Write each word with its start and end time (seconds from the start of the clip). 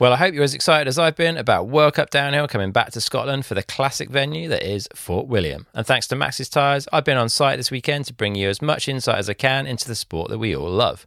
Well, 0.00 0.12
I 0.12 0.16
hope 0.16 0.34
you're 0.34 0.42
as 0.42 0.54
excited 0.54 0.88
as 0.88 0.98
I've 0.98 1.14
been 1.14 1.36
about 1.36 1.68
World 1.68 1.94
Cup 1.94 2.10
Downhill 2.10 2.48
coming 2.48 2.72
back 2.72 2.90
to 2.92 3.00
Scotland 3.00 3.46
for 3.46 3.54
the 3.54 3.62
classic 3.62 4.10
venue 4.10 4.48
that 4.48 4.68
is 4.68 4.88
Fort 4.92 5.28
William. 5.28 5.68
And 5.72 5.86
thanks 5.86 6.08
to 6.08 6.16
Maxxis 6.16 6.50
Tyres, 6.50 6.88
I've 6.92 7.04
been 7.04 7.16
on 7.16 7.28
site 7.28 7.58
this 7.58 7.70
weekend 7.70 8.06
to 8.06 8.12
bring 8.12 8.34
you 8.34 8.48
as 8.48 8.60
much 8.60 8.88
insight 8.88 9.18
as 9.18 9.30
I 9.30 9.34
can 9.34 9.68
into 9.68 9.86
the 9.86 9.94
sport 9.94 10.30
that 10.30 10.38
we 10.38 10.54
all 10.56 10.68
love. 10.68 11.06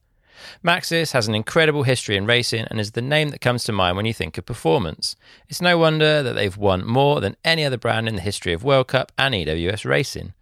Maxxis 0.64 1.12
has 1.12 1.28
an 1.28 1.36
incredible 1.36 1.84
history 1.84 2.16
in 2.16 2.26
racing 2.26 2.66
and 2.70 2.80
is 2.80 2.92
the 2.92 3.02
name 3.02 3.28
that 3.30 3.42
comes 3.42 3.66
to 3.66 3.74
mind 3.74 3.98
when 3.98 4.06
you 4.06 4.14
think 4.14 4.38
of 4.38 4.46
performance. 4.46 5.18
It's 5.50 5.62
no 5.62 5.78
wonder 5.78 6.24
that 6.24 6.34
they've 6.34 6.56
won 6.56 6.86
more 6.86 7.20
than 7.20 7.36
any 7.44 7.66
other 7.66 7.78
brand 7.78 8.08
in 8.08 8.16
the 8.16 8.22
history 8.22 8.54
of 8.54 8.64
World 8.64 8.88
Cup 8.88 9.12
and 9.18 9.36
EWS 9.36 9.84
racing. 9.84 10.34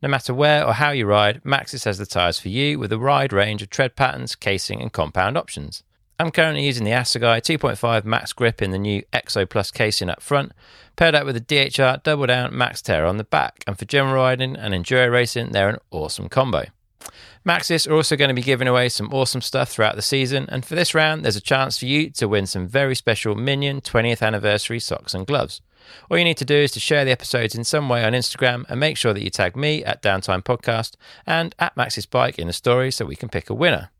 No 0.00 0.08
matter 0.08 0.32
where 0.32 0.64
or 0.64 0.74
how 0.74 0.90
you 0.92 1.04
ride, 1.04 1.42
Maxxis 1.42 1.84
has 1.84 1.98
the 1.98 2.06
tyres 2.06 2.38
for 2.38 2.48
you 2.48 2.78
with 2.78 2.92
a 2.92 2.98
wide 2.98 3.32
range 3.32 3.60
of 3.60 3.70
tread 3.70 3.96
patterns, 3.96 4.36
casing, 4.36 4.80
and 4.80 4.92
compound 4.92 5.36
options. 5.36 5.82
I'm 6.20 6.32
currently 6.32 6.66
using 6.66 6.82
the 6.82 6.90
Assegai 6.90 7.42
2.5 7.42 8.02
MaxxGrip 8.02 8.60
in 8.60 8.72
the 8.72 8.78
new 8.78 9.04
Exo 9.12 9.48
Plus 9.48 9.70
casing 9.70 10.10
up 10.10 10.20
front, 10.20 10.50
paired 10.96 11.14
up 11.14 11.24
with 11.24 11.36
the 11.36 11.40
DHR 11.40 12.02
Double 12.02 12.26
Down 12.26 12.50
MaxxTerra 12.50 13.08
on 13.08 13.18
the 13.18 13.24
back. 13.24 13.62
And 13.68 13.78
for 13.78 13.84
general 13.84 14.16
riding 14.16 14.56
and 14.56 14.74
enduro 14.74 15.12
racing, 15.12 15.52
they're 15.52 15.68
an 15.68 15.78
awesome 15.92 16.28
combo. 16.28 16.64
Maxxis 17.46 17.88
are 17.88 17.94
also 17.94 18.16
going 18.16 18.30
to 18.30 18.34
be 18.34 18.42
giving 18.42 18.66
away 18.66 18.88
some 18.88 19.14
awesome 19.14 19.40
stuff 19.40 19.70
throughout 19.70 19.94
the 19.94 20.02
season, 20.02 20.46
and 20.48 20.66
for 20.66 20.74
this 20.74 20.92
round, 20.92 21.24
there's 21.24 21.36
a 21.36 21.40
chance 21.40 21.78
for 21.78 21.86
you 21.86 22.10
to 22.10 22.26
win 22.26 22.46
some 22.46 22.66
very 22.66 22.96
special 22.96 23.36
Minion 23.36 23.80
20th 23.80 24.20
anniversary 24.20 24.80
socks 24.80 25.14
and 25.14 25.24
gloves. 25.24 25.60
All 26.10 26.18
you 26.18 26.24
need 26.24 26.36
to 26.38 26.44
do 26.44 26.56
is 26.56 26.72
to 26.72 26.80
share 26.80 27.04
the 27.04 27.12
episodes 27.12 27.54
in 27.54 27.62
some 27.62 27.88
way 27.88 28.04
on 28.04 28.12
Instagram 28.12 28.64
and 28.68 28.80
make 28.80 28.96
sure 28.96 29.14
that 29.14 29.22
you 29.22 29.30
tag 29.30 29.54
me 29.54 29.84
at 29.84 30.02
Downtime 30.02 30.42
Podcast 30.42 30.96
and 31.26 31.54
at 31.60 31.76
Maxxis 31.76 32.10
Bike 32.10 32.40
in 32.40 32.48
the 32.48 32.52
story 32.52 32.90
so 32.90 33.06
we 33.06 33.14
can 33.14 33.28
pick 33.28 33.48
a 33.48 33.54
winner. 33.54 33.90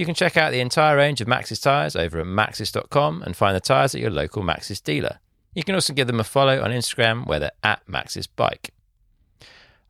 You 0.00 0.06
can 0.06 0.14
check 0.14 0.38
out 0.38 0.50
the 0.50 0.60
entire 0.60 0.96
range 0.96 1.20
of 1.20 1.28
Maxxis 1.28 1.62
tyres 1.62 1.94
over 1.94 2.20
at 2.20 2.26
maxxis.com 2.26 3.20
and 3.20 3.36
find 3.36 3.54
the 3.54 3.60
tyres 3.60 3.94
at 3.94 4.00
your 4.00 4.10
local 4.10 4.42
Maxxis 4.42 4.82
dealer. 4.82 5.18
You 5.52 5.62
can 5.62 5.74
also 5.74 5.92
give 5.92 6.06
them 6.06 6.18
a 6.18 6.24
follow 6.24 6.62
on 6.62 6.70
Instagram 6.70 7.26
where 7.26 7.38
they're 7.38 7.52
at 7.62 7.86
Maxxis 7.86 8.26
Bike. 8.34 8.70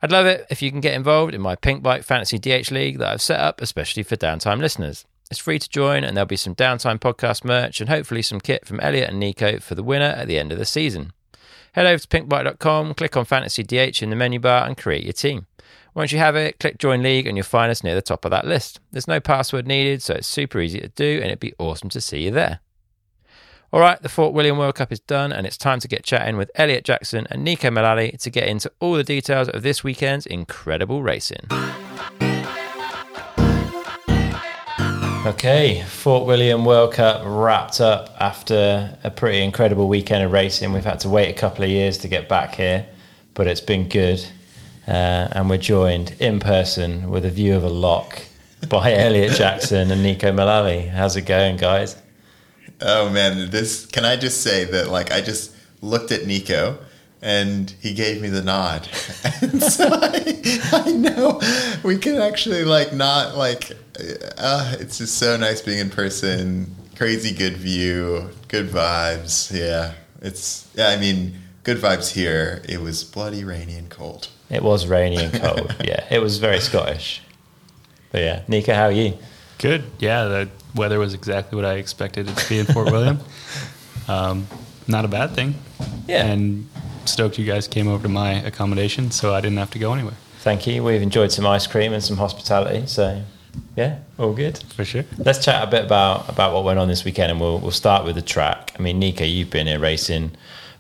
I'd 0.03 0.11
love 0.11 0.27
it 0.27 0.49
if 0.51 0.63
you 0.63 0.73
can 0.73 0.81
get 0.81 0.95
involved 0.95 1.33
in 1.33 1.41
my 1.41 1.55
Pinkbike 1.55 2.03
Fantasy 2.03 2.41
DH 2.41 2.73
League 2.73 2.99
that 2.99 3.07
I've 3.07 3.23
set 3.23 3.39
up 3.39 3.61
especially 3.61 4.03
for 4.03 4.17
downtime 4.17 4.59
listeners. 4.59 5.05
It's 5.31 5.39
free 5.39 5.61
to 5.61 5.71
join, 5.71 6.03
and 6.03 6.17
there'll 6.17 6.27
be 6.27 6.35
some 6.35 6.57
downtime 6.57 6.99
podcast 6.99 7.45
merch 7.45 7.81
and 7.81 7.89
hopefully 7.89 8.23
some 8.23 8.41
kit 8.41 8.67
from 8.67 8.81
Elliot 8.81 9.11
and 9.11 9.23
Neko 9.23 9.63
for 9.63 9.77
the 9.77 9.85
winner 9.85 10.07
at 10.07 10.27
the 10.27 10.41
end 10.41 10.51
of 10.51 10.59
the 10.59 10.65
season. 10.65 11.13
Head 11.75 11.87
over 11.87 12.03
to 12.03 12.09
pinkbike.com, 12.09 12.95
click 12.95 13.17
on 13.17 13.25
Fantasy 13.27 13.63
DH 13.63 14.03
in 14.03 14.11
the 14.11 14.17
menu 14.17 14.41
bar, 14.41 14.67
and 14.67 14.77
create 14.77 15.05
your 15.05 15.13
team. 15.13 15.47
Once 15.95 16.13
you 16.13 16.19
have 16.19 16.37
it, 16.37 16.61
click 16.61 16.79
Join 16.79 17.03
League, 17.03 17.27
and 17.27 17.37
you'll 17.37 17.45
find 17.45 17.71
us 17.71 17.83
near 17.83 17.95
the 17.95 18.03
top 18.03 18.25
of 18.25 18.31
that 18.31 18.47
list. 18.47 18.79
There's 18.93 19.09
no 19.09 19.19
password 19.19 19.67
needed, 19.67 20.03
so 20.03 20.15
it's 20.15 20.29
super 20.29 20.61
easy 20.61 20.81
to 20.81 20.89
do, 20.89 21.17
and 21.17 21.27
it'd 21.27 21.41
be 21.41 21.55
awesome 21.59 21.89
to 21.91 22.01
see 22.01 22.23
you 22.23 22.31
there. 22.31 22.61
All 23.73 23.81
right, 23.81 24.01
the 24.01 24.09
Fort 24.09 24.33
William 24.33 24.59
World 24.59 24.77
Cup 24.77 24.93
is 24.93 25.01
done, 25.01 25.33
and 25.33 25.47
it's 25.47 25.57
time 25.57 25.81
to 25.81 25.89
get 25.89 26.05
chatting 26.05 26.37
with 26.37 26.51
Elliot 26.55 26.85
Jackson 26.85 27.27
and 27.31 27.47
Neko 27.47 27.73
Mulally 27.73 28.19
to 28.21 28.31
get 28.31 28.49
into 28.49 28.71
all 28.81 28.95
the 28.95 29.05
details 29.05 29.49
of 29.49 29.63
this 29.63 29.83
weekend's 29.85 30.27
incredible 30.27 31.03
racing. 31.03 31.47
Okay, 35.27 35.85
Fort 35.87 36.27
William 36.27 36.65
World 36.65 36.95
Cup 36.95 37.23
wrapped 37.25 37.81
up 37.81 38.17
after 38.19 38.97
a 39.05 39.11
pretty 39.11 39.43
incredible 39.43 39.87
weekend 39.87 40.25
of 40.25 40.33
racing. 40.33 40.73
We've 40.73 40.85
had 40.85 41.01
to 41.01 41.09
wait 41.09 41.29
a 41.29 41.39
couple 41.39 41.63
of 41.63 41.71
years 41.71 41.99
to 41.99 42.09
get 42.09 42.29
back 42.29 42.55
here, 42.55 42.87
but 43.35 43.47
it's 43.47 43.61
been 43.61 43.89
good. 43.89 44.25
Uh, 44.91 45.29
and 45.31 45.49
we're 45.49 45.57
joined 45.57 46.17
in 46.19 46.41
person 46.41 47.09
with 47.11 47.25
a 47.25 47.31
view 47.31 47.55
of 47.55 47.63
a 47.63 47.69
lock 47.69 48.23
by 48.69 48.93
Elliot 49.07 49.37
Jackson 49.37 49.89
and 49.93 50.05
Neko 50.05 50.35
Mulally. 50.35 50.89
How's 50.89 51.17
it 51.17 51.27
going, 51.27 51.57
guys? 51.59 51.97
Oh 52.81 53.09
man, 53.09 53.51
this 53.51 53.87
can 53.87 54.05
I 54.05 54.17
just 54.17 54.43
say 54.43 54.65
that 54.65 54.89
like 54.89 55.13
I 55.13 55.21
just 55.21 55.55
looked 55.81 56.11
at 56.11 56.23
Neko 56.23 56.77
and 57.23 57.73
he 57.81 57.95
gave 57.95 58.21
me 58.21 58.31
the 58.31 58.43
nod. 58.43 58.89
and 59.43 59.63
so 59.63 59.89
I, 59.93 60.71
I 60.73 60.91
know 60.91 61.41
we 61.85 61.97
can 61.97 62.17
actually 62.17 62.65
like 62.65 62.93
not 62.93 63.37
like 63.37 63.71
uh, 64.39 64.75
it's 64.81 64.99
just 64.99 65.19
so 65.19 65.37
nice 65.37 65.63
being 65.63 65.79
in 65.79 65.91
person. 65.91 66.75
Crazy 66.97 67.33
good 67.33 67.57
view, 67.57 68.31
good 68.49 68.67
vibes. 68.67 69.57
Yeah. 69.57 69.93
It's 70.21 70.69
yeah, 70.75 70.89
I 70.89 70.97
mean, 70.97 71.37
good 71.63 71.79
vibes 71.79 72.11
here. 72.11 72.61
It 72.69 72.81
was 72.81 73.05
bloody 73.05 73.45
rainy 73.45 73.77
and 73.77 73.89
cold. 73.89 74.27
It 74.51 74.63
was 74.63 74.87
rainy 74.87 75.17
and 75.17 75.33
cold. 75.33 75.77
yeah, 75.85 76.05
it 76.11 76.21
was 76.21 76.39
very 76.39 76.61
Scottish. 76.61 77.23
But 78.11 78.23
yeah, 78.23 78.43
Nika, 78.49 78.75
how 78.75 78.85
are 78.87 78.93
you? 78.93 79.17
Good. 79.59 79.85
Yeah, 79.99 80.25
the 80.25 80.49
weather 80.75 80.99
was 80.99 81.15
exactly 81.15 81.57
what 81.57 81.65
I 81.65 81.75
expected 81.75 82.29
it 82.29 82.37
to 82.37 82.49
be 82.49 82.59
in 82.59 82.67
Fort 82.67 82.91
William. 82.91 83.19
Um, 84.09 84.49
not 84.89 85.05
a 85.05 85.09
bad 85.09 85.37
thing. 85.37 85.55
Yeah. 86.09 86.25
And 86.25 86.69
stoked 87.05 87.39
you 87.39 87.45
guys 87.45 87.69
came 87.69 87.87
over 87.87 88.03
to 88.03 88.09
my 88.09 88.33
accommodation, 88.33 89.13
so 89.13 89.33
I 89.35 89.41
didn't 89.41 89.59
have 89.59 89.71
to 89.71 89.79
go 89.79 89.93
anywhere. 89.93 90.17
Thank 90.41 90.67
you. 90.67 90.83
We've 90.83 91.01
enjoyed 91.01 91.31
some 91.31 91.47
ice 91.47 91.69
cream 91.69 91.93
and 91.93 92.03
some 92.03 92.17
hospitality. 92.17 92.87
So 92.87 93.23
yeah, 93.77 93.99
all 94.19 94.33
good. 94.33 94.59
For 94.75 94.85
sure. 94.85 95.05
Let's 95.19 95.45
chat 95.45 95.63
a 95.63 95.71
bit 95.71 95.85
about 95.85 96.29
about 96.29 96.55
what 96.55 96.65
went 96.65 96.79
on 96.79 96.89
this 96.89 97.05
weekend, 97.05 97.31
and 97.31 97.41
we'll 97.41 97.59
we'll 97.59 97.71
start 97.71 98.05
with 98.05 98.17
the 98.17 98.23
track. 98.23 98.75
I 98.79 98.83
mean, 98.83 98.99
Nika, 98.99 99.27
you've 99.27 99.51
been 99.51 99.67
here 99.67 99.79
racing 99.79 100.33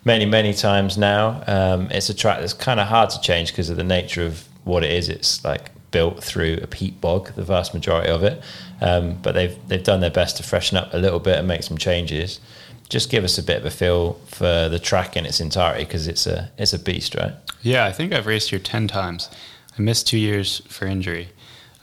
many 0.04 0.26
many 0.26 0.54
times 0.54 0.96
now. 0.96 1.42
Um, 1.46 1.88
it's 1.90 2.08
a 2.08 2.14
track 2.14 2.40
that's 2.40 2.54
kind 2.54 2.80
of 2.80 2.86
hard 2.86 3.10
to 3.10 3.20
change 3.20 3.52
because 3.52 3.70
of 3.70 3.76
the 3.76 3.84
nature 3.84 4.24
of 4.24 4.46
what 4.64 4.84
it 4.84 4.90
is. 4.90 5.08
It's 5.08 5.44
like 5.44 5.70
built 5.90 6.22
through 6.22 6.58
a 6.62 6.66
peat 6.66 7.00
bog, 7.00 7.32
the 7.34 7.42
vast 7.42 7.74
majority 7.74 8.10
of 8.10 8.22
it. 8.22 8.42
Um, 8.80 9.18
but 9.22 9.32
they've 9.32 9.56
they've 9.68 9.82
done 9.82 10.00
their 10.00 10.10
best 10.10 10.36
to 10.38 10.42
freshen 10.42 10.76
up 10.76 10.94
a 10.94 10.98
little 10.98 11.20
bit 11.20 11.38
and 11.38 11.48
make 11.48 11.62
some 11.62 11.78
changes. 11.78 12.40
Just 12.88 13.10
give 13.10 13.22
us 13.22 13.38
a 13.38 13.42
bit 13.42 13.58
of 13.58 13.66
a 13.66 13.70
feel 13.70 14.14
for 14.26 14.68
the 14.68 14.78
track 14.78 15.16
in 15.16 15.24
its 15.24 15.40
entirety 15.40 15.84
because 15.84 16.08
it's 16.08 16.26
a 16.26 16.50
it's 16.58 16.72
a 16.72 16.78
beast, 16.78 17.14
right? 17.14 17.34
Yeah, 17.62 17.84
I 17.84 17.92
think 17.92 18.12
I've 18.12 18.26
raced 18.26 18.50
here 18.50 18.58
ten 18.58 18.88
times. 18.88 19.28
I 19.78 19.82
missed 19.82 20.08
two 20.08 20.18
years 20.18 20.62
for 20.68 20.86
injury, 20.86 21.28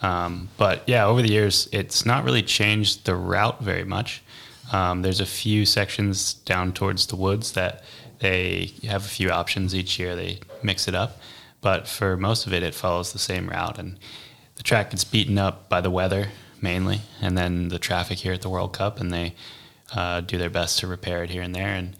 um, 0.01 0.49
but 0.57 0.83
yeah, 0.87 1.05
over 1.05 1.21
the 1.21 1.31
years 1.31 1.69
it's 1.71 2.05
not 2.05 2.23
really 2.25 2.43
changed 2.43 3.05
the 3.05 3.15
route 3.15 3.61
very 3.61 3.85
much. 3.85 4.21
Um, 4.73 5.01
there's 5.01 5.21
a 5.21 5.25
few 5.25 5.65
sections 5.65 6.33
down 6.33 6.73
towards 6.73 7.07
the 7.07 7.15
woods 7.15 7.53
that 7.53 7.83
they 8.19 8.71
have 8.83 9.05
a 9.05 9.09
few 9.09 9.29
options 9.29 9.75
each 9.75 9.99
year. 9.99 10.15
They 10.15 10.39
mix 10.63 10.87
it 10.87 10.95
up, 10.95 11.19
but 11.61 11.87
for 11.87 12.17
most 12.17 12.47
of 12.47 12.53
it, 12.53 12.63
it 12.63 12.73
follows 12.73 13.13
the 13.13 13.19
same 13.19 13.49
route. 13.49 13.77
And 13.77 13.97
the 14.55 14.63
track 14.63 14.91
gets 14.91 15.03
beaten 15.03 15.37
up 15.37 15.69
by 15.69 15.81
the 15.81 15.91
weather 15.91 16.29
mainly, 16.61 17.01
and 17.21 17.37
then 17.37 17.69
the 17.69 17.79
traffic 17.79 18.19
here 18.19 18.33
at 18.33 18.41
the 18.41 18.49
World 18.49 18.73
Cup, 18.73 18.99
and 18.99 19.11
they 19.11 19.35
uh, 19.93 20.21
do 20.21 20.37
their 20.37 20.49
best 20.49 20.79
to 20.79 20.87
repair 20.87 21.23
it 21.23 21.29
here 21.29 21.41
and 21.41 21.53
there. 21.53 21.67
And 21.67 21.95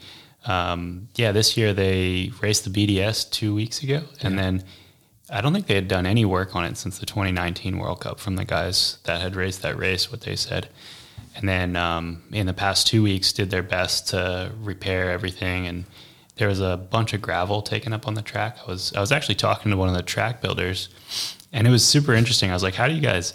um, 0.46 1.10
yeah, 1.16 1.32
this 1.32 1.58
year 1.58 1.74
they 1.74 2.32
raced 2.42 2.64
the 2.64 2.70
BDS 2.70 3.30
two 3.30 3.54
weeks 3.54 3.84
ago, 3.84 4.04
and 4.22 4.38
then 4.38 4.64
I 5.30 5.42
don't 5.42 5.54
think 5.54 5.68
they 5.68 5.76
had 5.76 5.88
done 5.88 6.06
any 6.06 6.26
work 6.26 6.56
on 6.56 6.66
it 6.66 6.78
since 6.78 7.00
the 7.00 7.06
2019 7.06 7.78
World 7.78 8.02
Cup 8.02 8.20
from 8.20 8.36
the 8.36 8.46
guys 8.46 8.98
that 9.04 9.22
had 9.22 9.36
raced 9.36 9.62
that 9.62 9.78
race. 9.78 10.12
What 10.12 10.22
they 10.22 10.36
said. 10.36 10.70
And 11.36 11.48
then 11.48 11.76
um, 11.76 12.24
in 12.32 12.48
the 12.48 12.54
past 12.54 12.88
two 12.88 13.04
weeks, 13.04 13.32
did 13.32 13.52
their 13.52 13.62
best 13.62 14.08
to 14.08 14.52
repair 14.60 15.12
everything 15.12 15.68
and 15.68 15.86
there 16.38 16.48
was 16.48 16.62
a 16.62 16.78
bunch 16.78 17.14
of 17.14 17.22
gravel 17.22 17.62
taken 17.62 17.94
up 17.94 18.08
on 18.08 18.14
the 18.14 18.22
track. 18.22 18.58
I 18.66 18.70
was 18.70 18.94
I 18.94 19.00
was 19.00 19.12
actually 19.12 19.36
talking 19.36 19.72
to 19.72 19.78
one 19.78 19.90
of 19.90 19.96
the 19.96 20.04
track 20.04 20.42
builders, 20.42 20.90
and 21.52 21.68
it 21.68 21.70
was 21.72 21.84
super 21.84 22.14
interesting. 22.14 22.50
I 22.50 22.54
was 22.54 22.64
like, 22.64 22.76
"How 22.76 22.88
do 22.88 22.94
you 22.94 23.02
guys 23.02 23.34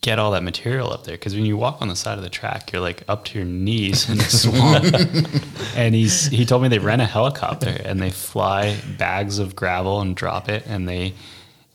get 0.00 0.18
all 0.18 0.30
that 0.30 0.42
material 0.42 0.92
up 0.92 1.04
there?" 1.04 1.16
Because 1.16 1.34
when 1.34 1.44
you 1.44 1.56
walk 1.56 1.82
on 1.82 1.88
the 1.88 1.96
side 1.96 2.16
of 2.16 2.24
the 2.24 2.30
track, 2.30 2.72
you're 2.72 2.82
like 2.82 3.02
up 3.08 3.24
to 3.26 3.38
your 3.38 3.46
knees 3.46 4.08
in 4.08 4.18
the 4.18 4.24
swamp. 4.42 5.76
and 5.76 5.94
he's 5.94 6.28
he 6.28 6.44
told 6.44 6.62
me 6.62 6.68
they 6.68 6.78
rent 6.78 7.02
a 7.02 7.06
helicopter 7.06 7.76
and 7.84 8.00
they 8.00 8.10
fly 8.10 8.76
bags 8.96 9.38
of 9.38 9.56
gravel 9.56 10.00
and 10.00 10.14
drop 10.16 10.48
it, 10.48 10.64
and 10.66 10.88
they 10.88 11.14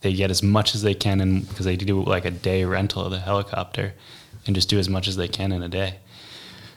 they 0.00 0.14
get 0.14 0.30
as 0.30 0.42
much 0.42 0.74
as 0.74 0.82
they 0.82 0.94
can, 0.94 1.20
and 1.20 1.48
because 1.48 1.66
they 1.66 1.76
do 1.76 2.02
like 2.02 2.24
a 2.24 2.30
day 2.30 2.64
rental 2.64 3.04
of 3.04 3.10
the 3.10 3.20
helicopter, 3.20 3.94
and 4.46 4.54
just 4.56 4.68
do 4.70 4.78
as 4.78 4.88
much 4.88 5.08
as 5.08 5.16
they 5.16 5.28
can 5.28 5.52
in 5.52 5.62
a 5.62 5.68
day. 5.68 5.96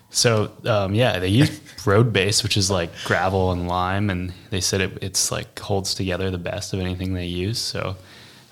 So 0.10 0.52
um, 0.66 0.94
yeah, 0.94 1.20
they 1.20 1.28
use 1.28 1.60
road 1.86 2.14
base, 2.14 2.44
which 2.44 2.58
is 2.58 2.72
like 2.72 2.92
gravel 3.06 3.52
and 3.52 3.68
lime, 3.68 4.10
and 4.10 4.34
they 4.50 4.62
said 4.62 4.82
it, 4.82 4.98
it's 5.02 5.32
like 5.32 5.58
holds 5.60 5.94
together 5.94 6.32
the 6.32 6.38
best 6.38 6.74
of 6.74 6.80
anything 6.80 7.14
they 7.14 7.26
use. 7.26 7.60
So 7.60 7.96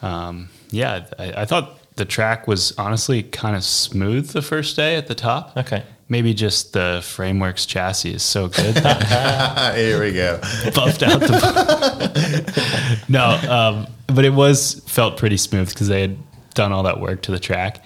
um, 0.02 0.50
yeah, 0.72 1.06
I, 1.18 1.42
I, 1.42 1.46
thought 1.46 1.80
the 1.96 2.06
track 2.06 2.48
was 2.48 2.74
honestly 2.78 3.24
kind 3.24 3.56
of 3.56 3.64
smooth 3.64 4.30
the 4.32 4.42
first 4.42 4.76
day 4.76 4.96
at 4.96 5.08
the 5.08 5.16
top. 5.16 5.56
Okay. 5.58 5.84
Maybe 6.08 6.36
just 6.36 6.74
the 6.74 7.02
frameworks 7.04 7.66
chassis 7.66 8.14
is 8.14 8.22
so 8.22 8.48
good. 8.48 8.76
Here 9.76 10.00
we 10.00 10.14
go. 10.14 10.40
Buffed 10.76 11.02
out 11.02 11.20
the. 11.20 13.04
no, 13.10 13.26
um, 13.50 13.88
but 14.14 14.24
it 14.24 14.34
was 14.34 14.84
felt 14.86 15.18
pretty 15.18 15.38
smooth 15.38 15.70
because 15.70 15.88
they 15.88 16.02
had 16.02 16.18
done 16.54 16.72
all 16.72 16.84
that 16.84 17.00
work 17.00 17.24
to 17.24 17.32
the 17.32 17.40
track 17.40 17.84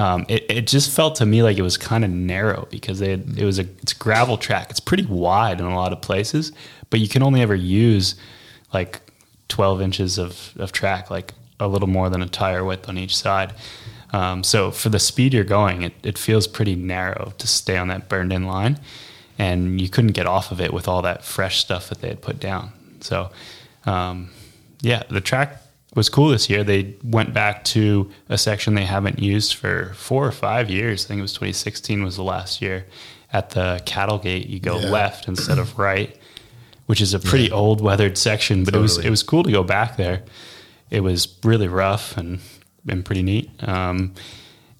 um, 0.00 0.24
it, 0.30 0.46
it 0.50 0.66
just 0.66 0.90
felt 0.90 1.16
to 1.16 1.26
me 1.26 1.42
like 1.42 1.58
it 1.58 1.62
was 1.62 1.76
kind 1.76 2.06
of 2.06 2.10
narrow 2.10 2.66
because 2.70 3.02
it, 3.02 3.20
it 3.38 3.44
was 3.44 3.58
a 3.58 3.66
it's 3.82 3.92
a 3.92 3.96
gravel 3.96 4.38
track. 4.38 4.70
It's 4.70 4.80
pretty 4.80 5.04
wide 5.04 5.60
in 5.60 5.66
a 5.66 5.74
lot 5.74 5.92
of 5.92 6.00
places, 6.00 6.52
but 6.88 7.00
you 7.00 7.06
can 7.08 7.22
only 7.22 7.42
ever 7.42 7.54
use 7.54 8.14
like 8.72 9.02
12 9.48 9.82
inches 9.82 10.16
of, 10.16 10.54
of 10.58 10.72
track, 10.72 11.10
like 11.10 11.34
a 11.58 11.68
little 11.68 11.86
more 11.86 12.08
than 12.08 12.22
a 12.22 12.26
tire 12.26 12.64
width 12.64 12.88
on 12.88 12.96
each 12.96 13.14
side. 13.14 13.52
Um, 14.14 14.42
so 14.42 14.70
for 14.70 14.88
the 14.88 14.98
speed 14.98 15.34
you're 15.34 15.44
going, 15.44 15.82
it, 15.82 15.92
it 16.02 16.16
feels 16.16 16.46
pretty 16.46 16.76
narrow 16.76 17.34
to 17.36 17.46
stay 17.46 17.76
on 17.76 17.88
that 17.88 18.08
burned 18.08 18.32
in 18.32 18.46
line. 18.46 18.80
and 19.38 19.82
you 19.82 19.90
couldn't 19.90 20.12
get 20.12 20.26
off 20.26 20.50
of 20.50 20.62
it 20.62 20.72
with 20.72 20.88
all 20.88 21.02
that 21.02 21.24
fresh 21.24 21.60
stuff 21.60 21.90
that 21.90 22.00
they 22.00 22.08
had 22.08 22.22
put 22.22 22.40
down. 22.40 22.72
So, 23.00 23.30
um, 23.84 24.30
yeah, 24.80 25.02
the 25.10 25.20
track 25.20 25.59
was 25.94 26.08
cool 26.08 26.28
this 26.28 26.48
year. 26.48 26.62
They 26.64 26.94
went 27.02 27.34
back 27.34 27.64
to 27.64 28.10
a 28.28 28.38
section 28.38 28.74
they 28.74 28.84
haven't 28.84 29.18
used 29.18 29.54
for 29.54 29.92
four 29.94 30.26
or 30.26 30.32
five 30.32 30.70
years. 30.70 31.04
I 31.04 31.08
think 31.08 31.18
it 31.18 31.22
was 31.22 31.32
2016 31.32 32.02
was 32.04 32.16
the 32.16 32.22
last 32.22 32.62
year. 32.62 32.86
At 33.32 33.50
the 33.50 33.80
cattle 33.86 34.18
gate, 34.18 34.48
you 34.48 34.58
go 34.60 34.78
Yeah. 34.78 34.90
left 34.90 35.28
instead 35.28 35.58
of 35.58 35.78
right, 35.88 36.16
which 36.86 37.00
is 37.00 37.14
a 37.14 37.18
pretty 37.18 37.50
old 37.50 37.80
weathered 37.80 38.18
section, 38.18 38.64
but 38.64 38.74
it 38.74 38.78
was 38.78 38.98
it 38.98 39.10
was 39.10 39.22
cool 39.22 39.42
to 39.44 39.50
go 39.52 39.62
back 39.62 39.96
there. 39.96 40.22
It 40.90 41.00
was 41.02 41.28
really 41.44 41.68
rough 41.68 42.16
and 42.16 42.40
and 42.88 43.04
pretty 43.04 43.22
neat. 43.22 43.50
Um, 43.68 44.14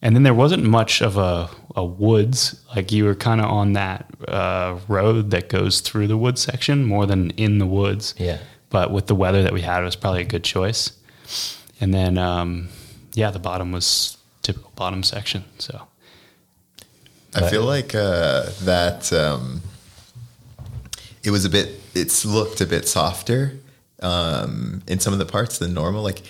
and 0.02 0.16
then 0.16 0.22
there 0.22 0.32
wasn't 0.34 0.64
much 0.64 1.02
of 1.02 1.16
a, 1.18 1.50
a 1.76 1.84
woods 1.84 2.58
like 2.74 2.90
you 2.90 3.04
were 3.04 3.14
kind 3.14 3.40
of 3.40 3.46
on 3.50 3.74
that 3.74 4.06
uh, 4.26 4.78
road 4.88 5.30
that 5.30 5.48
goes 5.50 5.80
through 5.80 6.06
the 6.08 6.16
woods 6.16 6.40
section 6.40 6.84
more 6.86 7.04
than 7.06 7.30
in 7.32 7.58
the 7.58 7.66
woods 7.66 8.14
Yeah. 8.18 8.38
but 8.70 8.90
with 8.90 9.06
the 9.08 9.14
weather 9.14 9.42
that 9.42 9.52
we 9.52 9.60
had, 9.60 9.82
it 9.82 9.84
was 9.84 9.96
probably 9.96 10.22
a 10.22 10.24
good 10.24 10.42
choice. 10.42 10.92
And 11.80 11.94
then, 11.94 12.18
um, 12.18 12.68
yeah, 13.14 13.30
the 13.30 13.38
bottom 13.38 13.72
was 13.72 14.16
typical 14.42 14.72
bottom 14.76 15.02
section. 15.02 15.44
So 15.58 15.86
I 17.34 17.48
feel 17.48 17.64
like 17.64 17.94
uh, 17.94 18.50
that 18.62 19.12
um, 19.12 19.62
it 21.22 21.30
was 21.30 21.44
a 21.44 21.50
bit. 21.50 21.80
It's 21.94 22.24
looked 22.24 22.60
a 22.60 22.66
bit 22.66 22.88
softer 22.88 23.58
um, 24.02 24.82
in 24.86 25.00
some 25.00 25.12
of 25.12 25.18
the 25.18 25.26
parts 25.26 25.58
than 25.58 25.74
normal. 25.74 26.02
Like 26.02 26.22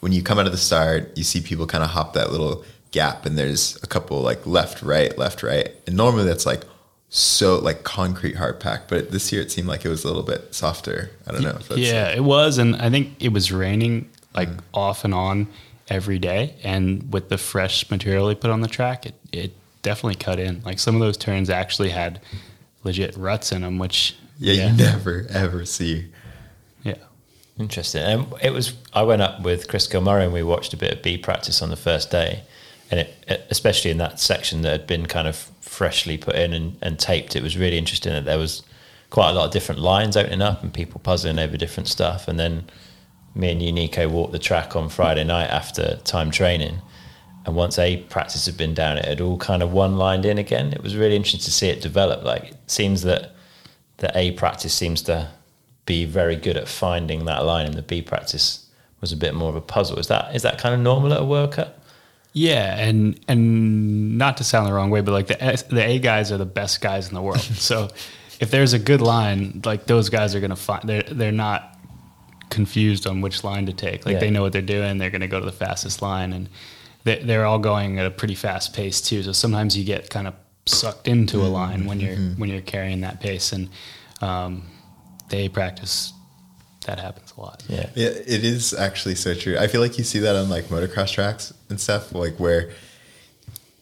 when 0.00 0.12
you 0.12 0.22
come 0.22 0.38
out 0.38 0.46
of 0.46 0.52
the 0.52 0.58
start, 0.58 1.16
you 1.16 1.24
see 1.24 1.40
people 1.40 1.66
kind 1.66 1.84
of 1.84 1.90
hop 1.90 2.14
that 2.14 2.32
little 2.32 2.64
gap, 2.90 3.26
and 3.26 3.38
there's 3.38 3.80
a 3.82 3.86
couple 3.86 4.20
like 4.20 4.46
left, 4.46 4.82
right, 4.82 5.16
left, 5.16 5.42
right, 5.42 5.70
and 5.86 5.96
normally 5.96 6.24
that's 6.24 6.46
like 6.46 6.62
so 7.08 7.58
like 7.58 7.82
concrete 7.84 8.36
hard 8.36 8.60
pack. 8.60 8.88
But 8.88 9.12
this 9.12 9.32
year 9.32 9.42
it 9.42 9.52
seemed 9.52 9.68
like 9.68 9.84
it 9.84 9.88
was 9.88 10.04
a 10.04 10.08
little 10.08 10.22
bit 10.22 10.54
softer. 10.54 11.10
I 11.26 11.32
don't 11.32 11.42
know. 11.42 11.50
If 11.50 11.68
that's 11.68 11.80
yeah, 11.80 12.08
it 12.08 12.24
was, 12.24 12.58
and 12.58 12.76
I 12.76 12.90
think 12.90 13.22
it 13.22 13.32
was 13.32 13.52
raining 13.52 14.10
like 14.34 14.48
mm-hmm. 14.48 14.60
off 14.74 15.04
and 15.04 15.14
on 15.14 15.48
every 15.88 16.18
day. 16.18 16.54
And 16.62 17.12
with 17.12 17.28
the 17.28 17.38
fresh 17.38 17.90
material 17.90 18.28
they 18.28 18.34
put 18.34 18.50
on 18.50 18.60
the 18.60 18.68
track, 18.68 19.06
it 19.06 19.14
it 19.32 19.52
definitely 19.82 20.16
cut 20.16 20.38
in. 20.38 20.62
Like 20.62 20.78
some 20.78 20.94
of 20.94 21.00
those 21.00 21.16
turns 21.16 21.50
actually 21.50 21.90
had 21.90 22.20
legit 22.84 23.16
ruts 23.16 23.52
in 23.52 23.62
them, 23.62 23.78
which 23.78 24.16
yeah, 24.38 24.68
you 24.68 24.76
never 24.76 25.26
ever 25.30 25.64
see. 25.64 26.06
yeah. 26.82 26.94
Interesting. 27.58 28.02
And 28.02 28.26
it 28.42 28.52
was. 28.52 28.74
I 28.92 29.02
went 29.02 29.22
up 29.22 29.42
with 29.42 29.68
Chris 29.68 29.86
Kilmurray 29.86 30.24
and 30.24 30.32
we 30.32 30.42
watched 30.42 30.72
a 30.72 30.76
bit 30.76 30.92
of 30.92 31.02
B 31.02 31.18
practice 31.18 31.60
on 31.60 31.68
the 31.68 31.76
first 31.76 32.10
day, 32.10 32.42
and 32.90 33.00
it, 33.00 33.14
it- 33.28 33.46
especially 33.50 33.90
in 33.90 33.98
that 33.98 34.18
section 34.18 34.62
that 34.62 34.72
had 34.72 34.86
been 34.86 35.06
kind 35.06 35.28
of 35.28 35.50
freshly 35.60 36.18
put 36.18 36.34
in 36.34 36.52
and, 36.52 36.76
and 36.82 36.98
taped, 36.98 37.36
it 37.36 37.42
was 37.42 37.56
really 37.56 37.78
interesting 37.78 38.12
that 38.12 38.24
there 38.24 38.38
was 38.38 38.62
quite 39.08 39.30
a 39.30 39.32
lot 39.32 39.46
of 39.46 39.52
different 39.52 39.80
lines 39.80 40.16
opening 40.16 40.42
up 40.42 40.62
and 40.62 40.74
people 40.74 41.00
puzzling 41.00 41.38
over 41.38 41.56
different 41.56 41.88
stuff. 41.88 42.28
And 42.28 42.38
then 42.38 42.64
me 43.34 43.52
and 43.52 43.62
you, 43.62 43.72
Neko, 43.72 44.10
walked 44.10 44.32
the 44.32 44.38
track 44.38 44.76
on 44.76 44.88
Friday 44.88 45.24
night 45.24 45.48
after 45.48 45.96
time 46.04 46.30
training. 46.30 46.78
And 47.46 47.54
once 47.54 47.78
a 47.78 47.98
practice 48.08 48.46
had 48.46 48.56
been 48.56 48.74
down, 48.74 48.98
it 48.98 49.04
had 49.04 49.20
all 49.20 49.38
kind 49.38 49.62
of 49.62 49.72
one 49.72 49.96
lined 49.96 50.26
in 50.26 50.38
again. 50.38 50.72
It 50.72 50.82
was 50.82 50.96
really 50.96 51.16
interesting 51.16 51.40
to 51.40 51.50
see 51.50 51.68
it 51.68 51.80
develop. 51.80 52.22
Like 52.22 52.50
it 52.50 52.58
seems 52.66 53.02
that 53.02 53.34
the 53.98 54.16
A 54.16 54.32
practice 54.32 54.74
seems 54.74 55.02
to 55.02 55.30
be 55.86 56.04
very 56.04 56.36
good 56.36 56.56
at 56.56 56.68
finding 56.68 57.24
that 57.24 57.44
line, 57.44 57.66
and 57.66 57.74
the 57.74 57.82
B 57.82 58.02
practice 58.02 58.66
was 59.00 59.12
a 59.12 59.16
bit 59.16 59.34
more 59.34 59.48
of 59.48 59.56
a 59.56 59.60
puzzle. 59.60 59.98
Is 59.98 60.08
that 60.08 60.34
is 60.34 60.42
that 60.42 60.58
kind 60.58 60.74
of 60.74 60.80
normal 60.80 61.12
at 61.14 61.20
a 61.20 61.24
World 61.24 61.52
Cup? 61.52 61.82
Yeah, 62.32 62.76
and 62.78 63.18
and 63.26 64.18
not 64.18 64.36
to 64.36 64.44
sound 64.44 64.66
the 64.66 64.72
wrong 64.72 64.90
way, 64.90 65.00
but 65.00 65.12
like 65.12 65.26
the 65.26 65.64
the 65.70 65.84
A 65.84 65.98
guys 65.98 66.30
are 66.30 66.38
the 66.38 66.46
best 66.46 66.80
guys 66.80 67.08
in 67.08 67.14
the 67.14 67.22
world. 67.22 67.40
so 67.40 67.88
if 68.38 68.50
there's 68.50 68.72
a 68.72 68.78
good 68.78 69.00
line, 69.00 69.62
like 69.64 69.86
those 69.86 70.08
guys 70.08 70.34
are 70.34 70.40
gonna 70.40 70.56
find 70.56 70.88
they're 70.88 71.02
they're 71.02 71.32
not 71.32 71.69
confused 72.50 73.06
on 73.06 73.20
which 73.20 73.42
line 73.44 73.66
to 73.66 73.72
take. 73.72 74.04
Like 74.04 74.14
Yeah. 74.14 74.20
they 74.20 74.30
know 74.30 74.42
what 74.42 74.52
they're 74.52 74.60
doing. 74.62 74.98
They're 74.98 75.10
gonna 75.10 75.28
go 75.28 75.40
to 75.40 75.46
the 75.46 75.52
fastest 75.52 76.02
line, 76.02 76.32
and 76.32 76.48
they, 77.04 77.22
they're 77.22 77.46
all 77.46 77.58
going 77.58 77.98
at 77.98 78.06
a 78.06 78.10
pretty 78.10 78.34
fast 78.34 78.74
pace 78.74 79.00
too. 79.00 79.22
So 79.22 79.32
sometimes 79.32 79.76
you 79.76 79.84
get 79.84 80.10
kind 80.10 80.26
of 80.26 80.34
sucked 80.66 81.08
into 81.08 81.40
a 81.40 81.48
line 81.48 81.86
when 81.86 82.00
you're 82.00 82.16
when 82.36 82.50
you're 82.50 82.60
carrying 82.60 83.00
that 83.02 83.20
pace, 83.20 83.52
and 83.52 83.70
um, 84.20 84.68
the 85.30 85.38
A 85.38 85.48
practice 85.48 86.12
that 86.86 86.98
happens 86.98 87.32
a 87.36 87.40
lot. 87.40 87.62
Yeah, 87.68 87.86
Yeah, 87.94 88.08
it 88.08 88.44
is 88.44 88.72
actually 88.74 89.14
so 89.14 89.34
true. 89.34 89.56
I 89.58 89.66
feel 89.68 89.80
like 89.80 89.96
you 89.98 90.04
see 90.04 90.18
that 90.20 90.34
on 90.36 90.48
like 90.48 90.64
motocross 90.66 91.12
tracks 91.12 91.52
and 91.68 91.78
stuff, 91.80 92.12
like 92.14 92.38
where 92.40 92.70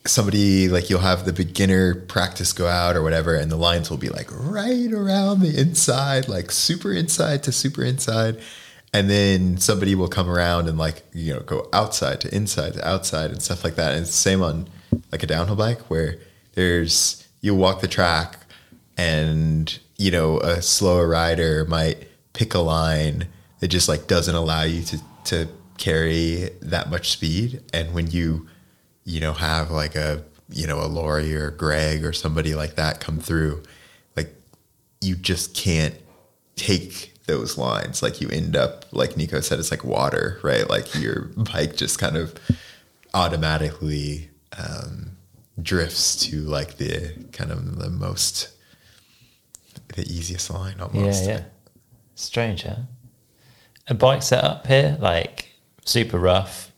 somebody 0.08 0.68
like 0.68 0.90
you'll 0.90 1.00
have 1.00 1.24
the 1.24 1.32
beginner 1.32 1.94
practice 1.94 2.52
go 2.52 2.66
out 2.66 2.96
or 2.96 3.02
whatever, 3.02 3.34
and 3.34 3.50
the 3.50 3.56
lines 3.56 3.90
will 3.90 3.98
be 3.98 4.08
like 4.08 4.28
right 4.32 4.92
around 4.92 5.40
the 5.40 5.58
inside, 5.58 6.28
like 6.28 6.50
super 6.50 6.92
inside 6.92 7.42
to 7.44 7.52
super 7.52 7.84
inside. 7.84 8.40
And 8.92 9.10
then 9.10 9.58
somebody 9.58 9.94
will 9.94 10.08
come 10.08 10.30
around 10.30 10.66
and 10.66 10.78
like, 10.78 11.02
you 11.12 11.34
know, 11.34 11.40
go 11.40 11.68
outside 11.74 12.22
to 12.22 12.34
inside 12.34 12.72
to 12.74 12.88
outside 12.88 13.30
and 13.30 13.42
stuff 13.42 13.62
like 13.62 13.76
that. 13.76 13.92
And 13.92 14.00
it's 14.00 14.10
the 14.10 14.16
same 14.16 14.42
on 14.42 14.68
like 15.12 15.22
a 15.22 15.26
downhill 15.26 15.56
bike 15.56 15.90
where 15.90 16.18
there's 16.54 17.28
you 17.40 17.54
walk 17.54 17.80
the 17.80 17.88
track 17.88 18.38
and 18.96 19.78
you 19.96 20.10
know 20.10 20.40
a 20.40 20.60
slower 20.60 21.06
rider 21.06 21.64
might 21.66 22.08
pick 22.32 22.54
a 22.54 22.58
line 22.58 23.28
that 23.60 23.68
just 23.68 23.88
like 23.88 24.06
doesn't 24.06 24.34
allow 24.34 24.62
you 24.62 24.82
to 24.82 24.98
to 25.24 25.48
carry 25.76 26.50
that 26.60 26.90
much 26.90 27.10
speed 27.10 27.62
and 27.72 27.94
when 27.94 28.10
you 28.10 28.48
you 29.08 29.20
know 29.20 29.32
have 29.32 29.70
like 29.70 29.96
a 29.96 30.22
you 30.50 30.66
know 30.66 30.80
a 30.80 30.86
Lori 30.86 31.34
or 31.34 31.50
Greg 31.50 32.04
or 32.04 32.12
somebody 32.12 32.54
like 32.54 32.76
that 32.76 33.00
come 33.00 33.18
through 33.18 33.62
like 34.16 34.34
you 35.00 35.16
just 35.16 35.54
can't 35.54 35.94
take 36.56 37.14
those 37.26 37.56
lines 37.56 38.02
like 38.02 38.20
you 38.20 38.28
end 38.28 38.54
up 38.56 38.84
like 38.92 39.10
Neko 39.10 39.42
said 39.42 39.58
it's 39.58 39.70
like 39.70 39.84
water 39.84 40.38
right 40.42 40.68
like 40.68 40.94
your 40.94 41.30
bike 41.36 41.76
just 41.76 41.98
kind 41.98 42.16
of 42.16 42.34
automatically 43.14 44.28
um, 44.58 45.12
drifts 45.60 46.16
to 46.26 46.40
like 46.42 46.76
the 46.76 47.14
kind 47.32 47.50
of 47.50 47.78
the 47.78 47.90
most 47.90 48.50
the 49.94 50.02
easiest 50.02 50.50
line 50.50 50.80
almost 50.80 51.24
yeah, 51.24 51.30
yeah. 51.30 51.42
Strange, 52.18 52.64
huh? 52.64 52.74
A 53.86 53.94
bike 53.94 54.24
setup 54.24 54.66
here, 54.66 54.98
like 55.00 55.54
super 55.84 56.18
rough, 56.18 56.72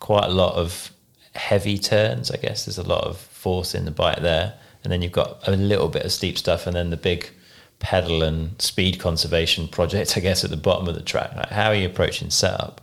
quite 0.00 0.24
a 0.24 0.32
lot 0.32 0.54
of 0.54 0.90
heavy 1.34 1.78
turns. 1.78 2.30
I 2.30 2.36
guess 2.36 2.64
there's 2.64 2.78
a 2.78 2.88
lot 2.88 3.04
of 3.04 3.18
force 3.18 3.74
in 3.74 3.84
the 3.84 3.90
bike 3.90 4.20
there, 4.20 4.54
and 4.82 4.92
then 4.92 5.02
you've 5.02 5.12
got 5.12 5.46
a 5.46 5.52
little 5.52 5.88
bit 5.88 6.04
of 6.04 6.12
steep 6.12 6.38
stuff, 6.38 6.66
and 6.66 6.76
then 6.76 6.90
the 6.90 6.96
big 6.96 7.30
pedal 7.78 8.22
and 8.22 8.60
speed 8.60 8.98
conservation 8.98 9.68
project. 9.76 10.16
I 10.16 10.20
guess 10.20 10.44
at 10.44 10.50
the 10.50 10.56
bottom 10.56 10.88
of 10.88 10.94
the 10.94 11.02
track. 11.02 11.34
Like, 11.36 11.50
how 11.50 11.68
are 11.68 11.74
you 11.74 11.86
approaching 11.86 12.30
setup? 12.30 12.80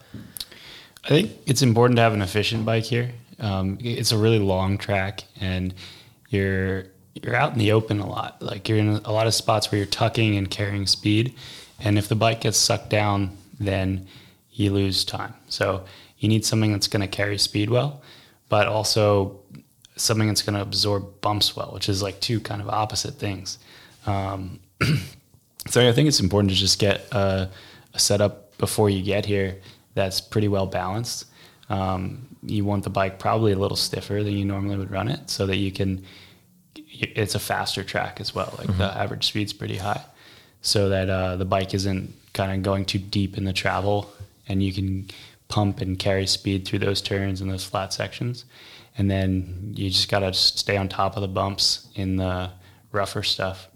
I 1.03 1.07
think 1.07 1.31
it's 1.47 1.61
important 1.61 1.97
to 1.97 2.03
have 2.03 2.13
an 2.13 2.21
efficient 2.21 2.65
bike 2.65 2.83
here. 2.83 3.11
Um, 3.39 3.79
it's 3.81 4.11
a 4.11 4.17
really 4.17 4.39
long 4.39 4.77
track, 4.77 5.23
and 5.39 5.73
you're 6.29 6.85
you're 7.15 7.35
out 7.35 7.53
in 7.53 7.59
the 7.59 7.71
open 7.71 7.99
a 7.99 8.07
lot. 8.07 8.41
Like 8.41 8.69
you're 8.69 8.77
in 8.77 9.01
a 9.03 9.11
lot 9.11 9.27
of 9.27 9.33
spots 9.33 9.71
where 9.71 9.77
you're 9.77 9.87
tucking 9.87 10.35
and 10.37 10.49
carrying 10.49 10.85
speed, 10.87 11.35
and 11.79 11.97
if 11.97 12.07
the 12.07 12.15
bike 12.15 12.41
gets 12.41 12.57
sucked 12.57 12.89
down, 12.89 13.37
then 13.59 14.07
you 14.51 14.71
lose 14.71 15.03
time. 15.03 15.33
So 15.47 15.85
you 16.19 16.29
need 16.29 16.45
something 16.45 16.71
that's 16.71 16.87
going 16.87 17.01
to 17.01 17.07
carry 17.07 17.37
speed 17.37 17.69
well, 17.69 18.01
but 18.51 18.67
also 18.67 19.39
something 19.95 20.27
that's 20.27 20.41
going 20.41 20.55
to 20.55 20.61
absorb 20.61 21.21
bumps 21.21 21.55
well, 21.55 21.71
which 21.73 21.87
is 21.87 22.03
like 22.03 22.19
two 22.19 22.41
kind 22.41 22.61
of 22.61 22.67
opposite 22.67 23.13
things. 23.13 23.57
Um, 24.05 24.59
so 25.69 25.87
I 25.87 25.93
think 25.93 26.09
it's 26.09 26.19
important 26.19 26.51
to 26.51 26.57
just 26.57 26.77
get 26.77 27.07
a, 27.13 27.49
a 27.93 27.99
setup 27.99 28.57
before 28.57 28.89
you 28.89 29.01
get 29.03 29.25
here 29.25 29.55
that's 29.93 30.19
pretty 30.19 30.49
well 30.49 30.65
balanced. 30.65 31.27
Um, 31.69 32.27
you 32.43 32.65
want 32.65 32.83
the 32.83 32.89
bike 32.89 33.19
probably 33.19 33.53
a 33.53 33.57
little 33.57 33.77
stiffer 33.77 34.21
than 34.21 34.33
you 34.33 34.43
normally 34.43 34.75
would 34.75 34.91
run 34.91 35.07
it, 35.07 35.29
so 35.29 35.45
that 35.45 35.55
you 35.55 35.71
can. 35.71 36.03
It's 36.75 37.35
a 37.35 37.39
faster 37.39 37.85
track 37.85 38.19
as 38.19 38.35
well. 38.35 38.53
Like 38.57 38.77
the 38.77 38.83
average 38.97 39.27
speed's 39.27 39.53
pretty 39.53 39.77
high, 39.77 40.03
so 40.61 40.89
that 40.89 41.09
uh, 41.09 41.37
the 41.37 41.45
bike 41.45 41.73
isn't 41.73 42.13
kind 42.33 42.51
of 42.51 42.63
going 42.63 42.83
too 42.83 42.99
deep 42.99 43.37
in 43.37 43.45
the 43.45 43.53
travel, 43.53 44.11
and 44.49 44.61
you 44.61 44.73
can 44.73 45.07
pump 45.51 45.81
and 45.81 45.99
carry 45.99 46.25
speed 46.25 46.65
through 46.65 46.79
those 46.79 47.01
turns 47.01 47.41
and 47.41 47.51
those 47.51 47.65
flat 47.65 47.93
sections. 47.93 48.45
And 48.97 49.09
then 49.09 49.73
you 49.75 49.89
just 49.89 50.09
gotta 50.09 50.33
stay 50.33 50.77
on 50.77 50.89
top 50.89 51.15
of 51.15 51.21
the 51.21 51.27
bumps 51.27 51.87
in 51.95 52.15
the 52.15 52.51
rougher 52.91 53.23
stuff 53.23 53.67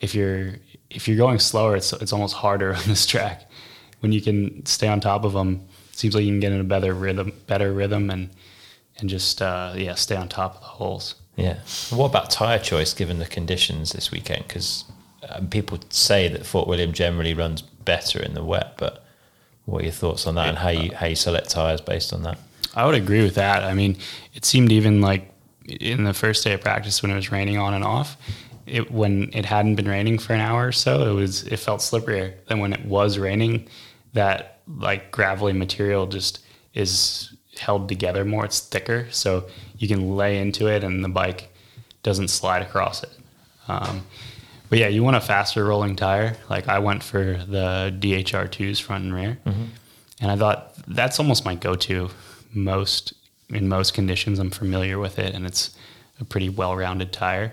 if 0.00 0.14
you're 0.14 0.54
if 0.88 1.06
you're 1.06 1.16
going 1.16 1.38
slower, 1.38 1.76
it's 1.76 1.92
it's 1.92 2.12
almost 2.12 2.34
harder 2.34 2.74
on 2.74 2.82
this 2.86 3.06
track. 3.06 3.48
When 4.00 4.12
you 4.12 4.20
can 4.20 4.64
stay 4.66 4.88
on 4.88 5.00
top 5.00 5.24
of 5.24 5.34
them, 5.34 5.66
seems 5.92 6.14
like 6.14 6.24
you 6.24 6.30
can 6.30 6.40
get 6.40 6.52
in 6.52 6.60
a 6.60 6.64
better 6.64 6.94
rhythm, 6.94 7.32
better 7.46 7.72
rhythm, 7.72 8.10
and 8.10 8.30
and 8.98 9.08
just 9.08 9.40
uh, 9.40 9.74
yeah, 9.76 9.94
stay 9.94 10.16
on 10.16 10.28
top 10.28 10.56
of 10.56 10.60
the 10.60 10.66
holes. 10.66 11.14
Yeah. 11.36 11.58
What 11.90 12.06
about 12.06 12.30
tyre 12.30 12.58
choice 12.58 12.92
given 12.92 13.18
the 13.18 13.26
conditions 13.26 13.92
this 13.92 14.10
weekend? 14.10 14.46
Because 14.46 14.84
um, 15.28 15.48
people 15.48 15.78
say 15.88 16.28
that 16.28 16.44
Fort 16.44 16.68
William 16.68 16.92
generally 16.92 17.32
runs 17.32 17.62
better 17.62 18.22
in 18.22 18.34
the 18.34 18.44
wet, 18.44 18.74
but 18.76 19.06
what 19.64 19.82
are 19.82 19.84
your 19.84 19.92
thoughts 19.92 20.26
on 20.26 20.34
that 20.36 20.48
and 20.48 20.58
how 20.58 20.70
you 20.70 20.94
how 20.94 21.06
you 21.06 21.16
select 21.16 21.50
tyres 21.50 21.80
based 21.80 22.12
on 22.12 22.22
that? 22.22 22.38
I 22.74 22.86
would 22.86 22.94
agree 22.94 23.22
with 23.22 23.34
that. 23.34 23.64
I 23.64 23.74
mean, 23.74 23.96
it 24.34 24.44
seemed 24.44 24.72
even 24.72 25.00
like 25.00 25.32
in 25.66 26.04
the 26.04 26.14
first 26.14 26.44
day 26.44 26.52
of 26.52 26.60
practice 26.60 27.02
when 27.02 27.10
it 27.10 27.14
was 27.14 27.30
raining 27.30 27.58
on 27.58 27.74
and 27.74 27.84
off, 27.84 28.16
it 28.66 28.90
when 28.90 29.30
it 29.32 29.44
hadn't 29.44 29.76
been 29.76 29.88
raining 29.88 30.18
for 30.18 30.32
an 30.32 30.40
hour 30.40 30.68
or 30.68 30.72
so, 30.72 31.10
it 31.10 31.14
was 31.14 31.44
it 31.44 31.58
felt 31.58 31.80
slipperier 31.80 32.34
than 32.46 32.60
when 32.60 32.72
it 32.72 32.84
was 32.84 33.18
raining. 33.18 33.68
That 34.12 34.58
like 34.66 35.10
gravelly 35.10 35.52
material 35.52 36.06
just 36.06 36.40
is 36.74 37.34
held 37.58 37.88
together 37.88 38.24
more. 38.24 38.44
It's 38.44 38.60
thicker, 38.60 39.06
so 39.10 39.46
you 39.78 39.88
can 39.88 40.16
lay 40.16 40.38
into 40.38 40.66
it, 40.66 40.84
and 40.84 41.04
the 41.04 41.08
bike 41.08 41.52
doesn't 42.02 42.28
slide 42.28 42.62
across 42.62 43.02
it. 43.02 43.10
Um, 43.68 44.06
but 44.70 44.78
yeah, 44.78 44.88
you 44.88 45.02
want 45.04 45.16
a 45.16 45.20
faster 45.20 45.64
rolling 45.64 45.96
tire. 45.96 46.36
Like 46.48 46.66
I 46.68 46.78
went 46.78 47.02
for 47.02 47.22
the 47.46 47.94
DHR2s 48.00 48.80
front 48.80 49.04
and 49.04 49.14
rear, 49.14 49.38
and 49.44 50.30
I 50.30 50.36
thought 50.36 50.72
that's 50.86 51.18
almost 51.20 51.44
my 51.44 51.54
go-to 51.54 52.08
most 52.54 53.12
in 53.50 53.68
most 53.68 53.92
conditions. 53.94 54.38
I'm 54.38 54.50
familiar 54.50 54.98
with 54.98 55.18
it, 55.18 55.34
and 55.34 55.44
it's 55.46 55.70
a 56.20 56.24
pretty 56.24 56.48
well-rounded 56.48 57.12
tire. 57.12 57.52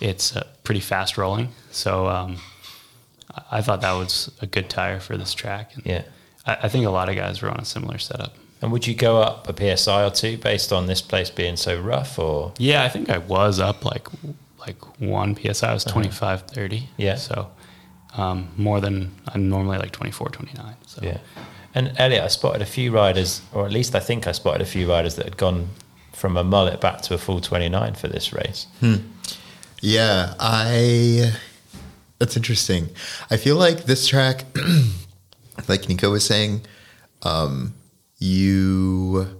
It's 0.00 0.36
uh, 0.36 0.46
pretty 0.64 0.80
fast 0.80 1.16
rolling, 1.16 1.48
so 1.70 2.06
um, 2.08 2.36
I- 3.34 3.58
I 3.58 3.62
thought 3.62 3.80
that 3.82 3.92
was 3.92 4.30
a 4.42 4.46
good 4.46 4.68
tire 4.70 4.98
for 5.00 5.16
this 5.16 5.34
track. 5.34 5.74
And 5.76 5.86
Yeah. 5.86 6.02
I, 6.46 6.56
I 6.64 6.68
think 6.68 6.86
a 6.86 6.90
lot 6.90 7.08
of 7.08 7.16
guys 7.16 7.42
were 7.42 7.50
on 7.50 7.60
a 7.60 7.64
similar 7.64 7.98
setup. 7.98 8.34
And 8.62 8.72
would 8.72 8.86
you 8.86 8.94
go 8.94 9.20
up 9.22 9.48
a 9.48 9.76
PSI 9.76 10.04
or 10.04 10.10
two 10.10 10.36
based 10.38 10.72
on 10.72 10.86
this 10.86 11.00
place 11.02 11.30
being 11.30 11.56
so 11.56 11.80
rough 11.80 12.18
or? 12.18 12.52
Yeah, 12.58 12.82
I 12.82 12.88
think 12.88 13.08
I 13.10 13.18
was 13.18 13.58
up 13.60 13.84
like 13.84 14.08
like 14.60 15.00
one 15.00 15.36
psi. 15.36 15.68
I 15.68 15.74
was 15.74 15.84
25, 15.84 16.42
30. 16.42 16.76
Uh-huh. 16.76 16.86
Yeah. 16.96 17.14
So 17.16 17.50
um, 18.16 18.48
more 18.56 18.80
than 18.80 19.12
I'm 19.28 19.48
normally 19.48 19.78
like 19.78 19.92
24, 19.92 20.28
29. 20.28 20.74
So 20.86 21.00
Yeah. 21.02 21.18
And 21.74 21.92
Elliot, 21.98 22.24
I 22.24 22.28
spotted 22.28 22.62
a 22.62 22.66
few 22.66 22.90
riders, 22.90 23.42
or 23.52 23.64
at 23.64 23.70
least 23.72 23.94
I 23.94 24.00
think 24.00 24.26
I 24.26 24.32
spotted 24.32 24.60
a 24.60 24.66
few 24.66 24.90
riders 24.90 25.14
that 25.16 25.24
had 25.24 25.36
gone 25.36 25.68
from 26.12 26.36
a 26.36 26.42
mullet 26.42 26.80
back 26.80 27.00
to 27.02 27.14
a 27.14 27.18
full 27.18 27.40
29 27.40 27.94
for 27.94 28.08
this 28.08 28.32
race. 28.32 28.66
Yeah, 29.80 30.34
I. 30.40 31.32
That's 32.18 32.36
interesting. 32.36 32.90
I 33.30 33.36
feel 33.36 33.56
like 33.56 33.84
this 33.84 34.06
track, 34.06 34.44
like 35.68 35.82
Neko 35.82 36.10
was 36.10 36.26
saying, 36.26 36.62
um, 37.22 37.72
you 38.18 39.38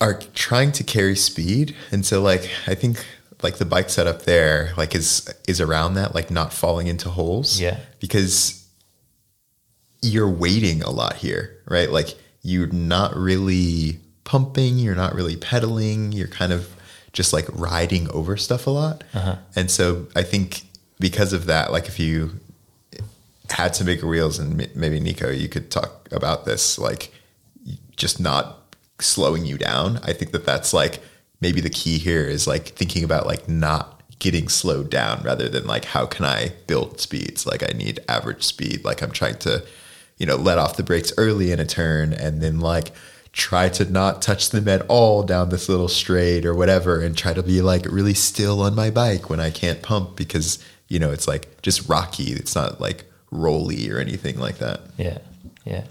are 0.00 0.14
trying 0.34 0.72
to 0.72 0.84
carry 0.84 1.16
speed, 1.16 1.74
and 1.92 2.04
so 2.04 2.20
like 2.20 2.50
I 2.66 2.74
think 2.74 3.06
like 3.42 3.56
the 3.56 3.64
bike 3.64 3.90
setup 3.90 4.22
there 4.22 4.72
like 4.76 4.94
is 4.94 5.32
is 5.48 5.60
around 5.60 5.94
that, 5.94 6.14
like 6.14 6.30
not 6.30 6.52
falling 6.52 6.86
into 6.86 7.08
holes. 7.10 7.60
Yeah. 7.60 7.78
because 8.00 8.62
you're 10.02 10.28
waiting 10.28 10.82
a 10.82 10.90
lot 10.90 11.14
here, 11.14 11.58
right? 11.66 11.90
Like 11.90 12.16
you're 12.42 12.66
not 12.66 13.16
really 13.16 14.00
pumping, 14.24 14.78
you're 14.78 14.96
not 14.96 15.14
really 15.14 15.36
pedaling, 15.36 16.12
you're 16.12 16.28
kind 16.28 16.52
of 16.52 16.68
just 17.12 17.32
like 17.32 17.46
riding 17.52 18.10
over 18.10 18.36
stuff 18.36 18.66
a 18.66 18.70
lot. 18.70 19.04
Uh-huh. 19.14 19.36
And 19.54 19.70
so 19.70 20.08
I 20.16 20.22
think 20.22 20.62
because 20.98 21.32
of 21.32 21.46
that, 21.46 21.70
like 21.70 21.86
if 21.86 22.00
you 22.00 22.40
had 23.50 23.76
some 23.76 23.86
bigger 23.86 24.08
wheels 24.08 24.38
and 24.38 24.56
maybe 24.74 25.00
Neko, 25.00 25.38
you 25.38 25.48
could 25.48 25.70
talk 25.70 26.08
about 26.10 26.44
this, 26.46 26.78
like 26.78 27.12
just 27.96 28.18
not 28.18 28.74
slowing 28.98 29.44
you 29.44 29.58
down. 29.58 29.98
I 30.02 30.12
think 30.12 30.32
that 30.32 30.44
that's 30.44 30.72
like 30.72 31.00
maybe 31.42 31.60
the 31.60 31.68
key 31.68 31.98
here 31.98 32.24
is 32.24 32.46
like 32.46 32.68
thinking 32.68 33.02
about 33.02 33.26
like 33.26 33.48
not 33.48 34.00
getting 34.20 34.48
slowed 34.48 34.88
down 34.88 35.20
rather 35.24 35.48
than 35.48 35.66
like 35.66 35.84
how 35.84 36.06
can 36.06 36.24
I 36.24 36.52
build 36.68 37.00
speeds? 37.00 37.44
Like 37.44 37.64
I 37.64 37.76
need 37.76 37.98
average 38.08 38.44
speed. 38.44 38.84
Like 38.84 39.02
I'm 39.02 39.10
trying 39.10 39.38
to, 39.40 39.64
you 40.16 40.24
know, 40.24 40.36
let 40.36 40.58
off 40.58 40.76
the 40.76 40.84
brakes 40.84 41.12
early 41.18 41.50
in 41.50 41.58
a 41.58 41.66
turn 41.66 42.12
and 42.12 42.40
then 42.40 42.60
like 42.60 42.92
try 43.32 43.68
to 43.70 43.84
not 43.90 44.22
touch 44.22 44.50
them 44.50 44.68
at 44.68 44.82
all 44.88 45.24
down 45.24 45.48
this 45.48 45.68
little 45.68 45.88
straight 45.88 46.46
or 46.46 46.54
whatever 46.54 47.00
and 47.00 47.18
try 47.18 47.32
to 47.32 47.42
be 47.42 47.60
like 47.60 47.84
really 47.86 48.14
still 48.14 48.62
on 48.62 48.76
my 48.76 48.90
bike 48.90 49.28
when 49.28 49.40
I 49.40 49.50
can't 49.50 49.82
pump 49.82 50.14
because, 50.14 50.64
you 50.86 51.00
know, 51.00 51.10
it's 51.10 51.26
like 51.26 51.60
just 51.62 51.88
rocky. 51.88 52.32
It's 52.34 52.54
not 52.54 52.80
like 52.80 53.04
rolly 53.32 53.90
or 53.90 53.98
anything 53.98 54.38
like 54.38 54.58
that. 54.58 54.82
Yeah. 54.96 55.18
Yeah. 55.64 55.86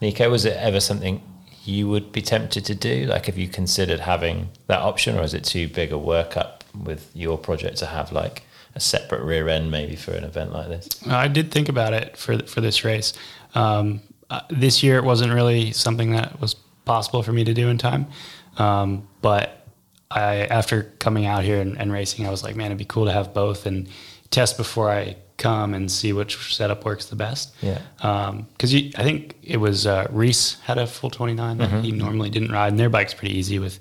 Neko, 0.00 0.30
was 0.30 0.46
it 0.46 0.56
ever 0.56 0.80
something 0.80 1.20
you 1.68 1.88
would 1.88 2.10
be 2.12 2.22
tempted 2.22 2.64
to 2.64 2.74
do? 2.74 3.04
Like, 3.06 3.26
have 3.26 3.36
you 3.36 3.46
considered 3.46 4.00
having 4.00 4.48
that 4.66 4.80
option, 4.80 5.18
or 5.18 5.22
is 5.22 5.34
it 5.34 5.44
too 5.44 5.68
big 5.68 5.92
a 5.92 5.96
workup 5.96 6.60
with 6.74 7.10
your 7.14 7.36
project 7.36 7.76
to 7.78 7.86
have 7.86 8.10
like 8.10 8.42
a 8.74 8.80
separate 8.80 9.22
rear 9.22 9.48
end 9.48 9.70
maybe 9.70 9.94
for 9.94 10.12
an 10.12 10.24
event 10.24 10.52
like 10.52 10.68
this? 10.68 10.88
I 11.06 11.28
did 11.28 11.50
think 11.50 11.68
about 11.68 11.92
it 11.92 12.16
for 12.16 12.38
for 12.46 12.60
this 12.60 12.84
race. 12.84 13.12
Um, 13.54 14.00
uh, 14.30 14.40
this 14.50 14.82
year, 14.82 14.98
it 14.98 15.04
wasn't 15.04 15.32
really 15.32 15.72
something 15.72 16.12
that 16.12 16.40
was 16.40 16.54
possible 16.84 17.22
for 17.22 17.32
me 17.32 17.44
to 17.44 17.54
do 17.54 17.68
in 17.68 17.78
time. 17.78 18.06
Um, 18.56 19.06
but 19.20 19.66
I, 20.10 20.46
after 20.46 20.84
coming 20.98 21.26
out 21.26 21.44
here 21.44 21.60
and, 21.60 21.78
and 21.78 21.92
racing, 21.92 22.26
I 22.26 22.30
was 22.30 22.42
like, 22.42 22.56
man, 22.56 22.66
it'd 22.66 22.78
be 22.78 22.84
cool 22.84 23.04
to 23.04 23.12
have 23.12 23.34
both 23.34 23.66
and 23.66 23.88
test 24.30 24.56
before 24.56 24.90
I 24.90 25.16
come 25.38 25.72
and 25.72 25.90
see 25.90 26.12
which 26.12 26.54
setup 26.54 26.84
works 26.84 27.06
the 27.06 27.16
best. 27.16 27.54
Yeah. 27.62 27.80
Because 27.96 28.74
I 28.74 29.02
think 29.02 29.36
it 29.42 29.56
was 29.58 29.86
uh, 29.86 30.06
Reece 30.10 30.58
had 30.64 30.76
a 30.78 30.86
full 30.86 31.10
29 31.10 31.58
that 31.58 31.84
he 31.84 31.92
normally 31.92 32.28
didn't 32.30 32.52
ride, 32.52 32.68
and 32.72 32.78
their 32.78 32.90
bike's 32.90 33.14
pretty 33.14 33.36
easy 33.38 33.58
with 33.58 33.78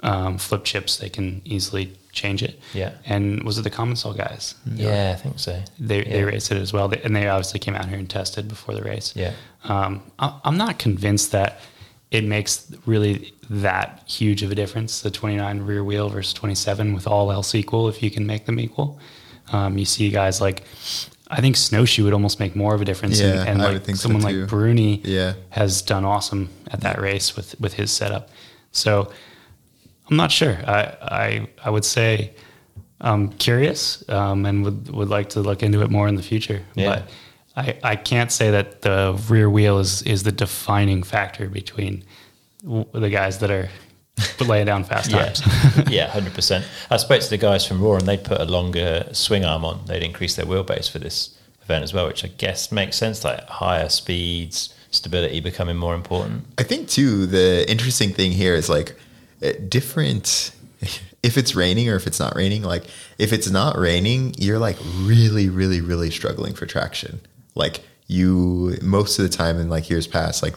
um, 0.00 0.38
flip 0.38 0.64
chips. 0.64 0.96
They 0.96 1.08
can 1.10 1.42
easily 1.44 1.92
change 2.12 2.42
it. 2.42 2.58
Yeah. 2.74 2.92
And 3.04 3.42
was 3.44 3.58
it 3.58 3.62
the 3.62 3.70
Commencal 3.70 4.16
guys? 4.16 4.54
Yeah, 4.66 5.12
I 5.16 5.20
think 5.20 5.38
so. 5.38 5.62
They, 5.78 6.02
they 6.04 6.24
raced 6.24 6.50
it 6.52 6.58
as 6.58 6.72
well, 6.72 6.88
They- 6.88 7.00
and 7.02 7.14
they 7.14 7.28
obviously 7.28 7.60
came 7.60 7.74
out 7.74 7.88
here 7.88 7.98
and 7.98 8.08
tested 8.08 8.48
before 8.48 8.74
the 8.74 8.82
race. 8.82 9.12
Yeah. 9.16 9.32
Um, 9.64 10.02
I, 10.18 10.38
I'm 10.44 10.56
not 10.56 10.78
convinced 10.78 11.32
that 11.32 11.60
it 12.10 12.24
makes 12.24 12.70
really 12.84 13.32
that 13.48 14.02
huge 14.06 14.42
of 14.42 14.50
a 14.52 14.54
difference. 14.54 15.00
The 15.00 15.10
29 15.10 15.60
rear 15.62 15.82
wheel 15.82 16.08
versus 16.10 16.34
27 16.34 16.92
with 16.92 17.06
all 17.06 17.32
else 17.32 17.54
equal, 17.54 17.88
if 17.88 18.02
you 18.02 18.10
can 18.10 18.26
make 18.26 18.44
them 18.46 18.60
equal. 18.60 18.98
Um, 19.52 19.78
you 19.78 19.84
see 19.84 20.10
guys 20.10 20.40
like, 20.40 20.64
I 21.28 21.40
think 21.40 21.56
Snowshoe 21.56 22.04
would 22.04 22.12
almost 22.12 22.40
make 22.40 22.56
more 22.56 22.74
of 22.74 22.80
a 22.80 22.84
difference. 22.84 23.20
Yeah, 23.20 23.40
and, 23.40 23.48
and 23.48 23.62
I 23.62 23.64
like 23.66 23.72
would 23.74 23.84
think 23.84 23.98
someone 23.98 24.22
too. 24.22 24.40
like 24.40 24.48
Bruni 24.48 25.00
Yeah. 25.04 25.34
has 25.50 25.82
done 25.82 26.04
awesome 26.04 26.48
at 26.70 26.80
that 26.80 27.00
race 27.00 27.36
with, 27.36 27.58
with 27.60 27.74
his 27.74 27.90
setup. 27.90 28.30
So 28.72 29.12
I'm 30.10 30.16
not 30.16 30.30
sure. 30.32 30.58
I, 30.66 30.80
I, 31.02 31.48
I 31.64 31.70
would 31.70 31.84
say 31.84 32.32
I'm 33.00 33.28
curious 33.30 34.08
um, 34.08 34.44
and 34.46 34.64
would, 34.64 34.90
would 34.90 35.08
like 35.08 35.30
to 35.30 35.40
look 35.40 35.62
into 35.62 35.82
it 35.82 35.90
more 35.90 36.08
in 36.08 36.14
the 36.16 36.22
future. 36.22 36.62
Yeah. 36.74 36.88
But 36.88 37.10
I, 37.56 37.92
I 37.92 37.96
can't 37.96 38.32
say 38.32 38.50
that 38.50 38.82
the 38.82 39.18
rear 39.28 39.48
wheel 39.50 39.78
is, 39.78 40.02
is 40.02 40.22
the 40.22 40.32
defining 40.32 41.02
factor 41.02 41.48
between 41.48 42.04
the 42.62 43.10
guys 43.10 43.38
that 43.38 43.50
are 43.50 43.68
laying 44.40 44.66
down 44.66 44.84
fast 44.84 45.10
Yeah, 45.10 45.32
times. 45.32 45.88
yeah, 45.90 46.08
hundred 46.08 46.34
percent. 46.34 46.64
I 46.90 46.96
spoke 46.96 47.22
to 47.22 47.30
the 47.30 47.38
guys 47.38 47.66
from 47.66 47.80
RAAW, 47.80 47.98
and 47.98 48.08
they'd 48.08 48.24
put 48.24 48.40
a 48.40 48.44
longer 48.44 49.08
swing 49.12 49.44
arm 49.44 49.64
on. 49.64 49.84
They'd 49.86 50.02
increase 50.02 50.36
their 50.36 50.46
wheelbase 50.46 50.90
for 50.90 50.98
this 50.98 51.36
event 51.62 51.84
as 51.84 51.92
well, 51.94 52.06
which 52.06 52.24
I 52.24 52.28
guess 52.28 52.72
makes 52.72 52.96
sense. 52.96 53.24
Like 53.24 53.46
higher 53.48 53.88
speeds, 53.88 54.74
stability 54.90 55.40
becoming 55.40 55.76
more 55.76 55.94
important. 55.94 56.44
I 56.58 56.62
think 56.62 56.88
too 56.88 57.26
the 57.26 57.68
interesting 57.70 58.12
thing 58.12 58.32
here 58.32 58.54
is 58.54 58.68
like 58.68 58.94
uh, 59.42 59.52
different 59.68 60.52
if 61.22 61.38
it's 61.38 61.54
raining 61.54 61.88
or 61.88 61.96
if 61.96 62.06
it's 62.06 62.20
not 62.20 62.34
raining 62.34 62.62
like 62.62 62.84
if 63.18 63.32
it's 63.32 63.48
not 63.48 63.78
raining 63.78 64.34
you're 64.38 64.58
like 64.58 64.76
really 64.96 65.48
really 65.48 65.80
really 65.80 66.10
struggling 66.10 66.52
for 66.52 66.66
traction 66.66 67.20
like 67.54 67.80
you 68.08 68.76
most 68.82 69.18
of 69.18 69.22
the 69.22 69.28
time 69.28 69.58
in 69.58 69.68
like 69.68 69.88
years 69.88 70.06
past 70.08 70.42
like 70.42 70.54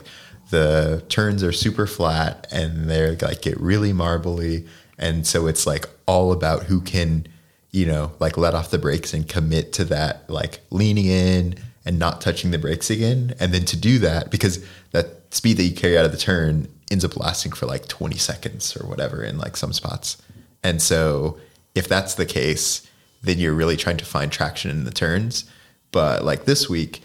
the 0.50 1.04
turns 1.10 1.44
are 1.44 1.52
super 1.52 1.88
flat 1.88 2.48
and 2.52 2.90
they're 2.90 3.16
like 3.16 3.42
get 3.42 3.60
really 3.60 3.94
marbly. 3.94 4.68
And 4.98 5.26
so 5.26 5.48
it's 5.48 5.66
like 5.66 5.88
all 6.06 6.32
about 6.32 6.64
who 6.64 6.82
can 6.82 7.28
you 7.72 7.86
know 7.86 8.12
like 8.20 8.38
let 8.38 8.54
off 8.54 8.72
the 8.72 8.78
brakes 8.78 9.14
and 9.14 9.28
commit 9.28 9.74
to 9.74 9.84
that 9.86 10.30
like 10.30 10.62
leaning 10.70 11.06
in 11.06 11.56
and 11.86 12.00
not 12.00 12.22
touching 12.22 12.52
the 12.52 12.58
brakes 12.58 12.90
again. 12.90 13.34
And 13.40 13.54
then 13.54 13.66
to 13.66 13.78
do 13.78 14.00
that 14.00 14.32
because 14.32 14.66
that 14.92 15.34
speed 15.34 15.58
that 15.58 15.64
you 15.64 15.76
carry 15.76 15.98
out 15.98 16.06
of 16.06 16.12
the 16.12 16.18
turn 16.18 16.68
ends 16.92 17.04
up 17.04 17.18
lasting 17.18 17.52
for 17.52 17.66
like 17.66 17.88
20 17.88 18.18
seconds 18.18 18.78
or 18.78 18.88
whatever 18.88 19.24
in 19.24 19.38
like 19.38 19.58
some 19.58 19.74
spots. 19.74 20.22
And 20.64 20.82
so 20.82 21.38
if 21.74 21.88
that's 21.88 22.16
the 22.16 22.26
case 22.26 22.88
then 23.26 23.40
you're 23.40 23.54
really 23.54 23.76
trying 23.76 23.98
to 23.98 24.06
find 24.06 24.32
traction 24.32 24.72
in 24.72 24.84
the 24.84 24.92
turns. 24.92 25.50
But 25.92 26.24
like 26.24 26.46
this 26.46 26.70
week 26.70 27.02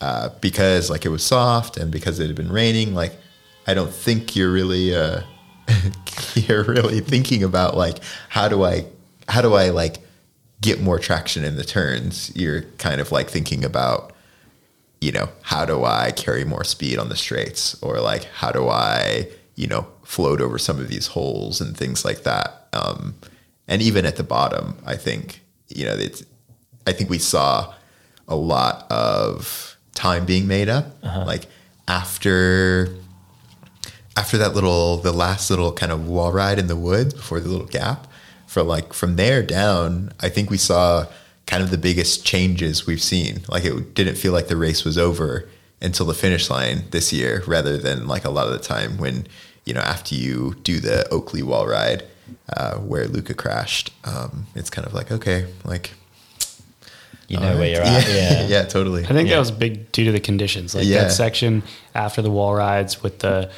uh, 0.00 0.28
because 0.40 0.90
like 0.90 1.04
it 1.04 1.08
was 1.08 1.24
soft 1.24 1.76
and 1.76 1.90
because 1.90 2.18
it 2.20 2.26
had 2.26 2.36
been 2.36 2.52
raining 2.52 2.94
like 2.94 3.14
i 3.66 3.74
don't 3.74 3.92
think 3.92 4.36
you're 4.36 4.52
really 4.52 4.94
uh, 4.94 5.20
you're 6.34 6.64
really 6.64 7.00
thinking 7.00 7.42
about 7.42 7.76
like 7.76 7.98
how 8.28 8.48
do 8.48 8.64
i 8.64 8.84
how 9.28 9.40
do 9.40 9.54
i 9.54 9.70
like 9.70 9.98
get 10.60 10.80
more 10.80 10.98
traction 10.98 11.44
in 11.44 11.56
the 11.56 11.64
turns? 11.64 12.34
You're 12.34 12.62
kind 12.78 13.00
of 13.00 13.12
like 13.12 13.28
thinking 13.30 13.64
about 13.64 14.12
you 15.00 15.12
know 15.12 15.28
how 15.42 15.66
do 15.66 15.84
i 15.84 16.10
carry 16.10 16.44
more 16.44 16.64
speed 16.64 16.98
on 16.98 17.08
the 17.08 17.16
straights? 17.16 17.80
Or 17.82 18.00
like 18.00 18.24
how 18.24 18.50
do 18.50 18.68
i 18.68 19.28
you 19.54 19.66
know 19.66 19.86
float 20.02 20.40
over 20.40 20.58
some 20.58 20.78
of 20.78 20.88
these 20.88 21.08
holes 21.08 21.60
and 21.60 21.76
things 21.76 22.04
like 22.04 22.22
that? 22.22 22.68
Um, 22.72 23.14
and 23.68 23.82
even 23.82 24.06
at 24.06 24.16
the 24.16 24.22
bottom 24.22 24.76
i 24.86 24.94
think 24.94 25.42
you 25.68 25.84
know 25.84 25.94
it's 25.94 26.24
i 26.86 26.92
think 26.92 27.10
we 27.10 27.18
saw 27.18 27.74
a 28.28 28.36
lot 28.36 28.86
of 28.92 29.75
time 29.96 30.24
being 30.24 30.46
made 30.46 30.68
up 30.68 30.86
like 31.02 31.46
after 31.88 32.88
after 34.16 34.38
that 34.38 34.54
little 34.54 34.98
the 34.98 35.12
last 35.12 35.50
little 35.50 35.72
kind 35.72 35.90
of 35.90 36.06
wall 36.06 36.32
ride 36.32 36.58
in 36.58 36.68
the 36.68 36.76
woods 36.76 37.14
before 37.14 37.40
the 37.40 37.48
little 37.48 37.66
gap 37.66 38.06
for 38.56 38.62
like 38.62 38.94
from 38.94 39.16
there 39.16 39.42
down, 39.42 40.12
I 40.20 40.30
think 40.30 40.48
we 40.48 40.56
saw 40.56 41.06
kind 41.46 41.62
of 41.62 41.70
the 41.70 41.76
biggest 41.76 42.24
changes 42.24 42.86
we've 42.86 43.02
seen. 43.02 43.42
Like 43.48 43.66
it 43.66 43.94
didn't 43.94 44.16
feel 44.16 44.32
like 44.32 44.48
the 44.48 44.56
race 44.56 44.82
was 44.82 44.96
over 44.96 45.46
until 45.82 46.06
the 46.06 46.14
finish 46.14 46.48
line 46.48 46.84
this 46.90 47.12
year, 47.12 47.42
rather 47.46 47.76
than 47.76 48.08
like 48.08 48.24
a 48.24 48.30
lot 48.30 48.46
of 48.46 48.54
the 48.54 48.58
time 48.58 48.96
when 48.96 49.26
you 49.66 49.74
know 49.74 49.82
after 49.82 50.14
you 50.14 50.54
do 50.62 50.80
the 50.80 51.06
Oakley 51.10 51.42
wall 51.42 51.66
ride 51.66 52.04
uh, 52.56 52.76
where 52.76 53.06
Luca 53.06 53.34
crashed, 53.34 53.92
um, 54.04 54.46
it's 54.54 54.70
kind 54.70 54.86
of 54.86 54.94
like 54.94 55.12
okay, 55.12 55.52
like 55.64 55.92
You 57.28 57.38
know 57.40 57.56
where 57.58 57.68
you're 57.68 57.82
at. 57.82 58.06
Yeah. 58.08 58.46
yeah, 58.46 58.62
totally. 58.64 59.04
I 59.04 59.08
think 59.08 59.28
Yeah. 59.28 59.34
that 59.34 59.40
was 59.40 59.50
big 59.50 59.90
due 59.92 60.04
to 60.04 60.12
the 60.12 60.20
conditions. 60.20 60.74
Like 60.74 60.84
Yeah. 60.86 61.04
that 61.04 61.12
section 61.12 61.62
after 61.94 62.22
the 62.22 62.30
wall 62.30 62.54
rides 62.54 63.02
with 63.02 63.18
the 63.20 63.50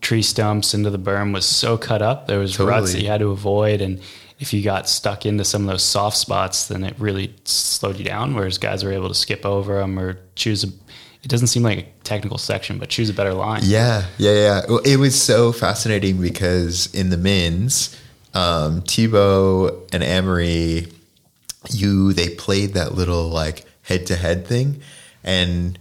tree 0.00 0.22
stumps 0.22 0.74
into 0.74 0.90
the 0.90 0.98
berm 0.98 1.32
was 1.34 1.44
so 1.44 1.76
cut 1.76 2.00
up. 2.02 2.26
There 2.28 2.38
was 2.38 2.58
ruts 2.60 2.92
that 2.92 3.02
you 3.02 3.08
had 3.08 3.18
to 3.20 3.30
avoid, 3.30 3.80
and 3.80 3.98
if 4.38 4.52
you 4.52 4.62
got 4.62 4.88
stuck 4.88 5.26
into 5.26 5.44
some 5.44 5.62
of 5.62 5.68
those 5.68 5.82
soft 5.82 6.16
spots, 6.16 6.68
then 6.68 6.84
it 6.84 6.94
really 6.98 7.34
slowed 7.44 7.98
you 7.98 8.04
down. 8.04 8.34
Whereas 8.36 8.58
guys 8.58 8.84
were 8.84 8.92
able 8.92 9.08
to 9.08 9.14
skip 9.14 9.44
over 9.44 9.80
them 9.80 9.98
or 9.98 10.18
choose 10.36 10.62
a. 10.62 10.68
It 11.24 11.28
doesn't 11.28 11.48
seem 11.48 11.64
like 11.64 11.78
a 11.78 11.86
technical 12.04 12.38
section, 12.38 12.78
but 12.78 12.88
choose 12.88 13.10
a 13.10 13.12
better 13.12 13.34
line. 13.34 13.62
Yeah, 13.64 14.04
yeah, 14.18 14.32
yeah. 14.34 14.60
Well, 14.68 14.78
it 14.84 14.98
was 14.98 15.20
so 15.20 15.50
fascinating 15.50 16.20
because 16.20 16.94
in 16.94 17.10
the 17.10 17.16
men's, 17.16 17.96
um, 18.34 18.82
Thibaut 18.82 19.88
and 19.92 20.04
Amory, 20.04 20.86
you 21.70 22.12
they 22.12 22.28
played 22.30 22.74
that 22.74 22.94
little 22.94 23.28
like 23.28 23.64
head 23.82 24.06
to 24.06 24.16
head 24.16 24.46
thing, 24.46 24.80
and 25.24 25.78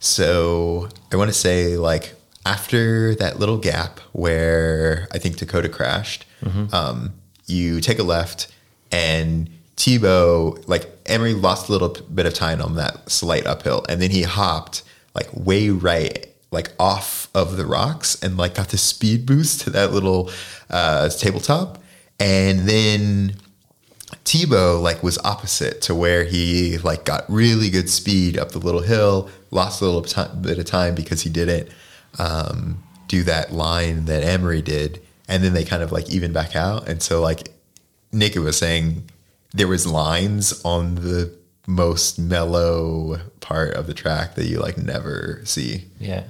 so 0.00 0.88
I 1.12 1.16
want 1.16 1.28
to 1.30 1.34
say 1.34 1.76
like 1.76 2.14
after 2.46 3.14
that 3.16 3.38
little 3.38 3.58
gap 3.58 4.00
where 4.12 5.06
I 5.12 5.18
think 5.18 5.36
Dakota 5.36 5.68
crashed, 5.68 6.24
um, 6.72 7.12
you 7.46 7.80
take 7.80 7.98
a 7.98 8.02
left 8.02 8.48
and 8.90 9.50
Thibaut, 9.76 10.68
like 10.68 11.04
Amaury 11.04 11.40
lost 11.40 11.68
a 11.68 11.72
little 11.72 11.90
bit 12.14 12.26
of 12.26 12.34
time 12.34 12.60
on 12.62 12.74
that 12.76 13.10
slight 13.10 13.46
uphill, 13.46 13.84
and 13.88 14.00
then 14.02 14.10
he 14.10 14.22
hopped 14.22 14.82
like 15.14 15.28
way 15.32 15.70
right, 15.70 16.26
like 16.50 16.72
off 16.80 17.28
of 17.34 17.56
the 17.56 17.66
rocks, 17.66 18.20
and 18.22 18.36
like 18.36 18.54
got 18.54 18.68
the 18.68 18.78
speed 18.78 19.26
boost 19.26 19.60
to 19.62 19.70
that 19.70 19.92
little 19.92 20.30
uh, 20.70 21.08
tabletop, 21.10 21.82
and 22.18 22.68
then 22.68 23.34
Thibaut 24.24 24.82
like 24.82 25.02
was 25.02 25.18
opposite 25.18 25.82
to 25.82 25.94
where 25.94 26.24
he 26.24 26.78
like 26.78 27.04
got 27.04 27.24
really 27.28 27.70
good 27.70 27.90
speed 27.90 28.38
up 28.38 28.52
the 28.52 28.58
little 28.58 28.80
hill, 28.80 29.28
lost 29.50 29.80
a 29.80 29.86
little 29.86 30.02
bit 30.40 30.58
of 30.58 30.64
time 30.64 30.94
because 30.94 31.22
he 31.22 31.30
didn't 31.30 31.68
um, 32.18 32.82
do 33.06 33.22
that 33.24 33.52
line 33.52 34.06
that 34.06 34.22
Amaury 34.22 34.64
did, 34.64 35.00
and 35.28 35.42
then 35.42 35.52
they 35.52 35.64
kind 35.64 35.82
of 35.82 35.92
like 35.92 36.08
even 36.10 36.32
back 36.32 36.56
out. 36.56 36.88
And 36.88 37.02
so 37.02 37.20
like 37.20 37.50
Nick 38.12 38.34
was 38.36 38.58
saying, 38.58 39.08
there 39.52 39.68
was 39.68 39.86
lines 39.86 40.60
on 40.64 40.96
the 40.96 41.32
most 41.66 42.18
mellow 42.18 43.18
part 43.40 43.74
of 43.74 43.86
the 43.86 43.94
track 43.94 44.34
that 44.36 44.46
you 44.46 44.58
like 44.58 44.78
never 44.78 45.42
see. 45.44 45.84
Yeah. 45.98 46.24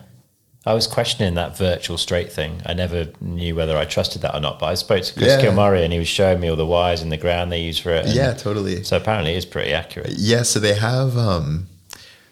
I 0.68 0.74
was 0.74 0.86
questioning 0.86 1.32
that 1.36 1.56
virtual 1.56 1.96
straight 1.96 2.30
thing. 2.30 2.60
I 2.66 2.74
never 2.74 3.08
knew 3.22 3.54
whether 3.54 3.74
I 3.78 3.86
trusted 3.86 4.20
that 4.20 4.34
or 4.34 4.40
not, 4.40 4.58
but 4.58 4.66
I 4.66 4.74
spoke 4.74 5.02
to 5.02 5.14
Chris 5.14 5.28
Yeah. 5.28 5.40
Kilmurray 5.40 5.82
and 5.82 5.94
he 5.94 5.98
was 5.98 6.08
showing 6.08 6.40
me 6.40 6.48
all 6.50 6.56
the 6.56 6.66
wires 6.66 7.00
in 7.00 7.08
the 7.08 7.16
ground 7.16 7.50
they 7.50 7.62
use 7.62 7.78
for 7.78 7.88
it. 7.90 8.06
Yeah, 8.08 8.34
totally. 8.34 8.82
So 8.82 8.98
apparently 8.98 9.32
it 9.32 9.38
is 9.38 9.46
pretty 9.46 9.72
accurate. 9.72 10.10
Yeah, 10.10 10.42
so 10.42 10.60
they 10.60 10.74
have 10.74 11.16
um, 11.16 11.68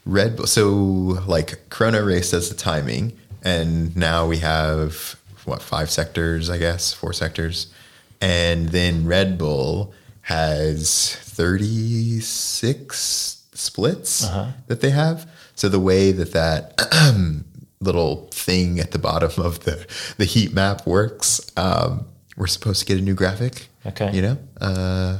Red 0.05 0.37
Bull. 0.37 0.47
So 0.47 0.69
like 1.27 1.71
Chronorace 1.71 2.33
does 2.33 2.51
the 2.51 2.55
timing, 2.55 3.19
and 3.43 3.97
now 3.97 4.27
we 4.27 4.37
have 4.41 5.17
what 5.47 5.63
five 5.63 5.91
sectors, 5.91 6.51
I 6.51 6.59
guess, 6.59 6.93
four 6.93 7.15
sectors, 7.15 7.69
and 8.21 8.69
then 8.69 9.07
Red 9.07 9.39
Bull 9.39 9.95
has 10.21 11.17
thirty 11.23 12.21
six 12.21 13.47
splits 13.55 14.29
that 14.67 14.83
they 14.83 14.91
have. 14.91 15.27
So 15.55 15.71
the 15.71 15.81
way 15.81 16.13
that 16.13 16.33
that 16.35 16.75
little 17.81 18.29
thing 18.33 18.81
at 18.81 18.93
the 18.93 18.99
bottom 18.99 19.33
of 19.43 19.61
the 19.61 19.87
the 20.19 20.25
heat 20.25 20.53
map 20.53 20.87
works, 20.87 21.41
um, 21.57 22.07
we're 22.37 22.47
supposed 22.47 22.81
to 22.81 22.87
get 22.87 22.99
a 22.99 23.03
new 23.03 23.15
graphic. 23.15 23.69
Okay. 23.85 24.11
you 24.13 24.23
know. 24.23 24.39
Uh, 24.61 25.19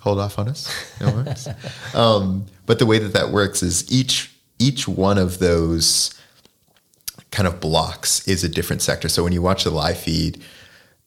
hold 0.00 0.18
off 0.18 0.38
on 0.38 0.48
us. 0.48 0.72
No 1.00 1.10
worries. 1.10 1.48
um, 1.94 2.46
but 2.66 2.78
the 2.78 2.86
way 2.86 2.98
that 2.98 3.12
that 3.12 3.30
works 3.30 3.62
is 3.62 3.90
each 3.92 4.32
each 4.58 4.88
one 4.88 5.18
of 5.18 5.38
those 5.38 6.14
kind 7.30 7.46
of 7.46 7.60
blocks 7.60 8.26
is 8.26 8.42
a 8.42 8.48
different 8.48 8.82
sector. 8.82 9.08
So 9.08 9.22
when 9.22 9.32
you 9.32 9.42
watch 9.42 9.64
the 9.64 9.70
live 9.70 9.98
feed, 9.98 10.42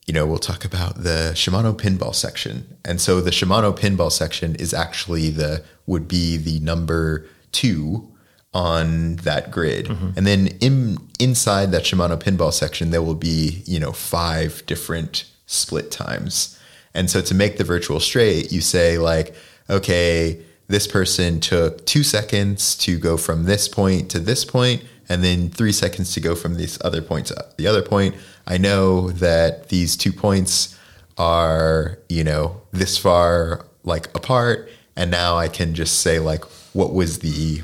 you 0.07 0.13
know 0.13 0.25
we'll 0.25 0.37
talk 0.37 0.65
about 0.65 1.03
the 1.03 1.31
Shimano 1.33 1.73
pinball 1.73 2.13
section, 2.13 2.77
and 2.85 3.01
so 3.01 3.21
the 3.21 3.31
Shimano 3.31 3.77
pinball 3.77 4.11
section 4.11 4.55
is 4.55 4.73
actually 4.73 5.29
the 5.29 5.63
would 5.85 6.07
be 6.07 6.37
the 6.37 6.59
number 6.59 7.27
two 7.51 8.10
on 8.53 9.15
that 9.17 9.51
grid, 9.51 9.85
mm-hmm. 9.87 10.09
and 10.17 10.27
then 10.27 10.47
in 10.59 10.97
inside 11.19 11.71
that 11.71 11.83
Shimano 11.83 12.21
pinball 12.21 12.51
section 12.51 12.91
there 12.91 13.01
will 13.01 13.15
be 13.15 13.63
you 13.65 13.79
know 13.79 13.91
five 13.91 14.65
different 14.65 15.25
split 15.45 15.91
times. 15.91 16.57
And 16.93 17.09
so 17.09 17.21
to 17.21 17.33
make 17.33 17.57
the 17.57 17.63
virtual 17.63 17.99
straight, 17.99 18.51
you 18.51 18.59
say 18.59 18.97
like, 18.97 19.33
okay, 19.69 20.39
this 20.67 20.87
person 20.87 21.39
took 21.39 21.85
two 21.85 22.03
seconds 22.03 22.75
to 22.77 22.97
go 22.97 23.17
from 23.17 23.43
this 23.43 23.67
point 23.67 24.09
to 24.11 24.19
this 24.19 24.43
point, 24.43 24.83
and 25.07 25.23
then 25.23 25.49
three 25.49 25.71
seconds 25.71 26.13
to 26.13 26.19
go 26.19 26.35
from 26.35 26.55
this 26.55 26.77
other 26.83 27.01
point 27.01 27.27
to 27.27 27.45
the 27.57 27.67
other 27.67 27.81
point. 27.81 28.15
I 28.47 28.57
know 28.57 29.11
that 29.11 29.69
these 29.69 29.95
two 29.95 30.11
points 30.11 30.77
are, 31.17 31.99
you 32.09 32.23
know, 32.23 32.61
this 32.71 32.97
far 32.97 33.65
like 33.83 34.07
apart, 34.15 34.69
and 34.95 35.11
now 35.11 35.37
I 35.37 35.47
can 35.47 35.73
just 35.73 35.99
say 36.01 36.19
like, 36.19 36.43
what 36.73 36.93
was 36.93 37.19
the 37.19 37.61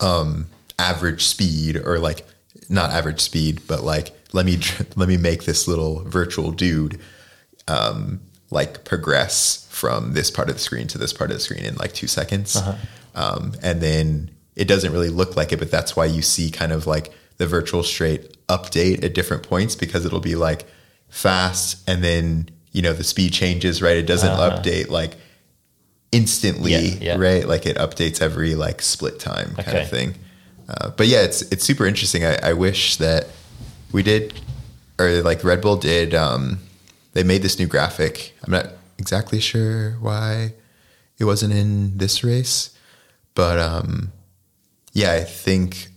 um, 0.00 0.46
average 0.78 1.24
speed 1.24 1.76
or 1.76 1.98
like 1.98 2.26
not 2.68 2.90
average 2.90 3.20
speed, 3.20 3.60
but 3.66 3.82
like 3.82 4.12
let 4.32 4.46
me 4.46 4.58
let 4.96 5.08
me 5.08 5.16
make 5.16 5.44
this 5.44 5.68
little 5.68 6.02
virtual 6.04 6.50
dude 6.50 7.00
um, 7.68 8.20
like 8.50 8.84
progress 8.84 9.66
from 9.70 10.12
this 10.12 10.30
part 10.30 10.48
of 10.48 10.54
the 10.54 10.60
screen 10.60 10.86
to 10.88 10.98
this 10.98 11.12
part 11.12 11.30
of 11.30 11.36
the 11.36 11.40
screen 11.40 11.64
in 11.64 11.74
like 11.76 11.92
two 11.92 12.06
seconds, 12.06 12.56
um, 13.14 13.54
and 13.62 13.80
then 13.80 14.30
it 14.56 14.68
doesn't 14.68 14.92
really 14.92 15.08
look 15.08 15.36
like 15.36 15.52
it, 15.52 15.58
but 15.58 15.70
that's 15.70 15.96
why 15.96 16.04
you 16.04 16.22
see 16.22 16.50
kind 16.50 16.72
of 16.72 16.86
like 16.86 17.12
the 17.38 17.46
virtual 17.46 17.82
straight 17.82 18.36
update 18.46 19.02
at 19.02 19.14
different 19.14 19.42
points 19.42 19.74
because 19.74 20.04
it'll 20.04 20.20
be 20.20 20.36
like 20.36 20.66
fast 21.08 21.82
and 21.88 22.04
then 22.04 22.48
you 22.72 22.82
know 22.82 22.92
the 22.92 23.04
speed 23.04 23.32
changes 23.32 23.82
right? 23.82 23.96
It 23.96 24.06
doesn't 24.06 24.30
update 24.52 24.88
like 24.88 25.16
instantly 26.14 26.72
Yeah, 26.72 26.78
yeah. 27.08 27.16
right 27.18 27.46
like 27.48 27.66
it 27.66 27.76
updates 27.76 28.22
every 28.22 28.54
like 28.54 28.80
split 28.82 29.18
time 29.18 29.54
kind 29.56 29.68
Okay. 29.68 29.82
of 29.82 29.90
thing 29.90 30.14
uh, 30.68 30.90
but 30.96 31.06
yeah 31.06 31.22
it's 31.22 31.42
it's 31.52 31.64
super 31.64 31.86
interesting 31.86 32.24
I, 32.24 32.34
I 32.50 32.52
wish 32.52 32.96
that 32.98 33.26
we 33.92 34.02
did 34.02 34.32
or 34.98 35.22
like 35.22 35.42
red 35.44 35.60
bull 35.60 35.76
did 35.76 36.14
um 36.14 36.58
they 37.14 37.22
made 37.24 37.42
this 37.42 37.58
new 37.58 37.66
graphic 37.66 38.32
i'm 38.44 38.52
not 38.52 38.66
exactly 38.98 39.40
sure 39.40 39.92
why 40.00 40.54
it 41.18 41.24
wasn't 41.24 41.52
in 41.52 41.98
this 41.98 42.22
race 42.22 42.70
but 43.34 43.58
um 43.58 44.12
yeah 44.92 45.12
i 45.12 45.24
think 45.24 45.88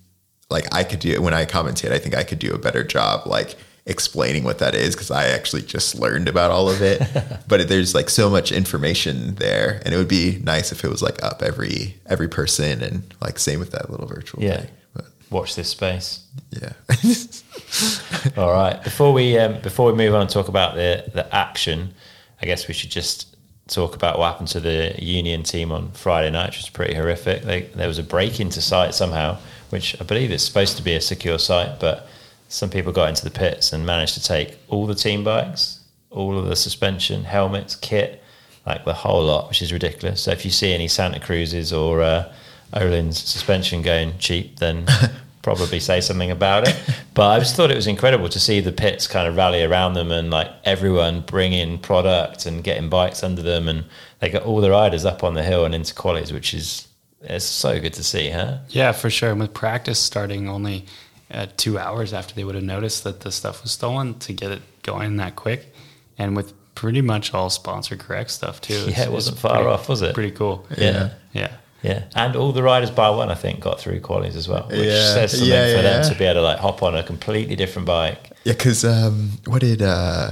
like 0.49 0.65
i 0.73 0.84
could 0.84 0.99
do 0.99 1.21
when 1.21 1.34
i 1.34 1.45
commentate 1.45 1.91
i 1.91 1.99
think 1.99 2.15
i 2.15 2.23
could 2.23 2.39
do 2.39 2.53
a 2.53 2.58
better 2.58 2.84
job 2.84 3.27
like 3.27 3.56
explaining 3.89 4.43
what 4.43 4.60
that 4.60 4.76
is 4.76 4.95
because 4.95 5.10
i 5.12 5.26
actually 5.28 5.62
just 5.62 5.95
learned 5.95 6.28
about 6.28 6.52
all 6.52 6.69
of 6.69 6.82
it 6.82 7.02
but 7.47 7.67
there's 7.69 7.95
like 7.95 8.10
so 8.10 8.30
much 8.30 8.52
information 8.52 9.34
there 9.36 9.82
and 9.86 9.93
it 9.93 9.97
would 9.97 10.08
be 10.08 10.39
nice 10.43 10.71
if 10.71 10.84
it 10.84 10.89
was 10.89 11.02
like 11.02 11.21
up 11.23 11.41
every 11.41 11.95
every 12.08 12.28
person 12.28 12.84
and 12.84 13.13
like 13.21 13.39
same 13.39 13.60
with 13.60 13.71
that 13.71 13.89
little 13.89 14.06
virtual 14.08 14.43
Yeah. 14.43 14.62
thing 14.62 14.69
but 14.93 15.06
Watch 15.30 15.56
this 15.56 15.69
space. 15.69 16.21
yeah 16.52 16.73
All 18.38 18.52
right. 18.52 18.82
Before 18.84 19.12
we 19.13 19.38
um, 19.38 19.60
before 19.62 19.91
we 19.91 19.97
move 19.97 20.13
on 20.15 20.21
and 20.21 20.30
talk 20.30 20.47
about 20.47 20.76
the 20.76 21.04
the 21.13 21.34
action, 21.36 21.93
I 22.41 22.45
guess 22.45 22.67
we 22.67 22.73
should 22.73 22.89
just 22.91 23.36
talk 23.67 23.95
about 23.95 24.17
what 24.17 24.28
happened 24.32 24.47
to 24.50 24.60
the 24.60 24.95
Union 25.04 25.43
team 25.43 25.71
on 25.71 25.91
Friday 25.91 26.32
night, 26.32 26.47
which 26.50 26.58
was 26.60 26.69
pretty 26.69 26.93
horrific. 26.95 27.43
They, 27.43 27.63
there 27.76 27.88
was 27.88 28.00
a 28.00 28.04
break 28.04 28.39
into 28.39 28.62
site 28.62 28.93
somehow, 28.95 29.38
which 29.69 30.00
I 30.00 30.04
believe 30.06 30.32
is 30.32 30.43
supposed 30.43 30.78
to 30.78 30.84
be 30.84 30.93
a 30.95 31.02
secure 31.02 31.38
site, 31.39 31.80
but 31.80 32.08
some 32.47 32.69
people 32.69 32.91
got 32.91 33.10
into 33.10 33.23
the 33.23 33.31
pits 33.31 33.73
and 33.73 33.86
managed 33.86 34.13
to 34.15 34.23
take 34.23 34.57
all 34.69 34.88
the 34.88 34.95
team 34.95 35.23
bikes, 35.23 35.81
all 36.10 36.38
of 36.38 36.45
the 36.45 36.55
suspension, 36.55 37.23
helmets, 37.23 37.75
kit, 37.75 38.23
like 38.65 38.86
the 38.86 38.93
whole 38.93 39.23
lot, 39.23 39.47
which 39.47 39.62
is 39.62 39.73
ridiculous. 39.73 40.23
So 40.23 40.31
if 40.31 40.45
you 40.45 40.51
see 40.51 40.73
any 40.73 40.88
Santa 40.88 41.19
Cruzes 41.19 41.77
or 41.77 42.01
uh, 42.01 42.31
Öhlins 42.73 43.15
suspension 43.15 43.81
going 43.81 44.17
cheap, 44.17 44.60
then 44.60 44.86
probably 45.41 45.79
say 45.79 46.01
something 46.01 46.31
about 46.31 46.67
it. 46.67 46.75
But 47.13 47.29
I 47.29 47.39
just 47.39 47.55
thought 47.55 47.71
it 47.71 47.75
was 47.75 47.88
incredible 47.88 48.29
to 48.29 48.39
see 48.39 48.60
the 48.60 48.71
pits 48.71 49.07
kind 49.07 49.27
of 49.27 49.38
rally 49.38 49.63
around 49.63 49.93
them 49.93 50.12
and 50.12 50.29
like 50.29 50.51
everyone 50.65 51.21
bring 51.21 51.53
in 51.53 51.77
product 51.77 52.45
and 52.45 52.63
getting 52.63 52.89
bikes 52.89 53.23
under 53.23 53.41
them, 53.41 53.67
and 53.67 53.86
they 54.19 54.29
got 54.29 54.43
all 54.43 54.62
the 54.62 54.71
riders 54.71 55.05
up 55.05 55.23
on 55.23 55.33
the 55.33 55.43
hill 55.43 55.65
and 55.65 55.73
into 55.73 55.93
qualities, 55.93 56.33
which 56.33 56.53
is 56.53 56.88
it's 57.21 57.45
so 57.45 57.79
good 57.79 57.93
to 57.93 58.03
see, 58.03 58.29
huh? 58.29 58.60
Yeah, 58.69 58.91
for 58.91 59.10
sure. 59.10 59.31
And 59.31 59.39
with 59.39 59.53
practice 59.53 59.99
starting 59.99 60.47
only 60.47 60.86
uh, 61.31 61.47
two 61.57 61.77
hours 61.77 62.13
after 62.13 62.33
they 62.35 62.43
would 62.43 62.55
have 62.55 62.63
noticed 62.63 63.03
that 63.03 63.21
the 63.21 63.31
stuff 63.31 63.63
was 63.63 63.71
stolen 63.71 64.17
to 64.19 64.33
get 64.33 64.51
it 64.51 64.61
going 64.83 65.17
that 65.17 65.35
quick, 65.35 65.73
and 66.17 66.35
with 66.35 66.53
pretty 66.75 67.01
much 67.01 67.33
all 67.33 67.49
sponsor 67.49 67.95
correct 67.95 68.29
stuff 68.31 68.61
too. 68.61 68.85
Yeah, 68.89 69.03
it 69.03 69.11
wasn't 69.11 69.39
far 69.39 69.55
pretty- 69.55 69.69
off, 69.69 69.89
was 69.89 70.01
it? 70.01 70.13
Pretty 70.13 70.31
cool. 70.31 70.65
Yeah. 70.77 71.11
Yeah. 71.33 71.51
Yeah, 71.83 72.05
and 72.15 72.35
all 72.35 72.51
the 72.53 72.63
riders 72.63 72.89
by 72.89 73.11
one, 73.11 73.29
I 73.29 73.35
think, 73.35 73.59
got 73.59 73.79
through 73.79 73.99
qualies 74.01 74.35
as 74.35 74.47
well, 74.47 74.63
which 74.67 74.79
Yeah. 74.79 75.13
says 75.13 75.31
something 75.31 75.47
Yeah, 75.47 75.75
for 75.75 75.81
them 75.83 76.09
to 76.11 76.17
be 76.17 76.25
able 76.25 76.35
to 76.35 76.41
like 76.41 76.57
hop 76.57 76.81
on 76.81 76.95
a 76.95 77.03
completely 77.03 77.55
different 77.55 77.85
bike. 77.85 78.31
Yeah, 78.43 78.53
because 78.53 78.83
um, 78.83 79.33
what 79.45 79.61
did 79.61 79.83
uh, 79.83 80.31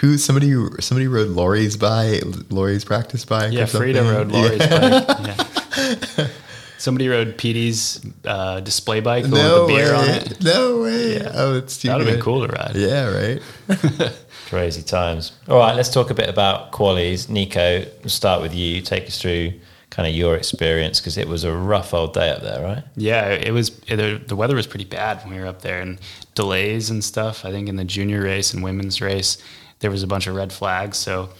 who 0.00 0.18
somebody 0.18 0.52
somebody 0.80 1.06
rode 1.06 1.28
Laurie's 1.28 1.76
bike, 1.76 2.20
Laurie's 2.50 2.84
practice 2.84 3.24
bike. 3.24 3.52
Yeah, 3.52 3.62
or 3.62 3.66
Frida 3.68 4.00
something? 4.00 4.16
rode 4.16 4.32
Laurie's 4.32 4.58
bike. 4.66 5.46
Yeah. 6.18 6.28
Somebody 6.78 7.08
rode 7.08 7.38
Peaty's 7.38 8.04
uh, 8.24 8.60
display 8.60 9.00
bike 9.00 9.22
with 9.24 9.32
No 9.32 9.66
the 9.66 9.74
beer 9.74 9.92
way! 9.92 9.98
on 9.98 10.08
it. 10.08 10.42
No 10.44 10.82
way! 10.82 11.14
Yeah. 11.16 11.30
Oh, 11.34 11.56
it's 11.56 11.78
too 11.78 11.88
That 11.88 11.98
would 11.98 12.06
have 12.06 12.16
been 12.16 12.22
cool 12.22 12.46
to 12.46 12.52
ride. 12.52 12.76
Yeah, 12.76 13.40
right. 13.68 14.12
Crazy 14.48 14.82
times. 14.82 15.32
All 15.48 15.58
right, 15.58 15.74
let's 15.74 15.90
talk 15.90 16.10
a 16.10 16.14
bit 16.14 16.28
about 16.28 16.72
qualies. 16.72 17.26
Neko, 17.28 17.88
we'll 18.00 18.10
start 18.10 18.42
with 18.42 18.54
you. 18.54 18.80
Take 18.82 19.06
us 19.06 19.20
through 19.20 19.54
kind 19.90 20.08
of 20.08 20.14
your 20.14 20.36
experience 20.36 21.00
because 21.00 21.16
it 21.16 21.26
was 21.26 21.42
a 21.44 21.52
rough 21.52 21.94
old 21.94 22.12
day 22.12 22.30
up 22.30 22.42
there, 22.42 22.62
right? 22.62 22.84
Yeah, 22.96 23.28
it 23.30 23.52
was. 23.52 23.70
The, 23.70 24.22
the 24.24 24.36
weather 24.36 24.54
was 24.54 24.66
pretty 24.66 24.84
bad 24.84 25.24
when 25.24 25.34
we 25.34 25.40
were 25.40 25.46
up 25.46 25.62
there, 25.62 25.80
and 25.80 25.98
delays 26.34 26.90
and 26.90 27.02
stuff. 27.02 27.44
I 27.44 27.50
think 27.50 27.68
in 27.68 27.76
the 27.76 27.84
junior 27.84 28.22
race 28.22 28.52
and 28.52 28.62
women's 28.62 29.00
race, 29.00 29.38
there 29.80 29.90
was 29.90 30.02
a 30.02 30.06
bunch 30.06 30.26
of 30.26 30.34
red 30.34 30.52
flags. 30.52 30.98
So 30.98 31.30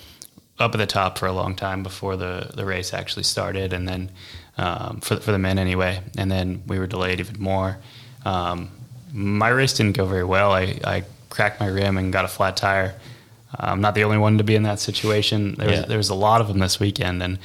up 0.58 0.74
at 0.74 0.78
the 0.78 0.86
top 0.86 1.18
for 1.18 1.26
a 1.26 1.32
long 1.32 1.54
time 1.54 1.82
before 1.82 2.16
the 2.16 2.50
the 2.54 2.64
race 2.64 2.94
actually 2.94 3.24
started, 3.24 3.72
and 3.72 3.86
then 3.86 4.10
um, 4.56 5.00
for 5.00 5.16
for 5.16 5.32
the 5.32 5.38
men 5.38 5.58
anyway, 5.58 6.00
and 6.16 6.30
then 6.30 6.62
we 6.66 6.78
were 6.78 6.86
delayed 6.86 7.20
even 7.20 7.40
more. 7.40 7.78
Um, 8.24 8.70
my 9.12 9.48
race 9.48 9.72
didn't 9.72 9.96
go 9.96 10.06
very 10.06 10.24
well. 10.24 10.52
I, 10.52 10.78
I 10.84 11.04
cracked 11.30 11.60
my 11.60 11.68
rim 11.68 11.96
and 11.96 12.12
got 12.12 12.24
a 12.24 12.28
flat 12.28 12.56
tire. 12.56 12.94
I'm 13.58 13.80
not 13.80 13.94
the 13.94 14.04
only 14.04 14.18
one 14.18 14.38
to 14.38 14.44
be 14.44 14.56
in 14.56 14.64
that 14.64 14.80
situation. 14.80 15.54
There 15.54 15.68
was, 15.68 15.86
there 15.86 15.96
was 15.96 16.10
a 16.10 16.14
lot 16.14 16.40
of 16.40 16.48
them 16.48 16.58
this 16.58 16.80
weekend, 16.80 17.22
and 17.22 17.38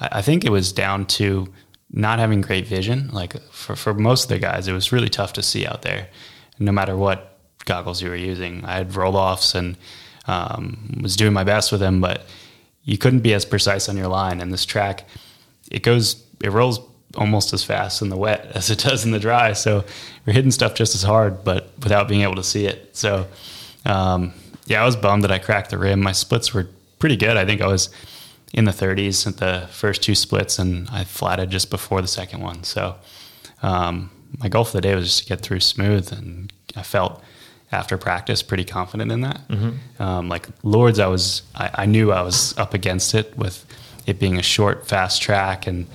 I, 0.00 0.08
I 0.18 0.22
think 0.22 0.44
it 0.44 0.50
was 0.50 0.72
down 0.72 1.06
to 1.06 1.52
not 1.90 2.18
having 2.18 2.40
great 2.40 2.66
vision. 2.66 3.08
Like 3.12 3.40
for, 3.50 3.76
for 3.76 3.94
most 3.94 4.24
of 4.24 4.28
the 4.28 4.38
guys, 4.38 4.68
it 4.68 4.72
was 4.72 4.92
really 4.92 5.08
tough 5.08 5.32
to 5.34 5.42
see 5.42 5.66
out 5.66 5.82
there, 5.82 6.08
no 6.58 6.72
matter 6.72 6.96
what 6.96 7.38
goggles 7.64 8.02
you 8.02 8.10
were 8.10 8.16
using. 8.16 8.64
I 8.64 8.74
had 8.74 8.94
roll 8.94 9.16
offs 9.16 9.54
and 9.54 9.76
um, 10.26 10.98
was 11.02 11.16
doing 11.16 11.32
my 11.32 11.44
best 11.44 11.70
with 11.70 11.80
them, 11.80 12.00
but 12.00 12.26
you 12.82 12.98
couldn't 12.98 13.20
be 13.20 13.32
as 13.32 13.44
precise 13.44 13.88
on 13.88 13.96
your 13.96 14.08
line. 14.08 14.40
And 14.40 14.52
this 14.52 14.66
track, 14.66 15.04
it 15.70 15.82
goes, 15.82 16.25
it 16.42 16.50
rolls 16.50 16.80
almost 17.16 17.52
as 17.52 17.62
fast 17.64 18.02
in 18.02 18.08
the 18.08 18.16
wet 18.16 18.46
as 18.54 18.70
it 18.70 18.78
does 18.78 19.04
in 19.04 19.10
the 19.10 19.18
dry. 19.18 19.52
So 19.52 19.84
we're 20.26 20.32
hitting 20.32 20.50
stuff 20.50 20.74
just 20.74 20.94
as 20.94 21.02
hard, 21.02 21.44
but 21.44 21.70
without 21.82 22.08
being 22.08 22.22
able 22.22 22.36
to 22.36 22.44
see 22.44 22.66
it. 22.66 22.96
So, 22.96 23.26
um, 23.84 24.32
yeah, 24.66 24.82
I 24.82 24.86
was 24.86 24.96
bummed 24.96 25.24
that 25.24 25.30
I 25.30 25.38
cracked 25.38 25.70
the 25.70 25.78
rim. 25.78 26.02
My 26.02 26.12
splits 26.12 26.52
were 26.52 26.68
pretty 26.98 27.16
good. 27.16 27.36
I 27.36 27.44
think 27.44 27.60
I 27.60 27.66
was 27.66 27.88
in 28.52 28.64
the 28.64 28.72
30s 28.72 29.26
at 29.26 29.36
the 29.36 29.68
first 29.70 30.02
two 30.02 30.14
splits, 30.14 30.58
and 30.58 30.88
I 30.90 31.04
flatted 31.04 31.50
just 31.50 31.70
before 31.70 32.00
the 32.00 32.08
second 32.08 32.40
one. 32.40 32.64
So, 32.64 32.96
um, 33.62 34.10
my 34.38 34.48
goal 34.48 34.64
for 34.64 34.72
the 34.72 34.80
day 34.80 34.94
was 34.94 35.04
just 35.04 35.22
to 35.22 35.26
get 35.26 35.40
through 35.40 35.60
smooth, 35.60 36.12
and 36.12 36.52
I 36.74 36.82
felt 36.82 37.22
after 37.72 37.96
practice 37.96 38.42
pretty 38.42 38.64
confident 38.64 39.10
in 39.12 39.20
that. 39.22 39.40
Um, 39.98 40.28
like 40.28 40.48
Lourdes, 40.62 40.98
I 40.98 41.06
was, 41.06 41.42
I, 41.54 41.70
I 41.74 41.86
knew 41.86 42.12
I 42.12 42.22
was 42.22 42.56
up 42.58 42.74
against 42.74 43.14
it 43.14 43.36
with 43.36 43.64
it 44.06 44.18
being 44.18 44.38
a 44.38 44.42
short, 44.42 44.86
fast 44.86 45.20
track 45.22 45.66
and 45.66 45.86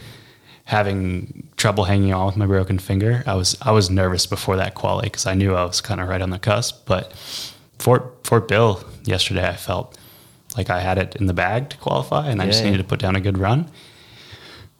having 0.71 1.47
trouble 1.57 1.83
hanging 1.83 2.13
on 2.13 2.25
with 2.27 2.37
my 2.37 2.45
broken 2.45 2.79
finger. 2.79 3.23
I 3.27 3.35
was, 3.35 3.57
I 3.61 3.71
was 3.71 3.89
nervous 3.89 4.25
before 4.25 4.55
that 4.55 4.73
quali 4.73 5.03
because 5.07 5.25
I 5.25 5.33
knew 5.33 5.53
I 5.53 5.65
was 5.65 5.81
kind 5.81 5.99
of 5.99 6.07
right 6.07 6.21
on 6.21 6.29
the 6.29 6.39
cusp. 6.39 6.85
But 6.85 7.11
Fort 7.77 8.03
Fort 8.23 8.47
Bill 8.47 8.81
yesterday, 9.03 9.47
I 9.47 9.55
felt 9.57 9.97
like 10.57 10.69
I 10.69 10.79
had 10.79 10.97
it 10.97 11.15
in 11.17 11.25
the 11.27 11.33
bag 11.33 11.69
to 11.71 11.77
qualify, 11.77 12.29
and 12.29 12.41
I 12.41 12.45
just 12.45 12.59
Yeah. 12.63 12.71
needed 12.71 12.83
to 12.83 12.87
put 12.89 12.99
down 12.99 13.15
a 13.15 13.21
good 13.21 13.37
run. 13.37 13.69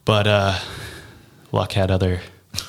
But 0.05 0.27
uh, 0.27 0.57
luck 1.51 1.73
had 1.73 1.91
other 1.91 2.21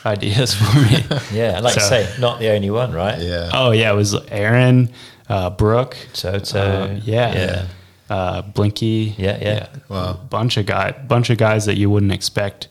ideas 0.05 0.55
for 0.59 0.79
me. 0.81 1.05
Yeah, 1.33 1.61
like 1.61 1.75
you 1.77 1.81
So- 1.81 1.89
say, 1.89 2.15
not 2.19 2.39
the 2.41 2.51
only 2.51 2.71
one, 2.71 2.93
right? 2.93 3.19
Yeah. 3.21 3.51
Oh 3.55 3.71
yeah, 3.71 3.93
it 3.93 3.97
was 3.97 4.15
Aaron, 4.31 4.91
uh, 5.29 5.51
Brook, 5.51 5.97
Toto. 6.13 6.59
uh, 6.61 6.99
yeah, 7.05 7.35
Yeah. 7.35 7.67
Uh, 8.11 8.43
Blinky, 8.43 9.15
Yeah, 9.17 9.39
yeah. 9.41 9.67
Wow. 9.89 10.15
bunch 10.29 10.57
of 10.59 10.67
guy, 10.67 10.91
bunch 10.91 11.31
of 11.31 11.39
guys 11.39 11.65
that 11.67 11.79
you 11.79 11.89
wouldn't 11.89 12.13
expect 12.13 12.69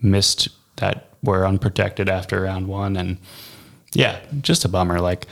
missed 0.00 0.48
that 0.76 1.08
were 1.22 1.46
unprotected 1.46 2.08
after 2.08 2.42
round 2.42 2.68
one, 2.68 2.96
and 2.96 3.18
yeah, 3.92 4.20
just 4.40 4.64
a 4.64 4.68
bummer. 4.68 5.00
Like 5.00 5.26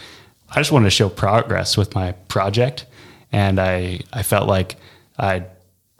I 0.50 0.57
just 0.57 0.72
wanted 0.72 0.87
to 0.87 0.90
show 0.90 1.09
progress 1.09 1.76
with 1.76 1.94
my 1.94 2.12
project, 2.29 2.87
and 3.33 3.61
I 3.61 4.00
I 4.12 4.22
felt 4.22 4.48
like 4.48 4.76
I 5.18 5.44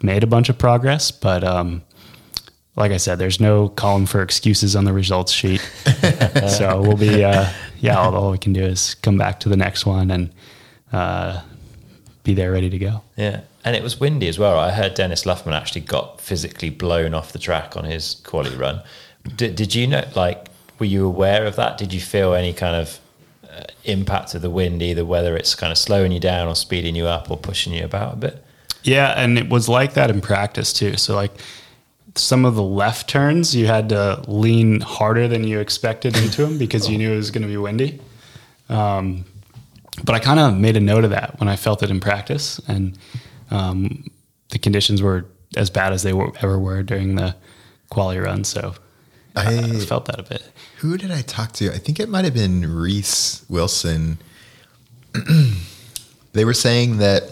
made 0.01 0.23
a 0.23 0.27
bunch 0.27 0.49
of 0.49 0.57
progress, 0.57 1.11
but 1.11 1.43
um, 1.43 1.81
like 2.77 2.91
I 2.91 2.97
said, 2.97 3.17
there's 3.17 3.39
no 3.39 3.69
column 3.69 4.05
for 4.05 4.21
excuses 4.21 4.75
on 4.75 4.85
the 4.85 4.93
results 4.93 5.31
sheet. 5.31 5.59
so 6.47 6.81
we'll 6.81 6.95
be, 6.95 7.23
uh, 7.23 7.49
yeah, 7.79 7.97
all, 7.97 8.15
all 8.15 8.31
we 8.31 8.37
can 8.37 8.53
do 8.53 8.63
is 8.63 8.93
come 8.95 9.17
back 9.17 9.39
to 9.41 9.49
the 9.49 9.57
next 9.57 9.85
one 9.85 10.11
and 10.11 10.31
uh, 10.93 11.41
be 12.23 12.35
there 12.35 12.51
ready 12.51 12.69
to 12.69 12.77
go. 12.77 13.01
Yeah, 13.15 13.41
and 13.67 13.75
it 13.75 13.83
was 13.83 13.99
windy 13.99 14.29
as 14.29 14.39
well. 14.39 14.57
I 14.57 14.71
heard 14.71 14.93
Dennis 14.93 15.25
Luffman 15.25 15.51
actually 15.51 15.81
got 15.81 16.21
physically 16.21 16.69
blown 16.69 17.13
off 17.13 17.33
the 17.33 17.39
track 17.39 17.75
on 17.75 17.83
his 17.83 18.15
quality 18.23 18.55
run. 18.55 18.81
Did, 19.35 19.57
did 19.57 19.75
you 19.75 19.87
know? 19.87 20.07
Like, 20.15 20.47
were 20.79 20.85
you 20.85 21.05
aware 21.05 21.45
of 21.45 21.57
that? 21.57 21.77
Did 21.77 21.91
you 21.91 21.99
feel 21.99 22.33
any 22.33 22.53
kind 22.53 22.77
of 22.77 22.99
uh, 23.43 23.63
impact 23.83 24.33
of 24.35 24.41
the 24.41 24.49
wind, 24.49 24.81
either 24.81 25.03
whether 25.03 25.35
it's 25.35 25.53
kind 25.53 25.73
of 25.73 25.77
slowing 25.77 26.13
you 26.13 26.19
down 26.21 26.47
or 26.47 26.55
speeding 26.55 26.95
you 26.95 27.07
up 27.07 27.29
or 27.29 27.35
pushing 27.35 27.73
you 27.73 27.83
about 27.83 28.13
a 28.13 28.15
bit? 28.15 28.41
Yeah, 28.83 29.09
and 29.17 29.37
it 29.37 29.49
was 29.49 29.67
like 29.67 29.95
that 29.95 30.09
in 30.09 30.21
practice 30.21 30.71
too. 30.71 30.95
So 30.95 31.13
like 31.13 31.33
some 32.15 32.45
of 32.45 32.55
the 32.55 32.63
left 32.63 33.09
turns, 33.09 33.53
you 33.53 33.67
had 33.67 33.89
to 33.89 34.23
lean 34.29 34.79
harder 34.79 35.27
than 35.27 35.43
you 35.43 35.59
expected 35.59 36.15
into 36.15 36.45
them 36.45 36.57
because 36.57 36.89
you 36.89 36.97
knew 36.97 37.11
it 37.11 37.17
was 37.17 37.31
going 37.31 37.41
to 37.41 37.49
be 37.49 37.57
windy. 37.57 37.99
Um, 38.69 39.25
but 40.05 40.15
I 40.15 40.19
kind 40.19 40.39
of 40.39 40.55
made 40.55 40.77
a 40.77 40.79
note 40.79 41.03
of 41.03 41.09
that 41.09 41.37
when 41.41 41.49
I 41.49 41.57
felt 41.57 41.83
it 41.83 41.89
in 41.89 41.99
practice, 41.99 42.61
and 42.69 42.97
um, 43.51 44.09
the 44.49 44.59
conditions 44.59 45.01
were 45.01 45.25
as 45.55 45.69
bad 45.69 45.93
as 45.93 46.03
they 46.03 46.13
were, 46.13 46.31
ever 46.41 46.59
were 46.59 46.83
during 46.83 47.15
the 47.15 47.35
quality 47.89 48.19
run. 48.19 48.43
So 48.43 48.75
I, 49.35 49.57
I- 49.57 49.79
felt 49.85 50.05
that 50.05 50.19
a 50.19 50.23
bit. 50.23 50.43
Who 50.79 50.97
did 50.97 51.11
I 51.11 51.21
talk 51.21 51.53
to? 51.53 51.73
I 51.73 51.77
think 51.77 51.99
it 51.99 52.07
might 52.09 52.25
have 52.25 52.33
been 52.33 52.71
Reece 52.71 53.43
Wilson. 53.49 54.19
they 56.33 56.45
were 56.45 56.53
saying 56.53 56.97
that, 56.97 57.23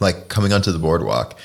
like 0.00 0.28
coming 0.28 0.52
onto 0.52 0.72
the 0.72 0.78
boardwalk, 0.78 1.38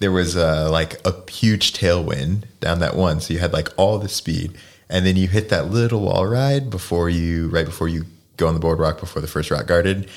there 0.00 0.10
was 0.12 0.36
uh, 0.36 0.68
like 0.70 1.00
a 1.06 1.30
huge 1.30 1.72
tailwind 1.72 2.44
down 2.60 2.80
that 2.80 2.96
one, 2.96 3.20
so 3.20 3.32
you 3.32 3.40
had 3.40 3.52
like 3.52 3.68
all 3.76 3.98
the 3.98 4.08
speed, 4.08 4.54
and 4.90 5.06
then 5.06 5.16
you 5.16 5.28
hit 5.28 5.48
that 5.50 5.70
little 5.70 6.00
wall 6.00 6.26
ride 6.26 6.68
before 6.70 7.08
you, 7.08 7.48
right 7.48 7.66
before 7.66 7.88
you 7.88 8.04
go 8.36 8.48
on 8.48 8.54
the 8.54 8.60
boardwalk 8.60 8.98
before 8.98 9.22
the 9.22 9.28
first 9.28 9.50
rock 9.50 9.66
guarded, 9.66 10.08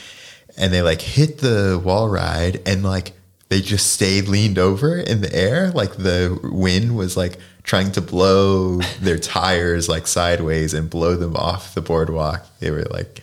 and 0.58 0.74
they 0.74 0.82
like 0.82 1.02
hit 1.02 1.40
the 1.40 1.80
wall 1.84 2.10
ride 2.10 2.62
and 2.66 2.82
like 2.84 3.12
they 3.50 3.62
just 3.62 3.92
stayed 3.94 4.28
leaned 4.28 4.58
over 4.58 4.98
in 4.98 5.22
the 5.22 5.34
air 5.36 5.72
like 5.72 5.96
the 5.98 6.40
wind 6.44 6.96
was 6.98 7.16
like 7.16 7.38
trying 7.64 7.92
to 7.92 8.02
blow 8.02 8.78
their 9.02 9.18
tires 9.36 9.88
like 9.90 10.08
sideways 10.08 10.74
and 10.74 10.90
blow 10.90 11.16
them 11.16 11.36
off 11.36 11.74
the 11.76 11.82
boardwalk. 11.82 12.46
They 12.60 12.72
were 12.72 12.84
like 12.92 13.22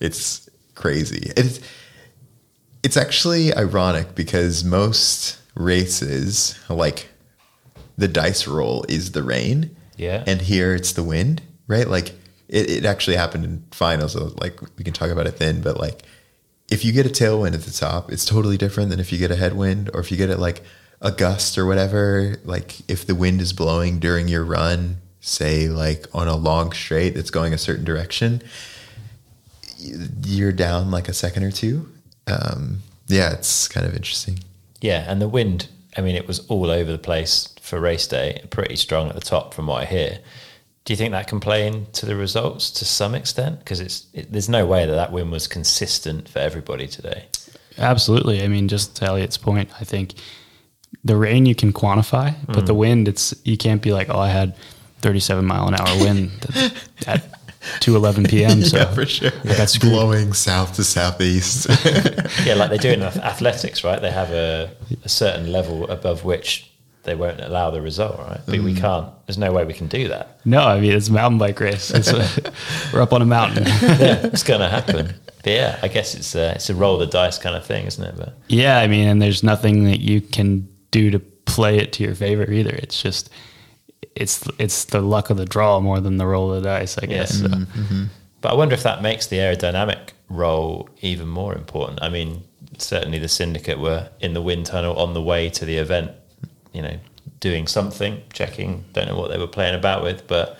it's 0.00 0.48
crazy. 0.74 1.32
It's 1.36 1.60
it's 2.82 2.96
actually 2.96 3.54
ironic 3.54 4.14
because 4.14 4.62
most 4.64 5.38
races 5.54 6.58
like 6.68 7.08
the 7.98 8.08
dice 8.08 8.46
roll 8.46 8.84
is 8.88 9.12
the 9.12 9.22
rain 9.22 9.74
Yeah. 9.96 10.22
and 10.26 10.40
here 10.42 10.74
it's 10.74 10.92
the 10.92 11.02
wind 11.02 11.42
right? 11.66 11.88
Like 11.88 12.08
it, 12.48 12.70
it 12.70 12.84
actually 12.84 13.16
happened 13.16 13.44
in 13.44 13.64
finals 13.72 14.12
so 14.12 14.32
like 14.40 14.60
we 14.78 14.84
can 14.84 14.92
talk 14.92 15.10
about 15.10 15.26
it 15.26 15.38
then 15.38 15.60
but 15.62 15.80
like 15.80 16.02
if 16.68 16.84
you 16.84 16.92
get 16.92 17.06
a 17.06 17.08
tailwind 17.08 17.54
at 17.54 17.62
the 17.62 17.70
top, 17.70 18.10
it's 18.10 18.24
totally 18.24 18.56
different 18.56 18.90
than 18.90 19.00
if 19.00 19.12
you 19.12 19.18
get 19.18 19.30
a 19.30 19.36
headwind 19.36 19.90
or 19.94 20.00
if 20.00 20.10
you 20.10 20.16
get 20.16 20.30
it 20.30 20.38
like 20.38 20.62
a 21.00 21.12
gust 21.12 21.56
or 21.58 21.66
whatever. 21.66 22.36
Like 22.44 22.88
if 22.88 23.06
the 23.06 23.14
wind 23.14 23.40
is 23.40 23.52
blowing 23.52 23.98
during 23.98 24.28
your 24.28 24.44
run, 24.44 24.98
say 25.20 25.68
like 25.68 26.06
on 26.12 26.28
a 26.28 26.36
long 26.36 26.72
straight 26.72 27.14
that's 27.14 27.30
going 27.30 27.52
a 27.52 27.58
certain 27.58 27.84
direction, 27.84 28.42
you're 29.78 30.52
down 30.52 30.90
like 30.90 31.08
a 31.08 31.12
second 31.12 31.44
or 31.44 31.50
two. 31.50 31.88
Um, 32.26 32.82
yeah, 33.08 33.32
it's 33.32 33.68
kind 33.68 33.86
of 33.86 33.94
interesting. 33.94 34.40
Yeah, 34.80 35.04
and 35.08 35.22
the 35.22 35.28
wind, 35.28 35.68
I 35.96 36.00
mean, 36.00 36.16
it 36.16 36.26
was 36.26 36.40
all 36.48 36.70
over 36.70 36.90
the 36.90 36.98
place 36.98 37.54
for 37.60 37.80
race 37.80 38.06
day, 38.06 38.44
pretty 38.50 38.76
strong 38.76 39.08
at 39.08 39.14
the 39.14 39.20
top 39.20 39.54
from 39.54 39.68
what 39.68 39.82
I 39.82 39.86
hear. 39.86 40.18
Do 40.86 40.92
you 40.92 40.96
think 40.96 41.12
that 41.12 41.26
can 41.26 41.40
play 41.40 41.66
into 41.66 42.06
the 42.06 42.14
results 42.14 42.70
to 42.70 42.84
some 42.84 43.14
extent? 43.14 43.58
Because 43.58 43.80
it's 43.80 44.06
it, 44.14 44.32
there's 44.32 44.48
no 44.48 44.64
way 44.64 44.86
that 44.86 44.94
that 44.94 45.12
win 45.12 45.30
was 45.32 45.48
consistent 45.48 46.28
for 46.28 46.38
everybody 46.38 46.86
today. 46.86 47.26
Absolutely. 47.76 48.42
I 48.42 48.48
mean, 48.48 48.68
just 48.68 48.96
to 48.96 49.04
Elliot's 49.04 49.36
point, 49.36 49.68
I 49.80 49.84
think 49.84 50.14
the 51.04 51.16
rain 51.16 51.44
you 51.44 51.56
can 51.56 51.72
quantify, 51.72 52.34
but 52.46 52.66
the 52.66 52.72
hmm. 52.72 52.78
wind, 52.78 53.08
it's 53.08 53.34
you 53.44 53.58
can't 53.58 53.82
be 53.82 53.92
like, 53.92 54.08
oh, 54.08 54.18
I 54.18 54.28
had 54.28 54.56
37 55.00 55.44
mile 55.44 55.66
an 55.68 55.74
hour 55.74 55.98
wind. 55.98 56.30
at, 56.54 56.72
that 57.00 57.36
two 57.80 57.96
eleven 57.96 58.24
p.m. 58.24 58.62
So 58.62 58.78
yeah, 58.78 58.94
for 58.94 59.06
sure. 59.06 59.30
that's 59.42 59.76
blowing 59.78 60.34
south 60.34 60.76
to 60.76 60.84
southeast. 60.84 61.66
yeah, 62.44 62.54
like 62.54 62.70
they 62.70 62.78
do 62.78 62.90
in 62.90 63.02
athletics, 63.02 63.82
right? 63.82 64.00
They 64.00 64.12
have 64.12 64.30
a, 64.30 64.70
a 65.04 65.08
certain 65.08 65.50
level 65.50 65.90
above 65.90 66.24
which 66.24 66.70
they 67.06 67.14
won't 67.14 67.40
allow 67.40 67.70
the 67.70 67.80
result, 67.80 68.18
right? 68.18 68.40
But 68.44 68.58
we 68.58 68.74
mm. 68.74 68.80
can't. 68.80 69.08
There's 69.26 69.38
no 69.38 69.52
way 69.52 69.64
we 69.64 69.72
can 69.72 69.86
do 69.86 70.08
that. 70.08 70.40
no, 70.44 70.66
I 70.66 70.80
mean 70.80 70.92
it's 70.92 71.08
a 71.08 71.12
mountain 71.12 71.38
bike 71.38 71.58
race. 71.58 71.90
It's 71.90 72.08
a, 72.08 72.52
we're 72.92 73.00
up 73.00 73.12
on 73.12 73.22
a 73.22 73.26
mountain. 73.26 73.64
Yeah, 73.64 74.26
it's 74.26 74.42
going 74.42 74.60
to 74.60 74.68
happen. 74.68 75.14
But 75.42 75.52
yeah, 75.52 75.78
I 75.82 75.88
guess 75.88 76.14
it's 76.14 76.34
a, 76.34 76.54
it's 76.56 76.68
a 76.68 76.74
roll 76.74 76.94
of 76.94 77.00
the 77.00 77.06
dice 77.06 77.38
kind 77.38 77.56
of 77.56 77.64
thing, 77.64 77.86
isn't 77.86 78.04
it? 78.04 78.14
But 78.16 78.34
Yeah, 78.48 78.78
I 78.78 78.86
mean, 78.86 79.08
and 79.08 79.22
there's 79.22 79.42
nothing 79.42 79.84
that 79.84 80.00
you 80.00 80.20
can 80.20 80.68
do 80.90 81.10
to 81.10 81.18
play 81.18 81.78
it 81.78 81.92
to 81.94 82.02
your 82.02 82.14
favor 82.14 82.50
either. 82.50 82.74
It's 82.74 83.00
just 83.00 83.30
it's 84.14 84.48
it's 84.58 84.84
the 84.86 85.00
luck 85.00 85.30
of 85.30 85.36
the 85.36 85.46
draw 85.46 85.80
more 85.80 86.00
than 86.00 86.16
the 86.16 86.26
roll 86.26 86.52
of 86.52 86.62
the 86.62 86.68
dice, 86.68 86.98
I 86.98 87.06
guess. 87.06 87.40
So. 87.40 87.46
Mm-hmm, 87.46 87.80
mm-hmm. 87.80 88.04
But 88.40 88.52
I 88.52 88.54
wonder 88.54 88.74
if 88.74 88.82
that 88.82 89.02
makes 89.02 89.26
the 89.26 89.38
aerodynamic 89.38 90.10
role 90.28 90.88
even 91.00 91.28
more 91.28 91.54
important. 91.54 92.02
I 92.02 92.08
mean, 92.08 92.42
certainly 92.78 93.18
the 93.18 93.28
syndicate 93.28 93.78
were 93.78 94.10
in 94.20 94.34
the 94.34 94.42
wind 94.42 94.66
tunnel 94.66 94.96
on 94.96 95.14
the 95.14 95.22
way 95.22 95.48
to 95.50 95.64
the 95.64 95.76
event, 95.76 96.12
you 96.76 96.82
know, 96.82 96.96
doing 97.40 97.66
something, 97.66 98.22
checking, 98.32 98.84
don't 98.92 99.08
know 99.08 99.16
what 99.18 99.30
they 99.30 99.38
were 99.38 99.46
playing 99.58 99.74
about 99.74 100.02
with. 100.02 100.26
But 100.26 100.58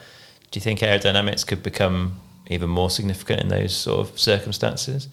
do 0.51 0.57
you 0.59 0.63
think 0.63 0.81
aerodynamics 0.81 1.47
could 1.47 1.63
become 1.63 2.19
even 2.49 2.71
more 2.71 2.91
significant 2.91 3.41
in 3.43 3.49
those 3.49 3.75
sort 3.77 4.01
of 4.09 4.19
circumstances? 4.19 5.09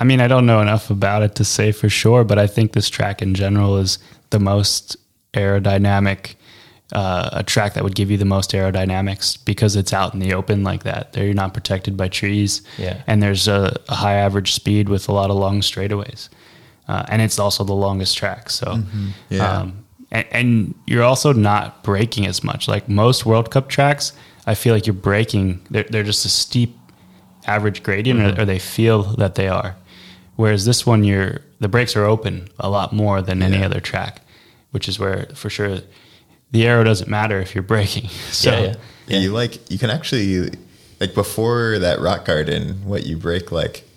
I 0.00 0.04
mean, 0.04 0.20
I 0.20 0.28
don't 0.28 0.46
know 0.46 0.60
enough 0.60 0.90
about 0.90 1.22
it 1.22 1.34
to 1.36 1.44
say 1.44 1.72
for 1.72 1.88
sure, 1.88 2.24
but 2.24 2.38
I 2.38 2.46
think 2.46 2.72
this 2.72 2.88
track 2.88 3.20
in 3.20 3.34
general 3.34 3.76
is 3.78 3.98
the 4.30 4.38
most 4.38 4.96
aerodynamic, 5.34 6.34
uh, 6.92 7.28
a 7.32 7.42
track 7.42 7.74
that 7.74 7.82
would 7.84 7.94
give 7.96 8.10
you 8.10 8.16
the 8.16 8.24
most 8.24 8.52
aerodynamics 8.52 9.36
because 9.44 9.76
it's 9.76 9.92
out 9.92 10.14
in 10.14 10.20
the 10.20 10.32
open 10.34 10.62
like 10.64 10.84
that. 10.84 11.12
There, 11.12 11.24
you're 11.24 11.34
not 11.34 11.52
protected 11.54 11.96
by 11.96 12.08
trees, 12.08 12.62
Yeah. 12.78 13.02
and 13.06 13.22
there's 13.22 13.48
a, 13.48 13.76
a 13.88 13.94
high 13.96 14.14
average 14.14 14.52
speed 14.52 14.88
with 14.88 15.08
a 15.08 15.12
lot 15.12 15.30
of 15.30 15.36
long 15.36 15.60
straightaways, 15.60 16.28
uh, 16.86 17.04
and 17.08 17.20
it's 17.20 17.38
also 17.38 17.64
the 17.64 17.74
longest 17.74 18.16
track. 18.16 18.50
So, 18.50 18.82
Yeah. 19.30 19.58
um, 19.60 19.84
and, 20.10 20.26
and 20.32 20.74
you're 20.86 21.02
also 21.04 21.32
not 21.32 21.82
breaking 21.82 22.26
as 22.26 22.42
much. 22.44 22.68
Like 22.68 22.88
most 22.88 23.26
World 23.26 23.50
Cup 23.50 23.68
tracks, 23.68 24.12
I 24.46 24.54
feel 24.54 24.74
like 24.74 24.86
you're 24.86 24.94
breaking. 24.94 25.66
They're, 25.70 25.84
they're 25.84 26.02
just 26.02 26.24
a 26.24 26.28
steep 26.28 26.76
average 27.46 27.82
gradient, 27.82 28.20
or, 28.38 28.42
or 28.42 28.44
they 28.44 28.58
feel 28.58 29.02
that 29.02 29.34
they 29.34 29.48
are. 29.48 29.76
Whereas 30.36 30.64
this 30.64 30.86
one, 30.86 31.04
you're 31.04 31.40
the 31.60 31.68
brakes 31.68 31.96
are 31.96 32.04
open 32.04 32.48
a 32.58 32.70
lot 32.70 32.92
more 32.92 33.20
than 33.22 33.42
any 33.42 33.58
Yeah. 33.58 33.66
other 33.66 33.80
track, 33.80 34.20
which 34.70 34.88
is 34.88 34.98
where 34.98 35.26
for 35.34 35.50
sure 35.50 35.78
the 36.52 36.66
arrow 36.66 36.84
doesn't 36.84 37.10
matter 37.10 37.40
if 37.40 37.54
you're 37.54 37.62
braking. 37.62 38.08
So 38.30 38.50
yeah, 38.52 38.60
yeah. 38.60 38.74
Yeah, 39.08 39.18
you 39.18 39.32
like 39.32 39.70
you 39.70 39.78
can 39.78 39.90
actually 39.90 40.50
like 41.00 41.14
before 41.14 41.78
that 41.80 42.00
rock 42.00 42.24
garden, 42.26 42.84
what 42.84 43.04
you 43.06 43.16
break 43.16 43.50
like 43.50 43.87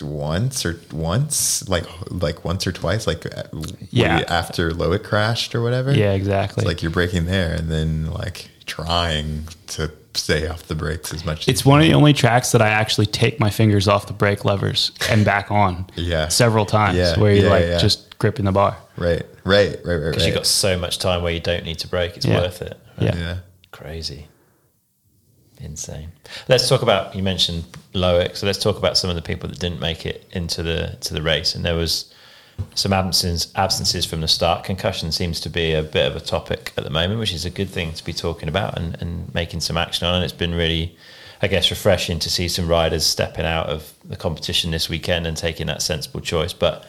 once 0.00 0.64
or 0.64 0.78
once, 0.92 1.68
like 1.68 1.84
like 2.10 2.44
once 2.44 2.66
or 2.66 2.72
twice, 2.72 3.06
like 3.06 3.26
uh, 3.26 3.42
what 3.50 3.72
Yeah. 3.90 4.22
after 4.28 4.70
Loic 4.70 5.02
crashed 5.02 5.54
or 5.54 5.62
whatever. 5.62 5.92
yeah, 5.92 6.12
exactly. 6.12 6.62
it's 6.62 6.68
like 6.68 6.82
you're 6.82 6.90
breaking 6.92 7.26
there 7.26 7.52
and 7.52 7.68
then 7.70 8.10
like 8.12 8.48
trying 8.64 9.44
to 9.66 9.90
stay 10.14 10.46
off 10.46 10.62
the 10.68 10.74
brakes 10.74 11.12
as 11.12 11.24
much. 11.24 11.40
as 11.42 11.48
It's 11.48 11.64
you 11.64 11.70
one 11.70 11.80
of 11.80 11.86
the 11.86 11.94
only 11.94 12.12
tracks 12.12 12.52
that 12.52 12.62
I 12.62 12.68
actually 12.68 13.06
take 13.06 13.40
my 13.40 13.50
fingers 13.50 13.88
off 13.88 14.06
the 14.06 14.12
brake 14.12 14.44
levers 14.44 14.92
and 15.10 15.24
back 15.24 15.50
on. 15.50 15.86
Yeah. 15.96 16.28
several 16.28 16.64
times 16.66 16.96
Yeah, 16.98 17.18
where 17.18 17.32
you're 17.34 17.44
yeah, 17.44 17.50
like 17.50 17.64
yeah. 17.64 17.78
just 17.78 18.18
gripping 18.18 18.44
the 18.44 18.52
bar. 18.52 18.76
right, 18.96 19.24
right, 19.44 19.76
right, 19.84 19.84
right, 19.84 19.98
Because 20.10 20.16
right. 20.18 20.26
you've 20.26 20.34
got 20.36 20.46
so 20.46 20.78
much 20.78 20.98
time 20.98 21.22
where 21.22 21.32
you 21.32 21.40
don't 21.40 21.64
need 21.64 21.78
to 21.80 21.88
brake, 21.88 22.16
it's 22.16 22.26
Yeah. 22.26 22.40
worth 22.40 22.62
it. 22.62 22.78
Yeah. 23.00 23.16
yeah. 23.16 23.36
Crazy. 23.72 24.28
Insane. 25.62 26.10
Let's 26.48 26.68
talk 26.68 26.82
about 26.82 27.14
you 27.14 27.22
mentioned 27.22 27.64
Loic, 27.94 28.36
so 28.36 28.46
let's 28.46 28.58
talk 28.58 28.78
about 28.78 28.96
some 28.96 29.10
of 29.10 29.16
the 29.16 29.22
people 29.22 29.48
that 29.48 29.60
didn't 29.60 29.80
make 29.80 30.04
it 30.04 30.26
into 30.32 30.62
the 30.62 30.96
to 31.02 31.14
the 31.14 31.22
race. 31.22 31.54
And 31.54 31.64
there 31.64 31.76
was 31.76 32.12
some 32.74 32.92
absences 32.92 33.52
absences 33.54 34.04
from 34.04 34.20
the 34.20 34.28
start. 34.28 34.64
Concussion 34.64 35.12
seems 35.12 35.40
to 35.40 35.48
be 35.48 35.72
a 35.72 35.82
bit 35.82 36.06
of 36.06 36.16
a 36.16 36.20
topic 36.20 36.72
at 36.76 36.84
the 36.84 36.90
moment, 36.90 37.20
which 37.20 37.32
is 37.32 37.44
a 37.44 37.50
good 37.50 37.70
thing 37.70 37.92
to 37.92 38.04
be 38.04 38.12
talking 38.12 38.48
about 38.48 38.76
and, 38.76 39.00
and 39.00 39.32
making 39.34 39.60
some 39.60 39.76
action 39.76 40.06
on. 40.06 40.16
And 40.16 40.24
it's 40.24 40.32
been 40.32 40.54
really 40.54 40.96
I 41.42 41.48
guess 41.48 41.70
refreshing 41.70 42.20
to 42.20 42.30
see 42.30 42.48
some 42.48 42.68
riders 42.68 43.04
stepping 43.04 43.44
out 43.44 43.66
of 43.66 43.92
the 44.04 44.16
competition 44.16 44.70
this 44.70 44.88
weekend 44.88 45.26
and 45.26 45.36
taking 45.36 45.66
that 45.66 45.82
sensible 45.82 46.20
choice. 46.20 46.52
But 46.52 46.86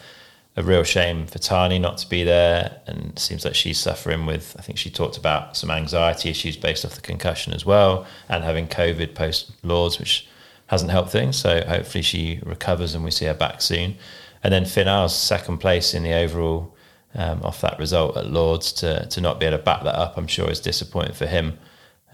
a 0.56 0.64
real 0.64 0.84
shame 0.84 1.26
for 1.26 1.40
Tahnée 1.40 1.82
not 1.82 1.98
to 2.00 2.10
be 2.10 2.24
there, 2.24 2.80
and 2.86 3.12
it 3.12 3.20
seems 3.20 3.44
like 3.44 3.56
she's 3.56 3.80
suffering 3.80 4.26
with. 4.26 4.56
I 4.60 4.62
think 4.62 4.78
she 4.78 4.90
talked 4.90 5.18
about 5.18 5.58
some 5.58 5.72
anxiety 5.72 6.30
issues 6.30 6.56
based 6.56 6.86
off 6.86 6.96
the 6.96 7.02
concussion 7.02 7.54
as 7.54 7.66
well, 7.66 8.06
and 8.30 8.44
having 8.44 8.68
COVID 8.68 9.16
post 9.16 9.52
Lourdes, 9.64 10.00
which 10.00 10.28
hasn't 10.68 10.92
helped 10.92 11.12
things. 11.12 11.38
So 11.38 11.64
hopefully 11.66 12.02
she 12.02 12.40
recovers 12.44 12.96
and 12.96 13.04
we 13.04 13.12
see 13.12 13.26
her 13.26 13.34
back 13.34 13.62
soon. 13.62 13.96
And 14.44 14.54
then 14.54 14.66
Finn 14.66 14.88
Iles' 14.88 15.16
second 15.16 15.60
place 15.60 15.94
in 15.94 16.04
the 16.04 16.14
overall 16.14 16.76
um, 17.16 17.42
off 17.44 17.62
that 17.62 17.80
result 17.80 18.18
at 18.18 18.28
Lourdes 18.28 18.72
to 18.74 19.06
to 19.08 19.22
not 19.22 19.40
be 19.40 19.46
able 19.46 19.58
to 19.58 19.64
back 19.64 19.84
that 19.84 19.96
up, 19.96 20.18
I'm 20.18 20.28
sure 20.28 20.50
is 20.50 20.60
disappointing 20.60 21.14
for 21.14 21.28
him. 21.28 21.58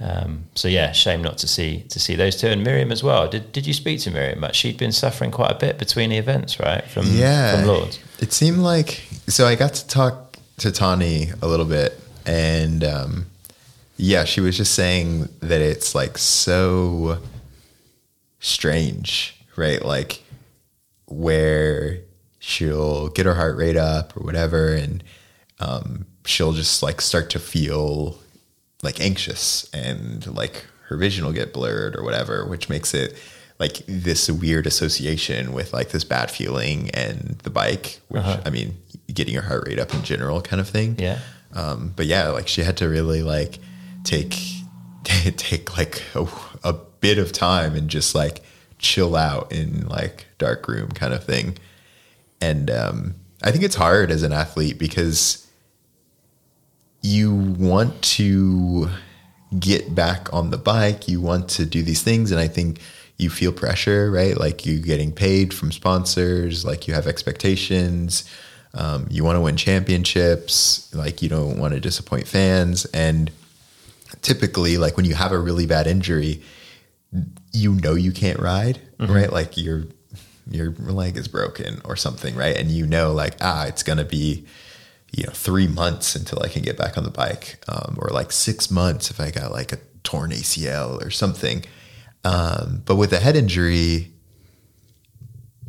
Um, 0.02 0.46
so 0.56 0.70
yeah, 0.70 0.94
shame 0.94 1.22
not 1.22 1.38
to 1.40 1.48
see 1.48 1.84
to 1.90 2.00
see 2.00 2.16
those 2.16 2.36
two 2.36 2.48
and 2.48 2.66
Myriam 2.66 2.92
as 2.92 3.04
well. 3.04 3.28
Did 3.28 3.52
did 3.52 3.68
you 3.68 3.74
speak 3.74 4.00
to 4.02 4.12
Myriam 4.12 4.38
much? 4.38 4.56
She'd 4.56 4.78
been 4.78 4.92
suffering 4.92 5.32
quite 5.32 5.52
a 5.52 5.56
bit 5.56 5.78
between 5.78 6.10
the 6.10 6.18
events, 6.18 6.60
right? 6.60 6.86
From 6.86 7.06
yeah 7.08 7.56
from 7.56 7.68
Lourdes. 7.68 8.00
It 8.22 8.34
seemed 8.34 8.60
like 8.60 9.04
so 9.28 9.48
i 9.48 9.56
got 9.56 9.74
to 9.76 9.88
talk 9.88 10.38
to 10.58 10.70
tahnée 10.70 11.40
a 11.42 11.48
little 11.48 11.66
bit 11.66 12.00
and 12.26 12.84
um 12.84 13.26
yeah 13.98 14.24
she 14.26 14.42
was 14.42 14.58
just 14.58 14.74
saying 14.74 15.30
that 15.40 15.62
it's 15.62 15.96
like 15.96 16.18
so 16.18 17.20
strange 18.40 19.40
right? 19.60 19.84
Like 19.84 20.24
where 21.06 22.00
she'll 22.40 23.10
get 23.10 23.26
her 23.26 23.36
heart 23.36 23.58
rate 23.58 23.76
up 23.76 24.16
or 24.16 24.24
whatever 24.24 24.74
and 24.74 25.04
um 25.60 26.06
she'll 26.26 26.54
just 26.54 26.82
like 26.82 27.02
start 27.02 27.30
to 27.32 27.40
feel 27.40 28.18
like 28.82 29.02
anxious 29.02 29.70
and 29.74 30.26
like 30.36 30.66
her 30.88 30.96
vision 30.96 31.26
will 31.26 31.34
get 31.34 31.54
blurred 31.54 31.96
or 31.96 32.04
whatever, 32.04 32.46
which 32.46 32.70
makes 32.70 32.94
it 32.94 33.16
like 33.60 33.84
this 33.88 34.30
weird 34.30 34.66
association 34.66 35.52
with 35.52 35.74
like 35.74 35.90
this 35.90 36.06
bad 36.06 36.32
feeling 36.32 36.90
and 36.92 37.38
the 37.44 37.50
bike, 37.50 38.00
which 38.08 38.24
I 38.46 38.50
mean, 38.50 38.78
getting 39.14 39.34
your 39.34 39.44
heart 39.44 39.68
rate 39.68 39.80
up 39.80 39.94
in 39.94 40.02
general 40.04 40.42
kind 40.42 40.62
of 40.62 40.70
thing. 40.70 40.96
Yeah. 40.98 41.20
Um, 41.54 41.94
but 41.96 42.06
yeah, 42.06 42.30
like 42.30 42.48
she 42.48 42.62
had 42.62 42.78
to 42.78 42.88
really 42.88 43.22
like 43.22 43.60
take 44.04 44.38
take 45.04 45.78
like 45.78 46.02
a, 46.16 46.26
a 46.64 46.74
bit 46.74 47.18
of 47.18 47.32
time 47.34 47.76
and 47.76 47.90
just 47.90 48.16
like 48.16 48.42
chill 48.78 49.16
out 49.16 49.52
in 49.52 49.88
like 49.88 50.28
dark 50.38 50.68
room 50.68 50.90
kind 50.90 51.14
of 51.14 51.24
thing. 51.24 51.58
And 52.40 52.72
um, 52.72 53.16
I 53.44 53.52
think 53.52 53.66
it's 53.66 53.76
hard 53.76 54.10
as 54.10 54.24
an 54.24 54.32
athlete 54.32 54.78
because 54.78 55.46
you 57.02 57.34
want 57.36 58.02
to 58.02 58.90
get 59.58 59.94
back 59.94 60.32
on 60.34 60.52
the 60.52 60.58
bike, 60.58 61.08
you 61.10 61.20
want 61.20 61.50
to 61.50 61.66
do 61.66 61.84
these 61.84 62.04
things, 62.04 62.32
and 62.32 62.40
I 62.40 62.48
think 62.48 62.80
you 63.20 63.30
feel 63.30 63.52
pressure, 63.52 64.10
right? 64.10 64.36
Like 64.38 64.66
you're 64.66 64.80
getting 64.80 65.12
paid 65.12 65.54
from 65.54 65.72
sponsors, 65.72 66.64
like 66.66 66.88
you 66.88 66.94
have 66.94 67.06
expectations, 67.06 68.28
um, 68.74 69.08
you 69.12 69.26
want 69.26 69.36
to 69.36 69.42
win 69.42 69.58
championships, 69.58 70.94
like 70.96 71.22
you 71.22 71.28
don't 71.28 71.60
want 71.60 71.74
to 71.74 71.82
disappoint 71.82 72.28
fans, 72.28 72.86
and 72.86 73.30
typically, 74.22 74.78
like 74.78 74.96
when 74.96 75.06
you 75.06 75.16
have 75.16 75.34
a 75.34 75.40
really 75.40 75.66
bad 75.66 75.86
injury, 75.86 76.42
you 77.52 77.76
know 77.76 77.94
you 77.94 78.14
can't 78.14 78.40
ride, 78.40 78.80
right? 79.00 79.32
Like 79.32 79.58
your 79.58 79.84
your 80.50 80.72
leg 80.72 81.18
is 81.18 81.28
broken 81.28 81.82
or 81.84 81.96
something, 81.98 82.36
right? 82.36 82.56
And 82.56 82.72
you 82.72 82.88
know, 82.88 83.12
like 83.12 83.36
ah, 83.42 83.66
it's 83.66 83.84
gonna 83.84 84.06
be 84.06 84.46
you 85.12 85.26
know 85.26 85.34
three 85.34 85.68
months 85.68 86.16
until 86.16 86.42
I 86.42 86.48
can 86.48 86.62
get 86.62 86.78
back 86.78 86.98
on 86.98 87.04
the 87.04 87.12
bike, 87.12 87.62
um, 87.68 87.98
or 88.00 88.12
like 88.12 88.32
six 88.32 88.72
months 88.72 89.12
if 89.12 89.20
I 89.20 89.30
got 89.30 89.52
like 89.52 89.74
a 89.74 89.78
torn 90.04 90.32
ACL 90.32 91.06
or 91.06 91.10
something. 91.10 91.66
Um, 92.24 92.84
but 92.86 92.96
with 92.96 93.14
a 93.14 93.20
head 93.20 93.36
injury, 93.36 94.12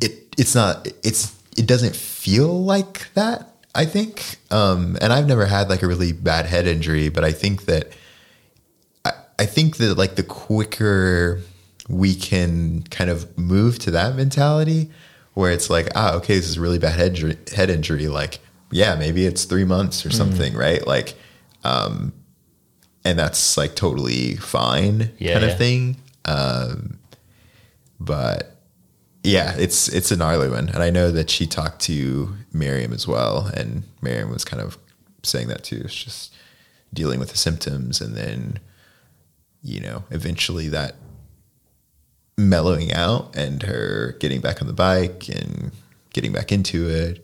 it 0.01 0.35
it's 0.37 0.55
not 0.55 0.87
it's 1.03 1.35
it 1.57 1.65
doesn't 1.67 1.95
feel 1.95 2.63
like 2.63 3.13
that. 3.13 3.47
I 3.73 3.85
think, 3.85 4.35
um, 4.51 4.97
and 5.01 5.13
I've 5.13 5.27
never 5.27 5.45
had 5.45 5.69
like 5.69 5.81
a 5.81 5.87
really 5.87 6.11
bad 6.11 6.45
head 6.45 6.67
injury, 6.67 7.07
but 7.07 7.23
I 7.23 7.31
think 7.31 7.65
that 7.65 7.93
I, 9.05 9.13
I 9.39 9.45
think 9.45 9.77
that 9.77 9.97
like 9.97 10.15
the 10.15 10.23
quicker 10.23 11.39
we 11.87 12.13
can 12.15 12.83
kind 12.83 13.09
of 13.09 13.37
move 13.37 13.79
to 13.79 13.91
that 13.91 14.15
mentality 14.15 14.89
where 15.33 15.51
it's 15.51 15.69
like, 15.69 15.87
ah, 15.95 16.15
okay, 16.15 16.35
this 16.35 16.49
is 16.49 16.57
a 16.57 16.61
really 16.61 16.79
bad 16.79 16.97
head 16.97 17.09
injury, 17.09 17.37
head 17.55 17.69
injury. 17.69 18.07
Like, 18.07 18.39
yeah, 18.71 18.95
maybe 18.95 19.25
it's 19.25 19.45
three 19.45 19.63
months 19.63 20.05
or 20.05 20.09
something, 20.09 20.53
right? 20.53 20.85
Like, 20.85 21.15
um, 21.63 22.11
and 23.05 23.17
that's 23.17 23.57
like 23.57 23.75
totally 23.75 24.35
fine 24.35 25.11
Yeah, 25.17 25.33
kind 25.33 25.45
yeah. 25.45 25.51
of 25.51 25.57
thing. 25.57 25.97
Um, 26.25 26.99
but 27.99 28.55
yeah, 29.23 29.55
it's 29.57 29.87
it's 29.87 30.11
a 30.11 30.17
gnarly 30.17 30.49
one, 30.49 30.69
and 30.69 30.81
I 30.81 30.89
know 30.89 31.11
that 31.11 31.29
she 31.29 31.45
talked 31.45 31.81
to 31.83 32.35
Myriam 32.53 32.93
as 32.93 33.07
well, 33.07 33.51
and 33.55 33.83
Myriam 34.01 34.31
was 34.31 34.43
kind 34.43 34.61
of 34.61 34.77
saying 35.23 35.47
that 35.49 35.63
too. 35.63 35.81
It's 35.85 35.93
just 35.93 36.33
dealing 36.93 37.19
with 37.19 37.29
the 37.31 37.37
symptoms, 37.37 38.01
and 38.01 38.15
then 38.15 38.59
you 39.63 39.79
know, 39.79 40.03
eventually 40.09 40.67
that 40.69 40.95
mellowing 42.37 42.91
out 42.93 43.35
and 43.35 43.61
her 43.63 44.15
getting 44.19 44.41
back 44.41 44.61
on 44.61 44.67
the 44.67 44.73
bike 44.73 45.29
and 45.29 45.71
getting 46.13 46.31
back 46.31 46.51
into 46.51 46.89
it. 46.89 47.23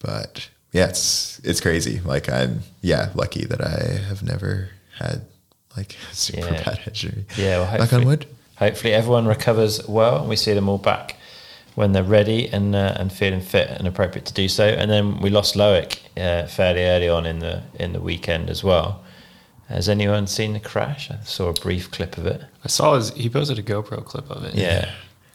But 0.00 0.48
yeah, 0.72 0.88
it's 0.88 1.40
it's 1.44 1.60
crazy. 1.60 2.00
Like 2.00 2.28
I'm 2.28 2.60
yeah 2.82 3.10
lucky 3.14 3.44
that 3.44 3.64
I 3.64 3.98
have 4.08 4.22
never 4.22 4.70
had 4.98 5.26
like 5.76 5.96
super 6.12 6.46
Yeah. 6.52 6.62
bad 6.64 6.80
injury. 6.86 7.24
Yeah, 7.36 7.58
well, 7.58 7.70
Knock 7.70 7.80
hopefully, 7.80 8.00
on 8.02 8.06
wood. 8.08 8.26
hopefully 8.56 8.92
everyone 8.94 9.26
recovers 9.26 9.86
well 9.88 10.20
and 10.20 10.28
we 10.28 10.36
see 10.36 10.52
them 10.54 10.68
all 10.68 10.78
back 10.78 11.16
when 11.74 11.92
they're 11.92 12.02
ready 12.02 12.48
and 12.48 12.74
uh, 12.74 12.94
and 12.96 13.12
feeling 13.12 13.40
fit 13.40 13.68
and 13.70 13.86
appropriate 13.86 14.24
to 14.26 14.32
do 14.34 14.48
so. 14.48 14.64
And 14.66 14.90
then 14.90 15.20
we 15.20 15.30
lost 15.30 15.54
Loic 15.54 15.98
uh, 16.16 16.46
fairly 16.48 16.82
early 16.84 17.08
on 17.08 17.24
in 17.26 17.38
the 17.38 17.62
in 17.78 17.92
the 17.92 18.00
weekend 18.00 18.50
as 18.50 18.64
well. 18.64 19.02
Has 19.68 19.88
anyone 19.88 20.26
seen 20.26 20.54
the 20.54 20.60
crash? 20.60 21.10
I 21.10 21.18
saw 21.24 21.50
a 21.50 21.52
brief 21.52 21.90
clip 21.90 22.16
of 22.16 22.26
it. 22.26 22.42
I 22.64 22.68
saw 22.68 22.94
his. 22.96 23.10
He 23.10 23.28
posted 23.28 23.58
a 23.58 23.62
GoPro 23.62 24.02
clip 24.04 24.30
of 24.30 24.42
it. 24.44 24.54
Yeah. 24.54 24.90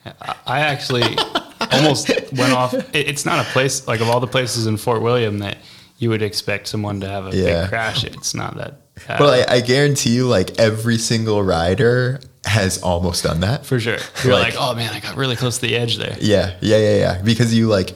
I, 0.05 0.35
I 0.47 0.59
actually 0.61 1.03
almost 1.71 2.09
went 2.33 2.51
off. 2.51 2.73
It, 2.73 3.07
it's 3.07 3.25
not 3.25 3.45
a 3.45 3.49
place 3.51 3.87
like 3.87 4.01
of 4.01 4.09
all 4.09 4.19
the 4.19 4.27
places 4.27 4.65
in 4.67 4.75
Fort 4.77 5.01
William 5.03 5.37
that 5.39 5.59
you 5.99 6.09
would 6.09 6.23
expect 6.23 6.67
someone 6.67 6.99
to 7.01 7.07
have 7.07 7.27
a 7.27 7.37
Yeah. 7.37 7.61
big 7.61 7.69
crash. 7.69 8.03
It's 8.03 8.33
not 8.33 8.57
that. 8.57 8.81
Well, 9.09 9.29
I, 9.47 9.55
I 9.55 9.61
guarantee 9.61 10.11
you, 10.11 10.27
like 10.27 10.59
every 10.59 10.97
single 10.97 11.43
rider 11.43 12.19
has 12.45 12.81
almost 12.81 13.23
done 13.23 13.39
that. 13.41 13.65
for 13.65 13.79
sure. 13.79 13.97
You're 14.23 14.33
Like- 14.33 14.53
like, 14.53 14.55
oh 14.57 14.75
man, 14.75 14.91
I 14.93 14.99
got 14.99 15.15
really 15.15 15.35
close 15.35 15.55
to 15.59 15.61
the 15.67 15.75
edge 15.75 15.97
there. 15.97 16.15
Yeah, 16.19 16.55
yeah, 16.61 16.77
yeah, 16.77 16.95
yeah. 16.97 17.21
Because 17.21 17.53
you 17.53 17.67
like, 17.67 17.93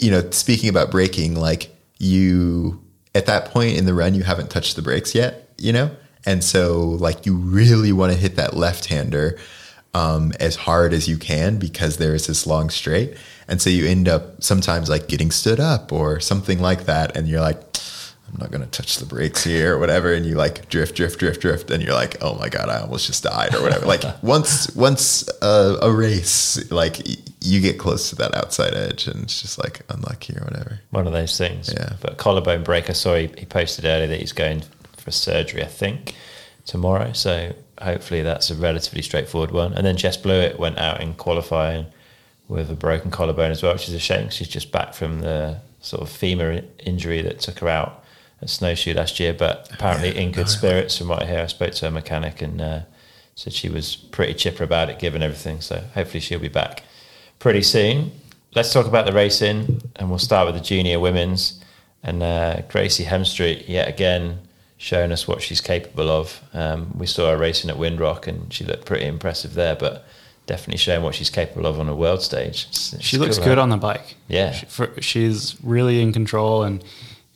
you 0.00 0.10
know, 0.10 0.28
speaking 0.30 0.68
about 0.68 0.90
braking, 0.90 1.34
like 1.34 1.70
you 1.98 2.82
at 3.14 3.26
that 3.26 3.46
point 3.46 3.76
in 3.78 3.86
the 3.86 3.94
run, 3.94 4.14
you 4.14 4.22
haven't 4.22 4.50
touched 4.50 4.76
the 4.76 4.82
brakes 4.82 5.14
yet, 5.14 5.50
you 5.58 5.72
know, 5.72 5.90
and 6.26 6.44
so 6.44 6.80
like 7.00 7.26
you 7.26 7.34
really 7.36 7.92
want 7.92 8.12
to 8.12 8.18
hit 8.18 8.36
that 8.36 8.54
left 8.54 8.86
hander 8.86 9.38
um, 9.94 10.32
as 10.38 10.54
hard 10.56 10.92
as 10.92 11.08
you 11.08 11.16
can 11.16 11.58
because 11.58 11.96
there 11.96 12.14
is 12.14 12.26
this 12.26 12.46
long 12.46 12.68
straight, 12.70 13.16
and 13.48 13.60
so 13.62 13.70
you 13.70 13.86
end 13.86 14.06
up 14.08 14.42
sometimes 14.42 14.88
like 14.90 15.08
getting 15.08 15.30
stood 15.30 15.58
up 15.60 15.92
or 15.92 16.20
something 16.20 16.58
like 16.60 16.84
that, 16.86 17.16
and 17.16 17.26
you're 17.28 17.40
like. 17.40 17.62
I'm 18.28 18.38
not 18.38 18.50
gonna 18.50 18.66
touch 18.66 18.96
the 18.96 19.06
brakes 19.06 19.44
here 19.44 19.74
or 19.74 19.78
whatever, 19.78 20.12
and 20.12 20.26
you 20.26 20.34
like 20.34 20.68
drift, 20.68 20.94
drift, 20.96 21.18
drift, 21.18 21.40
drift, 21.40 21.70
and 21.70 21.82
you're 21.82 21.94
like, 21.94 22.16
oh 22.22 22.34
my 22.38 22.48
god, 22.48 22.68
I 22.68 22.80
almost 22.80 23.06
just 23.06 23.22
died 23.22 23.54
or 23.54 23.62
whatever. 23.62 23.86
like 23.86 24.02
once, 24.22 24.74
once 24.76 25.28
uh, 25.42 25.78
a 25.80 25.90
race, 25.90 26.70
like 26.70 26.98
y- 27.06 27.14
you 27.40 27.60
get 27.60 27.78
close 27.78 28.10
to 28.10 28.16
that 28.16 28.34
outside 28.34 28.74
edge, 28.74 29.06
and 29.06 29.22
it's 29.22 29.40
just 29.40 29.58
like 29.58 29.80
unlucky 29.88 30.36
or 30.36 30.44
whatever. 30.44 30.80
One 30.90 31.06
of 31.06 31.12
those 31.12 31.36
things. 31.38 31.72
Yeah. 31.72 31.94
But 32.00 32.18
collarbone 32.18 32.64
break, 32.64 32.90
I 32.90 32.92
saw 32.92 33.14
he, 33.14 33.28
he 33.38 33.46
posted 33.46 33.84
earlier 33.84 34.08
that 34.08 34.20
he's 34.20 34.32
going 34.32 34.62
for 34.96 35.10
surgery, 35.10 35.62
I 35.62 35.68
think, 35.68 36.14
tomorrow. 36.66 37.12
So 37.12 37.54
hopefully 37.80 38.22
that's 38.22 38.50
a 38.50 38.54
relatively 38.54 39.02
straightforward 39.02 39.52
one. 39.52 39.72
And 39.72 39.86
then 39.86 39.96
Jess 39.96 40.16
Blewett 40.16 40.58
went 40.58 40.78
out 40.78 41.00
in 41.00 41.14
qualifying 41.14 41.86
with 42.48 42.70
a 42.70 42.74
broken 42.74 43.10
collarbone 43.10 43.50
as 43.50 43.62
well, 43.62 43.72
which 43.72 43.88
is 43.88 43.94
a 43.94 43.98
shame. 43.98 44.30
She's 44.30 44.48
just 44.48 44.72
back 44.72 44.94
from 44.94 45.20
the 45.20 45.60
sort 45.80 46.02
of 46.02 46.10
femur 46.10 46.62
injury 46.80 47.22
that 47.22 47.40
took 47.40 47.60
her 47.60 47.68
out 47.68 48.04
at 48.40 48.50
Snowshoe 48.50 48.94
last 48.94 49.18
year, 49.20 49.32
but 49.32 49.68
apparently 49.72 50.16
in 50.16 50.30
good 50.32 50.48
spirits 50.48 50.96
from 50.98 51.08
what 51.08 51.22
I 51.22 51.26
hear. 51.26 51.40
I 51.40 51.46
spoke 51.46 51.72
to 51.74 51.86
her 51.86 51.90
mechanic 51.90 52.40
and 52.42 52.60
uh, 52.60 52.80
said 53.34 53.52
she 53.52 53.68
was 53.68 53.96
pretty 53.96 54.34
chipper 54.34 54.64
about 54.64 54.90
it 54.90 54.98
given 54.98 55.22
everything. 55.22 55.60
So 55.60 55.82
hopefully 55.94 56.20
she'll 56.20 56.38
be 56.38 56.48
back 56.48 56.84
pretty 57.38 57.62
soon. 57.62 58.12
Let's 58.54 58.72
talk 58.72 58.86
about 58.86 59.04
the 59.06 59.12
racing, 59.12 59.82
and 59.96 60.08
we'll 60.08 60.18
start 60.18 60.46
with 60.46 60.54
the 60.54 60.60
junior 60.62 60.98
women's. 61.00 61.62
And 62.02 62.22
uh, 62.22 62.62
Gracie 62.68 63.04
Hemstreet, 63.04 63.68
yet 63.68 63.88
again, 63.88 64.38
showing 64.78 65.10
us 65.12 65.26
what 65.28 65.42
she's 65.42 65.60
capable 65.60 66.08
of. 66.08 66.40
Um, 66.54 66.92
we 66.96 67.06
saw 67.06 67.30
her 67.30 67.36
racing 67.36 67.68
at 67.70 67.76
Windrock, 67.76 68.26
and 68.26 68.52
she 68.52 68.64
looked 68.64 68.86
pretty 68.86 69.04
impressive 69.04 69.54
there, 69.54 69.74
but 69.76 70.06
definitely 70.46 70.78
showing 70.78 71.02
what 71.02 71.14
she's 71.14 71.28
capable 71.28 71.66
of 71.66 71.78
on 71.78 71.88
a 71.88 71.94
world 71.94 72.22
stage. 72.22 72.66
It's- 72.70 72.94
it's 72.94 73.04
She 73.04 73.18
looks 73.18 73.36
cool, 73.36 73.46
good 73.48 73.58
on 73.58 73.68
the 73.68 73.76
bike. 73.76 74.14
Yeah. 74.28 74.52
She, 74.52 74.66
for, 74.66 75.02
she's 75.02 75.56
really 75.62 76.00
in 76.00 76.12
control 76.12 76.62
and 76.62 76.82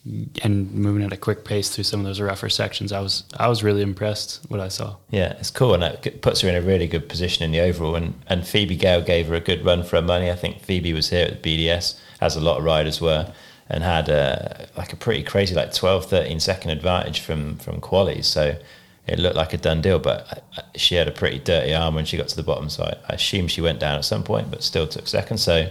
and 0.04 0.72
moving 0.72 1.04
at 1.04 1.12
a 1.12 1.16
quick 1.16 1.44
pace 1.44 1.70
through 1.70 1.84
some 1.84 2.00
of 2.00 2.06
those 2.06 2.20
rougher 2.20 2.48
sections. 2.48 2.90
I 2.90 3.00
was 3.00 3.24
I 3.38 3.48
was 3.48 3.62
really 3.62 3.82
impressed 3.82 4.40
what 4.48 4.58
I 4.58 4.68
saw. 4.68 4.96
Yeah, 5.10 5.34
it's 5.38 5.50
cool, 5.50 5.74
and 5.74 5.84
it 5.84 6.22
puts 6.22 6.40
her 6.40 6.48
in 6.48 6.56
a 6.56 6.60
really 6.60 6.88
good 6.88 7.08
position 7.08 7.44
in 7.44 7.52
the 7.52 7.60
overall. 7.60 7.94
And, 7.94 8.14
and 8.26 8.46
Phoebe 8.46 8.76
Gale 8.76 9.02
gave 9.02 9.28
her 9.28 9.34
a 9.34 9.40
good 9.40 9.64
run 9.64 9.84
for 9.84 9.96
her 9.96 10.02
money. 10.02 10.30
I 10.30 10.34
think 10.34 10.60
Phoebe 10.60 10.92
was 10.92 11.10
here 11.10 11.26
at 11.26 11.42
the 11.42 11.68
BDS, 11.68 11.98
as 12.20 12.34
a 12.34 12.40
lot 12.40 12.58
of 12.58 12.64
riders 12.64 13.00
were, 13.00 13.32
and 13.68 13.84
had 13.84 14.10
uh, 14.10 14.66
like 14.76 14.92
a 14.92 14.96
pretty 14.96 15.22
crazy, 15.22 15.54
like 15.54 15.72
12, 15.72 16.06
13 16.06 16.40
second 16.40 16.70
advantage 16.70 17.20
from 17.20 17.58
from 17.58 17.80
qualies. 17.80 18.24
So 18.24 18.58
it 19.06 19.20
looked 19.20 19.36
like 19.36 19.52
a 19.52 19.58
done 19.58 19.82
deal. 19.82 20.00
But 20.00 20.44
she 20.74 20.96
had 20.96 21.06
a 21.06 21.12
pretty 21.12 21.38
dirty 21.38 21.74
arm 21.74 21.94
when 21.94 22.06
she 22.06 22.16
got 22.16 22.26
to 22.28 22.36
the 22.36 22.42
bottom. 22.42 22.70
So 22.70 22.82
I, 22.82 23.12
I 23.12 23.14
assume 23.14 23.46
she 23.46 23.60
went 23.60 23.78
down 23.78 23.98
at 23.98 24.04
some 24.04 24.24
point, 24.24 24.50
but 24.50 24.64
still 24.64 24.88
took 24.88 25.06
second. 25.06 25.38
So 25.38 25.70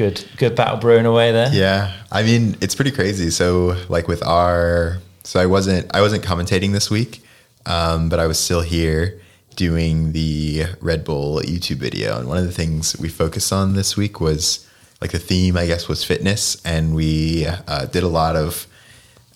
good, 0.00 0.24
good 0.38 0.56
battle 0.56 0.78
brewing 0.78 1.04
away 1.04 1.30
there. 1.30 1.50
Yeah, 1.52 1.92
I 2.10 2.22
mean 2.22 2.56
it's 2.62 2.74
pretty 2.74 2.90
crazy. 2.90 3.28
So 3.30 3.76
like 3.90 4.08
with 4.08 4.24
our, 4.24 4.96
so 5.24 5.38
I 5.38 5.44
wasn't 5.44 5.94
I 5.94 6.00
wasn't 6.00 6.24
commentating 6.24 6.72
this 6.72 6.90
week, 6.90 7.22
um, 7.66 8.08
but 8.08 8.18
I 8.18 8.26
was 8.26 8.38
still 8.38 8.62
here 8.62 9.20
doing 9.56 10.12
the 10.12 10.64
Red 10.80 11.04
Bull 11.04 11.40
YouTube 11.42 11.76
video, 11.76 12.18
and 12.18 12.26
one 12.26 12.38
of 12.38 12.44
the 12.44 12.52
things 12.52 12.98
we 12.98 13.10
focused 13.10 13.52
on 13.52 13.74
this 13.74 13.94
week 13.94 14.22
was 14.22 14.66
like 15.02 15.12
the 15.12 15.18
theme, 15.18 15.58
I 15.58 15.66
guess, 15.66 15.86
was 15.86 16.02
fitness, 16.02 16.56
and 16.64 16.94
we 16.94 17.46
uh, 17.46 17.84
did 17.84 18.02
a 18.02 18.08
lot 18.08 18.36
of 18.36 18.66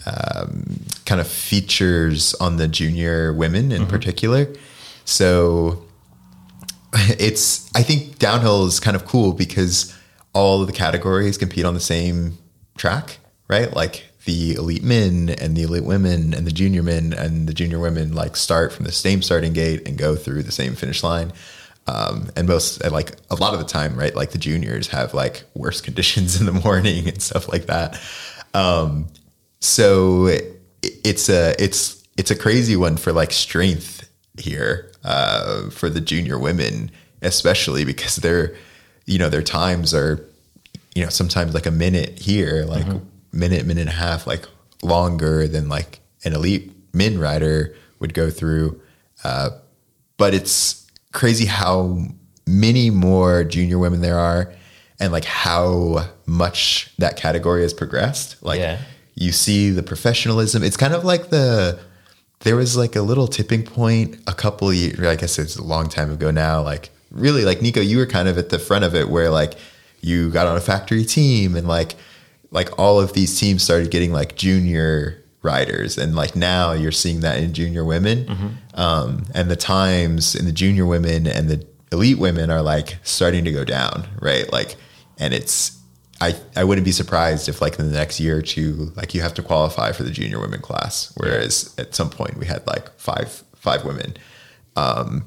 um, 0.06 0.80
kind 1.04 1.20
of 1.20 1.26
features 1.26 2.32
on 2.34 2.56
the 2.56 2.68
junior 2.68 3.34
women 3.34 3.70
in 3.70 3.86
particular. 3.86 4.48
So 5.04 5.84
it's 7.18 7.70
I 7.74 7.82
think 7.82 8.18
downhill 8.18 8.64
is 8.64 8.80
kind 8.80 8.96
of 8.96 9.04
cool 9.04 9.34
because 9.34 9.94
all 10.34 10.60
of 10.60 10.66
the 10.66 10.72
categories 10.72 11.38
compete 11.38 11.64
on 11.64 11.74
the 11.74 11.80
same 11.80 12.36
track, 12.76 13.18
right? 13.48 13.72
Like 13.72 14.04
the 14.24 14.54
elite 14.54 14.82
men 14.82 15.30
and 15.30 15.56
the 15.56 15.62
elite 15.62 15.84
women 15.84 16.34
and 16.34 16.46
the 16.46 16.52
junior 16.52 16.82
men 16.82 17.12
and 17.12 17.46
the 17.46 17.54
junior 17.54 17.78
women 17.78 18.14
like 18.14 18.36
start 18.36 18.72
from 18.72 18.84
the 18.84 18.92
same 18.92 19.22
starting 19.22 19.52
gate 19.52 19.86
and 19.86 19.98
go 19.98 20.16
through 20.16 20.42
the 20.42 20.52
same 20.52 20.74
finish 20.74 21.02
line. 21.02 21.32
Um, 21.86 22.30
and 22.34 22.48
most 22.48 22.80
and 22.80 22.92
like 22.92 23.16
a 23.30 23.34
lot 23.34 23.52
of 23.52 23.60
the 23.60 23.66
time, 23.66 23.94
right? 23.96 24.14
Like 24.14 24.30
the 24.30 24.38
juniors 24.38 24.88
have 24.88 25.12
like 25.12 25.44
worse 25.54 25.80
conditions 25.82 26.40
in 26.40 26.46
the 26.46 26.52
morning 26.52 27.08
and 27.08 27.22
stuff 27.22 27.48
like 27.48 27.66
that. 27.66 28.00
Um, 28.54 29.08
so 29.60 30.26
it, 30.26 30.60
it's 30.82 31.28
a 31.28 31.54
it's 31.62 32.02
it's 32.16 32.30
a 32.30 32.36
crazy 32.36 32.76
one 32.76 32.96
for 32.96 33.12
like 33.12 33.32
strength 33.32 34.08
here 34.38 34.92
uh, 35.04 35.68
for 35.70 35.90
the 35.90 36.00
junior 36.00 36.38
women, 36.38 36.90
especially 37.22 37.84
because 37.84 38.16
their 38.16 38.54
you 39.06 39.18
know 39.18 39.28
their 39.28 39.42
times 39.42 39.92
are 39.94 40.24
you 40.94 41.02
know 41.02 41.10
sometimes 41.10 41.54
like 41.54 41.66
a 41.66 41.70
minute 41.70 42.18
here, 42.18 42.64
like 42.66 42.86
minute 43.32 43.66
minute 43.66 43.82
and 43.82 43.90
a 43.90 43.92
half, 43.92 44.26
like 44.26 44.46
longer 44.82 45.46
than 45.48 45.68
like 45.68 46.00
an 46.24 46.32
elite 46.34 46.72
min 46.92 47.18
rider 47.18 47.74
would 48.00 48.14
go 48.14 48.30
through. 48.30 48.80
Uh, 49.24 49.50
but 50.16 50.34
it's 50.34 50.86
crazy 51.12 51.46
how 51.46 51.98
many 52.46 52.90
more 52.90 53.42
junior 53.44 53.78
women 53.78 54.00
there 54.02 54.18
are 54.18 54.52
and 55.00 55.12
like 55.12 55.24
how 55.24 56.06
much 56.26 56.92
that 56.98 57.16
category 57.16 57.62
has 57.62 57.72
progressed 57.72 58.36
like 58.42 58.60
Yeah. 58.60 58.78
you 59.14 59.32
see 59.32 59.70
the 59.70 59.82
professionalism 59.82 60.62
it's 60.62 60.76
kind 60.76 60.92
of 60.92 61.04
like 61.04 61.30
the 61.30 61.78
there 62.40 62.54
was 62.56 62.76
like 62.76 62.96
a 62.96 63.00
little 63.02 63.26
tipping 63.26 63.62
point 63.64 64.18
a 64.26 64.34
couple 64.34 64.72
years 64.74 65.00
i 65.06 65.16
guess 65.16 65.38
it's 65.38 65.56
a 65.56 65.62
long 65.64 65.88
time 65.88 66.10
ago 66.12 66.30
now 66.30 66.60
like 66.62 66.90
really 67.14 67.44
like 67.44 67.60
Neko 67.60 67.86
you 67.86 67.98
were 67.98 68.06
kind 68.06 68.28
of 68.28 68.36
at 68.38 68.50
the 68.50 68.58
front 68.58 68.84
of 68.84 68.94
it 68.94 69.08
where 69.08 69.30
like 69.30 69.54
you 70.00 70.30
got 70.30 70.46
on 70.46 70.56
a 70.56 70.60
factory 70.60 71.04
team 71.04 71.56
and 71.56 71.66
like 71.66 71.94
like 72.50 72.78
all 72.78 73.00
of 73.00 73.14
these 73.14 73.38
teams 73.38 73.62
started 73.62 73.90
getting 73.90 74.12
like 74.12 74.36
junior 74.36 75.24
riders. 75.42 75.98
And 75.98 76.16
like 76.16 76.34
now 76.34 76.72
you're 76.72 76.92
seeing 76.92 77.20
that 77.20 77.38
in 77.38 77.52
junior 77.52 77.84
women. 77.84 78.58
Um, 78.74 79.24
and 79.34 79.50
the 79.50 79.56
times 79.56 80.34
in 80.34 80.46
the 80.46 80.52
junior 80.52 80.86
women 80.86 81.26
and 81.26 81.48
the 81.48 81.66
elite 81.92 82.18
women 82.18 82.50
are 82.50 82.62
like 82.62 82.98
starting 83.02 83.44
to 83.44 83.52
go 83.52 83.64
down 83.64 84.06
right? 84.20 84.50
Like 84.52 84.76
and 85.18 85.32
it's 85.32 85.78
I, 86.20 86.34
I 86.56 86.64
wouldn't 86.64 86.84
be 86.84 86.92
surprised 86.92 87.48
if 87.48 87.60
like 87.60 87.78
in 87.78 87.90
the 87.90 87.96
next 87.96 88.18
year 88.20 88.38
or 88.38 88.42
two 88.42 88.92
like 88.96 89.14
you 89.14 89.20
have 89.20 89.34
to 89.34 89.42
qualify 89.42 89.92
for 89.92 90.02
the 90.04 90.10
junior 90.10 90.40
women 90.40 90.60
class. 90.60 91.12
Whereas 91.16 91.74
at 91.78 91.94
some 91.94 92.10
point 92.10 92.36
we 92.38 92.46
had 92.46 92.66
like 92.66 92.90
five 92.98 93.44
five 93.56 93.84
women. 93.84 94.16
Um, 94.76 95.24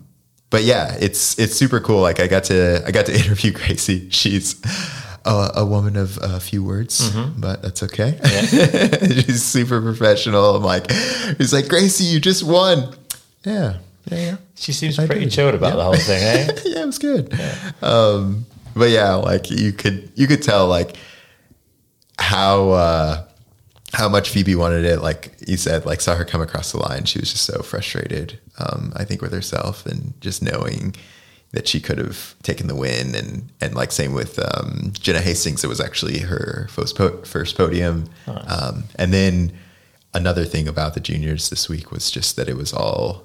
but 0.50 0.64
yeah, 0.64 0.96
it's 1.00 1.38
it's 1.40 1.56
super 1.56 1.80
cool. 1.80 2.02
Like 2.02 2.20
I 2.20 2.28
got 2.28 2.46
to 2.46 2.84
I 2.86 2.92
got 2.92 3.06
to 3.08 3.14
interview 3.22 3.52
Gracie. 3.52 4.10
She's 4.10 4.56
a, 5.26 5.52
a 5.56 5.66
woman 5.66 5.98
of 5.98 6.18
a 6.22 6.40
few 6.40 6.64
words, 6.64 7.12
but 7.38 7.62
that's 7.62 7.84
okay. 7.84 8.18
She's 9.26 9.44
super 9.44 9.82
professional. 9.82 10.56
I'm 10.56 10.64
like, 10.64 10.90
he's 11.38 11.52
like 11.54 11.68
Gracie, 11.68 12.06
you 12.06 12.20
just 12.20 12.44
won. 12.44 12.96
Yeah, 13.44 13.78
yeah, 14.10 14.18
yeah. 14.18 14.38
She 14.56 14.72
seems 14.74 14.98
I 14.98 15.06
pretty 15.06 15.26
did. 15.26 15.32
chilled 15.32 15.54
about 15.56 15.76
the 15.76 15.84
whole 15.84 15.96
thing, 15.96 16.24
eh? 16.24 16.48
yeah, 16.66 16.84
it 16.84 16.86
was 16.86 16.98
good. 16.98 17.34
Um, 17.82 18.46
but 18.76 18.90
yeah, 18.90 19.16
like 19.16 19.52
you 19.52 19.74
could 19.74 20.12
you 20.16 20.28
could 20.28 20.42
tell 20.44 20.68
like 20.68 20.96
how 22.20 22.70
uh, 22.72 23.27
how 23.98 24.08
much 24.08 24.30
Phoebe 24.30 24.54
wanted 24.54 24.86
it. 24.86 25.02
Like 25.02 25.36
you 25.48 25.58
said, 25.58 25.84
like 25.84 26.02
saw 26.02 26.16
her 26.16 26.24
come 26.24 26.40
across 26.40 26.72
the 26.72 26.78
line. 26.78 27.06
She 27.06 27.20
was 27.20 27.32
just 27.32 27.46
so 27.46 27.64
frustrated. 27.64 28.40
Um, 28.60 28.94
I 28.96 29.04
think 29.04 29.24
with 29.24 29.34
herself 29.34 29.88
and 29.88 30.14
just 30.22 30.44
knowing 30.44 30.96
that 31.52 31.68
she 31.68 31.80
could 31.80 31.98
have 31.98 32.36
taken 32.44 32.68
the 32.68 32.76
win 32.76 33.16
and 33.16 33.50
and 33.60 33.74
like 33.74 33.92
same 33.92 34.14
with 34.14 34.38
um, 34.38 34.94
Jenna 34.94 35.22
Hastings. 35.22 35.64
It 35.64 35.68
was 35.68 35.82
actually 35.82 36.20
her 36.20 36.68
first 36.70 36.96
po- 36.96 37.24
first 37.24 37.58
podium. 37.58 38.08
Um, 38.28 38.84
and 38.98 39.12
then 39.12 39.52
another 40.14 40.46
thing 40.46 40.68
about 40.68 40.94
the 40.94 41.00
juniors 41.00 41.50
this 41.50 41.68
week 41.68 41.92
was 41.92 42.12
just 42.12 42.36
that 42.36 42.48
it 42.48 42.56
was 42.56 42.74
all. 42.74 43.24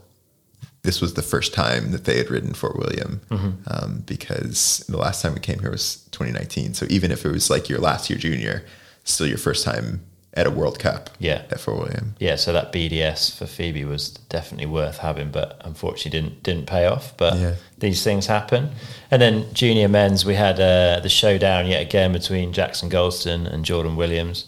This 0.84 1.02
was 1.02 1.12
the 1.14 1.22
first 1.22 1.52
time 1.52 1.90
that 1.92 2.06
they 2.06 2.16
had 2.16 2.30
ridden 2.30 2.54
Fort 2.54 2.76
William 2.76 3.20
um, 3.68 4.02
because 4.06 4.84
the 4.88 4.96
last 4.96 5.20
time 5.20 5.34
we 5.34 5.38
came 5.40 5.60
here 5.60 5.70
was 5.70 5.96
2019. 6.12 6.74
So 6.74 6.86
even 6.88 7.12
if 7.12 7.26
it 7.26 7.30
was 7.30 7.50
like 7.50 7.68
your 7.68 7.78
last 7.78 8.08
year 8.08 8.18
junior, 8.18 8.64
still 9.04 9.28
your 9.28 9.38
first 9.38 9.64
time 9.64 10.00
at 10.34 10.46
a 10.46 10.50
World 10.50 10.78
Cup. 10.78 11.10
Yeah. 11.18 11.42
at 11.50 11.60
Fort 11.60 11.78
William. 11.80 12.14
Yeah, 12.18 12.36
so 12.36 12.52
that 12.54 12.72
BDS 12.72 13.36
for 13.36 13.46
Phoebe 13.46 13.84
was 13.84 14.10
definitely 14.10 14.66
worth 14.66 14.98
having, 14.98 15.30
but 15.30 15.60
unfortunately 15.64 16.18
didn't 16.20 16.42
didn't 16.42 16.66
pay 16.66 16.86
off. 16.86 17.14
But 17.16 17.36
Yeah. 17.38 17.54
these 17.78 18.02
things 18.02 18.26
happen. 18.26 18.70
And 19.10 19.20
then 19.20 19.52
junior 19.52 19.88
men's, 19.88 20.24
we 20.24 20.34
had 20.34 20.58
uh, 20.58 21.00
the 21.02 21.08
showdown 21.10 21.66
yet 21.66 21.82
again 21.82 22.12
between 22.12 22.52
Jackson 22.52 22.88
Goldstone 22.88 23.46
and 23.46 23.64
Jordan 23.64 23.94
Williams, 23.96 24.46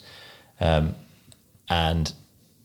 um, 0.60 0.94
and 1.68 2.12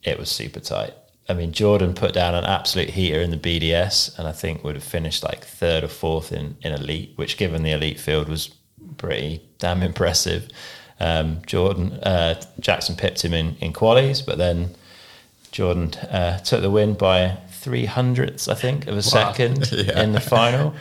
it 0.03 0.17
was 0.17 0.29
super 0.29 0.59
tight. 0.61 0.93
I 1.27 1.33
mean, 1.33 1.51
Jordan 1.51 1.93
put 1.93 2.13
down 2.13 2.33
an 2.33 2.45
absolute 2.45 2.89
heater 2.89 3.19
in 3.21 3.29
the 3.31 3.37
BDS, 3.37 4.17
and 4.17 4.27
I 4.27 4.31
think 4.31 4.63
would 4.63 4.75
have 4.75 4.83
finished 4.83 5.23
like 5.23 5.43
third 5.45 5.83
or 5.83 5.87
fourth 5.89 6.31
in 6.31 6.55
in 6.61 6.71
elite, 6.73 7.11
which 7.17 7.37
given 7.37 7.63
the 7.63 7.71
elite 7.71 7.99
field 7.99 8.29
was 8.29 8.49
pretty 8.97 9.41
damn 9.59 9.83
impressive. 9.91 10.47
Um, 10.99 11.41
Jordan 11.45 11.93
uh, 12.03 12.41
Jackson 12.59 12.95
pipped 12.95 13.23
him 13.23 13.33
in 13.33 13.55
in 13.61 13.73
qualies, 13.73 14.25
but 14.25 14.37
then 14.37 14.75
Jordan 15.51 15.93
uh, 16.11 16.39
took 16.39 16.61
the 16.61 16.69
win 16.69 16.93
by 16.93 17.37
three 17.51 17.85
hundredths, 17.85 18.47
I 18.47 18.55
think, 18.55 18.87
of 18.87 18.95
a 18.97 19.01
second 19.01 19.69
Yeah. 19.71 20.01
in 20.03 20.11
the 20.13 20.19
final. 20.19 20.73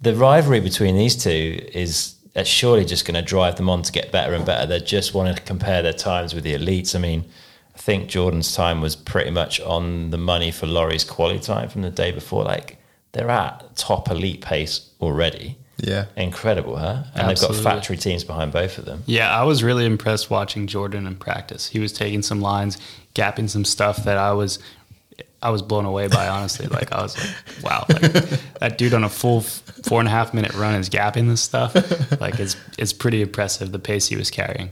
The 0.00 0.14
rivalry 0.14 0.60
between 0.60 0.96
these 0.96 1.16
two 1.22 1.60
is 1.72 2.14
uh, 2.34 2.44
surely 2.44 2.84
just 2.84 3.04
going 3.04 3.14
to 3.14 3.22
drive 3.22 3.56
them 3.56 3.68
on 3.68 3.82
to 3.82 3.92
get 3.92 4.10
better 4.12 4.34
and 4.34 4.44
better. 4.44 4.66
They 4.66 4.80
just 4.80 5.14
want 5.14 5.36
to 5.36 5.42
compare 5.42 5.82
their 5.82 5.92
times 5.92 6.34
with 6.34 6.44
the 6.44 6.54
elites. 6.54 6.94
I 6.94 6.98
mean, 6.98 7.24
I 7.74 7.78
think 7.78 8.08
Jordan's 8.08 8.54
time 8.54 8.80
was 8.80 8.96
pretty 8.96 9.30
much 9.30 9.60
on 9.60 10.10
the 10.10 10.18
money 10.18 10.50
for 10.50 10.66
Laurie's 10.66 11.04
quality 11.04 11.38
time 11.40 11.68
from 11.68 11.82
the 11.82 11.90
day 11.90 12.10
before. 12.12 12.42
Like 12.44 12.78
they're 13.12 13.30
at 13.30 13.76
top 13.76 14.10
elite 14.10 14.40
pace 14.40 14.90
already. 15.00 15.56
Yeah. 15.82 16.06
Incredible, 16.16 16.76
huh? 16.76 17.02
And 17.14 17.30
Absolutely. 17.30 17.56
they've 17.56 17.64
got 17.64 17.74
factory 17.74 17.96
teams 17.96 18.22
behind 18.24 18.52
both 18.52 18.78
of 18.78 18.84
them. 18.84 19.02
Yeah, 19.06 19.36
I 19.36 19.42
was 19.42 19.64
really 19.64 19.84
impressed 19.84 20.30
watching 20.30 20.68
Jordan 20.68 21.06
in 21.06 21.16
practice. 21.16 21.66
He 21.66 21.80
was 21.80 21.92
taking 21.92 22.22
some 22.22 22.40
lines, 22.40 22.78
gapping 23.14 23.50
some 23.50 23.64
stuff 23.64 24.04
that 24.04 24.16
I 24.16 24.32
was 24.32 24.58
I 25.42 25.50
was 25.50 25.60
blown 25.60 25.84
away 25.84 26.06
by. 26.06 26.28
Honestly, 26.28 26.66
like 26.68 26.92
I 26.92 27.02
was 27.02 27.18
like, 27.18 27.64
wow, 27.64 27.84
like, 27.88 28.02
that 28.60 28.78
dude 28.78 28.94
on 28.94 29.02
a 29.02 29.08
full 29.08 29.40
four 29.40 29.98
and 29.98 30.06
a 30.06 30.10
half 30.10 30.32
minute 30.32 30.54
run 30.54 30.74
is 30.76 30.88
gapping 30.88 31.28
this 31.28 31.40
stuff. 31.40 31.74
Like 32.20 32.38
it's 32.38 32.56
it's 32.78 32.92
pretty 32.92 33.20
impressive 33.20 33.72
the 33.72 33.80
pace 33.80 34.06
he 34.06 34.14
was 34.14 34.30
carrying. 34.30 34.70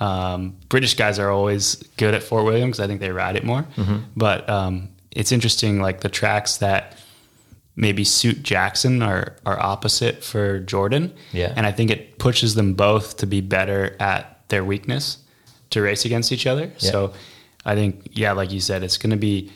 Um, 0.00 0.56
British 0.70 0.94
guys 0.94 1.18
are 1.18 1.30
always 1.30 1.76
good 1.98 2.14
at 2.14 2.22
Fort 2.22 2.44
William 2.44 2.70
because 2.70 2.80
I 2.80 2.86
think 2.86 3.00
they 3.00 3.10
ride 3.10 3.36
it 3.36 3.44
more. 3.44 3.66
But 4.16 4.48
um, 4.48 4.88
it's 5.10 5.32
interesting, 5.32 5.80
like 5.80 6.00
the 6.00 6.08
tracks 6.08 6.58
that 6.58 6.98
maybe 7.76 8.02
suit 8.02 8.42
Jackson 8.42 9.02
are 9.02 9.36
are 9.44 9.60
opposite 9.60 10.24
for 10.24 10.58
Jordan. 10.60 11.14
Yeah. 11.32 11.52
And 11.56 11.66
I 11.66 11.72
think 11.72 11.90
it 11.90 12.18
pushes 12.18 12.54
them 12.54 12.74
both 12.74 13.18
to 13.18 13.26
be 13.26 13.40
better 13.40 13.94
at 14.00 14.48
their 14.48 14.64
weakness 14.64 15.18
to 15.70 15.82
race 15.82 16.04
against 16.04 16.32
each 16.32 16.46
other. 16.46 16.72
Yeah. 16.78 16.90
So 16.90 17.12
I 17.64 17.74
think 17.74 18.08
yeah, 18.12 18.32
like 18.32 18.50
you 18.50 18.60
said, 18.60 18.82
it's 18.82 18.96
going 18.96 19.10
to 19.10 19.16
be 19.16 19.52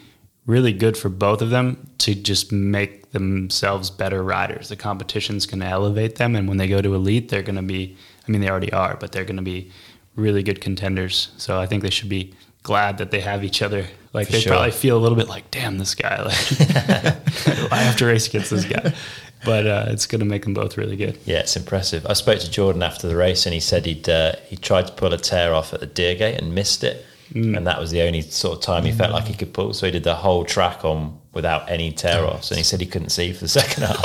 really 0.46 0.72
good 0.72 0.96
for 0.96 1.08
both 1.08 1.42
of 1.42 1.50
them 1.50 1.90
to 1.98 2.14
just 2.14 2.52
make 2.52 3.10
themselves 3.12 3.90
better 3.90 4.22
riders. 4.22 4.68
The 4.68 4.76
competition's 4.76 5.46
going 5.46 5.60
to 5.60 5.66
elevate 5.66 6.16
them 6.16 6.36
and 6.36 6.48
when 6.48 6.58
they 6.58 6.68
go 6.68 6.82
to 6.82 6.94
elite, 6.94 7.28
they're 7.28 7.42
going 7.42 7.56
to 7.56 7.62
be 7.62 7.96
I 8.28 8.30
mean 8.30 8.42
they 8.42 8.50
already 8.50 8.72
are, 8.72 8.96
but 8.96 9.12
they're 9.12 9.24
going 9.24 9.36
to 9.36 9.42
be 9.42 9.72
really 10.14 10.42
good 10.42 10.60
contenders. 10.60 11.30
So 11.36 11.58
I 11.58 11.66
think 11.66 11.82
they 11.82 11.90
should 11.90 12.08
be 12.08 12.34
glad 12.62 12.98
that 12.98 13.10
they 13.10 13.20
have 13.20 13.44
each 13.44 13.62
other. 13.62 13.86
Like 14.12 14.26
For 14.26 14.32
they 14.32 14.40
sure. 14.40 14.52
probably 14.52 14.72
feel 14.72 14.96
a 14.96 15.00
little 15.00 15.16
bit 15.16 15.28
like, 15.28 15.50
damn, 15.50 15.78
this 15.78 15.94
guy. 15.94 16.22
Like, 16.22 16.60
I 17.72 17.76
have 17.76 17.96
to 17.98 18.06
race 18.06 18.26
against 18.28 18.50
this 18.50 18.64
guy. 18.64 18.92
But 19.42 19.66
uh, 19.66 19.84
it's 19.88 20.04
going 20.06 20.18
to 20.18 20.26
make 20.26 20.42
them 20.44 20.52
both 20.52 20.76
really 20.76 20.96
good. 20.96 21.18
Yeah, 21.24 21.38
it's 21.38 21.56
impressive. 21.56 22.04
I 22.06 22.12
spoke 22.12 22.40
to 22.40 22.50
Jordan 22.50 22.82
after 22.82 23.08
the 23.08 23.16
race, 23.16 23.46
and 23.46 23.54
he 23.54 23.60
said 23.60 23.86
he'd 23.86 24.06
uh, 24.06 24.32
he 24.46 24.54
tried 24.58 24.86
to 24.88 24.92
pull 24.92 25.14
a 25.14 25.16
tear 25.16 25.54
off 25.54 25.72
at 25.72 25.80
the 25.80 25.86
deer 25.86 26.14
gate 26.14 26.38
and 26.38 26.54
missed 26.54 26.84
it, 26.84 27.06
and 27.34 27.66
that 27.66 27.80
was 27.80 27.90
the 27.90 28.02
only 28.02 28.20
sort 28.20 28.58
of 28.58 28.62
time 28.62 28.84
he 28.84 28.92
felt 28.92 29.12
like 29.12 29.24
he 29.24 29.32
could 29.32 29.54
pull. 29.54 29.72
So 29.72 29.86
he 29.86 29.92
did 29.92 30.04
the 30.04 30.14
whole 30.14 30.44
track 30.44 30.84
on 30.84 31.18
without 31.32 31.70
any 31.70 31.90
tear 31.90 32.22
offs, 32.22 32.50
and 32.50 32.58
he 32.58 32.62
said 32.64 32.80
he 32.82 32.86
couldn't 32.86 33.08
see 33.08 33.32
for 33.32 33.40
the 33.40 33.48
second 33.60 33.84
half. 33.84 34.04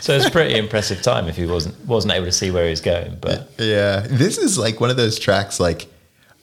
so 0.00 0.16
it's 0.16 0.24
a 0.24 0.30
pretty 0.30 0.56
impressive 0.56 1.02
time 1.02 1.28
if 1.28 1.36
he 1.36 1.44
wasn't 1.44 1.78
wasn't 1.84 2.14
able 2.14 2.24
to 2.24 2.32
see 2.32 2.50
where 2.50 2.64
he 2.64 2.70
was 2.70 2.80
going. 2.80 3.18
But 3.20 3.50
Yeah, 3.58 4.06
this 4.08 4.38
is 4.38 4.56
like 4.56 4.80
one 4.80 4.88
of 4.88 4.96
those 4.96 5.18
tracks. 5.18 5.60
Like, 5.60 5.86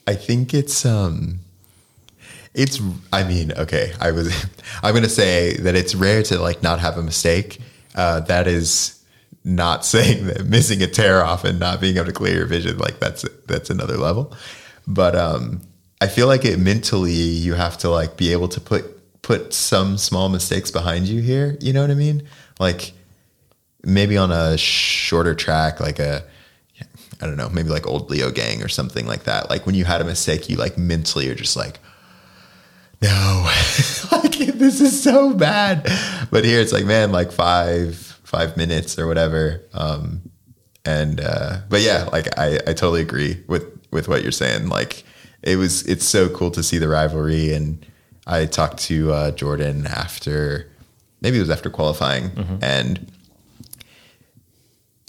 I 0.10 0.16
think 0.16 0.55
it's 0.55 0.88
um, 0.88 1.41
it's. 2.55 2.82
I 3.14 3.24
mean, 3.24 3.51
okay, 3.51 3.93
I 4.01 4.10
was. 4.10 4.34
I'm 4.84 4.95
gonna 4.95 5.07
say 5.07 5.55
that 5.57 5.76
it's 5.76 5.93
rare 5.93 6.24
to 6.24 6.39
like 6.39 6.64
not 6.64 6.80
have 6.80 6.97
a 6.97 7.03
mistake. 7.03 7.60
Uh, 7.93 8.22
that 8.22 8.47
is 8.47 8.99
not 9.43 9.86
saying 9.93 10.26
that 10.26 10.45
missing 10.47 10.82
a 10.82 10.88
tear 10.88 11.24
off 11.24 11.43
and 11.43 11.60
not 11.60 11.80
being 11.80 11.97
able 11.97 12.07
to 12.07 12.12
clear 12.12 12.38
your 12.38 12.47
vision 12.47 12.80
like 12.80 12.99
that's 12.99 13.24
that's 13.45 13.70
another 13.70 13.97
level. 13.97 14.34
But 14.88 15.16
um, 15.16 15.62
I 16.01 16.07
feel 16.07 16.26
like 16.26 16.43
it 16.43 16.57
mentally 16.57 17.12
you 17.12 17.53
have 17.53 17.78
to 17.80 17.89
like 17.91 18.18
be 18.18 18.32
able 18.32 18.47
to 18.47 18.60
put 18.60 19.22
put 19.22 19.53
some 19.53 19.95
small 19.99 20.28
mistakes 20.28 20.72
behind 20.72 21.07
you 21.07 21.22
here. 21.22 21.55
You 21.62 21.72
know 21.72 21.82
what 21.82 21.91
I 21.91 21.95
mean? 21.95 22.28
Like 22.60 22.93
maybe 23.84 24.18
on 24.18 24.32
a 24.32 24.57
shorter 24.57 25.36
track, 25.36 25.80
like 25.80 25.99
a 25.99 26.24
I 27.22 27.26
don't 27.26 27.38
know, 27.38 27.50
maybe 27.50 27.70
like 27.70 27.86
old 27.86 28.10
Leogang 28.10 28.64
or 28.64 28.70
something 28.70 29.06
like 29.06 29.24
that. 29.24 29.50
Like 29.50 29.66
when 29.66 29.76
you 29.76 29.86
had 29.86 30.02
a 30.02 30.06
mistake, 30.06 30.50
you 30.50 30.56
like 30.56 30.78
mentally 30.78 31.30
are 31.30 31.36
just 31.36 31.58
like, 31.58 31.80
no, 33.02 33.44
like 34.12 34.38
this 34.38 34.80
is 34.82 35.02
so 35.02 35.34
bad. 35.34 35.84
But 36.32 36.46
here 36.46 36.60
it's 36.62 36.72
like, 36.72 36.86
man, 36.86 37.12
like 37.12 37.32
five 37.32 37.96
five 38.24 38.56
minutes 38.58 38.98
or 39.00 39.08
whatever. 39.08 39.62
Um, 39.74 40.22
and 40.86 41.20
uh, 41.20 41.58
but 41.68 41.82
yeah, 41.82 42.08
like 42.12 42.28
I 42.40 42.56
I 42.68 42.74
totally 42.74 43.02
agree 43.02 43.44
with 43.48 43.66
with 43.92 44.08
what 44.08 44.22
you're 44.24 44.32
saying. 44.32 44.70
Like 44.70 45.04
it 45.44 45.58
was 45.58 45.84
it's 45.84 46.06
so 46.06 46.30
cool 46.30 46.52
to 46.52 46.64
see 46.64 46.78
the 46.78 46.88
rivalry. 46.88 47.54
And 47.54 47.86
I 48.28 48.46
talked 48.46 48.78
to 48.84 49.12
uh, 49.12 49.32
Jordan 49.32 49.88
after 49.88 50.70
maybe 51.22 51.38
it 51.38 51.42
was 51.42 51.50
after 51.50 51.70
qualifying 51.70 52.32
and. 52.62 53.12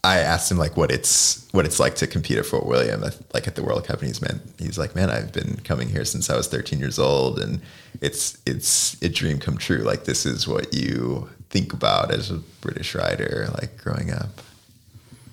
I 0.03 0.19
asked 0.19 0.51
him 0.51 0.57
like 0.57 0.77
what 0.77 0.91
it's 0.91 1.47
what 1.53 1.67
it's 1.67 1.79
like 1.79 1.95
to 1.97 2.07
compete 2.07 2.39
at 2.39 2.47
Fort 2.47 2.65
William, 2.67 3.05
at- 3.05 3.19
like 3.35 3.47
at 3.47 3.55
the 3.55 3.63
World 3.63 3.85
Cup, 3.87 3.99
and 3.99 4.09
he's 4.09 4.23
man, 4.23 4.41
he's 4.59 4.79
like, 4.79 4.95
man, 4.95 5.11
I've 5.11 5.33
been 5.33 5.61
coming 5.65 5.89
here 5.89 6.05
since 6.05 6.31
I 6.31 6.37
was 6.37 6.47
13 6.49 6.79
years 6.79 6.99
old, 6.99 7.39
and 7.39 7.61
it's 8.01 8.39
it's 8.47 9.01
a 9.03 9.09
dream 9.09 9.39
come 9.39 9.59
true. 9.59 9.79
Like 9.79 10.05
this 10.05 10.25
is 10.25 10.49
what 10.49 10.73
you 10.73 11.29
think 11.51 11.73
about 11.73 12.13
as 12.13 12.31
a 12.31 12.39
British 12.61 12.95
rider, 12.95 13.49
like 13.61 13.77
growing 13.77 14.11
up. 14.11 14.41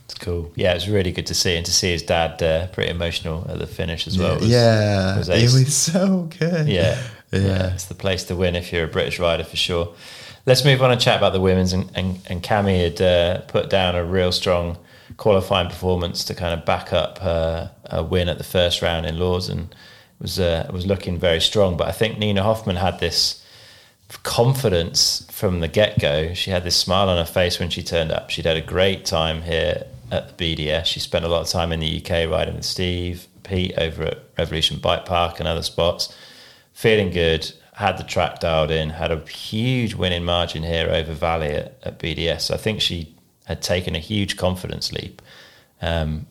it's 0.05 0.15
cool. 0.15 0.51
Yeah, 0.55 0.71
it 0.71 0.75
was 0.75 0.89
really 0.89 1.11
good 1.13 1.27
to 1.27 1.33
see, 1.33 1.55
and 1.55 1.65
to 1.65 1.71
see 1.71 1.91
his 1.91 2.01
dad 2.03 2.41
uh, 2.43 2.67
pretty 2.67 2.89
emotional 2.91 3.45
at 3.49 3.59
the 3.59 3.67
finish 3.67 4.05
as 4.07 4.17
well. 4.17 4.35
was- 4.39 4.49
yeah, 4.49 5.17
was 5.17 5.29
it 5.29 5.43
was 5.43 5.75
so 5.75 6.29
good. 6.39 6.67
Yeah. 6.67 7.01
Yeah. 7.31 7.73
It's 7.73 7.85
the 7.85 7.93
place 7.95 8.23
to 8.25 8.35
win 8.37 8.55
if 8.55 8.71
you're 8.71 8.85
a 8.85 8.87
British 8.87 9.19
rider 9.19 9.43
for 9.43 9.57
sure. 9.57 9.93
Let's 10.47 10.63
move 10.63 10.81
on 10.81 10.91
and 10.91 11.01
chat 11.01 11.17
about 11.17 11.33
the 11.33 11.41
women's. 11.41 11.73
And, 11.73 11.91
and, 11.93 12.21
and 12.27 12.41
Cami 12.41 12.81
had 12.81 13.01
uh, 13.01 13.41
put 13.41 13.69
down 13.69 13.95
a 13.95 14.05
real 14.05 14.31
strong 14.31 14.77
qualifying 15.17 15.67
performance 15.67 16.23
to 16.23 16.33
kind 16.33 16.57
of 16.57 16.65
back 16.65 16.93
up 16.93 17.17
her, 17.17 17.71
win 18.09 18.29
at 18.29 18.37
the 18.37 18.45
first 18.45 18.81
round 18.81 19.05
in 19.05 19.19
Lourdes 19.19 19.49
and 19.49 19.75
was, 20.21 20.39
uh, 20.39 20.69
was 20.71 20.85
looking 20.87 21.19
very 21.19 21.41
strong. 21.41 21.75
But 21.75 21.89
I 21.89 21.91
think 21.91 22.17
Nina 22.17 22.43
Hoffmann 22.43 22.77
had 22.77 23.01
this 23.01 23.43
confidence 24.23 25.27
from 25.29 25.59
the 25.59 25.67
get 25.67 25.99
go. 25.99 26.33
She 26.33 26.49
had 26.49 26.63
this 26.63 26.77
smile 26.77 27.09
on 27.09 27.17
her 27.17 27.29
face 27.29 27.59
when 27.59 27.69
she 27.69 27.83
turned 27.83 28.13
up. 28.13 28.29
She'd 28.29 28.45
had 28.45 28.55
a 28.55 28.61
great 28.61 29.03
time 29.03 29.41
here 29.41 29.85
at 30.11 30.37
the 30.37 30.55
BDS. 30.55 30.85
She 30.85 31.01
spent 31.01 31.25
a 31.25 31.27
lot 31.27 31.41
of 31.41 31.49
time 31.49 31.73
in 31.73 31.81
the 31.81 32.01
UK 32.01 32.29
riding 32.29 32.55
with 32.55 32.63
Steve, 32.63 33.27
Peat 33.43 33.77
over 33.77 34.03
at 34.03 34.23
Revolution 34.37 34.79
Bike 34.79 35.03
Park 35.05 35.39
and 35.39 35.47
other 35.47 35.61
spots. 35.61 36.15
Feeling 36.71 37.09
good, 37.09 37.51
had 37.77 37.95
the 37.99 38.03
track 38.03 38.39
dialed 38.39 38.71
in, 38.71 38.89
had 38.89 39.11
a 39.11 39.19
huge 39.29 39.93
winning 39.93 40.25
margin 40.25 40.63
here 40.63 40.89
over 40.89 41.13
Vali 41.13 41.49
at, 41.49 41.77
at 41.83 41.99
BDS. 41.99 42.49
I 42.49 42.57
think 42.57 42.81
she 42.81 43.15
had 43.45 43.61
taken 43.61 43.95
a 43.95 43.99
huge 43.99 44.35
confidence 44.35 44.91
leap, 44.91 45.21
um, 45.79 46.25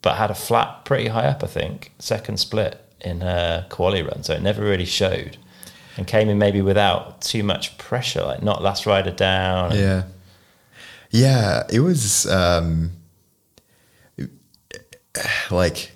but 0.00 0.14
had 0.14 0.30
a 0.30 0.34
flat 0.34 0.84
pretty 0.84 1.08
high 1.08 1.26
up, 1.26 1.42
I 1.42 1.48
think, 1.48 1.90
second 1.98 2.36
split 2.36 2.80
in 3.00 3.20
her 3.20 3.66
quali 3.68 4.02
run. 4.02 4.22
So 4.22 4.32
it 4.32 4.42
never 4.42 4.62
really 4.62 4.84
showed 4.84 5.38
and 5.96 6.06
came 6.06 6.28
in 6.28 6.38
maybe 6.38 6.62
without 6.62 7.20
too 7.20 7.42
much 7.42 7.76
pressure, 7.78 8.22
like 8.22 8.40
not 8.40 8.62
last 8.62 8.86
rider 8.86 9.10
down. 9.10 9.74
Yeah. 9.74 10.04
Yeah, 11.10 11.64
it 11.68 11.80
was 11.80 12.26
um 12.30 12.92
like 15.50 15.90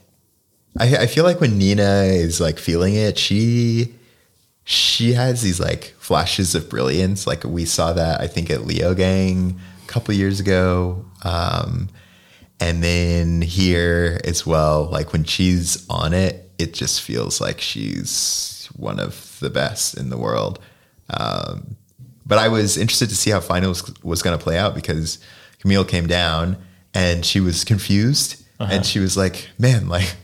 I, 0.77 0.97
I 0.97 1.07
feel 1.07 1.23
like 1.23 1.41
when 1.41 1.59
Nina 1.59 2.03
is 2.07 2.41
like 2.41 2.59
feeling 2.59 2.97
it, 2.97 3.17
she 3.17 3.95
she 4.69 5.13
has 5.13 5.43
these 5.43 5.61
like 5.61 5.95
flashes 6.01 6.57
of 6.57 6.69
brilliance. 6.69 7.25
Like 7.25 7.45
we 7.45 7.65
saw 7.65 7.93
that 7.93 8.21
I 8.21 8.27
think 8.27 8.51
at 8.51 8.63
Leogang 8.63 9.55
a 9.85 9.87
couple 9.87 10.13
years 10.13 10.41
ago. 10.41 11.05
Um, 11.23 11.89
and 12.59 12.83
then 12.83 13.43
here 13.43 14.21
as 14.25 14.45
well, 14.45 14.87
like 14.87 15.13
when 15.13 15.23
she's 15.23 15.89
on 15.89 16.13
it, 16.13 16.51
it 16.59 16.75
just 16.75 17.01
feels 17.01 17.41
like 17.41 17.61
she's 17.61 18.69
one 18.75 18.99
of 18.99 19.39
the 19.39 19.51
best 19.51 19.97
in 19.97 20.11
the 20.11 20.19
world. 20.19 20.59
Um, 21.11 21.77
but 22.27 22.39
I 22.39 22.49
was 22.49 22.77
interested 22.77 23.09
to 23.11 23.17
see 23.17 23.31
how 23.31 23.39
finals 23.39 23.89
was 24.03 24.21
going 24.21 24.37
to 24.37 24.43
play 24.43 24.59
out 24.59 24.75
because 24.75 25.21
Camille 25.61 25.85
came 25.85 26.09
down 26.09 26.57
and 26.93 27.25
she 27.25 27.39
was 27.39 27.63
confused 27.63 28.43
and 28.59 28.85
she 28.85 28.99
was 28.99 29.17
like, 29.17 29.49
"Man, 29.59 29.89
like, 29.89 30.17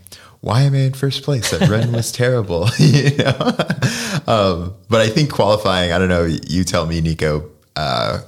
why 0.43 0.63
am 0.63 0.75
I 0.75 0.81
in 0.81 0.93
first 0.93 1.23
place? 1.23 1.51
That 1.51 1.69
run 1.69 1.93
was 1.93 2.13
terrible." 2.23 2.69
you 2.79 3.17
know. 3.17 3.57
um, 4.27 4.75
but 4.89 5.01
I 5.01 5.09
think 5.09 5.33
qualifying, 5.33 5.93
I 5.93 5.99
don't 5.99 6.09
know. 6.09 6.25
You 6.25 6.65
tell 6.65 6.87
me, 6.87 7.01
Neko. 7.01 7.49
Uh, 7.75 8.21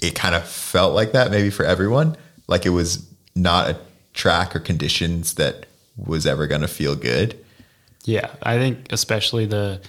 it 0.00 0.14
kind 0.14 0.34
of 0.34 0.48
felt 0.48 0.94
like 0.94 1.12
that 1.12 1.30
maybe 1.30 1.50
for 1.50 1.64
everyone. 1.64 2.16
Like 2.48 2.64
it 2.66 2.70
was 2.70 3.06
not 3.34 3.70
a 3.70 3.78
track 4.14 4.56
or 4.56 4.60
conditions 4.60 5.34
that 5.34 5.66
was 5.96 6.26
ever 6.26 6.46
going 6.46 6.62
to 6.62 6.68
feel 6.68 6.96
good. 6.96 7.38
Yeah, 8.04 8.30
I 8.42 8.58
think 8.58 8.92
especially 8.92 9.46
the 9.46 9.80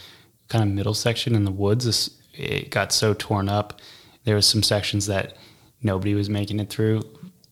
kind 0.50 0.64
of 0.64 0.70
middle 0.70 0.94
section 0.94 1.34
in 1.34 1.46
the 1.46 1.52
woods, 1.52 2.12
it 2.34 2.70
got 2.70 2.92
so 2.92 3.14
torn 3.14 3.50
up. 3.50 3.80
There 4.26 4.36
was 4.36 4.46
some 4.46 4.62
sections 4.62 5.08
that 5.08 5.36
nobody 5.82 6.14
was 6.14 6.30
making 6.30 6.60
it 6.60 6.70
through 6.70 7.02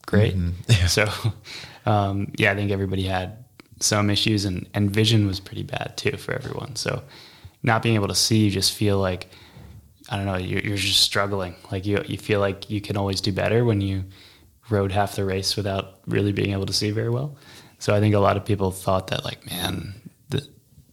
great. 0.05 0.35
yeah 0.67 0.87
So, 0.87 1.07
um, 1.85 2.31
yeah, 2.37 2.51
I 2.51 2.55
think 2.55 2.71
everybody 2.71 3.03
had 3.03 3.40
some 3.83 4.09
issues, 4.09 4.45
and, 4.45 4.67
and 4.73 4.89
vision 4.91 5.27
was 5.27 5.39
pretty 5.39 5.63
bad 5.63 5.93
too 5.97 6.17
for 6.17 6.33
everyone. 6.33 6.75
So, 6.75 7.03
not 7.63 7.81
being 7.81 7.95
able 7.95 8.07
to 8.07 8.15
see, 8.15 8.45
you 8.45 8.51
just 8.51 8.73
feel 8.73 8.97
like 8.99 9.29
I 10.09 10.17
don't 10.17 10.25
know, 10.25 10.35
you're, 10.37 10.59
you're 10.61 10.77
just 10.77 10.99
struggling. 11.01 11.55
Like 11.71 11.85
you, 11.85 12.03
you 12.05 12.17
feel 12.17 12.39
like 12.41 12.69
you 12.69 12.81
can 12.81 12.97
always 12.97 13.21
do 13.21 13.31
better 13.31 13.63
when 13.63 13.79
you 13.81 14.03
rode 14.69 14.91
half 14.91 15.15
the 15.15 15.23
race 15.23 15.55
without 15.55 15.99
really 16.07 16.31
being 16.33 16.51
able 16.51 16.65
to 16.65 16.73
see 16.73 16.91
very 16.91 17.09
well. 17.09 17.37
So 17.79 17.95
I 17.95 17.99
think 17.99 18.13
a 18.15 18.19
lot 18.19 18.35
of 18.35 18.43
people 18.43 18.71
thought 18.71 19.07
that 19.07 19.23
like, 19.23 19.45
man, 19.49 19.93
th- 20.31 20.43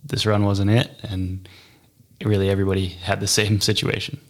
this 0.04 0.24
run 0.26 0.44
wasn't 0.44 0.70
it, 0.70 0.90
and 1.02 1.48
really 2.24 2.48
everybody 2.48 2.86
had 2.88 3.18
the 3.20 3.26
same 3.38 3.60
situation. 3.60 4.20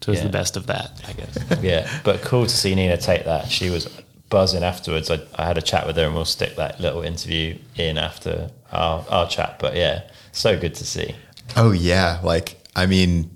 So 0.00 0.12
it's 0.12 0.20
Yeah. 0.20 0.26
the 0.28 0.32
best 0.32 0.56
of 0.56 0.66
that, 0.66 1.00
I 1.06 1.12
guess. 1.12 1.38
yeah, 1.62 2.00
but 2.04 2.22
cool 2.22 2.44
to 2.46 2.48
see 2.56 2.74
Nina 2.74 2.96
take 2.96 3.24
that. 3.26 3.48
She 3.50 3.68
was 3.70 3.88
buzzing 4.28 4.62
afterwards. 4.62 5.10
I, 5.10 5.20
I 5.34 5.46
had 5.46 5.58
a 5.58 5.62
chat 5.62 5.86
with 5.86 5.96
her, 5.96 6.04
and 6.04 6.14
we'll 6.14 6.24
stick 6.24 6.56
that 6.56 6.80
little 6.80 7.02
interview 7.02 7.58
in 7.76 7.98
after 7.98 8.50
our, 8.72 9.04
our 9.08 9.28
chat. 9.28 9.58
But 9.58 9.76
yeah, 9.76 10.02
so 10.32 10.58
good 10.58 10.74
to 10.76 10.84
see. 10.84 11.14
Oh 11.56 11.72
yeah, 11.72 12.20
like 12.22 12.60
I 12.74 12.86
mean, 12.86 13.30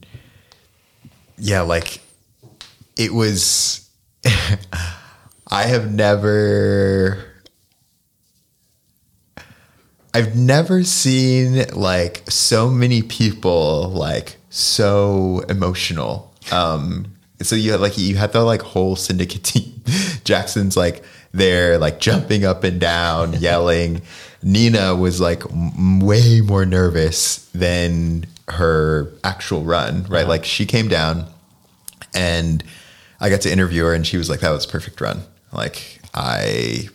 yeah, 1.39 1.63
like 1.63 2.01
it 2.97 3.13
was. 3.13 3.89
I 5.49 5.65
have 5.65 5.93
never. 5.93 7.25
I've 10.15 10.37
never 10.37 10.85
seen 10.85 11.65
like 11.73 12.23
so 12.29 12.69
many 12.69 13.03
people 13.03 13.89
like 13.89 14.37
so 14.51 15.43
emotional. 15.49 16.35
Um, 16.51 17.13
so 17.43 17.57
you 17.57 17.73
had 17.73 17.81
like 17.81 17.99
you 17.99 18.17
had 18.17 18.33
the 18.33 18.43
like 18.43 18.63
whole 18.63 18.97
syndicate 18.97 19.45
team. 19.45 19.83
Jackson's 20.25 20.77
like 20.77 21.03
there, 21.33 21.79
like 21.79 22.01
jumping 22.01 22.45
up 22.45 22.65
and 22.65 22.81
down, 22.81 23.33
yelling. 23.39 24.03
Nina 24.43 24.95
was 24.95 25.21
like 25.21 25.45
m- 25.51 26.01
way 26.01 26.41
more 26.41 26.67
nervous 26.67 27.49
than 27.55 28.27
her 28.49 29.13
actual 29.25 29.63
run, 29.63 30.05
right? 30.05 30.23
Uh-huh. 30.23 30.29
Like 30.29 30.45
she 30.45 30.67
came 30.67 30.89
down 30.89 31.27
and 32.15 32.63
I 33.21 33.31
got 33.31 33.41
to 33.43 33.53
interview 33.53 33.85
her 33.85 33.95
and 33.95 34.07
she 34.07 34.17
was 34.17 34.29
like, 34.29 34.41
that 34.41 34.51
was 34.51 34.65
a 34.65 34.69
perfect 34.69 35.01
run. 35.01 35.23
Like 35.53 36.01
I, 36.13 36.89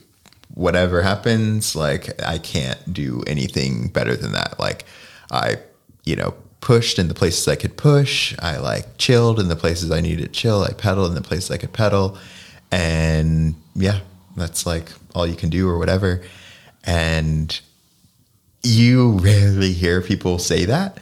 whatever 0.53 1.01
happens, 1.01 1.75
like 1.75 2.21
I 2.21 2.37
can't 2.37 2.93
do 2.93 3.23
anything 3.27 3.87
better 3.87 4.15
than 4.15 4.33
that. 4.33 4.59
Like 4.59 4.85
I, 5.31 5.57
you 6.03 6.15
know, 6.15 6.33
pushed 6.61 6.99
in 6.99 7.07
the 7.07 7.13
places 7.13 7.47
I 7.47 7.55
could 7.55 7.77
push. 7.77 8.35
I 8.39 8.57
like 8.57 8.97
chilled 8.97 9.39
in 9.39 9.47
the 9.47 9.55
places 9.55 9.91
I 9.91 10.01
needed 10.01 10.23
to 10.23 10.31
chill. 10.31 10.63
I 10.63 10.73
pedaled 10.73 11.09
in 11.09 11.15
the 11.15 11.21
places 11.21 11.51
I 11.51 11.57
could 11.57 11.73
pedal. 11.73 12.17
And 12.71 13.55
yeah, 13.75 13.99
that's 14.35 14.65
like 14.65 14.91
all 15.15 15.27
you 15.27 15.35
can 15.35 15.49
do 15.49 15.69
or 15.69 15.77
whatever. 15.77 16.21
And 16.83 17.59
you 18.63 19.11
rarely 19.19 19.71
hear 19.71 20.01
people 20.01 20.39
say 20.39 20.65
that 20.65 20.99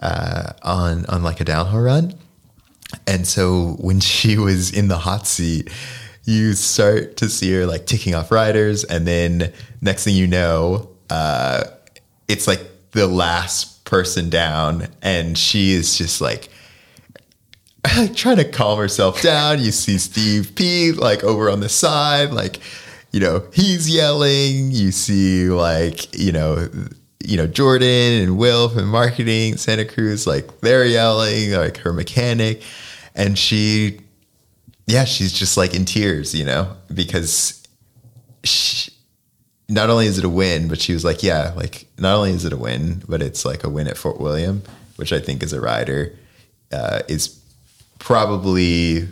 uh, 0.00 0.52
on 0.62 1.06
on 1.06 1.22
like 1.22 1.40
a 1.40 1.44
downhill 1.44 1.80
run. 1.80 2.14
And 3.06 3.26
so 3.26 3.76
when 3.80 4.00
she 4.14 4.36
was 4.36 4.72
in 4.72 4.88
the 4.88 4.98
hot 4.98 5.26
seat, 5.26 5.70
you 6.24 6.52
start 6.52 7.16
to 7.18 7.28
see 7.28 7.52
her 7.54 7.66
like 7.66 7.86
ticking 7.86 8.14
off 8.14 8.30
riders, 8.30 8.84
and 8.84 9.06
then 9.06 9.52
next 9.80 10.04
thing 10.04 10.14
you 10.14 10.26
know, 10.26 10.90
uh, 11.10 11.64
it's 12.26 12.46
like 12.46 12.60
the 12.92 13.06
last 13.06 13.77
person 13.88 14.28
down, 14.28 14.86
and 15.02 15.36
she 15.36 15.72
is 15.72 15.96
just 15.96 16.20
like 16.20 16.48
trying 18.14 18.36
to 18.36 18.44
calm 18.44 18.78
herself 18.78 19.22
down. 19.22 19.60
You 19.60 19.72
see 19.72 19.98
Steve 19.98 20.54
P 20.54 20.92
like 20.92 21.24
over 21.24 21.50
on 21.50 21.60
the 21.60 21.68
side, 21.68 22.32
like 22.32 22.60
you 23.10 23.20
know 23.20 23.44
he's 23.52 23.92
yelling. 23.92 24.70
You 24.70 24.92
see 24.92 25.48
like 25.48 26.14
you 26.16 26.32
know 26.32 26.68
you 27.24 27.36
know 27.36 27.46
Jordan 27.46 28.22
and 28.22 28.38
Will 28.38 28.68
from 28.68 28.88
marketing 28.88 29.56
Santa 29.56 29.84
Cruz, 29.84 30.26
like 30.26 30.60
they're 30.60 30.84
yelling, 30.84 31.52
like 31.52 31.78
her 31.78 31.92
mechanic, 31.92 32.62
and 33.14 33.38
she, 33.38 34.00
yeah, 34.86 35.04
she's 35.04 35.32
just 35.32 35.56
like 35.56 35.74
in 35.74 35.84
tears, 35.86 36.34
you 36.34 36.44
know, 36.44 36.76
because 36.92 37.62
she, 38.44 38.87
not 39.68 39.90
only 39.90 40.06
is 40.06 40.18
it 40.18 40.24
a 40.24 40.28
win, 40.28 40.68
but 40.68 40.80
she 40.80 40.92
was 40.92 41.04
like, 41.04 41.22
yeah, 41.22 41.52
like 41.54 41.86
not 41.98 42.16
only 42.16 42.30
is 42.30 42.44
it 42.44 42.52
a 42.52 42.56
win, 42.56 43.02
but 43.08 43.20
it's 43.22 43.44
like 43.44 43.64
a 43.64 43.68
win 43.68 43.86
at 43.86 43.98
Fort 43.98 44.18
William, 44.18 44.62
which 44.96 45.12
I 45.12 45.20
think 45.20 45.42
as 45.42 45.52
a 45.52 45.60
rider 45.60 46.16
uh, 46.72 47.02
is 47.08 47.38
probably 47.98 49.08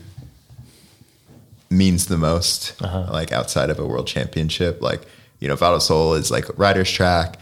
means 1.69 2.07
the 2.07 2.17
most, 2.17 2.81
like 2.81 3.33
outside 3.33 3.71
of 3.71 3.79
a 3.79 3.87
world 3.87 4.07
championship. 4.07 4.81
Like 4.81 5.03
you 5.41 5.49
know, 5.49 5.57
Val 5.57 5.75
di 5.75 5.79
Sole 5.81 6.15
is 6.15 6.31
like 6.31 6.47
riders 6.59 6.91
track, 6.91 7.39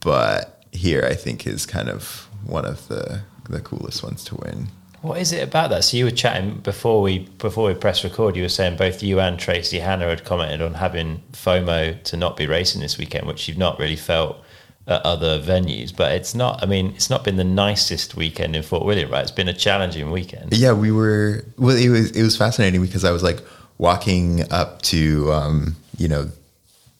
but 0.00 0.64
here 0.72 1.06
I 1.08 1.14
think 1.14 1.46
is 1.46 1.66
kind 1.66 1.88
of 1.88 2.28
one 2.44 2.64
of 2.64 2.88
the 2.88 3.22
the 3.48 3.60
coolest 3.60 4.02
ones 4.02 4.24
to 4.24 4.34
win. 4.36 4.68
What 5.06 5.18
is 5.18 5.32
it 5.32 5.42
about 5.42 5.70
that? 5.70 5.84
So 5.84 5.96
you 5.96 6.04
were 6.04 6.10
chatting 6.10 6.56
before 6.58 7.00
we 7.00 7.20
before 7.38 7.68
we 7.68 7.74
press 7.74 8.02
record. 8.02 8.34
You 8.34 8.42
were 8.42 8.48
saying 8.48 8.76
both 8.76 9.02
you 9.02 9.20
and 9.20 9.38
Tracey 9.38 9.78
Hannah 9.78 10.08
had 10.08 10.24
commented 10.24 10.60
on 10.60 10.74
having 10.74 11.22
FOMO 11.32 12.02
to 12.02 12.16
not 12.16 12.36
be 12.36 12.46
racing 12.46 12.80
this 12.80 12.98
weekend, 12.98 13.26
which 13.26 13.46
you've 13.46 13.58
not 13.58 13.78
really 13.78 13.96
felt 13.96 14.42
at 14.88 15.02
other 15.02 15.38
venues. 15.40 15.94
But 15.94 16.12
it's 16.12 16.34
not. 16.34 16.62
I 16.62 16.66
mean, 16.66 16.92
it's 16.96 17.08
not 17.08 17.22
been 17.22 17.36
the 17.36 17.44
nicest 17.44 18.16
weekend 18.16 18.56
in 18.56 18.62
Fort 18.62 18.84
William, 18.84 19.10
right? 19.10 19.22
It's 19.22 19.30
been 19.30 19.48
a 19.48 19.54
challenging 19.54 20.10
weekend. 20.10 20.52
Yeah, 20.56 20.72
we 20.72 20.90
were. 20.90 21.44
Well, 21.56 21.76
it 21.76 21.88
was 21.88 22.10
it 22.10 22.22
was 22.22 22.36
fascinating 22.36 22.82
because 22.82 23.04
I 23.04 23.12
was 23.12 23.22
like 23.22 23.40
walking 23.78 24.50
up 24.52 24.82
to 24.82 25.32
um, 25.32 25.76
you 25.98 26.08
know 26.08 26.30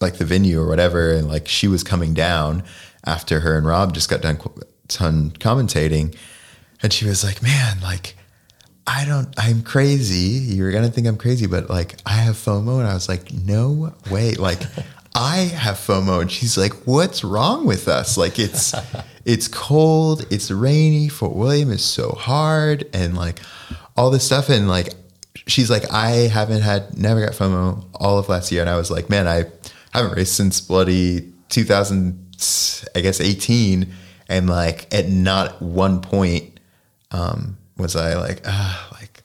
like 0.00 0.18
the 0.18 0.24
venue 0.24 0.60
or 0.60 0.68
whatever, 0.68 1.12
and 1.12 1.28
like 1.28 1.48
she 1.48 1.66
was 1.66 1.82
coming 1.82 2.14
down 2.14 2.62
after 3.04 3.40
her 3.40 3.56
and 3.56 3.66
Rob 3.66 3.94
just 3.94 4.08
got 4.08 4.20
done 4.20 4.38
done 4.88 5.30
commentating, 5.32 6.16
and 6.86 6.92
she 6.92 7.04
was 7.04 7.24
like, 7.24 7.42
"Man, 7.42 7.80
like." 7.80 8.14
I 8.88 9.04
don't, 9.04 9.28
I'm 9.36 9.62
crazy. 9.62 10.54
You're 10.54 10.70
going 10.70 10.84
to 10.84 10.90
think 10.92 11.08
I'm 11.08 11.16
crazy, 11.16 11.48
but 11.48 11.68
like 11.68 11.96
I 12.06 12.12
have 12.12 12.36
FOMO. 12.36 12.78
And 12.78 12.86
I 12.86 12.94
was 12.94 13.08
like, 13.08 13.32
no 13.32 13.92
way. 14.12 14.34
Like 14.34 14.62
I 15.14 15.38
have 15.38 15.74
FOMO. 15.74 16.20
And 16.20 16.30
she's 16.30 16.56
like, 16.56 16.72
what's 16.86 17.24
wrong 17.24 17.66
with 17.66 17.88
us? 17.88 18.16
Like 18.16 18.38
it's, 18.38 18.76
it's 19.24 19.48
cold. 19.48 20.24
It's 20.30 20.52
rainy. 20.52 21.08
Fort 21.08 21.34
William 21.34 21.72
is 21.72 21.84
so 21.84 22.10
hard 22.10 22.88
and 22.94 23.16
like 23.16 23.40
all 23.96 24.12
this 24.12 24.24
stuff. 24.24 24.50
And 24.50 24.68
like, 24.68 24.94
she's 25.48 25.68
like, 25.68 25.90
I 25.90 26.28
haven't 26.28 26.62
had, 26.62 26.96
never 26.96 27.24
got 27.26 27.34
FOMO 27.34 27.84
all 27.94 28.18
of 28.20 28.28
last 28.28 28.52
year. 28.52 28.60
And 28.60 28.70
I 28.70 28.76
was 28.76 28.88
like, 28.88 29.10
man, 29.10 29.26
I 29.26 29.46
haven't 29.92 30.16
raced 30.16 30.36
since 30.36 30.60
bloody 30.60 31.32
2000, 31.48 32.88
I 32.94 33.00
guess 33.00 33.20
18. 33.20 33.88
And 34.28 34.48
like 34.48 34.92
at 34.94 35.08
not 35.08 35.60
one 35.60 36.00
point, 36.00 36.55
um, 37.16 37.58
was 37.76 37.96
I 37.96 38.14
like, 38.14 38.42
ah, 38.46 38.88
like, 38.92 39.22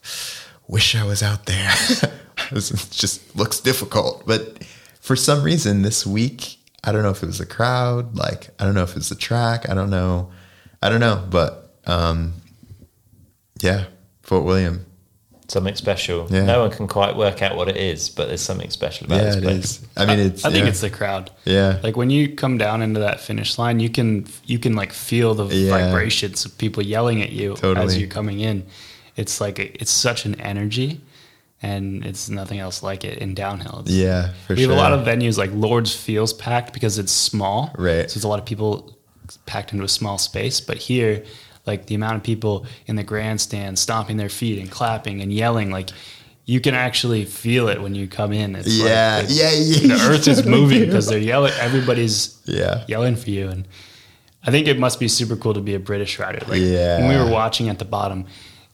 wish 0.68 0.96
I 0.96 1.04
was 1.04 1.22
out 1.22 1.46
there. 1.46 1.72
it 2.52 2.88
just 2.92 3.36
looks 3.36 3.60
difficult. 3.60 4.24
But 4.26 4.64
for 5.00 5.16
some 5.16 5.44
reason 5.44 5.82
this 5.82 6.06
week, 6.06 6.58
I 6.84 6.92
don't 6.92 7.04
know 7.04 7.10
if 7.10 7.22
it 7.22 7.28
was 7.28 7.40
the 7.40 7.46
crowd, 7.46 8.16
like, 8.16 8.50
I 8.60 8.66
don't 8.66 8.74
know 8.74 8.84
if 8.84 8.92
it 8.92 8.96
was 8.96 9.10
the 9.10 9.16
track. 9.16 9.70
I 9.70 9.74
don't 9.74 9.90
know. 9.90 10.32
I 10.82 10.90
don't 10.90 11.00
know. 11.00 11.26
But 11.30 11.76
um, 11.86 12.34
yeah, 13.62 13.86
Fort 14.24 14.46
William. 14.46 14.86
Something 15.52 15.76
special. 15.76 16.28
Yeah. 16.30 16.46
No 16.46 16.62
one 16.62 16.72
can 16.72 16.88
quite 16.88 17.16
work 17.18 17.42
out 17.42 17.58
what 17.58 17.68
it 17.68 17.76
is, 17.76 18.10
but 18.10 18.28
there's 18.30 18.42
something 18.42 18.70
special 18.70 19.06
about 19.08 19.18
Yeah, 19.18 19.24
this 19.36 19.44
place. 19.44 19.66
is. 19.66 19.88
I 19.98 20.06
mean, 20.06 20.20
it's. 20.20 20.46
I 20.46 20.50
think 20.52 20.64
yeah. 20.64 20.70
it's 20.70 20.80
the 20.82 20.90
crowd. 20.90 21.30
Yeah. 21.44 21.80
Like 21.84 21.98
when 21.98 22.10
you 22.10 22.30
come 22.36 22.58
down 22.58 22.82
into 22.82 23.02
that 23.02 23.20
finish 23.20 23.58
line, 23.58 23.80
you 23.82 23.90
can 23.90 24.26
you 24.46 24.60
can 24.60 24.76
like 24.76 24.94
feel 24.94 25.34
the 25.36 25.48
Yeah. 25.54 25.70
vibrations 25.78 26.46
of 26.46 26.58
people 26.58 26.82
yelling 26.84 27.22
at 27.22 27.32
you 27.34 27.56
as 27.84 27.98
you're 27.98 28.08
coming 28.10 28.40
in. 28.40 28.66
It's 29.18 29.42
like 29.42 29.60
a, 29.60 29.66
it's 29.82 29.92
such 29.92 30.26
an 30.26 30.40
energy, 30.40 31.02
and 31.62 32.06
it's 32.06 32.30
nothing 32.30 32.60
else 32.60 32.82
like 32.82 33.04
it 33.04 33.18
in 33.18 33.34
downhill. 33.36 33.80
It's, 33.82 33.92
Yeah, 33.92 34.30
for 34.48 34.56
we 34.56 34.62
sure. 34.64 34.70
have 34.70 34.78
a 34.78 34.82
lot 34.82 34.94
of 34.94 35.06
venues 35.06 35.38
like 35.38 35.52
Lourdes 35.52 35.94
feels 35.94 36.32
packed 36.34 36.72
because 36.74 36.98
it's 36.98 37.12
small, 37.12 37.72
Right. 37.78 38.10
So 38.10 38.14
there's 38.16 38.24
a 38.24 38.30
lot 38.30 38.40
of 38.40 38.46
people 38.46 38.96
packed 39.46 39.74
into 39.74 39.84
a 39.84 39.90
small 39.90 40.18
space. 40.18 40.62
But 40.62 40.78
here, 40.78 41.24
like 41.66 41.86
the 41.88 41.96
amount 41.96 42.16
of 42.18 42.24
people 42.24 42.66
in 42.88 42.96
the 42.96 43.04
grandstand 43.04 43.78
stomping 43.80 44.18
their 44.18 44.30
feet 44.30 44.60
and 44.60 44.70
clapping 44.72 45.22
and 45.22 45.32
yelling, 45.32 45.70
like 45.72 45.90
you 46.46 46.60
can 46.60 46.74
actually 46.74 47.24
feel 47.26 47.68
it 47.70 47.82
when 47.82 47.94
you 47.96 48.08
come 48.08 48.34
in. 48.34 48.56
It's 48.56 48.68
like 48.80 48.90
Yeah, 48.90 49.20
it's- 49.20 49.32
yeah, 49.38 49.52
yeah. 49.88 49.96
the 49.96 50.04
earth 50.12 50.28
is 50.28 50.46
moving 50.58 50.86
because 50.86 51.08
they're 51.08 51.20
yelling. 51.20 51.54
Everybody's 51.60 52.36
Yeah. 52.46 52.84
yelling 52.88 53.16
for 53.16 53.30
you, 53.30 53.48
and 53.50 53.68
I 54.44 54.50
think 54.52 54.68
it 54.68 54.80
must 54.80 55.00
be 55.00 55.08
super 55.08 55.36
cool 55.36 55.54
to 55.54 55.62
be 55.62 55.76
a 55.76 55.80
British 55.80 56.18
rider. 56.20 56.40
Like 56.48 56.60
Yeah. 56.62 57.00
when 57.00 57.10
we 57.10 57.18
were 57.24 57.30
watching 57.32 57.70
at 57.70 57.78
the 57.80 57.86
bottom, 57.86 58.26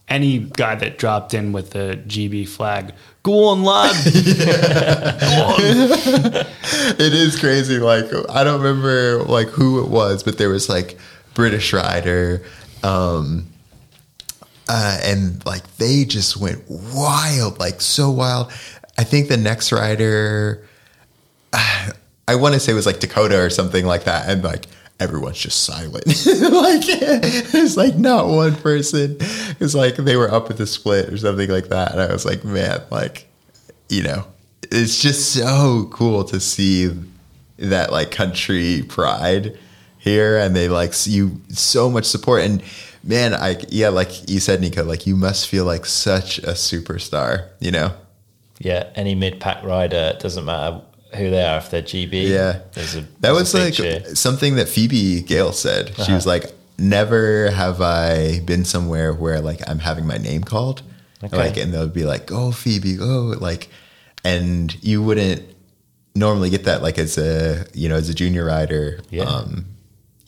any 0.08 0.38
guy 0.38 0.74
that 0.76 0.96
dropped 0.96 1.34
in 1.34 1.52
with 1.52 1.70
the 1.72 2.00
GB 2.06 2.48
flag, 2.48 2.94
go 3.22 3.44
on, 3.48 3.62
lad. 3.62 3.94
it 6.98 7.12
is 7.12 7.38
crazy. 7.38 7.78
Like 7.78 8.06
I 8.30 8.44
don't 8.44 8.60
remember 8.62 9.22
like 9.24 9.48
who 9.48 9.82
it 9.84 9.88
was, 9.90 10.22
but 10.22 10.38
there 10.38 10.48
was 10.48 10.68
like 10.68 10.98
British 11.34 11.72
rider, 11.72 12.42
um, 12.82 13.46
uh, 14.68 14.98
and 15.02 15.44
like 15.46 15.76
they 15.76 16.04
just 16.04 16.36
went 16.36 16.62
wild, 16.68 17.58
like 17.58 17.80
so 17.80 18.10
wild. 18.10 18.52
I 18.98 19.04
think 19.04 19.28
the 19.28 19.36
next 19.36 19.72
rider, 19.72 20.66
I 21.52 22.34
want 22.34 22.54
to 22.54 22.60
say 22.60 22.74
was 22.74 22.86
like 22.86 23.00
Dakota 23.00 23.40
or 23.40 23.50
something 23.50 23.86
like 23.86 24.04
that, 24.04 24.28
and 24.28 24.44
like 24.44 24.66
everyone's 25.00 25.38
just 25.38 25.64
silent. 25.64 26.06
like 26.06 26.82
it's 26.86 27.76
like 27.76 27.96
not 27.96 28.28
one 28.28 28.56
person. 28.56 29.16
It's 29.60 29.74
like 29.74 29.96
they 29.96 30.16
were 30.16 30.30
up 30.30 30.50
at 30.50 30.58
the 30.58 30.66
split 30.66 31.08
or 31.08 31.16
something 31.16 31.48
like 31.48 31.68
that, 31.68 31.92
and 31.92 32.00
I 32.00 32.12
was 32.12 32.24
like, 32.26 32.44
man, 32.44 32.82
like 32.90 33.26
you 33.88 34.02
know, 34.02 34.26
it's 34.70 35.00
just 35.00 35.32
so 35.32 35.88
cool 35.90 36.24
to 36.24 36.40
see 36.40 36.90
that 37.56 37.90
like 37.90 38.10
country 38.10 38.84
pride 38.86 39.58
here, 40.08 40.38
and 40.38 40.56
they 40.56 40.68
like 40.68 40.92
see 40.94 41.12
you 41.12 41.40
so 41.50 41.90
much 41.90 42.04
support 42.06 42.42
and. 42.42 42.62
Man, 43.04 43.32
I 43.32 43.56
yeah, 43.68 43.90
like 43.90 44.28
you 44.28 44.40
said, 44.40 44.60
Neko, 44.60 44.84
like 44.84 45.06
you 45.06 45.14
must 45.14 45.48
feel 45.48 45.64
like 45.64 45.86
such 45.86 46.38
a 46.40 46.52
superstar, 46.54 47.46
you 47.60 47.70
know? 47.70 47.92
Yeah, 48.58 48.90
any 48.96 49.14
mid 49.14 49.38
pack 49.38 49.62
rider, 49.62 50.16
doesn't 50.18 50.44
matter 50.44 50.80
who 51.14 51.30
they 51.30 51.42
are, 51.42 51.58
if 51.58 51.70
they're 51.70 51.80
GB. 51.80 52.28
Yeah. 52.28 52.58
there's 52.74 52.96
a, 52.96 53.04
That 53.20 53.30
was 53.32 53.54
like 53.54 53.74
cheer. 53.74 54.04
something 54.16 54.56
that 54.56 54.68
Phoebe 54.68 55.22
Gale 55.22 55.52
said. 55.52 55.94
She 56.04 56.12
was 56.12 56.26
like, 56.26 56.46
"Never 56.76 57.50
have 57.52 57.80
I 57.80 58.40
been 58.40 58.64
somewhere 58.64 59.14
where 59.14 59.40
like 59.40 59.60
I'm 59.70 59.78
having 59.78 60.04
my 60.04 60.18
name 60.18 60.42
called, 60.42 60.82
Okay. 61.22 61.36
like, 61.36 61.56
and 61.56 61.72
they'll 61.72 61.88
be 61.88 62.04
like, 62.04 62.32
"Oh, 62.32 62.50
Phoebe, 62.50 62.98
oh," 63.00 63.36
like, 63.40 63.68
and 64.24 64.76
you 64.82 65.02
wouldn't 65.04 65.42
normally 66.16 66.50
get 66.50 66.64
that 66.64 66.82
like 66.82 66.98
as 66.98 67.16
a 67.16 67.64
you 67.74 67.88
know 67.88 67.94
as 67.94 68.08
a 68.08 68.14
junior 68.14 68.44
rider, 68.44 69.00
Yeah. 69.08 69.22
um, 69.22 69.66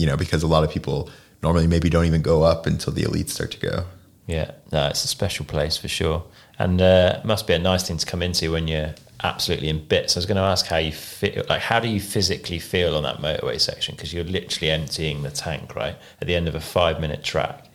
you 0.01 0.07
know, 0.07 0.17
because 0.17 0.43
a 0.43 0.47
lot 0.47 0.65
of 0.65 0.71
people 0.71 1.11
normally 1.43 1.67
maybe 1.67 1.91
don't 1.91 2.07
even 2.07 2.23
go 2.23 2.43
up 2.43 2.67
until 2.67 2.91
the 2.93 3.03
elites 3.03 3.31
start 3.31 3.51
to 3.51 3.61
go. 3.61 3.85
Yeah, 4.27 4.53
no, 4.73 4.87
it's 4.87 5.05
a 5.05 5.09
special 5.09 5.45
place 5.45 5.77
for 5.77 5.89
sure, 5.89 6.25
and 6.59 6.81
uh, 6.81 7.19
it 7.19 7.27
must 7.27 7.47
be 7.47 7.53
a 7.53 7.59
nice 7.59 7.87
thing 7.87 7.99
to 7.99 8.07
come 8.07 8.23
into 8.23 8.53
when 8.53 8.67
you're 8.67 8.95
absolutely 9.23 9.69
in 9.69 9.85
bits. 9.85 10.17
I 10.17 10.21
was 10.21 10.27
going 10.27 10.37
to 10.37 10.43
ask 10.43 10.67
how 10.67 10.79
you 10.79 10.93
feel, 10.93 11.45
like 11.51 11.61
how 11.61 11.81
do 11.81 11.89
you 11.89 12.01
physically 12.01 12.59
feel 12.59 12.97
on 12.97 13.03
that 13.03 13.19
motorway 13.19 13.61
section 13.61 13.95
because 13.95 14.15
you're 14.15 14.25
literally 14.25 14.71
emptying 14.71 15.23
the 15.23 15.31
tank 15.31 15.75
right 15.75 15.97
at 16.23 16.27
the 16.27 16.35
end 16.35 16.49
of 16.49 16.55
a 16.55 16.61
five 16.61 16.99
minute 16.99 17.23
track. 17.23 17.67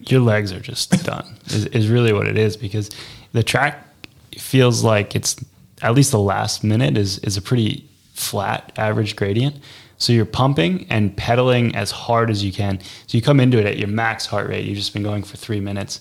Your 0.00 0.20
legs 0.20 0.52
are 0.52 0.60
just 0.60 0.90
done. 1.04 1.38
Is, 1.46 1.66
is 1.66 1.88
really 1.88 2.12
what 2.12 2.26
it 2.26 2.36
is 2.36 2.58
because 2.58 2.90
the 3.32 3.42
track 3.42 3.86
feels 4.36 4.84
like 4.84 5.16
it's 5.16 5.42
at 5.80 5.94
least 5.94 6.10
the 6.10 6.20
last 6.20 6.62
minute 6.62 6.98
is 6.98 7.18
is 7.20 7.38
a 7.38 7.42
pretty 7.42 7.88
flat 8.12 8.70
average 8.76 9.16
gradient. 9.16 9.56
So 10.04 10.12
you're 10.12 10.26
pumping 10.26 10.86
and 10.90 11.16
pedaling 11.16 11.74
as 11.74 11.90
hard 11.90 12.28
as 12.30 12.44
you 12.44 12.52
can. 12.52 12.78
So 13.06 13.16
you 13.16 13.22
come 13.22 13.40
into 13.40 13.58
it 13.58 13.64
at 13.64 13.78
your 13.78 13.88
max 13.88 14.26
heart 14.26 14.48
rate. 14.50 14.66
You've 14.66 14.76
just 14.76 14.92
been 14.92 15.02
going 15.02 15.22
for 15.22 15.36
three 15.38 15.60
minutes, 15.60 16.00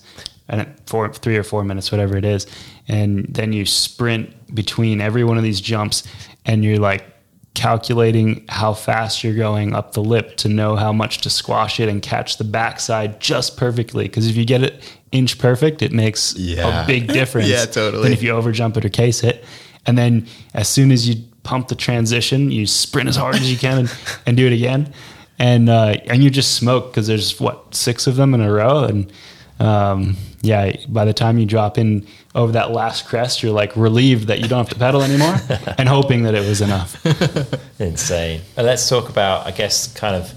and 0.49 0.67
four, 0.87 1.11
three 1.13 1.37
or 1.37 1.43
four 1.43 1.63
minutes, 1.63 1.89
whatever 1.91 2.17
it 2.17 2.25
is, 2.25 2.45
and 2.89 3.25
then 3.29 3.53
you 3.53 3.65
sprint 3.65 4.53
between 4.53 4.99
every 4.99 5.23
one 5.23 5.37
of 5.37 5.43
these 5.43 5.61
jumps, 5.61 6.03
and 6.45 6.65
you're 6.65 6.79
like 6.79 7.05
calculating 7.53 8.43
how 8.49 8.73
fast 8.73 9.23
you're 9.23 9.35
going 9.35 9.73
up 9.73 9.93
the 9.93 10.01
lip 10.03 10.35
to 10.37 10.49
know 10.49 10.75
how 10.75 10.91
much 10.91 11.19
to 11.19 11.29
squash 11.29 11.79
it 11.79 11.87
and 11.87 12.01
catch 12.01 12.37
the 12.37 12.43
backside 12.43 13.19
just 13.21 13.55
perfectly. 13.57 14.03
Because 14.05 14.27
if 14.27 14.35
you 14.35 14.43
get 14.43 14.63
it 14.63 14.83
inch 15.11 15.37
perfect, 15.37 15.81
it 15.81 15.91
makes 15.93 16.35
Yeah. 16.35 16.83
a 16.83 16.87
big 16.87 17.07
difference. 17.19 17.47
Yeah, 17.47 17.65
totally. 17.65 18.03
Than 18.03 18.13
if 18.13 18.23
you 18.23 18.31
overjump 18.33 18.75
it 18.77 18.83
or 18.85 18.89
case 18.89 19.23
it. 19.23 19.45
And 19.85 19.97
then 19.97 20.27
as 20.53 20.67
soon 20.67 20.91
as 20.91 21.07
you 21.07 21.23
pump 21.43 21.67
the 21.67 21.75
transition, 21.75 22.51
you 22.51 22.65
sprint 22.65 23.09
as 23.09 23.15
hard 23.15 23.35
as 23.35 23.51
you 23.51 23.57
can 23.57 23.79
and, 23.79 23.97
and 24.25 24.37
do 24.37 24.47
it 24.47 24.53
again. 24.53 24.93
And 25.39 25.69
uh, 25.69 25.97
and 26.05 26.23
you 26.23 26.29
just 26.29 26.55
smoke 26.55 26.91
because 26.91 27.07
there's 27.07 27.39
what 27.39 27.73
six 27.73 28.07
of 28.07 28.15
them 28.15 28.33
in 28.33 28.41
a 28.41 28.51
row, 28.51 28.83
and 28.83 29.11
um, 29.59 30.15
yeah, 30.41 30.75
by 30.87 31.05
the 31.05 31.13
time 31.13 31.37
you 31.37 31.45
drop 31.45 31.77
in 31.77 32.05
over 32.35 32.51
that 32.51 32.71
last 32.71 33.07
crest, 33.07 33.41
you're 33.41 33.53
like 33.53 33.75
relieved 33.75 34.27
that 34.27 34.39
you 34.39 34.47
don't 34.47 34.59
have 34.59 34.69
to 34.69 34.79
pedal 34.79 35.01
anymore, 35.01 35.35
and 35.77 35.89
hoping 35.89 36.23
that 36.23 36.35
it 36.35 36.47
was 36.47 36.61
enough. 36.61 37.03
Insane. 37.79 38.41
And 38.55 38.67
let's 38.67 38.87
talk 38.87 39.09
about, 39.09 39.47
I 39.47 39.51
guess, 39.51 39.91
kind 39.93 40.15
of 40.15 40.33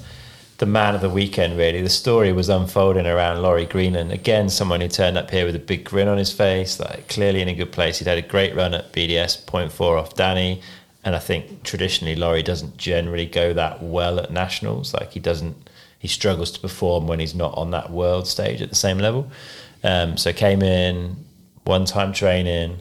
the 0.58 0.66
man 0.66 0.94
of 0.94 1.00
the 1.00 1.10
weekend, 1.10 1.58
really. 1.58 1.82
The 1.82 1.90
story 1.90 2.32
was 2.32 2.48
unfolding 2.48 3.06
around 3.06 3.42
Laurie 3.42 3.66
Greenland. 3.66 4.12
Again, 4.12 4.48
someone 4.48 4.80
who 4.80 4.88
turned 4.88 5.18
up 5.18 5.30
here 5.30 5.44
with 5.44 5.56
a 5.56 5.60
big 5.60 5.84
grin 5.84 6.08
on 6.08 6.18
his 6.18 6.32
face, 6.32 6.80
like 6.80 7.08
clearly 7.08 7.42
in 7.42 7.48
a 7.48 7.54
good 7.54 7.72
place. 7.72 7.98
He'd 7.98 8.08
had 8.08 8.18
a 8.18 8.22
great 8.22 8.54
run 8.54 8.74
at 8.74 8.92
BDS, 8.92 9.44
0.4 9.44 10.00
off 10.00 10.14
Danny. 10.14 10.62
And 11.06 11.16
I 11.16 11.18
think 11.18 11.62
traditionally 11.62 12.16
Laurie 12.16 12.42
doesn't 12.42 12.76
generally 12.76 13.24
go 13.24 13.54
that 13.54 13.82
well 13.82 14.20
at 14.20 14.30
nationals. 14.30 14.92
Like 14.92 15.12
he 15.12 15.20
doesn't, 15.20 15.70
he 15.98 16.08
struggles 16.08 16.50
to 16.52 16.60
perform 16.60 17.06
when 17.06 17.20
he's 17.20 17.34
not 17.34 17.56
on 17.56 17.70
that 17.70 17.90
world 17.90 18.28
stage 18.28 18.60
at 18.60 18.68
the 18.68 18.74
same 18.74 18.98
level. 18.98 19.30
Um, 19.82 20.18
so 20.18 20.32
came 20.34 20.62
in, 20.62 21.16
one 21.64 21.86
time 21.86 22.12
training, 22.12 22.76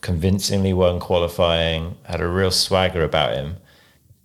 convincingly 0.00 0.72
won 0.72 0.98
qualifying, 0.98 1.96
had 2.04 2.20
a 2.20 2.26
real 2.26 2.50
swagger 2.50 3.04
about 3.04 3.34
him 3.34 3.58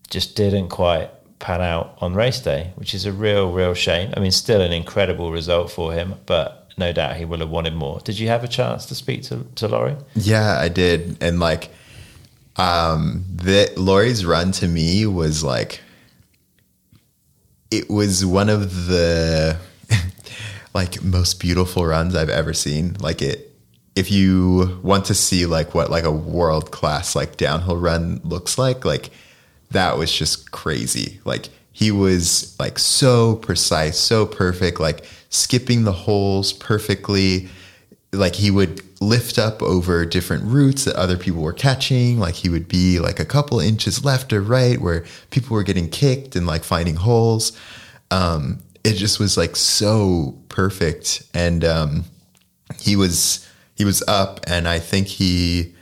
just 0.09 0.35
didn't 0.35 0.69
quite 0.69 1.09
pan 1.39 1.61
out 1.61 1.97
on 1.99 2.13
race 2.13 2.39
day, 2.39 2.71
which 2.75 2.93
is 2.93 3.05
a 3.05 3.11
real, 3.11 3.51
real 3.51 3.73
shame. 3.73 4.13
I 4.15 4.19
mean, 4.19 4.31
still 4.31 4.61
an 4.61 4.71
incredible 4.71 5.31
result 5.31 5.71
for 5.71 5.93
him, 5.93 6.15
but 6.25 6.71
no 6.77 6.91
doubt 6.91 7.17
he 7.17 7.25
will 7.25 7.39
have 7.39 7.49
wanted 7.49 7.75
more. 7.75 7.99
Did 8.03 8.17
you 8.19 8.27
have 8.29 8.43
a 8.43 8.47
chance 8.47 8.85
to 8.87 8.95
speak 8.95 9.23
to, 9.23 9.45
to 9.55 9.67
Laurie? 9.67 9.95
Yeah, 10.15 10.57
I 10.57 10.69
did. 10.69 11.17
And 11.21 11.39
like 11.39 11.69
um 12.57 13.25
the 13.33 13.71
Laurie's 13.77 14.25
run 14.25 14.51
to 14.53 14.67
me 14.67 15.05
was 15.05 15.43
like 15.43 15.81
it 17.71 17.89
was 17.89 18.25
one 18.25 18.49
of 18.49 18.87
the 18.87 19.57
like 20.73 21.03
most 21.03 21.39
beautiful 21.39 21.85
runs 21.85 22.15
I've 22.15 22.29
ever 22.29 22.53
seen. 22.53 22.95
Like 22.99 23.21
it 23.21 23.53
if 23.95 24.11
you 24.11 24.79
want 24.83 25.05
to 25.05 25.15
see 25.15 25.45
like 25.45 25.73
what 25.73 25.89
like 25.89 26.03
a 26.03 26.11
world 26.11 26.71
class 26.71 27.15
like 27.15 27.37
downhill 27.37 27.77
run 27.77 28.21
looks 28.23 28.57
like, 28.57 28.85
like 28.85 29.09
that 29.71 29.97
was 29.97 30.13
just 30.13 30.51
crazy. 30.51 31.19
Like 31.25 31.49
he 31.71 31.91
was 31.91 32.55
like 32.59 32.79
so 32.79 33.35
precise, 33.35 33.99
so 33.99 34.25
perfect, 34.25 34.79
like 34.79 35.03
skipping 35.29 35.83
the 35.83 35.91
holes 35.91 36.53
perfectly. 36.53 37.49
Like 38.13 38.35
he 38.35 38.51
would 38.51 38.81
lift 38.99 39.37
up 39.37 39.61
over 39.61 40.05
different 40.05 40.43
routes 40.43 40.85
that 40.85 40.95
other 40.95 41.17
people 41.17 41.41
were 41.41 41.53
catching. 41.53 42.19
Like 42.19 42.35
he 42.35 42.49
would 42.49 42.67
be 42.67 42.99
like 42.99 43.19
a 43.19 43.25
couple 43.25 43.59
inches 43.59 44.03
left 44.03 44.33
or 44.33 44.41
right 44.41 44.79
where 44.79 45.05
people 45.29 45.55
were 45.55 45.63
getting 45.63 45.89
kicked 45.89 46.35
and 46.35 46.47
like 46.47 46.63
finding 46.63 46.95
holes. 46.95 47.57
Um, 48.11 48.59
it 48.83 48.93
just 48.93 49.19
was 49.19 49.37
like 49.37 49.55
so 49.55 50.37
perfect. 50.49 51.23
And 51.33 51.63
um, 51.63 52.05
he 52.79 52.95
was 52.95 53.47
he 53.75 53.85
was 53.85 54.01
up, 54.07 54.39
and 54.47 54.67
I 54.67 54.79
think 54.79 55.07
he 55.07 55.75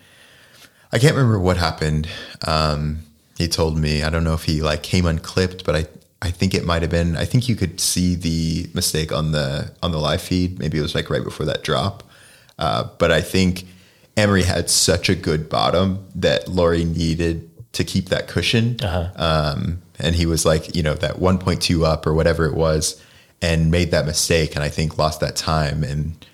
I 0.91 0.99
can't 0.99 1.15
remember 1.15 1.39
what 1.39 1.57
happened. 1.57 2.07
Um, 2.45 2.99
he 3.37 3.47
told 3.47 3.77
me 3.77 4.03
I 4.03 4.09
don't 4.09 4.23
know 4.23 4.33
if 4.33 4.43
he 4.43 4.61
like 4.61 4.83
came 4.83 5.05
unclipped, 5.05 5.65
but 5.65 5.75
I 5.75 5.85
I 6.21 6.31
think 6.31 6.53
it 6.53 6.65
might 6.65 6.81
have 6.81 6.91
been. 6.91 7.15
I 7.15 7.25
think 7.25 7.47
you 7.47 7.55
could 7.55 7.79
see 7.79 8.15
the 8.15 8.69
mistake 8.73 9.11
on 9.11 9.31
the 9.31 9.71
on 9.83 9.91
the 9.91 9.99
live 9.99 10.21
feed. 10.21 10.59
Maybe 10.59 10.77
it 10.79 10.81
was 10.81 10.95
like 10.95 11.09
right 11.09 11.23
before 11.23 11.45
that 11.45 11.63
drop. 11.63 12.03
Uh, 12.57 12.85
but 12.97 13.11
I 13.11 13.21
think 13.21 13.65
Amaury 14.17 14.43
had 14.43 14.69
such 14.69 15.09
a 15.09 15.15
good 15.15 15.49
bottom 15.49 16.05
that 16.15 16.47
Laurie 16.47 16.85
needed 16.85 17.49
to 17.73 17.83
keep 17.83 18.09
that 18.09 18.27
cushion. 18.27 18.77
Um, 18.83 19.81
and 19.99 20.15
he 20.15 20.25
was 20.25 20.45
like, 20.45 20.75
you 20.75 20.83
know, 20.83 20.93
that 20.95 21.15
1.2 21.17 21.85
up 21.85 22.07
or 22.07 22.13
whatever 22.13 22.45
it 22.45 22.53
was, 22.53 23.01
and 23.41 23.69
made 23.71 23.91
that 23.91 24.05
mistake. 24.05 24.55
And 24.55 24.63
I 24.63 24.69
think 24.69 24.97
lost 24.97 25.19
that 25.19 25.35
time 25.35 25.83
and 25.83 26.25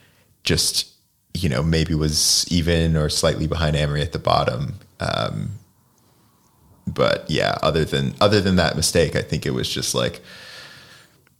just 0.43 0.88
you 1.34 1.47
know, 1.47 1.63
maybe 1.63 1.95
was 1.95 2.45
even 2.51 2.97
or 2.97 3.07
slightly 3.07 3.47
behind 3.47 3.74
Amaury 3.78 4.01
at 4.01 4.11
the 4.11 4.19
bottom. 4.19 4.76
Um, 4.99 5.51
but 6.86 7.24
yeah, 7.30 7.57
other 7.63 7.86
than 7.86 8.13
other 8.19 8.41
than 8.41 8.57
that 8.57 8.76
mistake, 8.76 9.15
I 9.15 9.22
think 9.22 9.45
it 9.45 9.51
was 9.51 9.69
just 9.69 9.95
like 9.95 10.19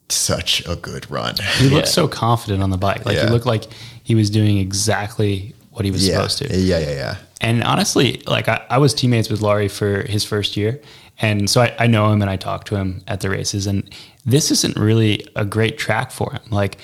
such 0.10 0.66
a 0.68 0.76
good 0.76 1.10
run. 1.12 1.36
He 1.58 1.68
Yeah. 1.68 1.76
looked 1.76 1.88
so 1.90 2.08
confident 2.08 2.64
on 2.64 2.70
the 2.70 2.78
bike. 2.78 3.06
Like 3.06 3.16
Yeah. 3.18 3.26
he 3.26 3.32
looked 3.32 3.46
like 3.46 3.66
he 4.12 4.16
was 4.16 4.30
doing 4.30 4.58
exactly 4.58 5.56
what 5.70 5.86
he 5.86 5.92
was 5.92 6.06
yeah. 6.06 6.16
supposed 6.16 6.38
to. 6.40 6.46
Yeah, 6.58 6.80
yeah, 6.80 6.92
yeah. 6.92 7.16
And 7.40 7.64
honestly, 7.64 8.22
like 8.28 8.50
I, 8.50 8.62
I 8.70 8.78
was 8.78 8.94
teammates 8.94 9.30
with 9.30 9.40
Laurie 9.40 9.70
for 9.70 10.02
his 10.02 10.26
first 10.26 10.58
year. 10.58 10.82
And 11.20 11.50
so 11.50 11.62
I, 11.62 11.74
I 11.80 11.88
know 11.88 12.12
him 12.12 12.22
and 12.22 12.30
I 12.30 12.36
talk 12.36 12.66
to 12.66 12.76
him 12.76 13.04
at 13.08 13.22
the 13.22 13.30
races. 13.30 13.68
And 13.68 13.90
this 14.26 14.52
isn't 14.52 14.76
really 14.76 15.26
a 15.38 15.46
great 15.46 15.78
track 15.78 16.12
for 16.12 16.34
him. 16.34 16.42
Like 16.50 16.78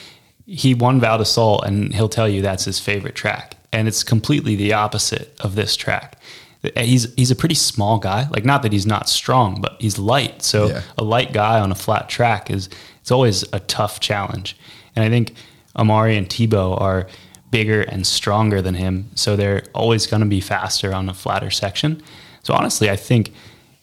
he 0.46 0.74
won 0.74 1.02
Val 1.02 1.18
di 1.18 1.26
Sole 1.26 1.62
and 1.64 1.94
he'll 1.94 2.08
tell 2.08 2.30
you 2.30 2.42
that's 2.42 2.64
his 2.64 2.80
favorite 2.80 3.16
track. 3.16 3.58
And 3.74 3.90
it's 3.90 4.06
completely 4.06 4.56
the 4.56 4.72
opposite 4.72 5.36
of 5.42 5.56
this 5.56 5.76
track. 5.76 6.18
Uh, 6.64 6.80
he's 6.80 7.14
he's 7.16 7.30
a 7.30 7.36
pretty 7.36 7.56
small 7.56 8.00
guy. 8.00 8.30
Like 8.32 8.46
not 8.46 8.62
that 8.62 8.72
he's 8.72 8.86
not 8.88 9.10
strong, 9.10 9.60
but 9.60 9.76
he's 9.82 10.00
light. 10.00 10.44
So 10.44 10.68
Yeah. 10.68 10.82
a 10.98 11.04
light 11.04 11.34
guy 11.34 11.60
on 11.60 11.74
a 11.74 11.76
flat 11.76 12.08
track 12.08 12.50
is 12.50 12.70
it's 13.02 13.12
always 13.12 13.44
a 13.52 13.60
tough 13.60 14.00
challenge. 14.00 14.56
And 14.96 15.04
I 15.04 15.10
think 15.10 15.34
Amaury 15.78 16.18
and 16.18 16.30
Thibaut 16.30 16.82
are 16.82 17.08
bigger 17.52 17.82
and 17.82 18.06
stronger 18.06 18.62
than 18.62 18.76
him, 18.76 19.10
so 19.16 19.36
they're 19.36 19.64
always 19.74 20.06
going 20.08 20.22
to 20.22 20.28
be 20.28 20.42
faster 20.42 20.94
on 20.94 21.08
a 21.10 21.14
flatter 21.14 21.50
section. 21.50 22.02
So 22.44 22.54
honestly, 22.54 22.90
I 22.90 22.96
think 22.96 23.32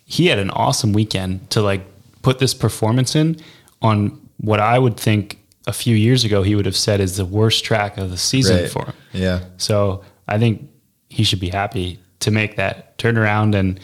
he 0.04 0.26
had 0.26 0.38
an 0.38 0.50
awesome 0.50 0.92
weekend 0.92 1.50
to 1.50 1.62
like 1.62 1.82
put 2.22 2.38
this 2.38 2.54
performance 2.54 3.14
in 3.16 3.36
on 3.82 4.20
what 4.38 4.60
I 4.60 4.78
would 4.78 4.96
think 4.98 5.38
a 5.66 5.72
few 5.72 5.96
years 5.96 6.24
ago 6.24 6.42
he 6.42 6.54
would 6.54 6.66
have 6.66 6.76
said 6.76 7.00
is 7.00 7.16
the 7.16 7.24
worst 7.24 7.64
track 7.64 7.96
of 7.96 8.10
the 8.10 8.18
season 8.18 8.56
Right. 8.62 8.70
for 8.70 8.84
him. 8.86 8.94
Yeah. 9.12 9.40
So 9.56 10.02
I 10.28 10.38
think 10.38 10.68
he 11.08 11.24
should 11.24 11.40
be 11.40 11.48
happy 11.48 11.98
to 12.20 12.30
make 12.30 12.56
that 12.56 12.98
turnaround 12.98 13.54
and 13.54 13.80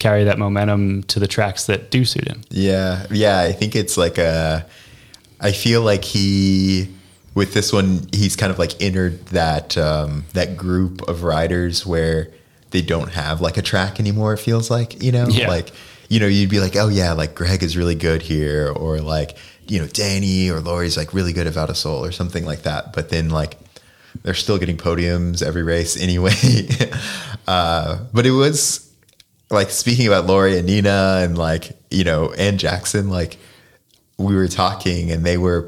carry 0.00 0.24
that 0.24 0.38
momentum 0.38 1.04
to 1.04 1.20
the 1.20 1.28
tracks 1.28 1.66
that 1.66 1.90
do 1.92 2.04
suit 2.04 2.26
him. 2.26 2.40
Yeah, 2.50 3.06
yeah. 3.10 3.40
I 3.40 3.52
think 3.52 3.76
it's 3.76 3.96
like 3.96 4.18
a. 4.18 4.66
I 5.40 5.52
feel 5.52 5.82
like 5.82 6.04
he, 6.04 6.88
with 7.34 7.54
this 7.54 7.72
one, 7.72 8.06
he's 8.12 8.36
kind 8.36 8.52
of 8.52 8.58
like 8.58 8.80
entered 8.82 9.24
that 9.26 9.76
um, 9.78 10.24
that 10.34 10.56
group 10.56 11.02
of 11.08 11.22
riders 11.22 11.86
where 11.86 12.28
they 12.70 12.82
don't 12.82 13.10
have 13.12 13.40
like 13.40 13.56
a 13.56 13.62
track 13.62 13.98
anymore. 14.00 14.34
It 14.34 14.38
feels 14.38 14.70
like 14.70 15.02
you 15.02 15.12
know, 15.12 15.26
Yeah. 15.28 15.48
like 15.48 15.72
you 16.08 16.20
know, 16.20 16.26
you'd 16.26 16.50
be 16.50 16.60
like, 16.60 16.76
oh 16.76 16.88
yeah, 16.88 17.12
like 17.12 17.34
Greg 17.34 17.62
is 17.62 17.76
really 17.76 17.94
good 17.94 18.22
here, 18.22 18.70
or 18.76 19.00
like 19.00 19.36
you 19.68 19.78
know, 19.80 19.86
Danny 19.86 20.50
or 20.50 20.60
Laurie's 20.60 20.96
like 20.96 21.14
really 21.14 21.32
good 21.32 21.46
at 21.46 21.54
Val 21.54 21.66
di 21.68 21.72
Sole 21.72 22.04
or 22.04 22.12
something 22.12 22.44
like 22.44 22.62
that. 22.62 22.92
But 22.92 23.08
then 23.08 23.30
like 23.30 23.56
they're 24.22 24.34
still 24.34 24.58
getting 24.58 24.76
podiums 24.76 25.42
every 25.42 25.62
race 25.62 25.96
anyway. 26.00 26.34
uh, 27.46 27.98
but 28.12 28.26
it 28.26 28.30
was 28.32 28.90
like 29.50 29.70
speaking 29.70 30.06
about 30.06 30.26
Laurie 30.26 30.56
and 30.58 30.66
Nina 30.66 31.20
and 31.22 31.36
like 31.38 31.72
you 31.90 32.04
know 32.04 32.32
and 32.36 32.58
Jackson, 32.58 33.08
like 33.08 33.38
we 34.18 34.34
were 34.34 34.48
talking 34.48 35.10
and 35.10 35.24
they 35.24 35.38
were 35.38 35.62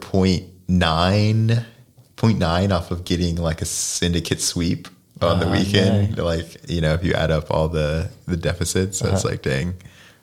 0.9, 0.69 1.65
0.9 2.17 2.71
off 2.73 2.91
of 2.91 3.05
getting 3.05 3.37
like 3.37 3.61
a 3.62 3.65
syndicate 3.65 4.41
sweep 4.41 4.89
on 5.21 5.41
the 5.41 5.47
Ah, 5.49 5.53
weekend. 5.53 6.19
Like 6.19 6.69
you 6.69 6.81
know 6.81 6.95
if 6.95 7.05
you 7.05 7.12
add 7.15 7.31
up 7.31 7.51
all 7.51 7.69
the 7.69 8.11
the 8.27 8.37
deficits, 8.37 8.99
that's 9.01 9.25
like 9.25 9.43
dang, 9.43 9.75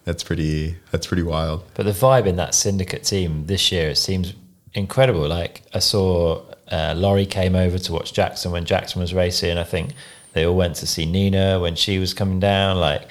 that's 0.06 0.24
pretty 0.24 0.78
that's 0.92 1.08
pretty 1.08 1.24
wild. 1.24 1.64
But 1.74 1.86
the 1.86 1.92
vibe 1.92 2.26
in 2.26 2.36
that 2.38 2.54
syndicate 2.56 3.04
team 3.04 3.46
this 3.48 3.72
year, 3.72 3.89
it 3.92 3.98
seems 3.98 4.34
incredible. 4.74 5.28
Like 5.28 5.64
I 5.74 5.80
saw 5.80 6.42
uh, 6.72 6.94
Laurie 6.96 7.26
came 7.26 7.56
over 7.56 7.78
to 7.78 7.94
watch 7.94 8.14
Jackson 8.14 8.52
when 8.52 8.66
Jackson 8.66 9.02
was 9.02 9.14
racing. 9.14 9.58
I 9.58 9.64
think 9.64 9.92
they 10.34 10.46
all 10.46 10.56
went 10.56 10.76
to 10.78 10.88
see 10.88 11.06
Nina 11.06 11.60
when 11.60 11.76
she 11.76 12.00
was 12.00 12.14
coming 12.14 12.39
down. 12.39 12.78
Like 12.78 13.08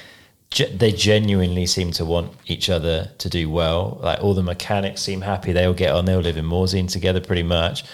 ge- 0.50 0.76
they 0.76 0.92
genuinely 0.92 1.66
seem 1.66 1.92
to 1.92 2.04
want 2.04 2.32
each 2.46 2.68
other 2.70 3.10
to 3.18 3.28
do 3.28 3.48
well. 3.50 3.98
Like 4.02 4.20
all 4.22 4.34
the 4.34 4.42
mechanics 4.42 5.02
seem 5.02 5.20
happy. 5.20 5.52
They 5.52 5.64
all 5.64 5.74
get 5.74 5.94
on. 5.94 6.04
They 6.04 6.14
all 6.14 6.20
live 6.20 6.36
in 6.36 6.44
Morzine 6.44 6.90
together 6.90 7.20
pretty 7.20 7.42
much. 7.42 7.84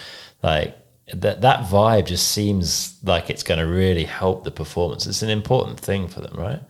Like 0.43 0.77
that 1.15 1.41
that 1.43 1.65
vibe 1.65 2.07
just 2.07 2.29
seems 2.29 2.99
like 3.05 3.31
it's 3.31 3.43
going 3.43 3.61
to 3.61 3.67
really 3.67 4.05
help 4.05 4.45
the 4.45 4.51
performance. 4.51 5.07
It's 5.07 5.23
an 5.23 5.31
important 5.31 5.79
thing 5.79 6.09
for 6.09 6.21
them, 6.21 6.37
right? 6.37 6.61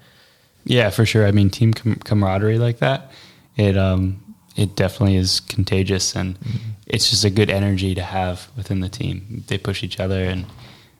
Yeah, 0.65 0.91
for 0.91 1.07
sure. 1.07 1.27
I 1.27 1.31
mean, 1.31 1.49
team 1.49 1.73
com- 1.73 1.97
camaraderie 1.97 2.59
like 2.59 2.79
that, 2.79 3.13
it 3.57 3.79
um, 3.79 4.23
it 4.57 4.75
definitely 4.75 5.17
is 5.17 5.41
contagious, 5.41 6.17
and 6.17 6.39
it's 6.87 7.09
just 7.09 7.25
a 7.25 7.31
good 7.31 7.51
energy 7.51 7.95
to 7.95 8.03
have 8.03 8.49
within 8.57 8.81
the 8.81 8.89
team. 8.89 9.45
They 9.47 9.59
push 9.59 9.83
each 9.83 10.01
other, 10.01 10.25
and 10.25 10.45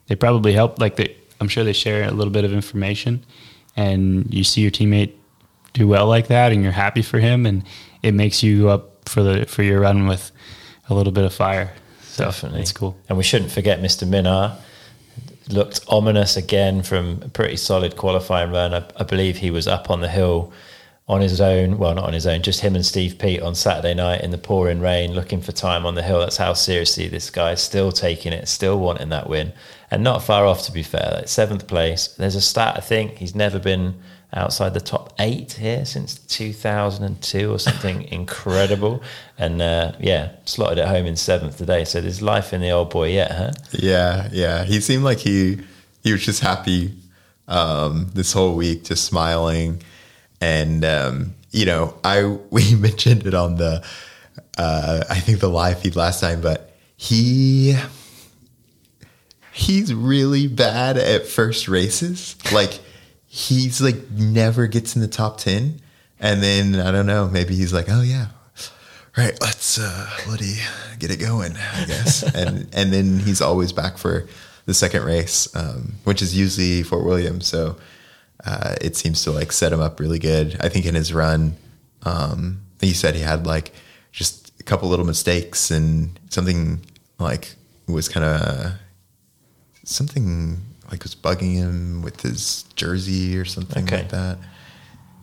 they 0.07 0.15
probably 0.15 0.53
help. 0.53 0.79
Like 0.79 0.97
they, 0.97 1.17
I'm 1.41 1.49
sure 1.49 1.65
they 1.65 1.73
share 1.73 2.09
a 2.09 2.13
little 2.13 2.33
bit 2.33 2.45
of 2.45 2.53
information, 2.53 3.25
and 3.77 4.33
you 4.33 4.45
see 4.45 4.63
your 4.63 4.71
teammate 4.71 5.13
do 5.73 5.87
well 5.87 6.07
like 6.07 6.29
that, 6.29 6.53
and 6.53 6.63
you're 6.63 6.73
happy 6.73 7.03
for 7.03 7.19
him, 7.19 7.47
and 7.47 7.63
it 8.03 8.15
makes 8.15 8.43
you 8.43 8.63
go 8.63 8.69
up 8.69 9.09
for 9.09 9.23
the 9.23 9.47
for 9.47 9.63
your 9.63 9.81
run 9.81 10.07
with 10.07 10.33
a 10.89 10.95
little 10.95 11.13
bit 11.13 11.25
of 11.25 11.35
fire. 11.35 11.73
So 12.03 12.25
Definitely. 12.25 12.63
it's 12.63 12.73
cool. 12.73 12.97
And 13.09 13.19
we 13.19 13.25
shouldn't 13.25 13.53
forget 13.53 13.81
Mr. 13.81 14.09
Minnaar. 14.09 14.57
Looked 15.49 15.81
ominous 15.89 16.37
again 16.37 16.83
from 16.83 17.21
a 17.23 17.29
pretty 17.29 17.57
solid 17.57 17.97
qualifying 17.97 18.51
run. 18.53 18.75
I, 18.75 18.85
I 18.97 19.05
believe 19.05 19.37
he 19.37 19.51
was 19.51 19.69
up 19.69 19.91
on 19.91 20.01
the 20.01 20.09
hill 20.09 20.53
on 21.09 21.21
his 21.21 21.41
own. 21.41 21.79
Well, 21.79 21.95
not 21.95 22.05
on 22.05 22.15
his 22.15 22.27
own, 22.27 22.43
just 22.43 22.61
him 22.61 22.75
and 22.75 22.85
Steve 22.85 23.19
Peat 23.19 23.43
on 23.43 23.55
Saturday 23.55 23.95
night 23.95 24.23
in 24.23 24.31
the 24.31 24.39
pouring 24.39 24.81
rain, 24.81 25.13
looking 25.13 25.41
for 25.41 25.53
time 25.53 25.87
on 25.87 25.95
the 25.95 26.03
hill. 26.03 26.21
That's 26.21 26.37
how 26.37 26.55
seriously 26.55 27.07
this 27.09 27.31
guy 27.31 27.53
is 27.53 27.61
still 27.61 27.93
taking 27.93 28.33
it, 28.33 28.49
still 28.49 28.79
wanting 28.79 29.11
that 29.11 29.29
win. 29.29 29.53
And 29.91 30.03
not 30.03 30.23
far 30.23 30.47
off, 30.47 30.65
to 30.65 30.73
be 30.73 30.83
fair. 30.83 31.11
Like 31.15 31.29
seventh 31.29 31.67
place. 31.69 32.09
There's 32.09 32.35
a 32.35 32.41
stat, 32.41 32.75
I 32.77 32.81
think, 32.81 33.19
he's 33.19 33.35
never 33.35 33.59
been 33.59 33.95
outside 34.33 34.75
the 34.75 34.81
top 34.81 35.15
eight 35.19 35.55
here 35.55 35.85
since 35.85 36.19
2002 36.19 37.51
or 37.51 37.59
something 37.59 38.03
incredible. 38.13 39.03
And 39.39 39.63
uh, 39.63 39.93
yeah, 40.01 40.33
slotted 40.45 40.79
at 40.79 40.89
home 40.89 41.07
in 41.07 41.17
seventh 41.17 41.59
today. 41.59 41.85
So 41.85 42.01
there's 42.01 42.23
life 42.23 42.53
in 42.53 42.61
the 42.61 42.71
old 42.71 42.91
boy 42.91 43.11
yet, 43.11 43.33
huh? 43.33 43.53
Yeah, 43.73 44.29
yeah. 44.33 44.65
He 44.65 44.81
seemed 44.81 45.05
like 45.05 45.19
he 45.19 45.61
he 46.03 46.13
was 46.13 46.25
just 46.25 46.41
happy 46.41 46.95
um, 47.49 48.11
this 48.15 48.33
whole 48.33 48.55
week, 48.55 48.85
just 48.85 49.05
smiling. 49.05 49.83
And 50.41 50.85
um, 50.85 51.35
you 51.51 51.65
know, 51.65 51.95
I 52.05 52.25
we 52.51 52.75
mentioned 52.75 53.27
it 53.27 53.35
on 53.35 53.57
the 53.57 53.85
uh, 54.59 55.05
I 55.09 55.21
think 55.21 55.41
the 55.41 55.49
live 55.49 55.81
feed 55.81 55.97
last 55.97 56.21
time, 56.21 56.41
but 56.41 56.77
he 56.97 57.77
he's 59.57 59.95
really 59.95 60.47
bad 60.47 60.99
at 60.99 61.27
first 61.27 61.67
races. 61.67 62.37
Like 62.53 62.79
he's 63.27 63.81
like 63.81 64.11
never 64.11 64.67
gets 64.67 64.95
in 64.95 65.01
the 65.01 65.09
top 65.09 65.39
ten. 65.39 65.81
And 66.21 66.43
then 66.43 66.77
I 66.77 66.93
don't 66.93 67.07
know, 67.07 67.29
maybe 67.29 67.55
he's 67.55 67.73
like, 67.73 67.87
oh 67.89 68.03
yeah, 68.03 68.27
right, 69.17 69.37
let's 69.41 69.79
uh 69.79 70.11
Woody 70.29 70.57
get 70.99 71.11
it 71.11 71.19
going, 71.19 71.53
I 71.57 71.85
guess. 71.87 72.23
and 72.35 72.69
and 72.73 72.93
then 72.93 73.19
he's 73.19 73.41
always 73.41 73.73
back 73.73 73.97
for 73.97 74.29
the 74.67 74.75
second 74.75 75.05
race, 75.05 75.55
um, 75.57 75.95
which 76.05 76.21
is 76.21 76.37
usually 76.37 76.83
Fort 76.83 77.05
William. 77.05 77.41
So 77.41 77.77
uh, 78.45 78.75
it 78.81 78.95
seems 78.95 79.25
to 79.25 79.31
like 79.31 79.53
set 79.53 79.73
him 79.73 79.81
up 79.81 80.01
really 80.01 80.19
good. 80.19 80.57
I 80.61 80.69
think 80.69 80.85
in 80.85 80.95
his 80.95 81.15
run, 81.15 81.57
um, 82.03 82.61
he 82.81 82.93
said 82.93 83.15
he 83.15 83.23
had 83.23 83.47
like 83.47 83.73
just 84.13 84.53
a 84.61 84.63
couple 84.65 84.89
little 84.91 85.07
mistakes 85.07 85.71
and 85.71 86.19
something 86.29 86.81
like 87.19 87.55
was 87.87 88.09
kind 88.09 88.25
of 88.25 88.73
something 89.87 90.61
like 90.91 91.03
was 91.03 91.15
bugging 91.15 91.55
him 91.55 92.03
with 92.03 92.21
his 92.21 92.65
jersey 92.75 93.37
or 93.39 93.45
something 93.45 93.85
Okay. 93.85 93.97
like 93.99 94.09
that. 94.11 94.39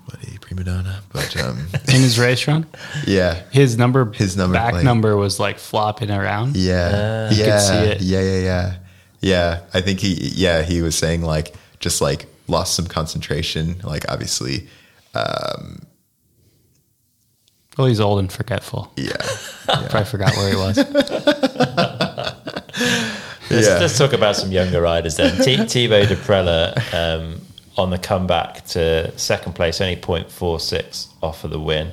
Bloody 0.10 0.38
prima 0.40 0.64
donna, 0.66 1.02
but 1.14 1.38
um, 1.42 1.60
In 1.88 2.02
his 2.02 2.20
restaurant, 2.20 2.66
yeah, 3.08 3.44
his 3.52 3.78
number, 3.78 4.12
His 4.12 4.36
number 4.36 4.56
back 4.56 4.74
plate. 4.74 4.84
number 4.84 5.16
was 5.16 5.40
like 5.40 5.60
flopping 5.60 6.12
around. 6.12 6.58
Yeah, 6.58 7.30
You 7.30 7.38
could 7.38 7.46
yeah, 7.46 7.58
see 7.60 7.76
it. 7.76 8.02
yeah, 8.02 8.20
yeah, 8.22 8.40
yeah, 8.40 8.76
yeah. 9.22 9.60
I 9.74 9.80
think 9.80 10.02
he, 10.02 10.14
yeah, 10.36 10.62
he 10.64 10.82
was 10.82 10.98
saying 10.98 11.22
like 11.22 11.54
just 11.80 12.02
like 12.02 12.26
lost 12.50 12.76
some 12.76 12.86
concentration. 12.88 13.80
Like 13.82 14.04
obviously, 14.12 14.68
um, 15.16 15.84
Well, 17.78 17.88
he's 17.88 18.02
old 18.02 18.20
and 18.20 18.30
forgetful. 18.30 18.92
yeah, 18.98 19.16
Probably 19.66 20.04
forgot 20.04 20.36
where 20.36 20.50
he 20.50 20.56
was. 20.58 20.78
Let's, 23.54 23.68
Yeah. 23.68 23.80
let's 23.80 23.98
talk 23.98 24.14
about 24.14 24.36
some 24.36 24.52
younger 24.52 24.82
riders 24.82 25.16
then. 25.18 25.42
T- 25.44 25.58
Thibaut 25.68 26.08
Daprela 26.08 26.94
um, 26.94 27.42
on 27.78 27.90
the 27.90 27.98
comeback 27.98 28.66
to 28.68 29.12
second 29.18 29.54
place, 29.54 29.82
only 29.82 29.96
0.46 29.96 31.08
off 31.22 31.44
of 31.44 31.52
the 31.52 31.60
win. 31.60 31.92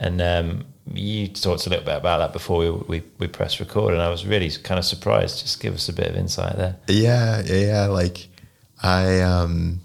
And 0.00 0.20
um, 0.22 0.64
you 0.92 1.28
talked 1.28 1.66
a 1.66 1.70
little 1.70 1.84
bit 1.84 1.96
about 1.96 2.18
that 2.18 2.32
before 2.32 2.58
we, 2.60 2.70
we, 2.70 3.02
we 3.18 3.26
pressed 3.26 3.60
record, 3.60 3.92
and 3.94 4.02
I 4.02 4.08
was 4.10 4.24
really 4.26 4.50
kind 4.50 4.78
of 4.78 4.84
surprised. 4.84 5.40
Just 5.40 5.60
give 5.60 5.74
us 5.74 5.88
a 5.88 5.92
bit 5.92 6.06
of 6.08 6.16
insight 6.16 6.56
there. 6.56 6.76
yeah, 6.88 7.42
yeah, 7.44 7.66
yeah. 7.66 7.86
Like 7.86 8.28
I, 8.82 9.20
um, 9.20 9.80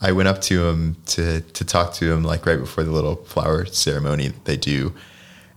I 0.00 0.12
went 0.12 0.28
up 0.28 0.40
to 0.42 0.66
him 0.68 0.96
to 1.06 1.40
to 1.40 1.64
talk 1.64 1.94
to 1.94 2.12
him 2.12 2.22
like 2.22 2.46
right 2.46 2.58
before 2.60 2.84
the 2.84 2.92
little 2.92 3.16
flower 3.16 3.64
ceremony 3.66 4.28
that 4.28 4.44
they 4.44 4.56
do, 4.56 4.92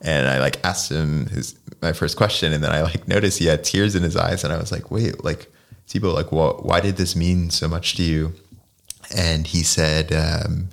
and 0.02 0.28
I 0.28 0.40
like 0.40 0.64
asked 0.66 0.92
him 0.92 1.28
his 1.28 1.56
my 1.82 1.94
first 1.94 2.18
question, 2.18 2.54
and 2.54 2.64
then 2.64 2.72
I 2.72 2.82
like 2.82 3.08
noticed 3.08 3.40
he 3.40 3.46
had 3.46 3.64
tears 3.64 3.96
in 3.96 4.04
his 4.04 4.16
eyes, 4.16 4.44
and 4.44 4.52
I 4.54 4.58
was 4.58 4.72
like, 4.72 4.92
wait, 4.92 5.24
like 5.24 5.52
Thibaut, 5.88 6.16
like, 6.16 6.32
what, 6.32 6.66
why 6.66 6.80
did 6.80 6.98
this 6.98 7.16
mean 7.16 7.50
so 7.50 7.68
much 7.68 7.96
to 7.96 8.04
you? 8.04 8.34
And 9.16 9.46
he 9.46 9.64
said, 9.64 10.14
um, 10.14 10.70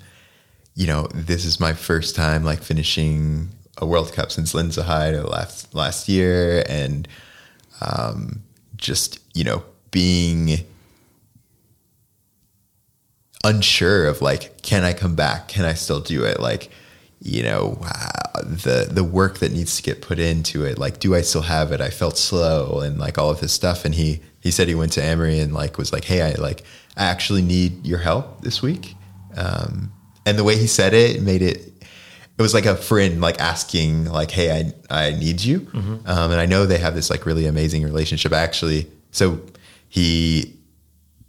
you 0.74 0.87
know, 0.87 1.09
this 1.12 1.45
is 1.45 1.59
my 1.59 1.72
first 1.72 2.14
time 2.14 2.45
like 2.45 2.62
finishing 2.62 3.51
a 3.79 3.87
World 3.87 4.12
Cup 4.12 4.31
since 4.31 4.55
Lenzerheide 4.55 5.29
last 5.29 5.74
last 5.74 6.09
year, 6.09 6.64
and 6.68 7.09
um, 7.81 8.43
just 8.76 9.20
you 9.35 9.45
know 9.45 9.62
being 9.91 10.64
unsure 13.45 14.07
of 14.07 14.22
like, 14.22 14.62
can 14.62 14.85
I 14.85 14.93
come 14.93 15.14
back? 15.14 15.49
Can 15.49 15.64
I 15.64 15.74
still 15.74 16.01
do 16.01 16.24
it? 16.24 16.41
Like, 16.41 16.70
you 17.21 17.43
know, 17.43 17.79
uh, 17.83 18.43
the 18.43 18.89
the 18.91 19.05
work 19.05 19.39
that 19.39 19.53
needs 19.53 19.77
to 19.77 19.83
get 19.83 20.03
put 20.03 20.19
into 20.19 20.64
it. 20.64 20.79
Like, 20.79 21.01
do 21.01 21.14
I 21.14 21.23
still 21.23 21.43
have 21.43 21.73
it? 21.73 21.81
I 21.81 21.91
felt 21.91 22.16
slow 22.16 22.81
and 22.81 22.99
like 22.99 23.19
all 23.19 23.31
of 23.31 23.41
this 23.41 23.53
stuff. 23.53 23.85
And 23.85 23.95
he 23.95 24.21
he 24.41 24.51
said 24.51 24.69
he 24.69 24.75
went 24.75 24.93
to 24.93 25.01
Amaury 25.01 25.43
and 25.43 25.53
like 25.53 25.79
was 25.79 25.93
like, 25.93 26.05
hey, 26.05 26.23
I 26.23 26.33
like 26.33 26.64
I 26.97 27.05
actually 27.05 27.43
need 27.43 27.87
your 27.87 27.99
help 27.99 28.43
this 28.43 28.62
week. 28.62 28.95
Um, 29.37 29.93
and 30.27 30.39
the 30.39 30.45
way 30.45 30.57
he 30.57 30.66
said 30.66 30.95
it 30.95 31.23
made 31.23 31.43
it 31.43 31.73
it 32.39 32.43
was 32.43 32.55
like 32.55 32.66
a 32.66 32.77
friend 32.77 33.21
like 33.21 33.41
asking 33.41 34.05
like 34.05 34.31
hey 34.31 34.73
i 34.91 35.07
i 35.07 35.11
need 35.12 35.41
you 35.41 35.61
mm-hmm. 35.61 35.97
um, 36.07 36.31
and 36.31 36.41
i 36.41 36.47
know 36.47 36.66
they 36.66 36.79
have 36.79 36.95
this 36.95 37.11
like 37.11 37.27
really 37.27 37.47
amazing 37.47 37.83
relationship 37.83 38.33
actually 38.33 38.87
so 39.11 39.41
he 39.89 40.55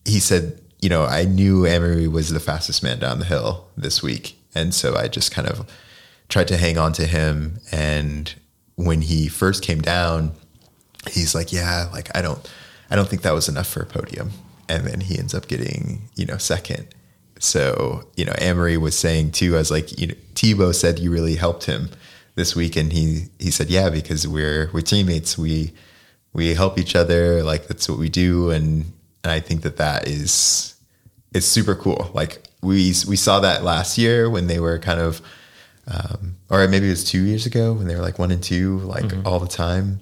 he 0.05 0.19
said 0.19 0.59
you 0.81 0.89
know 0.89 1.03
i 1.05 1.23
knew 1.23 1.63
Amaury 1.63 2.11
was 2.11 2.29
the 2.29 2.39
fastest 2.39 2.83
man 2.83 2.99
down 2.99 3.19
the 3.19 3.25
hill 3.25 3.67
this 3.77 4.03
week 4.03 4.38
and 4.55 4.73
so 4.73 4.95
i 4.95 5.07
just 5.07 5.31
kind 5.31 5.47
of 5.47 5.69
tried 6.27 6.47
to 6.47 6.57
hang 6.57 6.77
on 6.77 6.93
to 6.93 7.05
him 7.05 7.59
and 7.71 8.35
when 8.75 9.01
he 9.01 9.27
first 9.27 9.63
came 9.63 9.81
down 9.81 10.31
he's 11.09 11.33
like 11.33 11.51
yeah 11.51 11.89
like 11.91 12.09
i 12.15 12.21
don't 12.21 12.51
i 12.89 12.95
don't 12.95 13.07
think 13.07 13.21
that 13.21 13.33
was 13.33 13.49
enough 13.49 13.67
for 13.67 13.81
a 13.81 13.85
podium 13.85 14.31
and 14.67 14.85
then 14.85 15.01
he 15.01 15.17
ends 15.17 15.33
up 15.33 15.47
getting 15.47 16.09
you 16.15 16.25
know 16.25 16.37
second 16.37 16.87
so, 17.39 18.03
you 18.17 18.25
know, 18.25 18.33
Amaury 18.33 18.77
was 18.77 18.99
saying 18.99 19.31
too, 19.31 19.55
I 19.55 19.59
was 19.59 19.71
like, 19.71 19.97
you 19.99 20.07
know, 20.07 20.13
Thibaut 20.35 20.75
said 20.75 20.99
you 20.99 21.09
really 21.09 21.35
helped 21.35 21.65
him 21.65 21.89
this 22.35 22.55
week. 22.55 22.75
And 22.75 22.91
he, 22.91 23.27
he 23.39 23.49
said, 23.49 23.69
yeah, 23.69 23.89
because 23.89 24.27
we're, 24.27 24.69
we're 24.73 24.81
teammates. 24.81 25.37
We, 25.37 25.73
we 26.33 26.53
help 26.53 26.77
each 26.77 26.95
other. 26.95 27.41
Like 27.41 27.67
that's 27.67 27.89
what 27.89 27.97
we 27.97 28.09
do. 28.09 28.51
And, 28.51 28.91
and 29.23 29.31
I 29.31 29.39
think 29.39 29.61
that 29.61 29.77
that 29.77 30.07
is, 30.07 30.75
it's 31.33 31.45
super 31.45 31.75
cool. 31.75 32.11
Like 32.13 32.43
we, 32.61 32.93
we 33.07 33.15
saw 33.15 33.39
that 33.39 33.63
last 33.63 33.97
year 33.97 34.29
when 34.29 34.47
they 34.47 34.59
were 34.59 34.79
kind 34.79 34.99
of, 34.99 35.21
um, 35.87 36.35
or 36.49 36.67
maybe 36.67 36.87
it 36.87 36.91
was 36.91 37.03
two 37.03 37.23
years 37.23 37.45
ago 37.45 37.73
when 37.73 37.87
they 37.87 37.95
were 37.95 38.01
like 38.01 38.19
one 38.19 38.31
and 38.31 38.43
two, 38.43 38.79
like 38.79 39.05
mm-hmm. 39.05 39.27
all 39.27 39.39
the 39.39 39.47
time. 39.47 39.99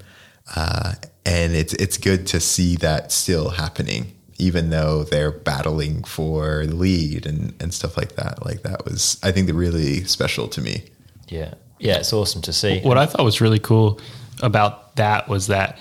Uh, 0.55 0.93
and 1.25 1.53
it's, 1.53 1.73
it's 1.73 1.97
good 1.97 2.27
to 2.27 2.39
see 2.39 2.75
that 2.77 3.11
still 3.11 3.49
happening 3.49 4.13
even 4.39 4.69
though 4.69 5.03
they're 5.03 5.31
battling 5.31 6.03
for 6.03 6.65
lead 6.65 7.25
and, 7.25 7.55
and 7.59 7.73
stuff 7.73 7.97
like 7.97 8.15
that. 8.15 8.45
Like 8.45 8.61
that 8.61 8.85
was, 8.85 9.19
I 9.23 9.31
think, 9.31 9.47
the 9.47 9.53
really 9.55 10.03
special 10.03 10.47
to 10.49 10.61
me. 10.61 10.83
Yeah. 11.27 11.55
Yeah. 11.79 11.97
It's 11.97 12.13
awesome 12.13 12.43
to 12.43 12.53
see. 12.53 12.79
What 12.81 12.99
I 12.99 13.07
thought 13.07 13.23
was 13.23 13.41
really 13.41 13.57
cool 13.57 13.99
about 14.43 14.95
that 14.97 15.27
was 15.27 15.47
that, 15.47 15.79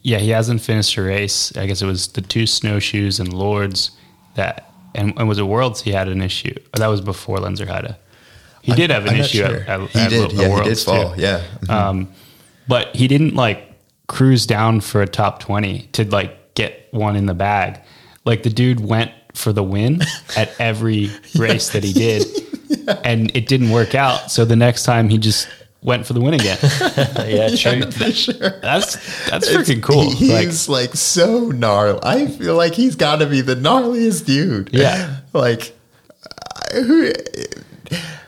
yeah, 0.00 0.18
he 0.18 0.30
hasn't 0.30 0.62
finished 0.62 0.96
a 0.96 1.02
race. 1.02 1.54
I 1.54 1.66
guess 1.66 1.82
it 1.82 1.86
was 1.86 2.08
the 2.08 2.22
two 2.22 2.46
snowshoes 2.46 3.20
and 3.20 3.30
Lourdes 3.30 3.90
that, 4.36 4.71
and, 4.94 5.14
and 5.16 5.28
was 5.28 5.38
it 5.38 5.44
Worlds 5.44 5.82
he 5.82 5.92
had 5.92 6.08
an 6.08 6.22
issue? 6.22 6.54
Or 6.74 6.78
that 6.78 6.88
was 6.88 7.00
before 7.00 7.38
Lenzerheide. 7.38 7.96
He 8.62 8.72
did 8.72 8.90
have 8.90 9.06
an 9.06 9.14
I'm 9.14 9.20
issue 9.20 9.38
sure. 9.38 9.60
at, 9.62 9.68
at, 9.68 9.90
he 9.90 10.00
at, 10.00 10.10
did. 10.10 10.32
yeah, 10.32 10.48
Worlds 10.48 10.68
he 10.68 10.74
did 10.74 10.78
fall. 10.78 11.14
Too. 11.14 11.20
Yeah. 11.20 11.38
Mm-hmm. 11.40 11.70
Um, 11.70 12.12
but 12.68 12.94
he 12.94 13.08
didn't 13.08 13.34
like 13.34 13.72
cruise 14.06 14.46
down 14.46 14.80
for 14.80 15.02
a 15.02 15.06
top 15.06 15.40
20 15.40 15.88
to 15.92 16.04
like 16.04 16.54
get 16.54 16.88
one 16.92 17.16
in 17.16 17.26
the 17.26 17.34
bag. 17.34 17.80
Like 18.24 18.44
the 18.44 18.50
dude 18.50 18.80
went 18.80 19.10
for 19.34 19.52
the 19.52 19.62
win 19.62 20.02
at 20.36 20.54
every 20.60 21.10
race 21.36 21.70
that 21.70 21.82
he 21.82 21.92
did, 21.92 22.24
yeah. 22.68 23.00
and 23.04 23.34
it 23.34 23.48
didn't 23.48 23.70
work 23.70 23.94
out. 23.94 24.30
So 24.30 24.44
the 24.44 24.56
next 24.56 24.84
time 24.84 25.08
he 25.08 25.18
just 25.18 25.48
went 25.82 26.06
for 26.06 26.12
the 26.12 26.20
win 26.20 26.34
again. 26.34 26.58
yeah, 27.28 27.48
true. 27.54 27.72
Yeah, 27.72 27.90
for 27.90 28.12
sure. 28.12 28.60
That's 28.60 29.28
that's 29.28 29.50
freaking 29.50 29.82
cool. 29.82 30.10
He's 30.10 30.68
like, 30.68 30.88
like 30.88 30.96
so 30.96 31.48
gnarly. 31.48 32.00
I 32.02 32.26
feel 32.26 32.56
like 32.56 32.74
he's 32.74 32.96
got 32.96 33.16
to 33.16 33.26
be 33.26 33.40
the 33.40 33.56
gnarliest 33.56 34.26
dude. 34.26 34.70
Yeah. 34.72 35.18
Like, 35.32 35.74
who? 36.74 37.10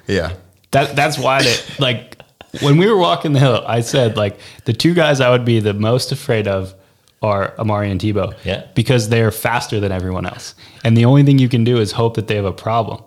Yeah. 0.07 0.33
That 0.71 0.97
that's 0.97 1.19
why 1.19 1.43
that 1.43 1.77
like 1.79 2.19
when 2.63 2.79
we 2.79 2.87
were 2.87 2.97
walking 2.97 3.35
the 3.35 3.41
hill, 3.41 3.63
I 3.67 3.83
said 3.83 4.17
like 4.17 4.39
the 4.65 4.73
two 4.73 4.95
guys 4.95 5.21
I 5.21 5.29
would 5.29 5.45
be 5.45 5.61
the 5.61 5.75
most 5.75 6.13
afraid 6.13 6.49
of 6.49 6.75
are 7.21 7.55
Amaury 7.57 7.91
and 7.91 8.01
Thibaut. 8.01 8.37
Yeah. 8.43 8.67
Because 8.75 9.11
they're 9.11 9.31
faster 9.31 9.81
than 9.81 9.93
everyone 9.93 10.25
else. 10.25 10.55
And 10.83 10.97
the 10.97 11.05
only 11.05 11.25
thing 11.25 11.39
you 11.39 11.51
can 11.51 11.63
do 11.63 11.77
is 11.77 11.93
hope 11.93 12.15
that 12.15 12.27
they 12.27 12.37
have 12.37 12.47
a 12.47 12.53
problem. 12.53 13.05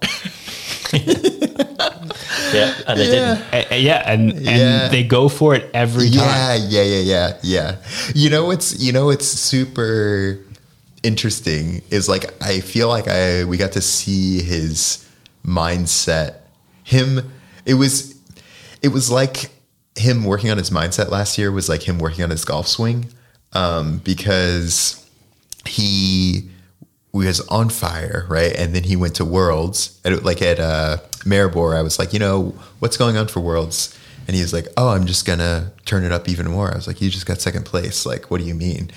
Yeah, 2.54 2.74
and 2.88 3.00
they 3.00 3.14
yeah. 3.14 3.52
didn't. 3.52 3.82
yeah, 3.82 4.12
and 4.12 4.32
and 4.32 4.46
yeah. 4.46 4.88
they 4.90 5.04
go 5.04 5.30
for 5.30 5.56
it 5.56 5.70
every 5.74 6.10
time. 6.10 6.28
Yeah, 6.28 6.56
yeah, 6.56 6.84
yeah, 6.84 7.00
yeah, 7.00 7.38
yeah. 7.44 7.76
You 8.16 8.30
know 8.30 8.52
it's 8.52 8.80
you 8.80 8.92
know 8.92 9.10
it's 9.10 9.28
super 9.28 10.40
interesting 11.04 11.82
is 11.90 12.10
like 12.10 12.26
I 12.42 12.60
feel 12.60 12.90
like 12.90 13.08
I 13.08 13.46
we 13.46 13.58
got 13.58 13.74
to 13.74 13.82
see 13.82 14.42
his 14.42 15.08
mindset. 15.46 16.38
Him 16.84 17.32
it 17.66 17.76
was 17.76 18.20
it 18.82 18.90
was 18.90 19.10
like 19.12 19.50
him 19.96 20.24
working 20.24 20.52
on 20.52 20.58
his 20.58 20.70
mindset 20.70 21.10
last 21.10 21.38
year 21.38 21.52
was 21.52 21.70
like 21.70 21.88
him 21.88 21.98
working 22.00 22.24
on 22.24 22.30
his 22.30 22.46
golf 22.46 22.68
swing 22.68 23.08
um, 23.54 23.98
because 24.00 25.04
he 25.66 26.50
was 27.26 27.42
on 27.48 27.70
fire, 27.70 28.26
right? 28.30 28.54
And 28.56 28.74
then 28.74 28.84
he 28.84 28.96
went 28.96 29.16
to 29.16 29.26
Worlds, 29.26 30.00
at, 30.06 30.24
like 30.24 30.42
at 30.42 30.60
uh, 30.60 30.98
Maribor. 31.26 31.76
I 31.76 31.82
was 31.82 32.00
like, 32.00 32.14
you 32.14 32.20
know, 32.20 32.56
what's 32.80 32.98
going 32.98 33.18
on 33.18 33.28
for 33.28 33.40
Worlds? 33.40 33.98
And 34.28 34.36
he 34.36 34.42
was 34.42 34.54
like, 34.54 34.68
oh, 34.76 34.90
I'm 34.90 35.06
just 35.06 35.26
gonna 35.26 35.72
turn 35.86 36.04
it 36.04 36.12
up 36.12 36.28
even 36.28 36.50
more. 36.52 36.72
I 36.72 36.76
was 36.76 36.88
like, 36.88 37.02
you 37.02 37.10
just 37.10 37.26
got 37.26 37.40
second 37.40 37.66
place. 37.66 38.06
Like, 38.06 38.30
what 38.30 38.40
do 38.40 38.48
you 38.48 38.56
mean? 38.56 38.92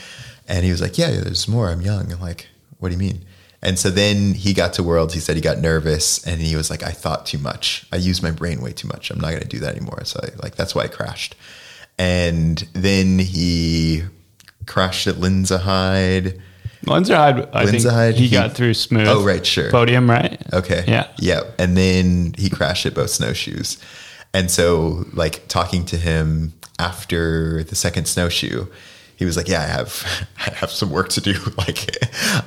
And 0.49 0.64
he 0.64 0.73
was 0.73 0.81
like, 0.81 0.99
yeah, 0.99 1.11
there's 1.11 1.47
more. 1.47 1.71
I'm 1.71 1.81
young. 1.81 2.12
I'm 2.12 2.21
like, 2.21 2.49
what 2.79 2.89
do 2.89 2.95
you 2.95 2.99
mean? 2.99 3.25
And 3.62 3.79
so 3.79 3.91
then 3.91 4.35
he 4.35 4.55
got 4.55 4.73
to 4.75 4.83
Worlds. 4.83 5.14
He 5.14 5.21
said 5.21 5.37
he 5.37 5.43
got 5.43 5.59
nervous, 5.59 6.27
and 6.27 6.41
he 6.41 6.57
was 6.57 6.71
like, 6.71 6.83
I 6.83 6.91
thought 6.91 7.27
too 7.27 7.39
much. 7.39 7.87
I 7.93 7.97
used 7.97 8.23
my 8.23 8.31
brain 8.31 8.61
way 8.61 8.73
too 8.73 8.89
much. 8.89 9.11
I'm 9.11 9.21
not 9.21 9.33
gonna 9.33 9.45
do 9.45 9.61
that 9.61 9.77
anymore. 9.77 10.05
So 10.05 10.18
I, 10.23 10.31
like 10.43 10.57
that's 10.57 10.75
why 10.75 10.85
I 10.85 10.89
crashed. 10.89 11.37
And 11.99 12.59
then 12.73 13.18
he 13.18 14.03
crashed 14.66 15.07
at 15.07 15.16
Lenzerheide. 16.85 17.51
Lenzerheide, 17.51 17.51
I 17.53 17.64
Lenzerheide, 17.66 18.07
think 18.09 18.16
he, 18.16 18.26
he, 18.28 18.31
got 18.31 18.53
through 18.53 18.74
smooth. 18.74 19.07
Oh, 19.07 19.24
right, 19.24 19.45
sure. 19.45 19.70
Podium, 19.70 20.09
right? 20.09 20.41
Okay. 20.53 20.85
Yeah. 20.87 21.09
Yeah. 21.18 21.43
And 21.59 21.76
then 21.76 22.35
he 22.39 22.49
crashed 22.49 22.87
at 22.87 22.95
both 22.95 23.11
snowshoes. 23.11 23.78
And 24.33 24.51
so, 24.51 25.05
like, 25.12 25.47
talking 25.49 25.85
to 25.87 25.97
him 25.97 26.55
after 26.78 27.64
the 27.64 27.74
second 27.74 28.07
snowshoe, 28.07 28.66
he 29.16 29.26
was 29.26 29.37
like, 29.37 29.49
"Yeah, 29.49 29.61
I 29.61 29.66
have, 29.66 30.26
I 30.39 30.55
have 30.55 30.70
some 30.70 30.91
work 30.91 31.11
to 31.11 31.20
do. 31.20 31.35
Like, 31.59 31.97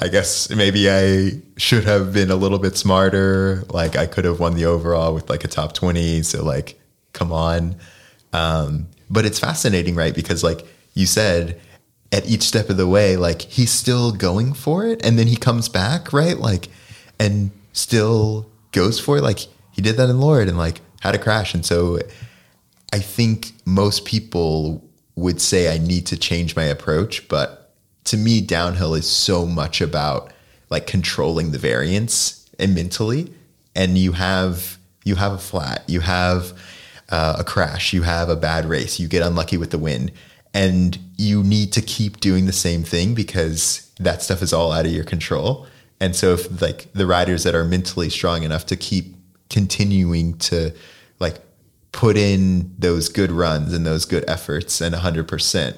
I 0.01 0.07
guess 0.07 0.49
maybe 0.49 0.89
I 0.89 1.39
should 1.57 1.83
have 1.83 2.13
been 2.13 2.31
a 2.31 2.35
little 2.35 2.57
bit 2.57 2.77
smarter. 2.77 3.63
Like, 3.69 3.95
I 3.95 4.07
could 4.07 4.25
have 4.25 4.39
won 4.39 4.55
the 4.55 4.65
overall 4.65 5.13
with 5.13 5.29
like 5.29 5.43
a 5.43 5.47
top 5.47 5.73
twenty. 5.73 6.23
So, 6.23 6.43
like, 6.43 6.79
come 7.13 7.31
on." 7.31 7.75
Um, 8.33 8.87
but 9.09 9.25
it's 9.25 9.37
fascinating, 9.37 9.93
right? 9.93 10.15
Because, 10.15 10.43
like 10.43 10.65
you 10.95 11.05
said, 11.05 11.61
at 12.13 12.27
each 12.27 12.43
step 12.43 12.69
of 12.69 12.77
the 12.77 12.87
way, 12.87 13.17
like 13.17 13.41
he's 13.41 13.71
still 13.71 14.11
going 14.11 14.53
for 14.53 14.85
it. 14.85 15.03
And 15.03 15.17
then 15.17 15.25
he 15.25 15.35
comes 15.35 15.67
back, 15.67 16.13
right? 16.13 16.37
Like, 16.37 16.69
and 17.19 17.49
still 17.73 18.49
goes 18.71 18.99
for 18.99 19.17
it. 19.17 19.23
Like 19.23 19.39
he 19.71 19.81
did 19.81 19.97
that 19.97 20.09
in 20.09 20.21
Lourdes 20.21 20.49
and 20.49 20.57
like 20.57 20.79
had 21.01 21.15
a 21.15 21.17
crash. 21.17 21.55
And 21.55 21.65
so 21.65 21.99
I 22.93 22.99
think 22.99 23.51
most 23.65 24.05
people 24.05 24.87
would 25.15 25.41
say 25.41 25.73
I 25.73 25.79
need 25.79 26.05
to 26.07 26.17
change 26.17 26.55
my 26.55 26.65
approach. 26.65 27.27
But 27.27 27.73
to 28.05 28.17
me, 28.17 28.41
downhill 28.41 28.93
is 28.93 29.09
so 29.09 29.47
much 29.47 29.81
about 29.81 30.31
like 30.69 30.85
controlling 30.85 31.51
the 31.51 31.57
variance 31.57 32.47
and 32.59 32.75
mentally. 32.75 33.33
And 33.75 33.97
you 33.97 34.11
have, 34.11 34.77
you 35.03 35.15
have 35.15 35.31
a 35.31 35.39
flat, 35.39 35.83
you 35.87 36.01
have 36.01 36.53
uh, 37.09 37.37
a 37.39 37.43
crash, 37.43 37.91
you 37.91 38.03
have 38.03 38.29
a 38.29 38.35
bad 38.35 38.65
race, 38.65 38.99
you 38.99 39.07
get 39.07 39.23
unlucky 39.23 39.57
with 39.57 39.71
the 39.71 39.79
wind 39.79 40.11
and 40.53 40.99
you 41.17 41.43
need 41.43 41.73
to 41.73 41.81
keep 41.81 42.19
doing 42.19 42.45
the 42.45 42.53
same 42.53 42.83
thing 42.83 43.13
because 43.13 43.91
that 43.99 44.21
stuff 44.21 44.41
is 44.41 44.53
all 44.53 44.71
out 44.71 44.85
of 44.85 44.91
your 44.91 45.03
control. 45.03 45.65
And 45.99 46.15
so 46.15 46.33
if 46.33 46.61
like 46.61 46.91
the 46.93 47.05
riders 47.05 47.43
that 47.43 47.55
are 47.55 47.63
mentally 47.63 48.09
strong 48.09 48.43
enough 48.43 48.65
to 48.67 48.75
keep 48.75 49.15
continuing 49.49 50.37
to 50.39 50.73
like 51.19 51.39
put 51.91 52.17
in 52.17 52.73
those 52.77 53.09
good 53.09 53.31
runs 53.31 53.73
and 53.73 53.85
those 53.85 54.05
good 54.05 54.25
efforts 54.27 54.81
and 54.81 54.93
100% 54.93 55.77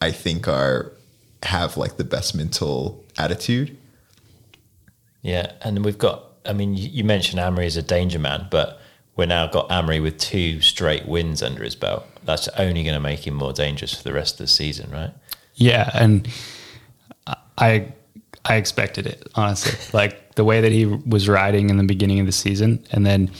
I 0.00 0.10
think 0.10 0.48
are 0.48 0.92
have 1.44 1.76
like 1.76 1.96
the 1.96 2.04
best 2.04 2.34
mental 2.34 3.04
attitude. 3.18 3.76
Yeah, 5.20 5.52
and 5.60 5.84
we've 5.84 5.98
got 5.98 6.24
I 6.44 6.52
mean 6.52 6.74
you 6.74 7.04
mentioned 7.04 7.40
Amaury 7.40 7.66
as 7.66 7.76
a 7.76 7.82
danger 7.82 8.18
man, 8.18 8.48
but 8.50 8.80
we're 9.14 9.26
now 9.26 9.46
got 9.46 9.68
Amaury 9.68 10.02
with 10.02 10.18
two 10.18 10.60
straight 10.60 11.06
wins 11.06 11.42
under 11.42 11.62
his 11.62 11.76
belt 11.76 12.06
that's 12.24 12.48
only 12.48 12.82
going 12.84 12.94
to 12.94 13.00
make 13.00 13.26
him 13.26 13.34
more 13.34 13.52
dangerous 13.52 13.94
for 13.94 14.02
the 14.02 14.12
rest 14.12 14.34
of 14.34 14.38
the 14.38 14.46
season, 14.48 14.90
right? 14.90 15.12
Yeah, 15.54 15.90
and 15.94 16.28
I 17.58 17.92
I 18.44 18.56
expected 18.56 19.06
it, 19.06 19.26
honestly. 19.34 19.72
like 19.92 20.34
the 20.34 20.44
way 20.44 20.60
that 20.60 20.72
he 20.72 20.86
was 20.86 21.28
riding 21.28 21.70
in 21.70 21.76
the 21.76 21.84
beginning 21.84 22.20
of 22.20 22.26
the 22.26 22.32
season. 22.32 22.84
And 22.90 23.04
then 23.06 23.30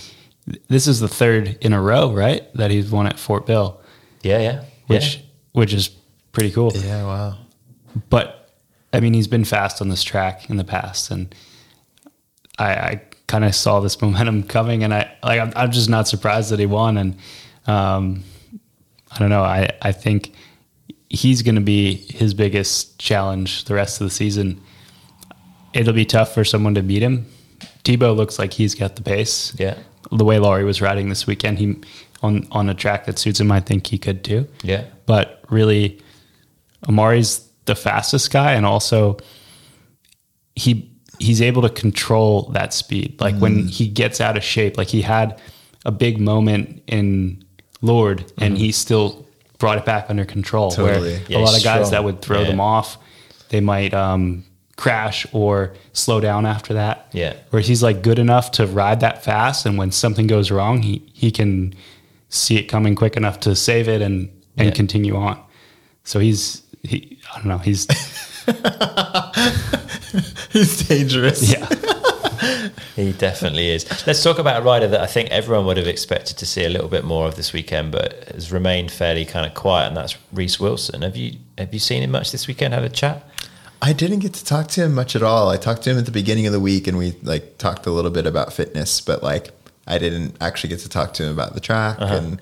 this 0.68 0.86
is 0.86 1.00
the 1.00 1.08
third 1.08 1.56
in 1.60 1.72
a 1.72 1.80
row, 1.80 2.12
right? 2.12 2.42
That 2.54 2.70
he's 2.70 2.90
won 2.90 3.06
at 3.06 3.18
Fort 3.18 3.46
Bill, 3.46 3.80
Yeah, 4.22 4.38
yeah. 4.38 4.64
which 4.86 5.16
yeah. 5.16 5.22
which 5.52 5.72
is 5.72 5.88
pretty 6.32 6.50
cool. 6.50 6.72
Yeah, 6.74 7.04
wow. 7.04 7.38
But 8.10 8.50
I 8.92 9.00
mean, 9.00 9.14
he's 9.14 9.28
been 9.28 9.44
fast 9.44 9.80
on 9.80 9.88
this 9.88 10.02
track 10.02 10.50
in 10.50 10.56
the 10.56 10.64
past, 10.64 11.10
and 11.10 11.34
I, 12.58 12.72
I 12.74 13.02
kind 13.26 13.44
of 13.44 13.54
saw 13.54 13.80
this 13.80 14.00
momentum 14.02 14.42
coming, 14.42 14.84
and 14.84 14.92
I 14.94 15.12
like 15.22 15.40
I'm, 15.40 15.52
I'm 15.56 15.70
just 15.72 15.88
not 15.88 16.06
surprised 16.08 16.50
that 16.50 16.58
he 16.58 16.66
won. 16.66 16.96
And 16.98 17.16
um, 17.66 18.24
I 19.14 19.18
don't 19.18 19.30
know. 19.30 19.42
I 19.42 19.70
I 19.82 19.92
think 19.92 20.32
he's 21.08 21.42
going 21.42 21.54
to 21.54 21.60
be 21.60 21.94
his 21.94 22.34
biggest 22.34 22.98
challenge 22.98 23.64
the 23.64 23.74
rest 23.74 24.00
of 24.00 24.06
the 24.06 24.10
season. 24.10 24.60
It'll 25.74 25.92
be 25.92 26.06
tough 26.06 26.34
for 26.34 26.44
someone 26.44 26.74
to 26.74 26.82
beat 26.82 27.02
him. 27.02 27.26
Thibaut 27.84 28.16
looks 28.16 28.38
like 28.38 28.52
he's 28.54 28.74
got 28.74 28.96
the 28.96 29.02
pace. 29.02 29.54
Yeah. 29.58 29.76
The 30.10 30.24
way 30.24 30.38
Laurie 30.38 30.64
was 30.64 30.80
riding 30.80 31.08
this 31.08 31.26
weekend, 31.26 31.58
he 31.58 31.76
on 32.22 32.46
on 32.50 32.68
a 32.68 32.74
track 32.74 33.06
that 33.06 33.18
suits 33.18 33.40
him, 33.40 33.52
I 33.52 33.60
think 33.60 33.86
he 33.86 33.98
could 33.98 34.24
too. 34.24 34.48
Yeah. 34.62 34.84
But 35.06 35.44
really, 35.50 36.00
Amaury's 36.88 37.48
the 37.64 37.74
fastest 37.74 38.30
guy, 38.32 38.52
and 38.52 38.66
also 38.66 39.18
he 40.54 40.90
he's 41.18 41.40
able 41.40 41.62
to 41.62 41.68
control 41.68 42.50
that 42.52 42.74
speed. 42.74 43.20
Like 43.20 43.36
when 43.36 43.64
mm. 43.64 43.70
he 43.70 43.88
gets 43.88 44.20
out 44.20 44.36
of 44.36 44.42
shape, 44.42 44.76
like 44.76 44.88
he 44.88 45.02
had 45.02 45.40
a 45.84 45.92
big 45.92 46.20
moment 46.20 46.82
in 46.86 47.44
Lourdes, 47.82 48.32
and 48.38 48.56
he 48.56 48.72
still 48.72 49.26
brought 49.58 49.78
it 49.78 49.84
back 49.84 50.06
under 50.08 50.24
control. 50.24 50.70
Totally. 50.70 51.12
Where 51.14 51.20
Yeah, 51.28 51.38
a 51.38 51.40
lot 51.40 51.56
of 51.56 51.62
guys 51.62 51.86
strong. 51.86 51.90
that 51.90 52.04
would 52.04 52.22
throw 52.22 52.40
Yeah. 52.40 52.46
them 52.48 52.60
off, 52.60 52.96
they 53.50 53.60
might 53.60 53.92
um, 53.92 54.44
crash 54.76 55.26
or 55.32 55.74
slow 55.92 56.20
down 56.20 56.46
after 56.46 56.74
that. 56.74 57.08
Yeah. 57.12 57.34
Where 57.50 57.62
he's 57.62 57.82
like 57.82 58.02
good 58.02 58.18
enough 58.18 58.52
to 58.52 58.66
ride 58.66 59.00
that 59.00 59.22
fast, 59.24 59.66
and 59.66 59.76
when 59.78 59.92
something 59.92 60.26
goes 60.26 60.50
wrong, 60.50 60.82
he 60.82 61.02
he 61.12 61.30
can 61.30 61.74
see 62.28 62.56
it 62.56 62.64
coming 62.64 62.94
quick 62.94 63.16
enough 63.16 63.40
to 63.40 63.54
save 63.54 63.88
it 63.88 64.00
and 64.00 64.30
and 64.56 64.68
Yeah. 64.68 64.74
continue 64.74 65.16
on. 65.16 65.38
So 66.04 66.18
he's 66.18 66.62
he 66.82 67.18
I 67.32 67.36
don't 67.36 67.46
know 67.46 67.58
he's 67.58 67.86
He's 70.52 70.86
dangerous. 70.88 71.50
yeah 71.50 71.66
He 72.96 73.12
definitely 73.12 73.70
is. 73.70 74.06
Let's 74.06 74.22
talk 74.22 74.38
about 74.38 74.60
a 74.60 74.64
rider 74.64 74.88
that 74.88 75.00
I 75.00 75.06
think 75.06 75.30
everyone 75.30 75.66
would 75.66 75.76
have 75.76 75.86
expected 75.86 76.36
to 76.38 76.46
see 76.46 76.64
a 76.64 76.68
little 76.68 76.88
bit 76.88 77.04
more 77.04 77.26
of 77.26 77.36
this 77.36 77.52
weekend, 77.52 77.92
but 77.92 78.24
has 78.28 78.52
remained 78.52 78.90
fairly 78.90 79.24
kind 79.24 79.46
of 79.46 79.54
quiet, 79.54 79.88
and 79.88 79.96
that's 79.96 80.16
Reece 80.32 80.60
Wilson. 80.60 81.02
Have 81.02 81.16
you 81.16 81.38
have 81.56 81.72
you 81.72 81.80
seen 81.80 82.02
him 82.02 82.10
much 82.10 82.32
this 82.32 82.46
weekend? 82.46 82.74
Have 82.74 82.84
a 82.84 82.88
chat? 82.88 83.26
I 83.80 83.92
didn't 83.92 84.20
get 84.20 84.32
to 84.34 84.44
talk 84.44 84.68
to 84.68 84.84
him 84.84 84.94
much 84.94 85.16
at 85.16 85.22
all. 85.22 85.48
I 85.48 85.56
talked 85.56 85.82
to 85.84 85.90
him 85.90 85.98
at 85.98 86.06
the 86.06 86.12
beginning 86.12 86.46
of 86.46 86.52
the 86.52 86.60
week 86.60 86.86
and 86.86 86.96
we 86.96 87.12
like 87.22 87.58
talked 87.58 87.84
a 87.86 87.90
little 87.90 88.12
bit 88.12 88.26
about 88.26 88.52
fitness, 88.52 89.00
but 89.00 89.22
like 89.22 89.50
I 89.88 89.98
didn't 89.98 90.36
actually 90.40 90.70
get 90.70 90.80
to 90.80 90.88
talk 90.88 91.14
to 91.14 91.24
him 91.24 91.32
about 91.32 91.54
the 91.54 91.60
track 91.60 92.00
uh-huh. 92.00 92.14
and 92.14 92.40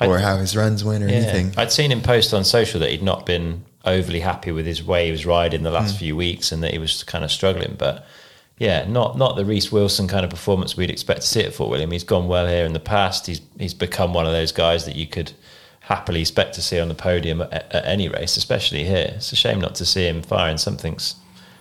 or 0.00 0.18
how 0.18 0.36
his 0.36 0.56
runs 0.56 0.84
went 0.84 1.04
or 1.04 1.08
anything. 1.08 1.52
I'd 1.56 1.72
seen 1.72 1.92
him 1.92 2.00
post 2.00 2.34
on 2.34 2.44
social 2.44 2.80
that 2.80 2.90
he'd 2.90 3.02
not 3.02 3.24
been 3.26 3.64
overly 3.84 4.20
happy 4.20 4.50
with 4.50 4.66
his 4.66 4.82
way 4.82 5.06
he 5.06 5.12
was 5.12 5.24
riding 5.24 5.62
the 5.62 5.70
last 5.70 5.94
mm. 5.94 5.98
few 5.98 6.16
weeks 6.16 6.52
and 6.52 6.62
that 6.62 6.72
he 6.72 6.78
was 6.78 7.04
kind 7.04 7.24
of 7.24 7.30
struggling. 7.30 7.76
But 7.78 8.06
yeah, 8.58 8.84
not 8.88 9.16
not 9.16 9.36
the 9.36 9.44
Reece 9.44 9.70
Wilson 9.72 10.08
kind 10.08 10.24
of 10.24 10.30
performance 10.30 10.76
we'd 10.76 10.90
expect 10.90 11.22
to 11.22 11.26
see 11.26 11.44
at 11.44 11.54
Fort 11.54 11.70
William. 11.70 11.90
He's 11.90 12.04
gone 12.04 12.28
well 12.28 12.46
here 12.46 12.64
in 12.66 12.72
the 12.72 12.80
past. 12.80 13.26
He's 13.26 13.40
he's 13.58 13.74
become 13.74 14.12
one 14.14 14.26
of 14.26 14.32
those 14.32 14.52
guys 14.52 14.84
that 14.86 14.96
you 14.96 15.06
could 15.06 15.32
happily 15.80 16.20
expect 16.20 16.54
to 16.54 16.60
see 16.62 16.78
on 16.78 16.88
the 16.88 16.94
podium 16.94 17.40
at, 17.40 17.52
at 17.72 17.84
any 17.86 18.08
race, 18.08 18.36
especially 18.36 18.84
here. 18.84 19.12
It's 19.16 19.32
a 19.32 19.36
shame 19.36 19.60
not 19.60 19.74
to 19.76 19.86
see 19.86 20.06
him 20.06 20.22
firing. 20.22 20.58
Something's 20.58 21.14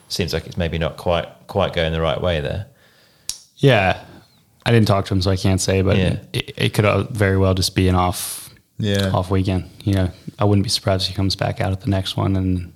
seems 0.10 0.34
like 0.34 0.46
it's 0.48 0.58
maybe 0.58 0.78
not 0.78 0.98
quite 0.98 1.28
quite 1.48 1.74
going 1.74 1.94
the 1.94 2.02
right 2.02 2.20
way 2.22 2.42
there. 2.42 2.68
yeah. 3.58 4.04
I 4.66 4.72
didn't 4.72 4.88
talk 4.90 5.06
to 5.06 5.14
him, 5.14 5.22
so 5.22 5.32
I 5.32 5.38
can't 5.38 5.62
say, 5.62 5.82
but 5.82 5.96
Yeah. 5.96 6.18
it, 6.34 6.52
it 6.58 6.74
could 6.74 6.84
uh, 6.84 7.04
very 7.04 7.38
well 7.38 7.54
just 7.54 7.74
be 7.74 7.88
an 7.88 7.96
off 7.96 8.50
Yeah. 8.78 9.12
off 9.14 9.32
weekend. 9.32 9.70
You 9.86 9.94
know, 9.94 10.12
I 10.40 10.44
wouldn't 10.44 10.64
be 10.64 10.70
surprised 10.70 11.04
if 11.04 11.08
he 11.08 11.14
comes 11.16 11.38
back 11.38 11.62
out 11.62 11.72
at 11.72 11.80
the 11.80 11.90
next 11.90 12.18
one 12.18 12.36
and 12.36 12.74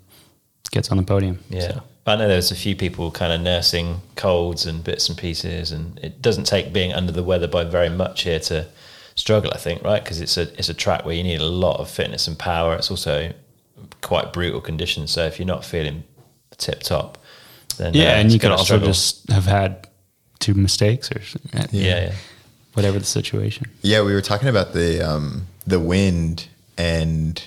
gets 0.72 0.90
on 0.90 0.96
the 0.96 1.04
podium. 1.04 1.40
Yeah. 1.50 1.60
So, 1.68 1.84
I 2.06 2.16
know 2.16 2.28
there's 2.28 2.52
a 2.52 2.56
few 2.56 2.76
people 2.76 3.12
kind 3.12 3.32
of 3.32 3.42
nursing 3.42 4.02
colds 4.16 4.66
and 4.66 4.84
bits 4.84 5.08
and 5.08 5.18
pieces, 5.18 5.72
and 5.72 6.00
it 6.00 6.22
doesn't 6.22 6.46
take 6.46 6.74
being 6.74 6.94
under 6.94 7.12
the 7.12 7.24
weather 7.24 7.48
by 7.48 7.64
very 7.64 7.90
much 7.90 8.24
here 8.24 8.40
to 8.40 8.68
struggle. 9.16 9.52
I 9.54 9.58
think, 9.58 9.84
right? 9.84 10.04
Because 10.04 10.20
it's 10.20 10.38
a 10.38 10.44
it's 10.58 10.70
a 10.70 10.74
track 10.74 11.06
where 11.06 11.16
you 11.16 11.24
need 11.24 11.42
a 11.42 11.46
lot 11.46 11.80
of 11.80 11.90
fitness 11.90 12.28
and 12.28 12.38
power. 12.38 12.76
It's 12.76 12.90
also 12.90 13.34
quite 14.02 14.34
brutal 14.34 14.62
conditions. 14.62 15.12
So 15.12 15.26
if 15.26 15.38
you're 15.38 15.46
not 15.46 15.64
feeling 15.64 16.04
tip 16.58 16.82
top, 16.82 17.20
then 17.78 17.94
yeah, 17.94 18.14
uh, 18.14 18.16
and 18.16 18.32
you 18.32 18.40
could 18.40 18.52
also 18.52 18.64
struggle. 18.64 18.88
just 18.88 19.30
have 19.30 19.46
had 19.46 19.88
two 20.40 20.56
mistakes 20.56 21.12
or 21.12 21.22
yeah, 21.54 21.68
yeah. 21.72 22.14
whatever 22.74 22.98
the 22.98 23.06
situation. 23.06 23.68
Yeah, 23.84 24.02
we 24.02 24.14
were 24.14 24.22
talking 24.22 24.48
about 24.48 24.74
the 24.74 25.02
um, 25.08 25.48
the 25.68 25.80
wind, 25.80 26.48
and 26.78 27.42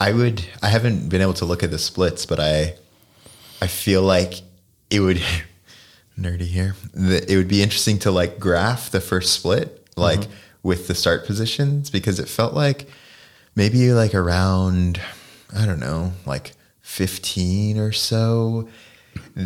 I 0.00 0.12
would 0.12 0.44
I 0.62 0.68
haven't 0.68 1.10
been 1.10 1.20
able 1.20 1.34
to 1.34 1.44
look 1.44 1.62
at 1.62 1.70
the 1.70 1.78
splits, 1.78 2.24
but 2.24 2.40
I 2.40 2.74
I 3.60 3.66
feel 3.66 4.02
like 4.02 4.42
it 4.90 5.00
would 5.00 5.20
nerdy 6.18 6.42
here. 6.46 6.74
That 6.92 7.30
it 7.30 7.36
would 7.36 7.48
be 7.48 7.62
interesting 7.62 7.98
to 8.00 8.10
like 8.10 8.38
graph 8.38 8.90
the 8.90 9.00
first 9.00 9.32
split, 9.32 9.86
like 9.96 10.20
mm-hmm. 10.20 10.32
with 10.62 10.88
the 10.88 10.94
start 10.94 11.26
positions, 11.26 11.90
because 11.90 12.18
it 12.18 12.28
felt 12.28 12.54
like 12.54 12.88
maybe 13.54 13.92
like 13.92 14.14
around 14.14 15.00
I 15.54 15.66
don't 15.66 15.80
know, 15.80 16.12
like 16.26 16.52
fifteen 16.82 17.78
or 17.78 17.92
so. 17.92 18.68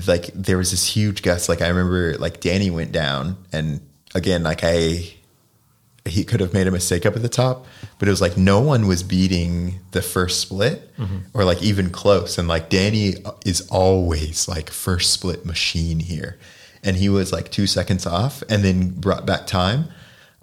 Like 0.07 0.31
there 0.35 0.57
was 0.57 0.71
this 0.71 0.87
huge 0.87 1.23
gust. 1.23 1.49
Like 1.49 1.63
I 1.63 1.69
remember, 1.69 2.17
like 2.19 2.41
Danny 2.41 2.71
went 2.71 2.93
down, 2.93 3.37
and 3.53 3.81
again, 4.15 4.43
like 4.43 4.61
I 4.63 5.13
he 6.09 6.25
could 6.25 6.41
have 6.41 6.53
made 6.53 6.67
a 6.67 6.71
mistake 6.71 7.05
up 7.07 7.17
at 7.17 7.23
the 7.23 7.29
top, 7.29 7.67
but 7.99 8.09
it 8.09 8.11
was 8.11 8.21
like 8.21 8.37
no 8.37 8.61
one 8.61 8.87
was 8.87 9.03
beating 9.03 9.81
the 9.93 10.03
first 10.03 10.41
split 10.41 10.91
or 11.35 11.45
like 11.45 11.63
even 11.63 11.91
close. 11.91 12.39
And 12.39 12.49
like 12.49 12.69
Danny 12.71 13.15
is 13.45 13.67
always 13.71 14.49
like 14.49 14.71
first 14.71 15.13
split 15.13 15.45
machine 15.47 16.01
here. 16.01 16.39
And 16.83 16.97
he 16.97 17.09
was 17.09 17.33
like 17.33 17.51
two 17.51 17.67
seconds 17.67 18.07
off 18.07 18.43
and 18.49 18.65
then 18.65 18.91
brought 18.91 19.27
back 19.27 19.47
time 19.47 19.89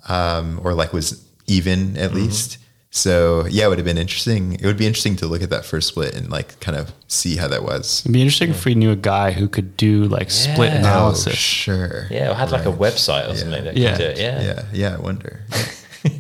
um, 0.08 0.60
or 0.64 0.74
like 0.74 0.94
was 0.94 1.26
even 1.48 1.98
at 1.98 2.14
least. 2.14 2.58
So 2.96 3.46
yeah, 3.50 3.66
it 3.66 3.68
would 3.68 3.78
have 3.78 3.86
been 3.86 3.98
interesting. 3.98 4.54
It 4.54 4.64
would 4.66 4.78
be 4.78 4.88
interesting 4.88 5.18
to 5.18 5.28
look 5.28 5.42
at 5.44 5.50
that 5.50 5.66
first 5.66 5.90
split 5.90 6.16
and 6.16 6.30
like 6.32 6.58
kind 6.62 6.78
of 6.78 6.94
see 7.10 7.36
how 7.36 7.50
that 7.50 7.62
was. 7.62 8.00
It'd 8.04 8.14
be 8.14 8.22
interesting 8.22 8.52
if 8.52 8.64
we 8.64 8.74
knew 8.74 8.90
a 8.92 8.96
guy 8.96 9.32
who 9.32 9.50
could 9.50 9.76
do 9.76 10.06
like 10.06 10.32
split 10.32 10.72
Yeah. 10.72 10.76
Oh, 10.78 10.80
analysis. 10.80 11.36
sure. 11.36 12.08
Yeah, 12.10 12.32
or 12.32 12.36
had 12.36 12.52
like 12.52 12.66
a 12.66 12.72
website 12.72 13.30
or 13.30 13.36
something 13.36 13.66
that 13.66 13.76
Yeah. 13.76 13.92
could 13.92 13.98
do 13.98 14.04
it. 14.12 14.18
Yeah. 14.18 14.42
Yeah. 14.42 14.64
Yeah. 14.72 14.94
I 14.96 15.00
wonder. 15.02 15.42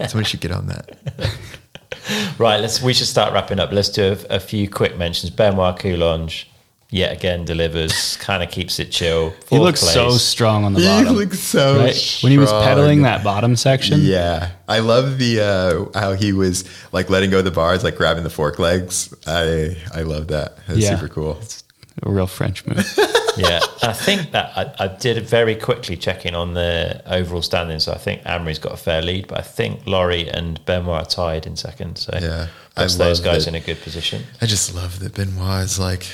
Somebody 0.10 0.26
should 0.26 0.42
get 0.42 0.52
on 0.52 0.68
that. 0.68 0.98
Right, 2.38 2.60
let's. 2.60 2.82
We 2.82 2.94
should 2.94 3.08
start 3.08 3.32
wrapping 3.34 3.60
up. 3.60 3.72
Let's 3.72 3.90
do 3.90 4.18
a, 4.30 4.36
a 4.36 4.40
few 4.42 4.70
quick 4.70 4.98
mentions. 4.98 5.30
Benoit 5.32 5.80
Coulonge, 5.80 6.46
yet 6.96 7.12
again 7.12 7.44
delivers, 7.46 8.16
kind 8.18 8.42
of 8.42 8.50
keeps 8.50 8.80
it 8.80 8.90
chill. 8.92 9.32
He 9.32 9.36
Fourth 9.58 9.62
looks 9.62 9.80
so 9.82 10.12
strong 10.12 10.64
on 10.64 10.74
the 10.74 10.80
bottom. 10.80 11.08
He 11.08 11.12
looks 11.14 11.40
so 11.40 11.78
right? 11.80 12.18
When 12.22 12.32
he 12.32 12.38
was 12.38 12.52
pedaling 12.52 13.02
that 13.04 13.24
bottom 13.24 13.56
section. 13.56 14.00
Yeah, 14.02 14.52
I 14.68 14.80
love 14.80 15.18
the 15.18 15.42
uh, 15.94 16.00
how 16.00 16.14
he 16.14 16.32
was 16.34 16.64
like 16.94 17.10
letting 17.10 17.30
go 17.32 17.40
of 17.40 17.46
the 17.46 17.52
bars, 17.52 17.84
like 17.84 17.96
grabbing 17.98 18.24
the 18.24 18.30
fork 18.30 18.60
legs. 18.60 19.14
I 19.28 19.76
I 19.94 20.02
love 20.04 20.28
that. 20.30 20.58
That's 20.68 20.80
Yeah. 20.80 20.96
super 20.96 21.10
cool. 21.10 21.40
A 22.04 22.10
real 22.12 22.28
French 22.28 22.66
move. 22.66 22.78
yeah, 23.38 23.60
I 23.82 23.94
think 23.94 24.32
that 24.32 24.52
I, 24.58 24.86
I 24.86 24.88
did 24.90 25.26
very 25.26 25.56
quickly 25.56 25.96
checking 25.96 26.36
on 26.36 26.54
the 26.54 27.02
overall 27.06 27.42
standings. 27.42 27.86
So 27.86 27.94
I 27.94 27.98
think 27.98 28.22
Amaury's 28.26 28.60
got 28.60 28.74
a 28.74 28.78
fair 28.78 29.02
lead, 29.02 29.28
but 29.28 29.38
I 29.40 29.44
think 29.44 29.80
Laurie 29.88 30.28
and 30.30 30.60
Benoit 30.66 31.02
are 31.02 31.06
tied 31.06 31.48
in 31.48 31.56
second. 31.56 31.98
So 31.98 32.12
Yeah, 32.22 32.48
puts 32.76 32.96
I 33.00 33.06
those 33.06 33.22
guys 33.22 33.46
that- 33.46 33.52
in 33.52 33.56
a 33.56 33.66
good 33.66 33.82
position. 33.82 34.24
I 34.42 34.46
just 34.46 34.76
love 34.76 35.00
that 35.00 35.14
Benoit 35.16 35.64
is 35.64 35.80
like 35.80 36.06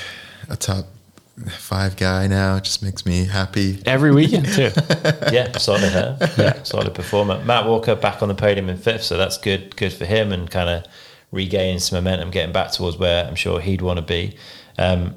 a 0.48 0.56
top 0.56 0.86
five 1.58 1.96
guy 1.96 2.26
now. 2.26 2.56
It 2.56 2.64
just 2.64 2.82
makes 2.82 3.06
me 3.06 3.24
happy. 3.24 3.82
Every 3.86 4.12
weekend 4.12 4.46
too. 4.46 4.70
yeah, 5.32 5.56
solid, 5.58 5.92
huh? 5.92 6.16
Yeah, 6.38 6.62
solid 6.62 6.94
performer. 6.94 7.42
Matt 7.44 7.66
Walker 7.66 7.94
back 7.94 8.22
on 8.22 8.28
the 8.28 8.34
podium 8.34 8.68
in 8.68 8.76
fifth, 8.76 9.02
so 9.04 9.16
that's 9.16 9.38
good. 9.38 9.74
Good 9.76 9.92
for 9.92 10.04
him, 10.04 10.32
and 10.32 10.50
kind 10.50 10.68
of 10.68 10.84
regaining 11.30 11.78
some 11.78 11.96
momentum, 12.02 12.30
getting 12.30 12.52
back 12.52 12.72
towards 12.72 12.96
where 12.98 13.24
I'm 13.26 13.34
sure 13.34 13.60
he'd 13.60 13.80
want 13.82 13.98
to 13.98 14.04
be. 14.04 14.36
Um, 14.78 15.14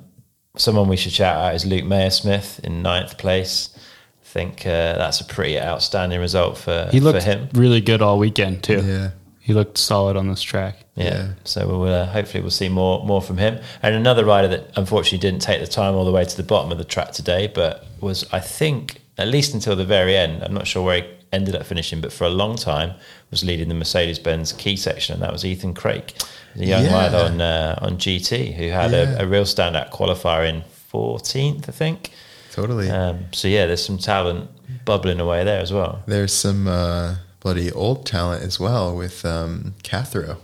someone 0.57 0.87
we 0.87 0.95
should 0.97 1.11
shout 1.11 1.35
out 1.37 1.55
is 1.55 1.65
Luke 1.65 1.83
Meier-Smith 1.83 2.61
in 2.63 2.81
ninth 2.81 3.17
place. 3.17 3.69
I 3.75 4.25
think 4.25 4.65
uh, 4.65 4.97
that's 4.97 5.19
a 5.21 5.25
pretty 5.25 5.59
outstanding 5.59 6.19
result 6.21 6.57
for 6.57 6.87
He 6.91 6.99
looked 7.01 7.21
for 7.23 7.29
him. 7.29 7.49
really 7.53 7.81
good 7.81 8.01
all 8.01 8.17
weekend 8.19 8.63
too. 8.63 8.81
Yeah. 8.85 9.11
He 9.45 9.53
looked 9.53 9.77
solid 9.77 10.17
on 10.17 10.27
this 10.27 10.41
track. 10.41 10.75
Yeah. 10.95 11.03
Yeah. 11.05 11.27
So 11.43 11.67
we'll 11.67 11.93
uh, 11.93 12.05
hopefully 12.07 12.41
we'll 12.41 12.49
see 12.51 12.67
more 12.69 13.05
more 13.05 13.21
from 13.21 13.37
him. 13.37 13.59
And 13.83 13.93
another 13.93 14.25
rider 14.25 14.47
that 14.47 14.71
unfortunately 14.75 15.19
didn't 15.19 15.41
take 15.43 15.59
the 15.61 15.67
time 15.67 15.93
all 15.93 16.03
the 16.03 16.11
way 16.11 16.25
to 16.25 16.37
the 16.37 16.43
bottom 16.53 16.71
of 16.71 16.79
the 16.79 16.83
track 16.95 17.11
today, 17.11 17.45
but 17.53 17.85
was 18.01 18.25
I 18.33 18.39
think 18.39 19.01
at 19.19 19.27
least 19.27 19.53
until 19.53 19.75
the 19.75 19.85
very 19.85 20.17
end. 20.17 20.43
I'm 20.43 20.53
not 20.53 20.65
sure 20.67 20.83
where 20.83 21.01
he 21.01 21.07
ended 21.31 21.55
up 21.55 21.63
finishing, 21.65 22.01
but 22.01 22.11
for 22.11 22.23
a 22.23 22.29
long 22.29 22.55
time 22.55 22.93
was 23.29 23.43
leading 23.43 23.67
the 23.69 23.75
Mercedes 23.75 24.17
Benz 24.19 24.51
key 24.51 24.75
section, 24.75 25.13
and 25.13 25.21
that 25.21 25.31
was 25.31 25.45
Ethan 25.45 25.73
Craik, 25.75 26.13
the 26.55 26.65
young 26.65 26.85
Yeah. 26.85 26.93
rider 26.95 27.17
on 27.17 27.39
uh, 27.41 27.77
on 27.83 27.97
GT 27.97 28.55
who 28.55 28.69
had 28.69 28.91
Yeah. 28.93 29.19
a, 29.19 29.23
a 29.25 29.27
real 29.27 29.43
standout 29.45 29.91
qualifier 29.91 30.49
in 30.49 30.63
14th, 30.91 31.69
I 31.69 31.71
think. 31.71 32.09
Totally. 32.51 32.89
Um, 32.89 33.25
so 33.31 33.47
yeah, 33.47 33.65
there's 33.67 33.85
some 33.85 33.97
talent 33.99 34.49
bubbling 34.85 35.19
away 35.19 35.43
there 35.43 35.61
as 35.61 35.71
well. 35.71 36.01
There's 36.07 36.33
some 36.33 36.67
uh, 36.67 37.15
bloody 37.45 37.71
old 37.73 38.07
talent 38.07 38.41
as 38.41 38.59
well 38.59 38.95
with 38.95 39.23
um, 39.23 39.75
Cathro. 39.83 40.37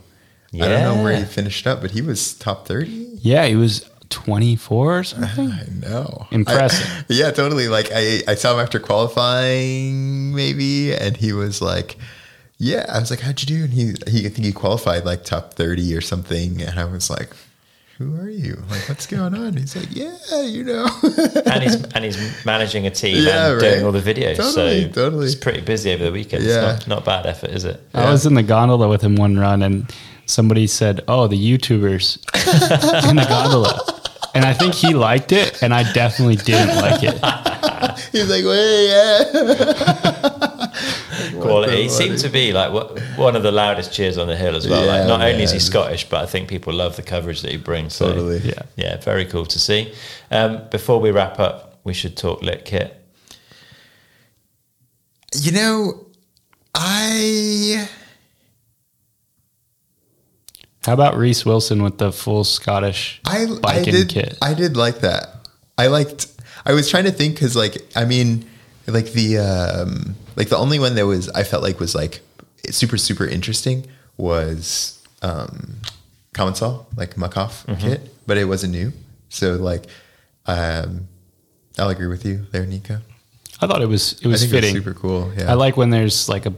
I 0.54 0.58
don't 0.58 0.82
know 0.96 1.02
where 1.02 1.16
he 1.16 1.24
finished 1.24 1.66
up, 1.66 1.80
but 1.80 1.90
he 1.90 2.00
was 2.00 2.32
top 2.34 2.68
30. 2.68 3.18
Yeah, 3.20 3.44
he 3.46 3.56
was 3.56 3.90
24 4.10 4.98
or 4.98 5.02
something. 5.02 5.50
I 5.50 5.64
know. 5.80 6.28
Impressive. 6.30 6.86
I- 6.86 7.04
yeah, 7.12 7.32
totally. 7.32 7.66
Like 7.66 7.88
I, 7.92 8.20
I 8.28 8.36
saw 8.36 8.54
him 8.54 8.60
after 8.60 8.78
qualifying, 8.78 10.32
maybe, 10.32 10.94
and 10.94 11.16
he 11.16 11.32
was 11.32 11.60
like, 11.60 11.96
"Yeah." 12.58 12.86
I 12.88 13.00
was 13.00 13.10
like, 13.10 13.20
"How'd 13.20 13.40
you 13.40 13.46
do?" 13.46 13.64
And 13.64 13.72
he, 13.72 13.94
he, 14.06 14.26
I 14.26 14.28
think 14.28 14.44
he 14.44 14.52
qualified 14.52 15.04
like 15.04 15.24
top 15.24 15.54
thirty 15.54 15.96
or 15.96 16.00
something, 16.02 16.62
and 16.62 16.78
I 16.78 16.84
was 16.84 17.10
like, 17.10 17.30
"Who 18.02 18.20
are 18.20 18.30
you? 18.30 18.62
Like, 18.70 18.88
what's 18.88 19.06
going 19.06 19.34
on?" 19.34 19.56
He's 19.56 19.76
like, 19.76 19.88
"Yeah, 19.90 20.42
you 20.42 20.64
know." 20.64 20.88
and 21.46 21.62
he's 21.62 21.82
and 21.94 22.04
he's 22.04 22.44
managing 22.44 22.86
a 22.86 22.90
team 22.90 23.24
Yeah, 23.24 23.52
and 23.52 23.60
doing 23.60 23.84
all 23.84 23.92
the 23.92 24.00
videos. 24.00 24.36
Totally, 24.36 24.82
so 24.84 24.92
totally. 24.92 25.26
it's 25.26 25.34
pretty 25.34 25.60
busy 25.60 25.92
over 25.92 26.04
the 26.04 26.12
weekend. 26.12 26.44
Yeah. 26.44 26.74
It's 26.74 26.86
not, 26.86 26.96
not 26.96 27.04
bad 27.04 27.26
effort, 27.26 27.50
is 27.50 27.64
it? 27.64 27.80
I 27.94 28.10
was 28.10 28.26
in 28.26 28.34
the 28.34 28.42
gondola 28.42 28.88
with 28.88 29.02
him 29.02 29.16
one 29.16 29.38
run, 29.38 29.62
and 29.62 29.92
somebody 30.26 30.66
said, 30.66 31.02
"Oh, 31.06 31.26
the 31.28 31.36
YouTubers 31.36 32.18
in 33.08 33.16
the 33.16 33.24
gondola," 33.24 33.78
and 34.34 34.44
I 34.44 34.52
think 34.52 34.74
he 34.74 34.94
liked 34.94 35.32
it, 35.32 35.62
and 35.62 35.72
I 35.72 35.90
definitely 35.92 36.36
didn't 36.36 36.76
like 36.76 37.02
it. 37.02 37.14
He's 38.12 38.28
like, 38.28 38.44
"Wait, 38.44 38.88
yeah." 38.88 40.18
Quality. 41.42 41.76
He 41.76 41.88
the 41.88 41.88
seemed 41.88 42.18
to 42.18 42.28
be 42.28 42.52
like 42.52 42.72
one 43.16 43.36
of 43.36 43.42
the 43.42 43.52
loudest 43.52 43.92
cheers 43.92 44.18
on 44.18 44.26
the 44.26 44.36
hill 44.36 44.56
as 44.56 44.68
well. 44.68 44.84
Yeah, 44.84 44.92
like 44.92 45.06
not 45.08 45.20
only 45.20 45.42
is 45.42 45.52
he. 45.52 45.58
Scottish, 45.58 46.08
but 46.08 46.22
I 46.22 46.26
think 46.26 46.48
people 46.48 46.72
love 46.72 46.96
the 46.96 47.02
coverage 47.02 47.42
that 47.42 47.50
he 47.50 47.56
brings. 47.56 47.94
So, 47.94 48.06
Totally. 48.06 48.38
Yeah. 48.38 48.62
yeah, 48.76 48.96
very 48.98 49.24
cool 49.24 49.46
to 49.46 49.58
see. 49.58 49.92
Um, 50.30 50.62
before 50.70 51.00
we 51.00 51.10
wrap 51.10 51.38
up, 51.38 51.80
we 51.84 51.94
should 51.94 52.16
talk 52.16 52.42
lit 52.42 52.64
kit. 52.64 52.98
You 55.34 55.52
know, 55.52 56.06
I 56.74 57.88
How 60.84 60.94
about 60.94 61.16
Reece 61.16 61.44
Wilson 61.46 61.82
with 61.82 61.98
the 61.98 62.12
full 62.12 62.44
Scottish 62.44 63.20
I, 63.24 63.44
I 63.44 63.58
biking 63.60 63.94
did 63.94 64.08
kit? 64.08 64.38
I 64.42 64.54
did 64.54 64.76
like 64.76 65.00
that. 65.00 65.48
I 65.78 65.86
liked. 65.86 66.26
I 66.66 66.72
was 66.72 66.90
trying 66.90 67.04
to 67.04 67.12
think 67.12 67.34
because, 67.34 67.56
like, 67.56 67.78
I 67.96 68.04
mean, 68.04 68.48
like 68.86 69.12
the 69.12 69.38
um, 69.38 70.14
like 70.36 70.48
the 70.48 70.56
only 70.56 70.78
one 70.78 70.94
that 70.96 71.06
was 71.06 71.28
I 71.30 71.42
felt 71.44 71.62
like 71.62 71.78
was 71.80 71.94
like 71.94 72.20
super 72.70 72.96
super 72.96 73.26
interesting 73.26 73.86
was 74.16 75.02
um, 75.22 75.76
Commencal 76.34 76.86
like 76.96 77.14
Muc-Off 77.16 77.66
Mm-hmm. 77.66 77.80
kit, 77.80 78.10
but 78.26 78.36
it 78.38 78.44
wasn't 78.44 78.72
new. 78.72 78.92
So 79.28 79.54
like, 79.54 79.84
um, 80.46 81.08
I'll 81.78 81.88
agree 81.90 82.06
with 82.08 82.24
you 82.24 82.46
there, 82.52 82.64
Neko. 82.66 83.00
I 83.60 83.66
thought 83.66 83.82
it 83.82 83.88
was 83.88 84.20
it 84.20 84.26
was 84.26 84.42
fitting. 84.44 84.74
it 84.74 84.78
was 84.78 84.84
super 84.84 84.98
cool. 84.98 85.32
Yeah, 85.36 85.50
I 85.50 85.54
like 85.54 85.76
when 85.76 85.90
there's 85.90 86.28
like 86.28 86.46
a 86.46 86.52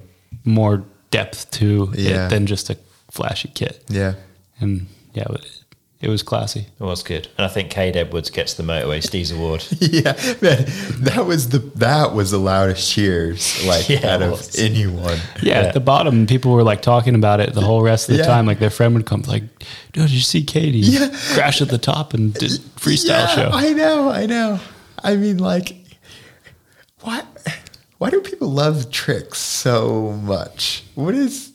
more 0.44 0.82
depth 1.10 1.50
to 1.52 1.92
Yeah. 1.94 2.26
it 2.26 2.30
than 2.30 2.46
just 2.46 2.70
a 2.70 2.76
flashy 3.10 3.48
kit. 3.54 3.84
Yeah, 3.88 4.14
And 4.60 4.86
yeah, 5.12 5.26
it, 6.04 6.08
it 6.08 6.10
was 6.10 6.22
classy. 6.22 6.66
It 6.78 6.82
was 6.84 7.02
good, 7.02 7.28
and 7.38 7.44
I 7.44 7.48
think 7.48 7.70
Kade 7.72 7.96
Edwards 7.96 8.30
gets 8.30 8.54
the 8.54 8.62
Motorway 8.62 8.98
Steez 8.98 9.34
Award. 9.34 9.64
yeah, 9.80 10.12
man, 10.40 10.64
that 11.04 11.24
was 11.26 11.48
the 11.48 11.58
that 11.76 12.14
was 12.14 12.30
the 12.30 12.38
loudest 12.38 12.90
cheers 12.90 13.64
like 13.66 13.88
Yeah, 13.88 14.14
out 14.14 14.22
of 14.22 14.48
anyone. 14.58 15.18
Yeah, 15.42 15.60
Yeah. 15.60 15.66
at 15.68 15.74
the 15.74 15.80
bottom, 15.80 16.26
people 16.26 16.52
were 16.52 16.62
like 16.62 16.82
talking 16.82 17.14
about 17.14 17.40
it 17.40 17.52
the 17.54 17.60
whole 17.60 17.82
rest 17.82 18.08
of 18.08 18.16
the 18.16 18.22
Yeah. 18.22 18.26
time. 18.28 18.46
Like 18.46 18.58
their 18.58 18.70
friend 18.70 18.94
would 18.94 19.06
come, 19.06 19.22
like, 19.22 19.42
"Dude, 19.92 20.04
did 20.08 20.10
you 20.10 20.20
see 20.20 20.42
Katie 20.44 20.78
Yeah. 20.78 21.08
crash 21.34 21.60
at 21.62 21.68
the 21.68 21.78
top 21.78 22.14
and 22.14 22.34
did 22.34 22.50
freestyle 22.76 23.08
Yeah, 23.08 23.26
show?" 23.28 23.50
I 23.52 23.72
know, 23.72 24.10
I 24.10 24.26
know. 24.26 24.60
I 25.02 25.16
mean, 25.16 25.38
like, 25.38 25.76
why? 27.00 27.22
Why 27.98 28.10
do 28.10 28.20
people 28.20 28.48
love 28.50 28.90
tricks 28.90 29.38
so 29.38 30.12
much? 30.22 30.84
What 30.94 31.14
is? 31.14 31.52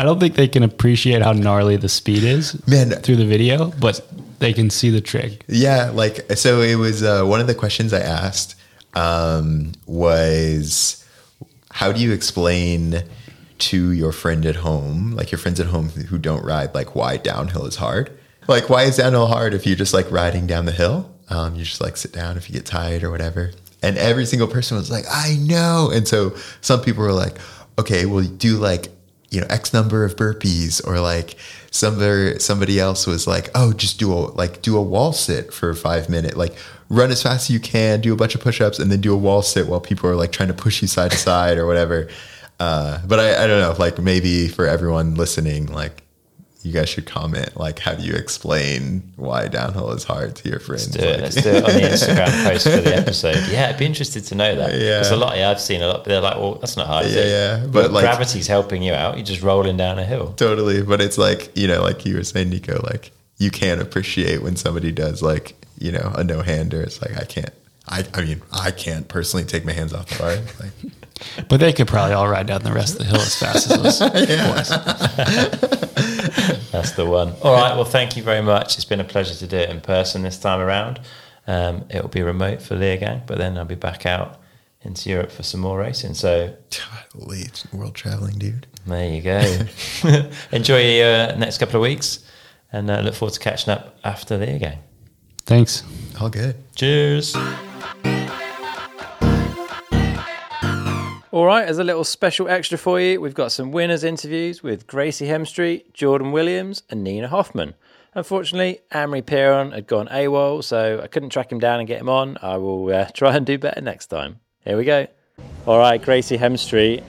I 0.00 0.02
don't 0.02 0.18
think 0.18 0.34
they 0.34 0.48
can 0.48 0.62
appreciate 0.62 1.20
how 1.20 1.32
gnarly 1.32 1.76
the 1.76 1.90
speed 1.90 2.24
is, 2.24 2.66
Man. 2.66 2.88
through 2.88 3.16
the 3.16 3.26
video, 3.26 3.66
but 3.72 4.00
they 4.38 4.54
can 4.54 4.70
see 4.70 4.88
the 4.88 5.02
trick. 5.02 5.44
Yeah, 5.46 5.90
like 5.90 6.38
so. 6.38 6.62
It 6.62 6.76
was 6.76 7.02
uh, 7.02 7.24
one 7.24 7.38
of 7.38 7.46
the 7.46 7.54
questions 7.54 7.92
I 7.92 8.00
asked 8.00 8.54
um, 8.94 9.72
was, 9.84 11.04
how 11.70 11.92
do 11.92 12.00
you 12.00 12.12
explain 12.12 13.04
to 13.58 13.92
your 13.92 14.10
friend 14.12 14.46
at 14.46 14.56
home, 14.56 15.12
like 15.12 15.30
your 15.30 15.38
friends 15.38 15.60
at 15.60 15.66
home 15.66 15.90
who 15.90 16.16
don't 16.16 16.42
ride, 16.46 16.74
like 16.74 16.94
why 16.94 17.18
downhill 17.18 17.66
is 17.66 17.76
hard? 17.76 18.10
Like 18.48 18.70
why 18.70 18.84
is 18.84 18.96
downhill 18.96 19.26
hard 19.26 19.52
if 19.52 19.66
you're 19.66 19.76
just 19.76 19.92
like 19.92 20.10
riding 20.10 20.46
down 20.46 20.64
the 20.64 20.72
hill? 20.72 21.14
Um, 21.28 21.56
you 21.56 21.64
just 21.64 21.82
like 21.82 21.98
sit 21.98 22.14
down 22.14 22.38
if 22.38 22.48
you 22.48 22.54
get 22.54 22.64
tired 22.64 23.04
or 23.04 23.10
whatever. 23.10 23.52
And 23.82 23.98
every 23.98 24.24
single 24.24 24.48
person 24.48 24.78
was 24.78 24.90
like, 24.90 25.04
I 25.10 25.36
know. 25.36 25.90
And 25.92 26.08
so 26.08 26.34
some 26.62 26.80
people 26.80 27.02
were 27.02 27.12
like, 27.12 27.36
okay, 27.78 28.06
well, 28.06 28.24
do 28.24 28.56
like 28.56 28.88
you 29.30 29.40
know 29.40 29.46
X 29.48 29.72
number 29.72 30.04
of 30.04 30.16
burpees, 30.16 30.86
or 30.86 31.00
like 31.00 31.36
somebody 31.70 32.38
somebody 32.38 32.78
else 32.78 33.06
was 33.06 33.26
like, 33.26 33.50
oh, 33.54 33.72
just 33.72 33.98
do 33.98 34.12
a 34.12 34.14
like 34.14 34.62
do 34.62 34.76
a 34.76 34.82
wall 34.82 35.12
sit 35.12 35.52
for 35.52 35.74
five 35.74 36.08
minutes, 36.08 36.36
like 36.36 36.54
run 36.88 37.10
as 37.10 37.22
fast 37.22 37.48
as 37.48 37.50
you 37.50 37.60
can, 37.60 38.00
do 38.00 38.12
a 38.12 38.16
bunch 38.16 38.34
of 38.34 38.40
push-ups, 38.40 38.78
and 38.78 38.90
then 38.90 39.00
do 39.00 39.14
a 39.14 39.16
wall 39.16 39.42
sit 39.42 39.66
while 39.68 39.80
people 39.80 40.10
are 40.10 40.16
like 40.16 40.32
trying 40.32 40.48
to 40.48 40.54
push 40.54 40.82
you 40.82 40.88
side 40.88 41.12
to 41.12 41.16
side 41.16 41.56
or 41.58 41.66
whatever. 41.66 42.08
Uh, 42.58 43.00
but 43.06 43.18
I, 43.18 43.44
I 43.44 43.46
don't 43.46 43.60
know, 43.60 43.74
like 43.78 43.98
maybe 43.98 44.48
for 44.48 44.66
everyone 44.66 45.14
listening, 45.14 45.66
like 45.66 46.02
you 46.62 46.72
guys 46.72 46.88
should 46.90 47.06
comment, 47.06 47.56
like 47.56 47.78
how 47.78 47.94
do 47.94 48.02
you 48.02 48.14
explain 48.14 49.02
why 49.16 49.48
downhill 49.48 49.92
is 49.92 50.04
hard 50.04 50.36
to 50.36 50.48
your 50.48 50.60
friends? 50.60 50.94
Let's 50.94 50.96
do 50.96 51.08
it. 51.08 51.12
Like- 51.12 51.20
Let's 51.22 51.34
do 51.42 51.50
it 51.50 51.64
on 51.64 51.72
the 51.74 51.80
Instagram 51.88 52.44
post 52.50 52.64
for 52.68 52.76
the 52.76 52.94
episode. 52.96 53.48
Yeah, 53.50 53.68
I'd 53.68 53.78
be 53.78 53.86
interested 53.86 54.24
to 54.24 54.34
know 54.34 54.54
that. 54.56 54.74
Yeah. 54.74 54.98
Because 54.98 55.10
a 55.10 55.16
lot, 55.16 55.36
yeah, 55.36 55.50
I've 55.50 55.60
seen 55.60 55.80
a 55.82 55.86
lot, 55.88 55.98
but 55.98 56.06
they're 56.06 56.20
like, 56.20 56.36
well, 56.36 56.56
that's 56.56 56.76
not 56.76 56.86
hard. 56.86 57.06
Yeah, 57.06 57.24
yeah, 57.24 57.66
but 57.66 57.92
like- 57.92 58.02
gravity's 58.04 58.46
helping 58.46 58.82
you 58.82 58.92
out. 58.92 59.16
You're 59.16 59.24
just 59.26 59.42
rolling 59.42 59.76
down 59.76 59.98
a 59.98 60.04
hill. 60.04 60.34
Totally, 60.34 60.82
but 60.82 61.00
it's 61.00 61.16
like 61.18 61.50
you 61.56 61.66
know, 61.66 61.82
like 61.82 62.04
you 62.04 62.16
were 62.16 62.24
saying, 62.24 62.50
Neko. 62.50 62.82
Like 62.82 63.10
you 63.38 63.50
can't 63.50 63.80
appreciate 63.80 64.42
when 64.42 64.56
somebody 64.56 64.92
does 64.92 65.22
like 65.22 65.54
you 65.78 65.92
know 65.92 66.12
a 66.14 66.22
no 66.24 66.42
hander. 66.42 66.82
It's 66.82 67.00
like 67.00 67.16
I 67.16 67.24
can't. 67.24 67.54
I 67.88 68.04
I 68.14 68.22
mean 68.24 68.42
I 68.52 68.70
can't 68.70 69.08
personally 69.08 69.44
take 69.46 69.64
my 69.64 69.72
hands 69.72 69.92
off 69.92 70.08
the 70.10 70.18
bar. 70.18 70.36
Like 70.60 70.72
But 71.50 71.60
they 71.60 71.72
could 71.74 71.86
probably 71.86 72.14
all 72.14 72.28
ride 72.28 72.46
down 72.46 72.62
the 72.62 72.72
rest 72.72 72.94
of 72.94 73.00
the 73.00 73.04
hill 73.04 73.20
as 73.20 73.36
fast 73.38 73.70
as 73.70 73.82
those 73.82 73.98
boys. 74.00 74.70
That's 76.72 76.92
the 76.92 77.04
one. 77.04 77.34
All 77.42 77.52
right. 77.52 77.74
Well, 77.74 77.84
thank 77.84 78.16
you 78.16 78.22
very 78.22 78.40
much. 78.42 78.76
It's 78.76 78.86
been 78.86 79.00
a 79.00 79.04
pleasure 79.04 79.34
to 79.34 79.46
do 79.46 79.56
it 79.58 79.68
in 79.68 79.80
person 79.82 80.22
this 80.22 80.38
time 80.38 80.60
around. 80.60 81.00
Um, 81.46 81.84
it'll 81.90 82.08
be 82.08 82.22
remote 82.22 82.62
for 82.62 82.74
Leogang, 82.76 83.26
but 83.26 83.36
then 83.38 83.58
I'll 83.58 83.64
be 83.66 83.74
back 83.74 84.06
out 84.06 84.40
into 84.82 85.10
Europe 85.10 85.30
for 85.30 85.42
some 85.42 85.60
more 85.60 85.78
racing. 85.78 86.14
So 86.14 86.54
late 87.14 87.66
world 87.72 87.94
traveling, 87.94 88.38
dude. 88.38 88.66
there 88.86 89.08
you 89.10 89.20
go. 89.20 89.58
Enjoy 90.52 90.80
your 90.80 91.14
uh, 91.32 91.36
next 91.36 91.58
couple 91.58 91.76
of 91.76 91.82
weeks, 91.82 92.20
and 92.72 92.90
uh, 92.90 93.00
look 93.00 93.14
forward 93.14 93.34
to 93.34 93.40
catching 93.40 93.72
up 93.72 93.98
after 94.04 94.38
Leogang. 94.38 94.78
Thanks. 95.44 95.82
All 96.20 96.30
good. 96.30 96.56
Cheers. 96.76 97.36
All 101.32 101.46
right, 101.46 101.64
as 101.64 101.78
a 101.78 101.84
little 101.84 102.02
special 102.02 102.48
extra 102.48 102.76
for 102.76 103.00
you, 103.00 103.20
we've 103.20 103.34
got 103.34 103.52
some 103.52 103.70
winners 103.70 104.02
interviews 104.02 104.64
with 104.64 104.88
Gracie 104.88 105.26
Hemstreet, 105.26 105.92
Jordan 105.92 106.32
Williams, 106.32 106.82
and 106.90 107.04
Nina 107.04 107.28
Hoffmann. 107.28 107.74
Unfortunately, 108.14 108.80
Amaury 108.90 109.22
Pierron 109.22 109.72
had 109.72 109.86
gone 109.86 110.08
AWOL, 110.08 110.64
so 110.64 111.00
I 111.00 111.06
couldn't 111.06 111.30
track 111.30 111.52
him 111.52 111.60
down 111.60 111.78
and 111.78 111.86
get 111.86 112.00
him 112.00 112.08
on. 112.08 112.36
I 112.42 112.56
will 112.56 112.92
uh, 112.92 113.04
try 113.14 113.36
and 113.36 113.46
do 113.46 113.58
better 113.58 113.80
next 113.80 114.06
time. 114.06 114.40
Here 114.64 114.76
we 114.76 114.84
go. 114.84 115.06
All 115.66 115.78
right, 115.78 116.02
Gracie 116.02 116.36
Hemstreet. 116.36 117.04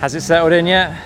Has 0.00 0.16
it 0.16 0.22
settled 0.22 0.52
in 0.52 0.66
yet? 0.66 1.00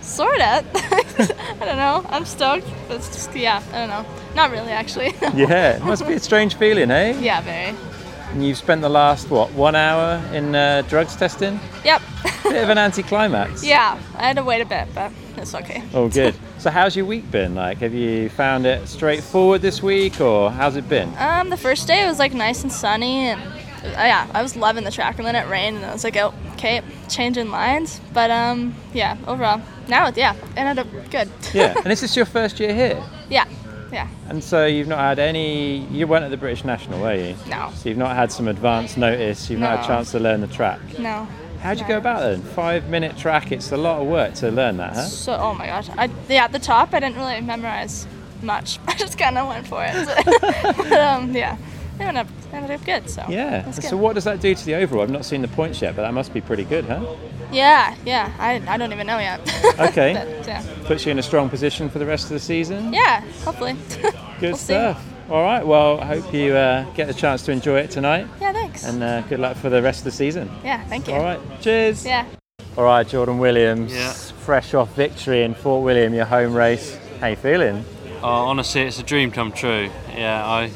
Sort 0.00 0.40
of. 0.40 0.64
I 1.60 1.64
don't 1.64 1.76
know. 1.76 2.04
I'm 2.08 2.24
stoked. 2.24 2.66
But 2.86 2.98
it's 2.98 3.08
just, 3.08 3.34
yeah, 3.34 3.62
I 3.72 3.86
don't 3.86 3.88
know. 3.88 4.06
Not 4.34 4.50
really, 4.50 4.72
actually. 4.72 5.14
Yeah, 5.34 5.76
it 5.76 5.82
must 5.84 6.06
be 6.06 6.14
a 6.14 6.20
strange 6.20 6.54
feeling, 6.56 6.90
eh? 6.90 7.18
yeah, 7.20 7.40
very. 7.40 7.76
And 8.32 8.46
you've 8.46 8.58
spent 8.58 8.82
the 8.82 8.88
last, 8.88 9.30
what, 9.30 9.52
one 9.52 9.74
hour 9.74 10.22
in 10.32 10.54
uh, 10.54 10.82
drugs 10.88 11.16
testing? 11.16 11.58
Yep. 11.84 12.02
Bit 12.44 12.62
of 12.62 12.68
an 12.68 12.78
anticlimax. 12.78 13.64
yeah, 13.64 13.98
I 14.16 14.28
had 14.28 14.36
to 14.36 14.44
wait 14.44 14.60
a 14.60 14.66
bit, 14.66 14.88
but 14.94 15.12
it's 15.36 15.54
okay. 15.54 15.82
Oh, 15.94 16.08
good. 16.08 16.34
so, 16.58 16.70
how's 16.70 16.94
your 16.96 17.06
week 17.06 17.30
been? 17.30 17.54
Like, 17.54 17.78
have 17.78 17.94
you 17.94 18.28
found 18.30 18.66
it 18.66 18.86
straightforward 18.86 19.62
this 19.62 19.82
week, 19.82 20.20
or 20.20 20.50
how's 20.50 20.76
it 20.76 20.88
been? 20.88 21.12
Um, 21.18 21.50
the 21.50 21.56
first 21.56 21.86
day 21.86 22.04
it 22.04 22.06
was 22.06 22.18
like 22.18 22.34
nice 22.34 22.62
and 22.62 22.72
sunny, 22.72 23.28
and 23.28 23.40
uh, 23.40 23.90
yeah, 23.96 24.26
I 24.34 24.42
was 24.42 24.56
loving 24.56 24.84
the 24.84 24.90
track. 24.90 25.18
And 25.18 25.26
then 25.26 25.36
it 25.36 25.48
rained, 25.48 25.76
and 25.76 25.86
I 25.86 25.92
was 25.92 26.04
like, 26.04 26.16
oh, 26.16 26.34
okay, 26.54 26.82
changing 27.08 27.50
lines. 27.50 28.00
But 28.12 28.30
um, 28.30 28.74
yeah, 28.92 29.16
overall, 29.26 29.62
now 29.88 30.06
it, 30.08 30.16
yeah, 30.16 30.34
it 30.34 30.56
ended 30.56 30.78
up 30.86 31.10
good. 31.10 31.30
Yeah. 31.54 31.74
and 31.76 31.86
this 31.86 32.02
is 32.02 32.14
your 32.16 32.26
first 32.26 32.60
year 32.60 32.74
here, 32.74 33.02
yeah, 33.28 33.44
yeah. 33.92 34.08
and 34.28 34.42
so 34.42 34.66
you've 34.66 34.88
not 34.88 34.98
had 34.98 35.18
any. 35.18 35.78
You 35.86 36.06
weren't 36.06 36.24
at 36.24 36.30
the 36.30 36.36
British 36.36 36.64
National, 36.64 37.00
were 37.00 37.14
you? 37.14 37.34
No. 37.48 37.70
So 37.74 37.88
you've 37.88 37.98
not 37.98 38.14
had 38.16 38.30
some 38.32 38.48
advance 38.48 38.96
notice. 38.96 39.48
You've 39.50 39.60
not 39.60 39.78
had 39.78 39.84
a 39.84 39.86
chance 39.86 40.10
to 40.12 40.18
learn 40.18 40.40
the 40.40 40.46
track. 40.48 40.80
No. 40.98 41.26
How'd 41.60 41.78
you 41.78 41.82
No. 41.82 41.88
go 41.88 41.96
about 41.98 42.22
it? 42.30 42.38
Five 42.40 42.88
minute 42.88 43.16
track. 43.16 43.50
It's 43.50 43.72
a 43.72 43.76
lot 43.76 44.00
of 44.00 44.06
work 44.06 44.34
to 44.34 44.50
learn 44.50 44.76
that, 44.76 44.94
huh? 44.94 45.02
So, 45.02 45.32
oh 45.34 45.54
my 45.54 45.66
gosh, 45.66 45.88
I 45.90 46.08
yeah, 46.28 46.44
at 46.44 46.52
the 46.52 46.60
top 46.60 46.94
I 46.94 47.00
didn't 47.00 47.16
really 47.16 47.40
memorize 47.40 48.06
much. 48.42 48.78
I 48.86 48.94
just 48.94 49.18
kind 49.18 49.36
of 49.36 49.48
went 49.48 49.66
for 49.66 49.84
it. 49.84 49.94
but, 50.76 50.92
um, 50.92 51.34
yeah, 51.34 51.56
ended 51.98 52.16
up, 52.16 52.26
ended 52.52 52.70
up 52.70 52.84
good. 52.84 53.10
So 53.10 53.24
Yeah. 53.28 53.68
So 53.72 53.96
what 53.96 54.14
does 54.14 54.22
that 54.24 54.40
do 54.40 54.54
to 54.54 54.64
the 54.64 54.76
overall? 54.76 55.02
I've 55.02 55.10
not 55.10 55.24
seen 55.24 55.42
the 55.42 55.48
points 55.48 55.82
yet, 55.82 55.96
but 55.96 56.02
that 56.02 56.14
must 56.14 56.32
be 56.32 56.40
pretty 56.40 56.62
good, 56.64 56.84
huh? 56.84 57.00
Yeah, 57.50 57.96
yeah. 58.04 58.32
I, 58.38 58.62
I 58.66 58.76
don't 58.76 58.92
even 58.92 59.06
know 59.06 59.18
yet. 59.18 59.40
Okay. 59.78 60.12
But, 60.12 60.46
yeah. 60.46 60.64
Puts 60.86 61.06
you 61.06 61.12
in 61.12 61.18
a 61.18 61.22
strong 61.22 61.48
position 61.48 61.88
for 61.88 61.98
the 62.00 62.06
rest 62.06 62.24
of 62.24 62.30
the 62.30 62.40
season. 62.40 62.92
Yeah, 62.92 63.20
hopefully. 63.44 63.76
Good 64.00 64.14
we'll 64.40 64.56
see. 64.56 64.74
stuff. 64.74 65.04
All 65.30 65.42
right. 65.44 65.64
Well, 65.64 66.00
I 66.00 66.06
hope 66.06 66.34
you 66.34 66.54
uh, 66.56 66.84
get 66.94 67.06
the 67.06 67.14
chance 67.14 67.42
to 67.44 67.52
enjoy 67.52 67.78
it 67.80 67.90
tonight, 67.92 68.26
Yeah, 68.40 68.52
thanks. 68.52 68.84
and 68.84 69.02
uh, 69.02 69.20
good 69.22 69.38
luck 69.40 69.56
for 69.56 69.68
the 69.70 69.80
rest 69.82 70.00
of 70.00 70.04
the 70.04 70.10
season. 70.10 70.50
yeah, 70.64 70.84
thank 70.88 71.06
you. 71.06 71.14
All 71.14 71.22
right. 71.22 71.38
Cheers. 71.60 72.04
Yeah. 72.04 72.26
All 72.76 72.84
right, 72.84 73.06
Jordan 73.06 73.38
Williams. 73.38 73.92
Yeah. 73.94 74.12
Fresh 74.12 74.74
off 74.74 74.94
victory 74.96 75.42
in 75.44 75.54
Fort 75.54 75.84
William, 75.84 76.12
your 76.14 76.24
home 76.24 76.54
race. 76.54 76.96
How 77.20 77.28
you 77.28 77.36
feeling? 77.36 77.84
Oh, 78.22 78.26
honestly, 78.48 78.82
it's 78.82 78.98
a 78.98 79.02
dream 79.04 79.30
come 79.30 79.52
true. 79.52 79.90
Yeah, 80.14 80.44
I, 80.44 80.70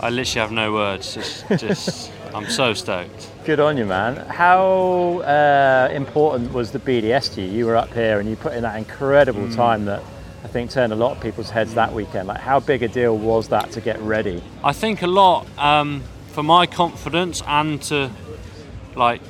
I 0.00 0.08
literally 0.10 0.40
have 0.40 0.52
no 0.52 0.72
words. 0.72 1.16
It's 1.16 1.42
just, 1.60 2.10
I'm 2.34 2.48
so 2.48 2.72
stoked. 2.74 3.30
Good 3.48 3.60
on 3.60 3.78
you, 3.78 3.86
man. 3.86 4.16
How 4.26 5.20
uh, 5.20 5.88
important 5.90 6.52
was 6.52 6.70
the 6.70 6.78
BDS 6.78 7.32
to 7.32 7.40
you? 7.40 7.48
You 7.50 7.64
were 7.64 7.76
up 7.76 7.90
here 7.94 8.20
and 8.20 8.28
you 8.28 8.36
put 8.36 8.52
in 8.52 8.62
that 8.62 8.76
incredible 8.76 9.46
Mm. 9.46 9.56
time 9.56 9.84
that 9.86 10.02
I 10.44 10.48
think 10.48 10.70
turned 10.70 10.92
a 10.92 10.96
lot 10.96 11.12
of 11.16 11.22
people's 11.22 11.48
heads 11.48 11.72
that 11.72 11.94
weekend. 11.94 12.28
Like, 12.28 12.42
how 12.42 12.60
big 12.60 12.82
a 12.82 12.88
deal 12.88 13.16
was 13.16 13.48
that 13.48 13.70
to 13.70 13.80
get 13.80 13.98
ready? 14.00 14.42
I 14.62 14.74
think 14.74 15.00
a 15.00 15.06
lot 15.06 15.46
um, 15.56 16.02
for 16.32 16.42
my 16.42 16.66
confidence 16.66 17.42
and 17.46 17.80
to 17.84 18.10
like 18.94 19.22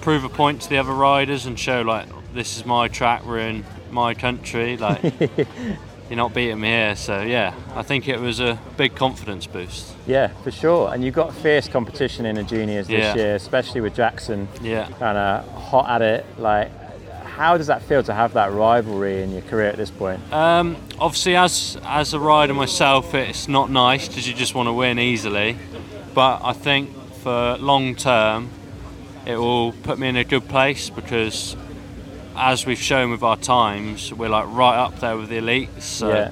prove 0.00 0.24
a 0.24 0.28
point 0.28 0.62
to 0.62 0.68
the 0.68 0.78
other 0.78 0.92
riders 0.92 1.46
and 1.46 1.56
show 1.56 1.82
like 1.82 2.08
this 2.34 2.56
is 2.56 2.66
my 2.66 2.88
track, 2.88 3.24
we're 3.24 3.38
in 3.38 3.64
my 3.92 4.14
country. 4.14 4.76
Like 4.76 5.00
you're 6.08 6.16
not 6.16 6.34
beating 6.34 6.60
me 6.60 6.68
here. 6.68 6.96
So 6.96 7.22
yeah, 7.22 7.54
I 7.74 7.82
think 7.82 8.08
it 8.08 8.20
was 8.20 8.40
a 8.40 8.58
big 8.76 8.94
confidence 8.94 9.46
boost. 9.46 9.94
Yeah, 10.06 10.28
for 10.42 10.50
sure. 10.50 10.92
And 10.92 11.02
you've 11.04 11.14
got 11.14 11.34
fierce 11.34 11.68
competition 11.68 12.26
in 12.26 12.36
the 12.36 12.42
juniors 12.42 12.86
this 12.88 13.02
Yeah. 13.02 13.14
year, 13.14 13.34
especially 13.36 13.80
with 13.80 13.94
Jackson 13.96 14.48
Yeah. 14.62 14.86
kind 14.98 15.16
of 15.18 15.48
hot 15.62 15.88
at 15.90 16.02
it. 16.02 16.26
Like, 16.38 16.70
how 17.24 17.56
does 17.56 17.66
that 17.66 17.82
feel 17.82 18.02
to 18.04 18.14
have 18.14 18.34
that 18.34 18.52
rivalry 18.52 19.22
in 19.22 19.32
your 19.32 19.42
career 19.42 19.68
at 19.68 19.76
this 19.76 19.90
point? 19.90 20.20
Um, 20.32 20.76
obviously, 21.00 21.36
as 21.36 21.76
as 21.84 22.14
a 22.14 22.20
rider 22.20 22.54
myself, 22.54 23.14
it's 23.14 23.48
not 23.48 23.70
nice 23.70 24.06
because 24.06 24.28
you 24.28 24.34
just 24.34 24.54
want 24.54 24.68
to 24.68 24.72
win 24.72 24.98
easily. 24.98 25.56
But 26.14 26.42
I 26.44 26.52
think 26.52 26.90
for 27.22 27.56
long 27.58 27.96
term, 27.96 28.50
it 29.26 29.36
will 29.36 29.72
put 29.72 29.98
me 29.98 30.06
in 30.08 30.16
a 30.16 30.22
good 30.24 30.46
place 30.48 30.90
because, 30.90 31.56
as 32.36 32.66
we've 32.66 32.78
shown 32.80 33.10
with 33.10 33.22
our 33.22 33.36
times, 33.36 34.12
we're 34.12 34.28
like 34.28 34.46
right 34.48 34.76
up 34.76 34.98
there 35.00 35.16
with 35.16 35.28
the 35.28 35.38
elites. 35.38 35.82
So 35.82 36.08
Yeah. 36.08 36.30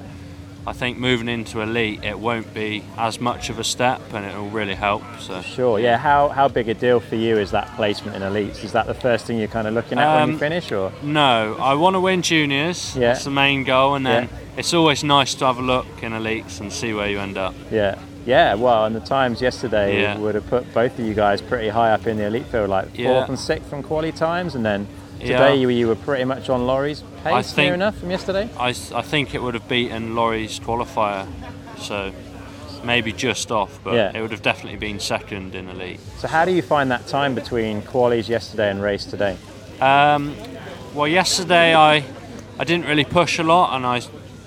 I 0.65 0.71
think 0.71 0.97
moving 0.97 1.27
into 1.27 1.59
elite, 1.59 2.05
it 2.05 2.17
won't 2.19 2.53
be 2.53 2.83
as 2.97 3.19
much 3.19 3.49
of 3.49 3.59
a 3.59 3.65
step, 3.65 3.99
and 4.13 4.25
it 4.25 4.33
will 4.33 4.49
really 4.49 4.75
help. 4.75 5.03
So. 5.19 5.41
Sure. 5.41 5.77
Yeah. 5.77 5.97
How 5.97 6.29
how 6.29 6.47
big 6.47 6.69
a 6.69 6.73
deal 6.73 7.01
for 7.01 7.15
you 7.17 7.37
is 7.37 7.51
that 7.51 7.67
placement 7.75 8.15
in 8.15 8.21
elites? 8.21 8.63
Is 8.63 8.71
that 8.71 8.87
the 8.87 8.93
first 8.93 9.25
thing 9.25 9.37
you're 9.39 9.49
kind 9.49 9.67
of 9.67 9.73
looking 9.73 9.97
at 9.99 10.15
when 10.19 10.27
you 10.29 10.33
Um, 10.35 10.39
finish, 10.39 10.71
or? 10.71 10.93
No, 11.01 11.57
I 11.59 11.73
want 11.73 11.95
to 11.95 11.99
win 11.99 12.21
juniors. 12.21 12.95
Yeah. 12.95 13.09
That's 13.09 13.25
the 13.25 13.31
main 13.31 13.65
goal, 13.65 13.95
and 13.95 14.05
then 14.05 14.23
Yeah. 14.23 14.59
it's 14.59 14.73
always 14.73 15.03
nice 15.03 15.33
to 15.35 15.45
have 15.47 15.57
a 15.57 15.61
look 15.61 15.85
in 16.01 16.13
elites 16.13 16.61
and 16.61 16.71
see 16.71 16.93
where 16.93 17.09
you 17.09 17.19
end 17.19 17.37
up. 17.37 17.53
Yeah. 17.69 17.95
Yeah, 18.25 18.53
well, 18.53 18.85
and 18.85 18.95
the 18.95 19.01
times 19.01 19.41
yesterday 19.41 20.01
Yeah. 20.01 20.17
would 20.17 20.33
have 20.35 20.49
put 20.49 20.73
both 20.73 20.97
of 20.97 21.03
you 21.05 21.13
guys 21.13 21.41
pretty 21.41 21.67
high 21.67 21.91
up 21.91 22.07
in 22.07 22.15
the 22.15 22.23
elite 22.23 22.45
field, 22.45 22.69
like 22.69 22.95
fourth 22.95 23.27
and 23.27 23.37
sixth 23.37 23.69
from 23.69 23.83
quali 23.83 24.13
times, 24.13 24.55
and 24.55 24.65
then 24.65 24.87
Yeah. 25.23 25.39
today 25.39 25.55
you, 25.55 25.69
you 25.69 25.87
were 25.87 25.95
pretty 25.95 26.25
much 26.25 26.49
on 26.49 26.65
Laurie's 26.67 27.01
pace, 27.23 27.25
I 27.25 27.31
near 27.33 27.43
think- 27.43 27.73
enough 27.73 27.97
from 27.97 28.11
yesterday. 28.11 28.49
I 28.59 28.71
think 28.73 29.33
it 29.35 29.41
would 29.41 29.53
have 29.53 29.67
beaten 29.67 30.15
Laurie's 30.15 30.59
qualifier, 30.59 31.25
so 31.77 32.11
maybe 32.83 33.11
just 33.13 33.51
off, 33.51 33.79
but 33.83 33.93
Yeah. 33.93 34.11
it 34.13 34.21
would 34.21 34.31
have 34.31 34.41
definitely 34.41 34.77
been 34.77 34.99
second 34.99 35.55
in 35.55 35.65
the 35.67 35.71
elite. 35.71 35.99
So 36.19 36.27
how 36.27 36.43
do 36.45 36.51
you 36.51 36.61
find 36.61 36.91
that 36.91 37.07
time 37.07 37.33
between 37.35 37.81
qualies 37.81 38.27
yesterday 38.27 38.69
and 38.69 38.81
race 38.81 39.05
today? 39.05 39.37
Um, 39.79 40.35
well, 40.93 41.07
yesterday 41.07 41.73
I 41.75 42.03
I 42.59 42.63
didn't 42.65 42.85
really 42.85 43.03
push 43.05 43.39
a 43.39 43.43
lot, 43.43 43.75
and 43.75 43.83
I 43.85 44.01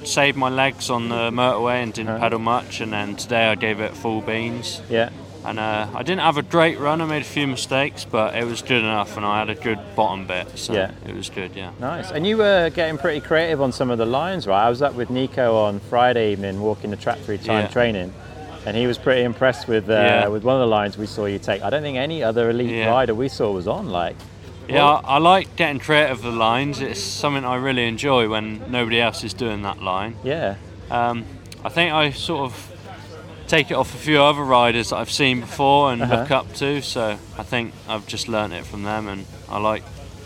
saved 0.04 0.36
my 0.36 0.48
legs 0.48 0.90
on 0.90 1.08
the 1.08 1.30
motorway 1.32 1.82
and 1.82 1.92
didn't 1.92 2.10
Uh-huh. 2.10 2.20
pedal 2.20 2.38
much, 2.38 2.80
and 2.80 2.92
then 2.92 3.16
today 3.16 3.46
I 3.48 3.56
gave 3.56 3.80
it 3.80 3.96
full 3.96 4.20
beans. 4.20 4.80
Yeah. 4.88 5.08
And 5.46 5.60
uh, 5.60 5.86
I 5.94 6.02
didn't 6.02 6.22
have 6.22 6.38
a 6.38 6.42
great 6.42 6.80
run. 6.80 7.00
I 7.00 7.04
made 7.04 7.22
a 7.22 7.24
few 7.24 7.46
mistakes, 7.46 8.04
but 8.04 8.34
it 8.34 8.44
was 8.44 8.62
good 8.62 8.82
enough, 8.82 9.16
and 9.16 9.24
I 9.24 9.38
had 9.38 9.48
a 9.48 9.54
good 9.54 9.78
bottom 9.94 10.26
bit, 10.26 10.58
so 10.58 10.72
Yeah. 10.72 10.90
it 11.06 11.14
was 11.14 11.30
good. 11.30 11.52
Yeah. 11.54 11.70
Nice. 11.78 12.10
And 12.10 12.26
you 12.26 12.36
were 12.38 12.68
getting 12.70 12.98
pretty 12.98 13.20
creative 13.20 13.62
on 13.62 13.70
some 13.70 13.88
of 13.90 13.98
the 13.98 14.06
lines, 14.06 14.48
right? 14.48 14.66
I 14.66 14.68
was 14.68 14.82
up 14.82 14.94
with 14.94 15.08
Nico 15.08 15.54
on 15.56 15.78
Friday 15.78 16.32
evening 16.32 16.60
walking 16.60 16.90
the 16.90 16.96
track 16.96 17.18
through 17.20 17.38
time 17.38 17.62
Yeah. 17.62 17.68
training. 17.68 18.12
And 18.66 18.76
he 18.76 18.88
was 18.88 18.98
pretty 18.98 19.22
impressed 19.22 19.68
with 19.68 19.88
uh, 19.88 19.92
Yeah. 19.92 20.26
with 20.26 20.42
one 20.42 20.56
of 20.56 20.60
the 20.60 20.66
lines 20.66 20.98
we 20.98 21.06
saw 21.06 21.26
you 21.26 21.38
take. 21.38 21.62
I 21.62 21.70
don't 21.70 21.82
think 21.82 21.96
any 21.96 22.24
other 22.24 22.50
elite 22.50 22.84
rider 22.84 23.14
we 23.14 23.28
saw 23.28 23.52
was 23.52 23.68
on. 23.68 23.88
Like, 23.90 24.16
Yeah, 24.68 24.84
I, 24.84 25.00
I 25.14 25.18
like 25.18 25.54
getting 25.54 25.78
creative 25.78 26.24
with 26.24 26.32
the 26.34 26.36
lines. 26.36 26.80
It's 26.80 27.00
something 27.00 27.44
I 27.44 27.54
really 27.54 27.86
enjoy 27.86 28.28
when 28.28 28.62
nobody 28.68 29.00
else 29.00 29.22
is 29.22 29.32
doing 29.32 29.62
that 29.62 29.80
line. 29.80 30.16
yeah, 30.24 30.56
Um, 30.90 31.24
I 31.64 31.68
think 31.68 31.92
I 31.92 32.10
sort 32.10 32.40
of 32.46 32.72
take 33.46 33.70
it 33.70 33.74
off 33.74 33.94
a 33.94 33.98
few 33.98 34.20
other 34.22 34.42
riders 34.42 34.90
that 34.90 34.96
I've 34.96 35.10
seen 35.10 35.40
before 35.40 35.92
and 35.92 36.02
Uh-huh. 36.02 36.16
look 36.16 36.30
up 36.30 36.52
to. 36.54 36.82
So 36.82 37.18
I 37.38 37.42
think 37.42 37.72
I've 37.88 38.06
just 38.06 38.28
learnt 38.28 38.52
it 38.52 38.64
from 38.66 38.82
them, 38.82 39.08
and 39.08 39.24
I 39.48 39.58
like 39.58 39.82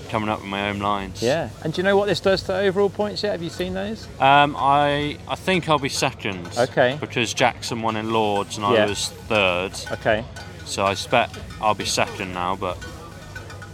coming 0.08 0.28
up 0.28 0.40
with 0.40 0.48
my 0.48 0.70
own 0.70 0.80
lines. 0.80 1.22
yeah. 1.22 1.50
And 1.62 1.72
do 1.72 1.78
you 1.80 1.84
know 1.84 1.96
what 1.96 2.06
this 2.08 2.18
does 2.18 2.42
to 2.44 2.54
overall 2.56 2.90
points 2.90 3.22
yet? 3.22 3.30
Have 3.32 3.42
you 3.42 3.50
seen 3.50 3.74
those? 3.74 4.08
Um, 4.18 4.56
I 4.58 5.18
I 5.28 5.36
think 5.36 5.68
I'll 5.68 5.78
be 5.78 5.88
second. 5.88 6.48
Okay. 6.58 6.96
Because 7.00 7.32
Jackson 7.32 7.80
won 7.80 7.96
in 7.96 8.12
Lourdes 8.12 8.56
and 8.58 8.66
Yeah. 8.72 8.84
I 8.84 8.86
was 8.86 9.08
third, 9.28 9.72
Okay. 9.92 10.24
so 10.64 10.84
I 10.84 10.90
expect 10.92 11.36
I'll 11.60 11.74
be 11.76 11.84
second 11.84 12.34
now, 12.34 12.56
but 12.56 12.76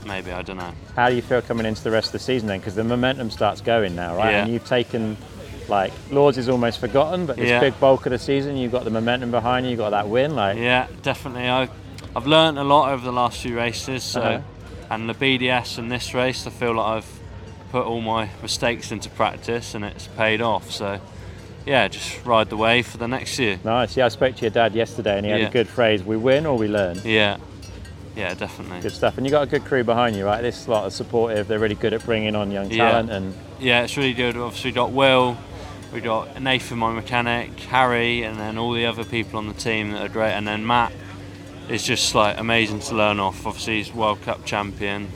maybe 0.04 0.30
I 0.30 0.42
don't 0.42 0.58
know. 0.58 0.72
How 0.94 1.08
do 1.08 1.14
you 1.16 1.22
feel 1.22 1.40
coming 1.40 1.64
into 1.66 1.82
the 1.82 1.90
rest 1.90 2.08
of 2.08 2.12
the 2.12 2.18
season 2.18 2.48
then? 2.48 2.58
Because 2.60 2.74
the 2.74 2.84
momentum 2.84 3.30
starts 3.30 3.62
going 3.62 3.94
now, 3.96 4.14
right? 4.16 4.32
Yeah. 4.32 4.42
And 4.44 4.52
you've 4.52 4.66
taken, 4.66 5.16
like, 5.68 5.92
Lourdes 6.10 6.38
is 6.38 6.48
almost 6.48 6.78
forgotten, 6.80 7.26
but 7.26 7.36
this 7.36 7.48
Yeah. 7.50 7.60
big 7.60 7.78
bulk 7.80 8.06
of 8.06 8.12
the 8.12 8.18
season, 8.18 8.56
you've 8.56 8.72
got 8.72 8.84
the 8.84 8.90
momentum 8.90 9.30
behind 9.30 9.66
you, 9.66 9.70
you've 9.70 9.78
got 9.80 9.90
that 9.90 10.08
win. 10.08 10.34
Like, 10.36 10.58
Yeah, 10.58 10.86
definitely. 11.02 11.48
I, 11.48 11.68
I've 12.14 12.26
learned 12.26 12.58
a 12.58 12.64
lot 12.64 12.90
over 12.92 13.04
the 13.04 13.12
last 13.12 13.40
few 13.42 13.56
races. 13.56 14.02
So, 14.04 14.20
Uh-huh. 14.20 14.40
and 14.90 15.08
the 15.08 15.14
BDS 15.14 15.78
and 15.78 15.90
this 15.90 16.14
race, 16.14 16.46
I 16.46 16.50
feel 16.50 16.74
like 16.74 16.86
I've 16.86 17.18
put 17.72 17.84
all 17.84 18.00
my 18.00 18.28
mistakes 18.42 18.92
into 18.92 19.10
practice, 19.10 19.74
and 19.74 19.84
it's 19.84 20.06
paid 20.06 20.40
off. 20.40 20.70
So, 20.70 21.00
yeah, 21.66 21.88
just 21.88 22.24
ride 22.24 22.48
the 22.48 22.56
wave 22.56 22.86
for 22.86 22.96
the 22.96 23.08
next 23.08 23.38
year. 23.38 23.58
nice. 23.64 23.96
Yeah, 23.96 24.06
I 24.06 24.08
spoke 24.08 24.36
to 24.36 24.42
your 24.42 24.50
dad 24.52 24.74
yesterday, 24.74 25.16
and 25.16 25.26
he 25.26 25.32
had 25.32 25.40
a 25.42 25.50
good 25.50 25.68
phrase: 25.68 26.04
"We 26.04 26.16
win 26.16 26.46
or 26.46 26.56
we 26.56 26.68
learn." 26.68 27.00
Yeah, 27.04 27.38
yeah, 28.14 28.34
definitely. 28.34 28.80
Good 28.80 28.92
stuff. 28.92 29.16
And 29.18 29.26
you 29.26 29.32
got 29.32 29.42
a 29.42 29.46
good 29.46 29.64
crew 29.64 29.82
behind 29.82 30.14
you, 30.14 30.24
right? 30.24 30.40
This 30.42 30.68
lot 30.68 30.84
are 30.84 30.90
supportive. 30.90 31.48
They're 31.48 31.58
really 31.58 31.74
good 31.74 31.92
at 31.92 32.04
bringing 32.06 32.36
on 32.36 32.52
young 32.52 32.70
Yeah. 32.70 32.90
talent, 32.90 33.10
and 33.10 33.34
Yeah, 33.58 33.82
it's 33.82 33.96
really 33.96 34.12
good. 34.12 34.36
Obviously, 34.36 34.70
got 34.70 34.92
Will, 34.92 35.36
we 35.96 36.02
got 36.02 36.40
Nathan, 36.42 36.76
my 36.78 36.92
mechanic, 36.92 37.58
Harry, 37.58 38.22
and 38.22 38.38
then 38.38 38.58
all 38.58 38.72
the 38.74 38.84
other 38.84 39.02
people 39.02 39.38
on 39.38 39.48
the 39.48 39.54
team 39.54 39.92
that 39.92 40.02
are 40.02 40.08
great. 40.12 40.32
And 40.32 40.46
then 40.46 40.66
Matt 40.66 40.92
is 41.70 41.82
just 41.82 42.14
like 42.14 42.38
amazing 42.38 42.80
to 42.80 42.94
learn 42.94 43.18
off. 43.18 43.46
Obviously, 43.46 43.78
he's 43.78 43.94
World 43.94 44.20
Cup 44.20 44.44
champion. 44.44 45.08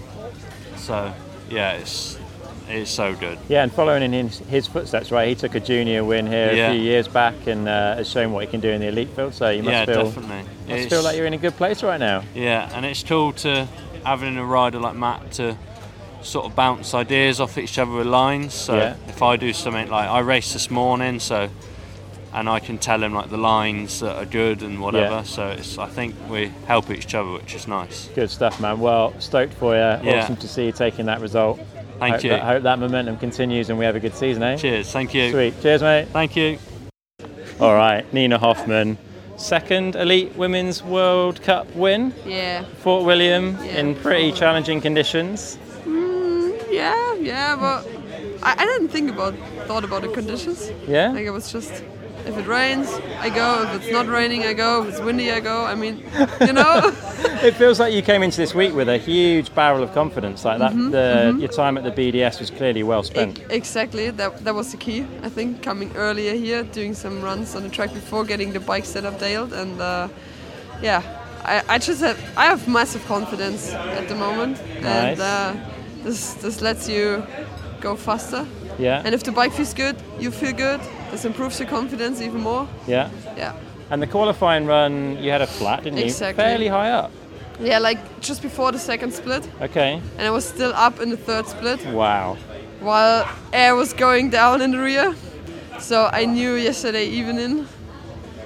So, 0.77 1.13
yeah, 1.51 1.73
it's 1.73 2.19
it's 2.67 2.91
so 2.91 3.15
good. 3.15 3.37
yeah, 3.49 3.63
and 3.65 3.71
following 3.71 4.03
in 4.03 4.13
his, 4.29 4.39
his 4.39 4.67
footsteps, 4.67 5.11
right? 5.13 5.29
He 5.29 5.35
took 5.35 5.55
a 5.55 5.61
junior 5.61 6.03
win 6.03 6.27
here 6.27 6.53
Yeah. 6.53 6.71
a 6.71 6.73
few 6.75 6.81
years 6.83 7.09
back, 7.09 7.35
and 7.47 7.69
uh, 7.69 7.97
has 7.97 8.09
shown 8.09 8.33
what 8.33 8.45
he 8.47 8.51
can 8.51 8.61
do 8.61 8.71
in 8.71 8.81
the 8.81 8.87
elite 8.89 9.11
field. 9.11 9.35
So 9.35 9.51
you 9.51 9.63
must 9.63 9.73
yeah, 9.73 9.85
feel 9.85 10.05
definitely. 10.05 10.43
must 10.45 10.71
It's- 10.71 10.89
feel 10.89 11.03
like 11.03 11.15
you're 11.17 11.27
in 11.27 11.35
a 11.35 11.39
good 11.39 11.57
place 11.59 11.83
right 11.83 12.01
now. 12.01 12.23
Yeah, 12.35 12.71
and 12.73 12.87
it's 12.87 13.03
cool 13.03 13.33
to 13.45 13.69
having 14.07 14.39
a 14.39 14.45
rider 14.47 14.79
like 14.81 14.95
Matt 14.97 15.33
to 15.33 15.59
sort 16.23 16.47
of 16.47 16.55
bounce 16.55 16.95
ideas 16.95 17.41
off 17.41 17.57
each 17.59 17.79
other 17.79 17.93
with 17.93 18.07
lines. 18.07 18.55
So 18.55 18.77
Yeah. 18.77 18.95
if 19.09 19.23
I 19.23 19.37
do 19.37 19.53
something 19.53 19.89
like 19.89 20.09
I 20.09 20.21
raced 20.21 20.53
this 20.53 20.71
morning, 20.71 21.19
so 21.21 21.49
and 22.33 22.49
I 22.49 22.61
can 22.61 22.79
tell 22.79 23.03
him 23.03 23.13
like 23.13 23.29
the 23.31 23.37
lines 23.39 24.01
that 24.01 24.17
are 24.17 24.25
good 24.25 24.63
and 24.63 24.81
whatever. 24.81 25.17
Yeah. 25.17 25.23
So 25.25 25.49
it's 25.49 25.79
I 25.79 25.87
think 25.87 26.15
we 26.29 26.53
help 26.67 26.91
each 26.91 27.15
other, 27.15 27.31
which 27.31 27.55
is 27.55 27.67
nice. 27.67 28.09
Good 28.15 28.31
stuff, 28.31 28.61
man. 28.61 28.79
Well, 28.81 29.15
stoked 29.19 29.55
for 29.55 29.75
you. 29.75 29.81
Yeah. 29.81 30.23
Awesome 30.23 30.37
to 30.37 30.49
see 30.49 30.67
you 30.67 30.73
taking 30.73 31.07
that 31.07 31.21
result. 31.21 31.59
Thank 31.99 32.15
hope 32.15 32.25
you. 32.25 32.31
That, 32.31 32.43
hope 32.43 32.63
that 32.63 32.79
momentum 32.79 33.17
continues 33.19 33.69
and 33.69 33.79
we 33.79 33.85
have 33.85 33.97
a 33.97 34.01
good 34.01 34.15
season, 34.15 34.43
eh? 34.43 34.57
Cheers. 34.57 34.91
Thank 34.93 35.13
you. 35.13 35.31
Sweet. 35.33 35.61
Cheers, 35.61 35.83
mate. 35.83 36.09
Thank 36.13 36.37
you. 36.37 36.59
All 37.61 37.75
right, 37.75 38.11
Nina 38.15 38.39
Hoffmann, 38.39 38.97
second 39.37 39.95
elite 39.97 40.35
women's 40.35 40.83
World 40.83 41.43
Cup 41.43 41.67
win, 41.75 42.15
Yeah, 42.25 42.63
Fort 42.79 43.05
William 43.05 43.59
Yeah. 43.63 43.81
in 43.81 43.95
pretty 43.97 44.33
challenging 44.33 44.81
conditions. 44.81 45.59
Yeah, 46.71 47.15
yeah, 47.15 47.57
but 47.57 47.87
I, 48.43 48.55
I 48.59 48.65
didn't 48.65 48.89
think 48.89 49.11
about 49.11 49.35
thought 49.67 49.85
about 49.85 50.03
the 50.03 50.09
conditions. 50.09 50.71
Yeah. 50.87 51.11
Like 51.13 51.27
it 51.27 51.31
was 51.33 51.53
just 51.53 51.73
If 52.27 52.37
it 52.37 52.47
rains, 52.47 52.89
I 53.27 53.31
go. 53.31 53.63
If 53.65 53.71
it's 53.83 53.91
not 53.93 54.07
raining, 54.07 54.43
I 54.45 54.53
go. 54.53 54.83
If 54.83 54.89
it's 54.91 55.01
windy, 55.01 55.31
I 55.33 55.41
go. 55.41 55.65
I 55.65 55.75
mean, 55.75 55.97
you 56.47 56.53
know. 56.53 56.93
It 57.43 57.55
feels 57.57 57.81
like 57.81 57.95
you 57.95 58.03
came 58.03 58.23
into 58.23 58.37
this 58.37 58.55
week 58.55 58.75
with 58.75 58.89
a 58.89 58.99
huge 58.99 59.49
barrel 59.55 59.83
of 59.83 59.91
confidence. 59.95 60.45
Like 60.45 60.59
that, 60.59 60.75
the, 60.75 61.35
your 61.39 61.49
time 61.49 61.79
at 61.79 61.85
the 61.85 61.91
BDS 61.91 62.39
was 62.39 62.51
clearly 62.51 62.83
well 62.83 63.03
spent. 63.03 63.39
E- 63.39 63.43
exactly. 63.49 64.11
That 64.11 64.45
that 64.45 64.55
was 64.55 64.71
the 64.71 64.77
key. 64.77 65.07
I 65.27 65.31
think 65.31 65.63
coming 65.63 65.91
earlier 65.97 66.35
here, 66.37 66.63
doing 66.75 66.95
some 66.95 67.23
runs 67.25 67.55
on 67.57 67.63
the 67.63 67.71
track 67.71 67.91
before 67.95 68.27
getting 68.27 68.53
the 68.53 68.61
bike 68.61 68.85
set 68.85 69.05
up 69.05 69.19
dialed, 69.19 69.53
and 69.53 69.81
uh, 69.81 70.09
yeah, 70.83 71.01
I, 71.45 71.63
I 71.75 71.79
just 71.79 72.01
have 72.03 72.19
I 72.37 72.45
have 72.53 72.69
massive 72.69 73.03
confidence 73.09 73.73
at 73.99 74.09
the 74.09 74.15
moment, 74.15 74.59
and 74.85 75.19
Nice. 75.19 75.21
uh, 75.21 75.55
this 76.05 76.35
this 76.35 76.61
lets 76.61 76.89
you 76.89 77.23
go 77.81 77.97
faster. 77.97 78.47
Yeah, 78.79 79.03
And 79.05 79.15
if 79.15 79.23
the 79.23 79.33
bike 79.33 79.53
feels 79.53 79.75
good, 79.75 79.97
you 80.19 80.31
feel 80.31 80.53
good. 80.53 80.81
This 81.11 81.25
improves 81.25 81.59
your 81.61 81.69
confidence 81.69 82.21
even 82.23 82.41
more. 82.41 82.67
yeah. 82.89 83.09
Yeah. 83.37 83.53
And 83.91 84.01
the 84.03 84.07
qualifying 84.07 84.67
run, 84.67 85.19
you 85.23 85.31
had 85.33 85.43
a 85.43 85.47
flat, 85.47 85.83
didn't 85.85 85.99
you? 85.99 86.05
Exactly. 86.05 86.45
Fairly 86.45 86.69
high 86.69 86.91
up. 86.91 87.11
Yeah, 87.61 87.79
like 87.79 87.99
just 88.21 88.43
before 88.43 88.73
the 88.73 88.79
second 88.79 89.13
split, 89.13 89.47
Okay. 89.61 90.01
and 90.19 90.27
I 90.27 90.31
was 90.31 90.45
still 90.49 90.73
up 90.75 91.01
in 91.01 91.11
the 91.11 91.17
third 91.17 91.47
split 91.47 91.85
Wow. 91.93 92.37
while 92.81 93.29
air 93.53 93.75
was 93.75 93.93
going 93.93 94.31
down 94.31 94.63
in 94.63 94.71
the 94.71 94.79
rear. 94.79 95.15
So 95.79 96.09
I 96.13 96.25
knew 96.27 96.55
yesterday 96.55 97.07
evening 97.07 97.67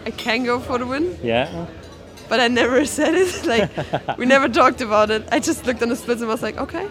I 0.06 0.10
can 0.10 0.44
go 0.44 0.58
for 0.60 0.78
the 0.78 0.86
win, 0.86 1.16
Yeah. 1.22 1.66
but 2.28 2.40
I 2.40 2.48
never 2.48 2.84
said 2.98 3.14
it. 3.14 3.44
Like 3.46 3.70
we 4.18 4.24
never 4.26 4.48
talked 4.48 4.80
about 4.80 5.10
it. 5.10 5.22
I 5.30 5.38
just 5.38 5.66
looked 5.66 5.82
on 5.82 5.88
the 5.90 5.96
splits 5.96 6.20
and 6.22 6.28
was 6.30 6.42
like, 6.42 6.58
okay, 6.58 6.86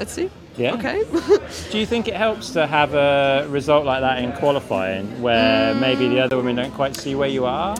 let's 0.00 0.12
see. 0.12 0.28
Yeah. 0.56 0.74
Okay. 0.74 1.04
Do 1.70 1.78
you 1.78 1.86
think 1.86 2.08
it 2.08 2.14
helps 2.14 2.50
to 2.50 2.66
have 2.66 2.94
a 2.94 3.46
result 3.48 3.84
like 3.84 4.00
that 4.00 4.24
in 4.24 4.32
qualifying, 4.32 5.22
where 5.22 5.74
maybe 5.74 6.08
the 6.08 6.20
other 6.20 6.36
women 6.36 6.56
don't 6.56 6.72
quite 6.72 6.96
see 6.96 7.14
where 7.14 7.28
you 7.28 7.44
are? 7.44 7.76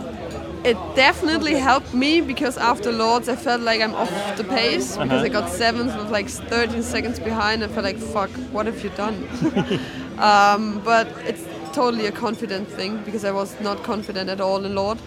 it 0.62 0.76
definitely 0.94 1.55
helped 1.55 1.94
me 1.94 2.20
because 2.20 2.59
after 2.59 2.92
Lourdes 2.92 3.30
I 3.30 3.36
felt 3.36 3.62
like 3.62 3.80
I'm 3.80 3.94
off 3.94 4.36
the 4.36 4.44
pace 4.44 4.97
because 4.97 5.22
I 5.22 5.28
got 5.28 5.48
seventh 5.48 5.97
with 5.97 6.10
like 6.10 6.28
13 6.28 6.82
seconds 6.82 7.18
behind. 7.18 7.64
I 7.64 7.68
felt 7.68 7.84
like 7.84 7.97
fuck, 7.97 8.30
what 8.52 8.66
have 8.66 8.84
you 8.84 8.90
done? 8.90 9.16
um, 10.18 10.82
but 10.84 11.09
it's 11.24 11.44
totally 11.72 12.06
a 12.06 12.12
confident 12.12 12.68
thing 12.68 13.02
because 13.05 13.24
I 13.24 13.30
was 13.30 13.59
not 13.60 13.82
confident 13.82 14.28
at 14.28 14.40
all 14.40 14.64
in 14.66 14.74
Lourdes, 14.74 15.01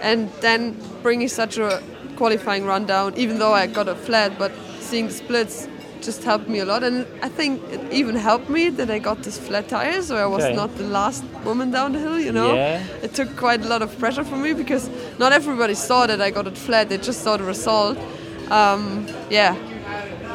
and 0.00 0.30
then 0.40 0.76
bringing 1.02 1.28
such 1.28 1.58
a 1.58 1.82
qualifying 2.16 2.64
run 2.64 2.86
down, 2.86 3.16
even 3.16 3.38
though 3.38 3.52
I 3.52 3.66
got 3.66 3.88
a 3.88 3.96
flat, 3.96 4.38
but 4.38 4.52
seeing 4.78 5.06
the 5.08 5.12
splits 5.12 5.66
just 6.02 6.24
helped 6.24 6.48
me 6.48 6.58
a 6.60 6.64
lot 6.64 6.82
and 6.82 7.06
I 7.22 7.28
think 7.28 7.60
it 7.72 7.80
even 7.92 8.14
helped 8.16 8.48
me 8.48 8.70
that 8.70 8.90
I 8.90 8.98
got 8.98 9.22
this 9.22 9.38
flat 9.38 9.68
tire 9.68 10.00
so 10.02 10.16
I 10.16 10.26
was 10.26 10.44
Okay. 10.44 10.56
not 10.56 10.70
the 10.76 10.84
last 10.84 11.22
woman 11.44 11.70
down 11.70 11.92
the 11.92 11.98
hill 11.98 12.18
you 12.18 12.32
know 12.32 12.54
Yeah. 12.54 12.82
it 13.02 13.14
took 13.14 13.36
quite 13.36 13.60
a 13.64 13.68
lot 13.68 13.82
of 13.82 13.90
pressure 13.98 14.24
from 14.24 14.40
me 14.42 14.52
because 14.54 14.88
not 15.18 15.32
everybody 15.32 15.74
saw 15.74 16.06
that 16.06 16.20
I 16.20 16.30
got 16.30 16.46
it 16.46 16.56
flat. 16.58 16.88
They 16.88 16.98
just 16.98 17.22
saw 17.22 17.36
the 17.36 17.44
result. 17.44 17.96
Um, 18.50 19.06
yeah, 19.30 19.54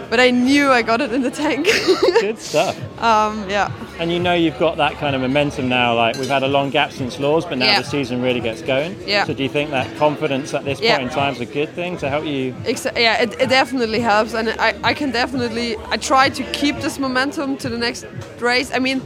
but 0.10 0.20
I 0.20 0.30
knew 0.32 0.72
I 0.72 0.82
got 0.82 1.02
it 1.02 1.12
in 1.14 1.22
the 1.22 1.32
tank. 1.32 1.66
Good 2.22 2.38
stuff. 2.40 2.76
um, 3.02 3.50
yeah, 3.50 3.72
And 4.00 4.12
you 4.12 4.20
know 4.20 4.34
you've 4.34 4.58
got 4.60 4.78
that 4.78 4.94
kind 4.98 5.16
of 5.16 5.22
momentum 5.22 5.68
now. 5.70 5.96
Like 5.96 6.16
we've 6.18 6.30
had 6.30 6.44
a 6.44 6.48
long 6.48 6.70
gap 6.70 6.92
since 6.92 7.20
Lourdes, 7.20 7.46
but 7.46 7.58
now 7.58 7.66
Yeah. 7.66 7.82
the 7.82 7.88
season 7.88 8.22
really 8.22 8.40
gets 8.40 8.62
going. 8.62 8.96
Yeah. 9.08 9.26
So 9.26 9.34
do 9.34 9.44
you 9.44 9.50
think 9.50 9.70
that 9.72 9.88
confidence 9.98 10.54
at 10.54 10.64
this 10.66 10.80
Yeah. 10.80 10.98
point 10.98 11.10
in 11.10 11.14
time 11.16 11.34
is 11.34 11.42
a 11.42 11.46
good 11.46 11.70
thing 11.70 11.98
to 11.98 12.10
help 12.10 12.26
you? 12.26 12.54
Exa- 12.66 12.98
yeah, 12.98 13.22
it, 13.22 13.34
it 13.42 13.50
definitely 13.50 14.00
helps, 14.00 14.34
and 14.34 14.50
I, 14.60 14.74
I 14.84 14.94
can 14.94 15.12
definitely 15.12 15.76
I 15.90 15.98
try 15.98 16.30
to 16.30 16.44
keep 16.52 16.76
this 16.82 17.00
momentum 17.00 17.58
to 17.58 17.70
the 17.70 17.78
next 17.78 18.06
race. 18.40 18.72
I 18.74 18.80
mean, 18.80 19.02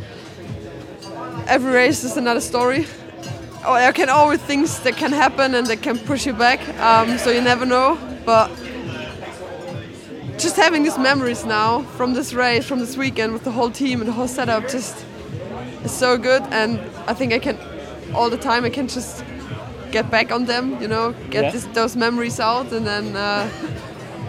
every 1.47 1.71
race 1.71 2.03
is 2.03 2.17
another 2.17 2.41
story. 2.41 2.85
Oh, 3.65 3.73
there 3.75 3.91
can 3.93 4.09
always 4.09 4.39
things 4.39 4.79
that 4.81 4.95
can 4.95 5.11
happen 5.11 5.53
and 5.55 5.67
that 5.67 5.81
can 5.81 5.97
push 5.99 6.25
you 6.25 6.33
back. 6.33 6.59
Um, 6.79 7.17
so 7.17 7.29
you 7.29 7.41
never 7.41 7.65
know, 7.65 7.97
but 8.25 8.49
just 10.39 10.55
having 10.55 10.83
these 10.83 10.97
memories 10.97 11.45
now 11.45 11.81
from 11.97 12.13
this 12.13 12.33
race, 12.33 12.65
from 12.65 12.79
this 12.79 12.95
weekend 12.97 13.33
with 13.33 13.43
the 13.43 13.51
whole 13.51 13.69
team 13.71 13.99
and 14.01 14.07
the 14.07 14.13
whole 14.13 14.27
setup, 14.27 14.63
just 14.69 15.05
is 15.83 15.91
so 15.91 16.17
good. 16.17 16.41
And 16.51 16.79
I 17.07 17.13
think 17.13 17.33
I 17.33 17.39
can 17.39 17.57
all 18.15 18.29
the 18.29 18.37
time 18.37 18.65
I 18.65 18.69
can 18.69 18.87
just 18.87 19.23
get 19.91 20.09
back 20.09 20.31
on 20.31 20.45
them. 20.45 20.81
You 20.81 20.87
know, 20.87 21.13
get 21.29 21.43
Yeah. 21.43 21.51
this, 21.51 21.65
those 21.73 21.95
memories 21.95 22.39
out, 22.39 22.71
and 22.71 22.85
then 22.85 23.15
uh, 23.15 23.49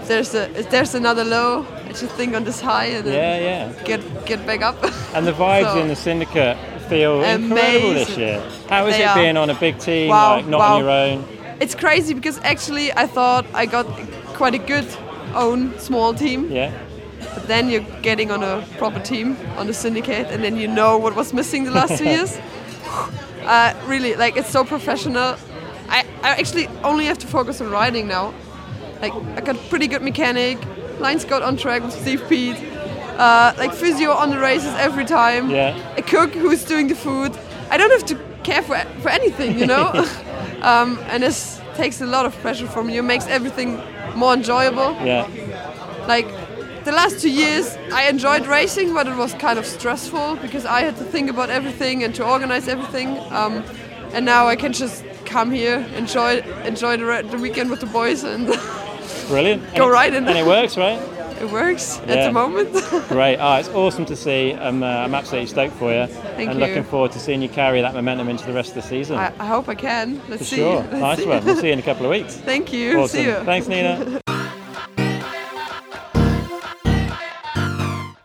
there's 0.04 0.34
a 0.34 0.46
there's 0.70 0.94
another 0.94 1.24
low. 1.24 1.64
I 1.88 1.92
just 1.92 2.14
think 2.16 2.34
on 2.34 2.44
this 2.44 2.60
high 2.60 2.86
and 2.96 3.04
then 3.06 3.14
Yeah, 3.14 3.38
yeah. 3.48 3.84
get 3.84 4.00
get 4.26 4.46
back 4.46 4.62
up. 4.62 4.76
And 5.14 5.26
the 5.26 5.32
vibes 5.32 5.72
So- 5.74 5.80
in 5.80 5.88
the 5.88 5.96
syndicate 5.96 6.56
feel 6.88 7.22
incredible 7.22 7.94
this 7.94 8.16
year. 8.16 8.40
How 8.68 8.86
is 8.86 8.96
They 8.96 9.02
it 9.04 9.06
are. 9.08 9.14
being 9.16 9.36
on 9.36 9.50
a 9.50 9.54
big 9.54 9.78
team, 9.78 10.08
Wow, 10.08 10.36
like 10.36 10.46
not 10.46 10.58
wow. 10.58 10.74
on 10.74 10.80
your 10.80 10.90
own? 10.90 11.24
it's 11.60 11.74
crazy 11.74 12.14
because 12.14 12.38
actually 12.42 12.90
I 12.92 13.06
thought 13.06 13.44
I 13.54 13.66
got 13.66 13.86
quite 14.34 14.54
a 14.54 14.58
good 14.58 14.86
own 15.34 15.78
small 15.78 16.14
team. 16.14 16.50
Yeah. 16.50 16.72
But 17.34 17.46
then 17.46 17.68
you're 17.68 17.86
getting 18.02 18.30
on 18.30 18.42
a 18.42 18.66
proper 18.78 19.00
team 19.00 19.36
on 19.56 19.66
the 19.66 19.74
syndicate, 19.74 20.26
and 20.28 20.42
then 20.42 20.56
you 20.56 20.66
know 20.66 20.98
what 20.98 21.14
was 21.14 21.32
missing 21.32 21.64
the 21.64 21.70
last 21.70 21.98
two 21.98 22.04
years. 22.16 22.38
Uh, 23.42 23.74
really, 23.86 24.14
like 24.16 24.36
it's 24.36 24.50
so 24.50 24.64
professional. 24.64 25.36
I, 25.88 26.04
I 26.22 26.30
actually 26.30 26.68
only 26.82 27.06
have 27.06 27.18
to 27.18 27.26
focus 27.26 27.60
on 27.60 27.70
riding 27.70 28.06
now. 28.06 28.32
Like 29.00 29.12
I 29.36 29.40
got 29.40 29.56
pretty 29.68 29.86
good 29.86 30.02
mechanic, 30.02 30.58
line 30.98 31.18
scout 31.18 31.42
on 31.42 31.56
track 31.56 31.82
with 31.82 31.92
Steve 31.92 32.22
Peat, 32.28 32.56
uh, 33.18 33.52
like 33.58 33.72
physio 33.74 34.12
on 34.12 34.30
the 34.30 34.38
races 34.38 34.72
every 34.74 35.04
time. 35.04 35.50
Yeah. 35.50 35.76
A 35.96 36.02
cook 36.02 36.32
who's 36.32 36.64
doing 36.64 36.88
the 36.88 36.94
food. 36.94 37.36
I 37.70 37.76
don't 37.76 37.90
have 37.90 38.06
to 38.06 38.18
care 38.42 38.62
for 38.62 38.76
for 39.02 39.08
anything, 39.08 39.58
you 39.58 39.66
know. 39.66 39.88
um, 40.62 40.98
and 41.08 41.22
this 41.22 41.60
takes 41.74 42.00
a 42.00 42.06
lot 42.06 42.26
of 42.26 42.34
pressure 42.40 42.66
from 42.66 42.90
you, 42.90 43.02
makes 43.02 43.26
everything 43.26 43.80
more 44.22 44.34
enjoyable 44.40 44.90
Yeah. 45.10 45.24
like 46.14 46.28
the 46.88 46.92
last 47.00 47.14
two 47.22 47.32
years 47.42 47.66
i 48.00 48.02
enjoyed 48.14 48.44
racing 48.58 48.88
but 48.98 49.04
it 49.12 49.16
was 49.24 49.32
kind 49.46 49.58
of 49.62 49.66
stressful 49.76 50.26
because 50.44 50.64
i 50.78 50.80
had 50.88 50.96
to 51.02 51.04
think 51.14 51.26
about 51.34 51.48
everything 51.58 51.96
and 52.04 52.12
to 52.18 52.22
organize 52.34 52.66
everything 52.74 53.08
um, 53.40 53.54
and 54.14 54.22
now 54.34 54.42
i 54.54 54.56
can 54.62 54.72
just 54.82 55.04
come 55.34 55.50
here 55.60 55.78
enjoy 56.02 56.30
enjoy 56.72 56.92
the, 57.02 57.06
the 57.34 57.38
weekend 57.46 57.68
with 57.72 57.80
the 57.80 57.90
boys 58.00 58.20
and 58.24 58.46
Brilliant. 59.30 59.62
Go 59.62 59.84
And 59.84 59.90
it- 59.90 59.98
right 60.00 60.12
in. 60.18 60.22
And 60.28 60.38
it 60.42 60.46
works, 60.56 60.76
right? 60.76 60.98
It 61.40 61.50
works 61.50 62.00
Yeah. 62.06 62.14
at 62.14 62.24
the 62.26 62.32
moment 62.32 62.70
Great. 63.08 63.38
Oh, 63.38 63.54
it's 63.56 63.68
awesome 63.70 64.04
to 64.06 64.14
see. 64.16 64.52
I'm, 64.52 64.82
uh, 64.82 64.86
I'm 64.86 65.14
absolutely 65.14 65.46
stoked 65.48 65.74
for 65.76 65.92
you. 65.92 66.06
Thank 66.06 66.50
and 66.50 66.60
you. 66.60 66.66
looking 66.66 66.84
forward 66.84 67.12
to 67.12 67.18
seeing 67.18 67.40
you 67.40 67.48
carry 67.48 67.80
that 67.80 67.94
momentum 67.94 68.28
into 68.28 68.44
the 68.46 68.52
rest 68.52 68.70
of 68.70 68.74
the 68.76 68.82
season. 68.82 69.16
I, 69.16 69.32
I 69.38 69.46
hope 69.46 69.68
i 69.68 69.74
can 69.74 70.20
let's 70.28 70.42
for 70.42 70.44
see 70.44 70.56
sure. 70.56 70.76
Let's 70.82 70.92
nice 70.92 71.18
see. 71.18 71.26
one. 71.26 71.44
We'll 71.44 71.56
see 71.56 71.66
you 71.68 71.72
in 71.72 71.78
a 71.78 71.82
couple 71.82 72.04
of 72.04 72.10
weeks. 72.10 72.36
thank 72.44 72.72
you 72.72 72.98
Awesome. 73.00 73.08
see 73.20 73.24
you 73.24 73.34
Thanks, 73.44 73.68
Nina. 73.68 74.20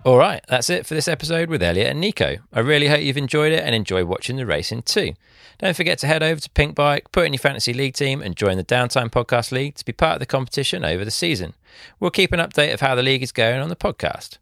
All 0.05 0.17
right, 0.17 0.43
that's 0.47 0.69
it 0.69 0.85
for 0.85 0.93
this 0.93 1.07
episode 1.07 1.49
with 1.49 1.63
Elliot 1.63 1.87
and 1.87 2.03
Neko. 2.03 2.37
I 2.53 2.59
really 2.59 2.87
hope 2.89 3.01
you've 3.01 3.17
enjoyed 3.17 3.51
it 3.51 3.63
and 3.63 3.73
enjoy 3.73 4.05
watching 4.05 4.35
the 4.35 4.45
racing 4.45 4.83
too. 4.83 5.13
Don't 5.57 5.75
forget 5.75 5.97
to 5.99 6.07
head 6.07 6.21
over 6.21 6.39
to 6.39 6.49
Pinkbike, 6.49 7.11
put 7.11 7.25
in 7.25 7.33
your 7.33 7.39
fantasy 7.39 7.73
league 7.73 7.95
team, 7.95 8.21
and 8.21 8.35
join 8.35 8.57
the 8.57 8.63
Downtime 8.63 9.09
Podcast 9.09 9.51
League 9.51 9.73
to 9.75 9.85
be 9.85 9.93
part 9.93 10.13
of 10.13 10.19
the 10.19 10.27
competition 10.27 10.85
over 10.85 11.03
the 11.03 11.09
season. 11.09 11.55
We'll 11.99 12.11
keep 12.11 12.31
an 12.31 12.39
update 12.39 12.73
of 12.73 12.81
how 12.81 12.95
the 12.95 13.03
league 13.03 13.23
is 13.23 13.31
going 13.31 13.59
on 13.59 13.69
the 13.69 13.75
podcast. 13.75 14.37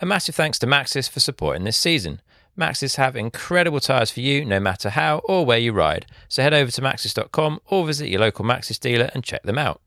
A 0.00 0.06
massive 0.06 0.34
thanks 0.34 0.58
to 0.58 0.66
Maxxis 0.66 1.08
for 1.08 1.20
supporting 1.20 1.64
this 1.64 1.76
season. 1.76 2.20
Maxxis 2.58 2.96
have 2.96 3.16
incredible 3.16 3.80
tyres 3.80 4.10
for 4.10 4.20
you 4.20 4.44
no 4.44 4.58
matter 4.58 4.90
how 4.90 5.18
or 5.24 5.44
where 5.44 5.58
you 5.58 5.72
ride, 5.72 6.06
so 6.28 6.42
head 6.42 6.54
over 6.54 6.70
to 6.70 6.80
maxxis.com 6.80 7.60
or 7.66 7.86
visit 7.86 8.08
your 8.08 8.20
local 8.20 8.44
Maxxis 8.44 8.80
dealer 8.80 9.10
and 9.14 9.24
check 9.24 9.42
them 9.42 9.58
out. 9.58 9.80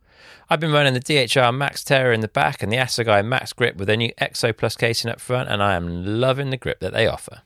I've 0.50 0.60
been 0.60 0.72
running 0.72 0.94
the 0.94 1.00
DHR 1.00 1.56
MaxxTerra 1.56 2.14
in 2.14 2.22
the 2.22 2.28
back 2.28 2.64
and 2.64 2.72
the 2.72 2.78
Assegai 2.78 3.24
MaxxGrip 3.24 3.76
with 3.76 3.88
their 3.88 3.98
new 3.98 4.12
Exo 4.20 4.56
Plus 4.56 4.76
casing 4.76 5.12
up 5.12 5.20
front, 5.20 5.50
and 5.50 5.62
I 5.62 5.76
am 5.76 6.20
loving 6.20 6.50
the 6.50 6.58
grip 6.58 6.80
that 6.80 6.94
they 6.94 7.08
offer. 7.08 7.42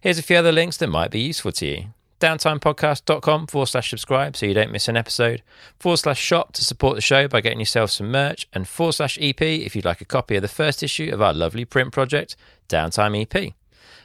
Here's 0.00 0.18
a 0.18 0.22
few 0.22 0.36
other 0.36 0.52
links 0.52 0.76
that 0.78 0.86
might 0.88 1.10
be 1.10 1.20
useful 1.20 1.52
to 1.52 1.66
you. 1.66 1.84
Downtimepodcast.com 2.22 3.48
forward 3.48 3.66
slash 3.66 3.90
subscribe 3.90 4.36
so 4.36 4.46
you 4.46 4.54
don't 4.54 4.70
miss 4.70 4.86
an 4.86 4.96
episode, 4.96 5.42
forward 5.80 5.96
slash 5.96 6.20
shop 6.20 6.52
to 6.52 6.64
support 6.64 6.94
the 6.94 7.00
show 7.00 7.26
by 7.26 7.40
getting 7.40 7.58
yourself 7.58 7.90
some 7.90 8.12
merch, 8.12 8.46
and 8.52 8.68
forward 8.68 8.92
slash 8.92 9.18
EP 9.20 9.42
if 9.42 9.74
you'd 9.74 9.84
like 9.84 10.00
a 10.00 10.04
copy 10.04 10.36
of 10.36 10.42
the 10.42 10.46
first 10.46 10.84
issue 10.84 11.10
of 11.12 11.20
our 11.20 11.34
lovely 11.34 11.64
print 11.64 11.92
project, 11.92 12.36
Downtime 12.68 13.20
EP. 13.20 13.54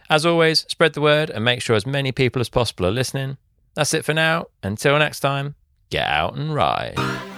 As 0.09 0.25
always, 0.25 0.65
spread 0.67 0.93
the 0.93 1.01
word 1.01 1.29
and 1.29 1.45
make 1.45 1.61
sure 1.61 1.75
as 1.75 1.85
many 1.85 2.11
people 2.11 2.39
as 2.39 2.49
possible 2.49 2.87
are 2.87 2.91
listening. 2.91 3.37
That's 3.75 3.93
it 3.93 4.03
for 4.03 4.15
now. 4.15 4.47
Until 4.63 4.97
next 4.97 5.19
time, 5.19 5.53
get 5.91 6.07
out 6.07 6.35
and 6.35 6.55
ride. 6.55 7.36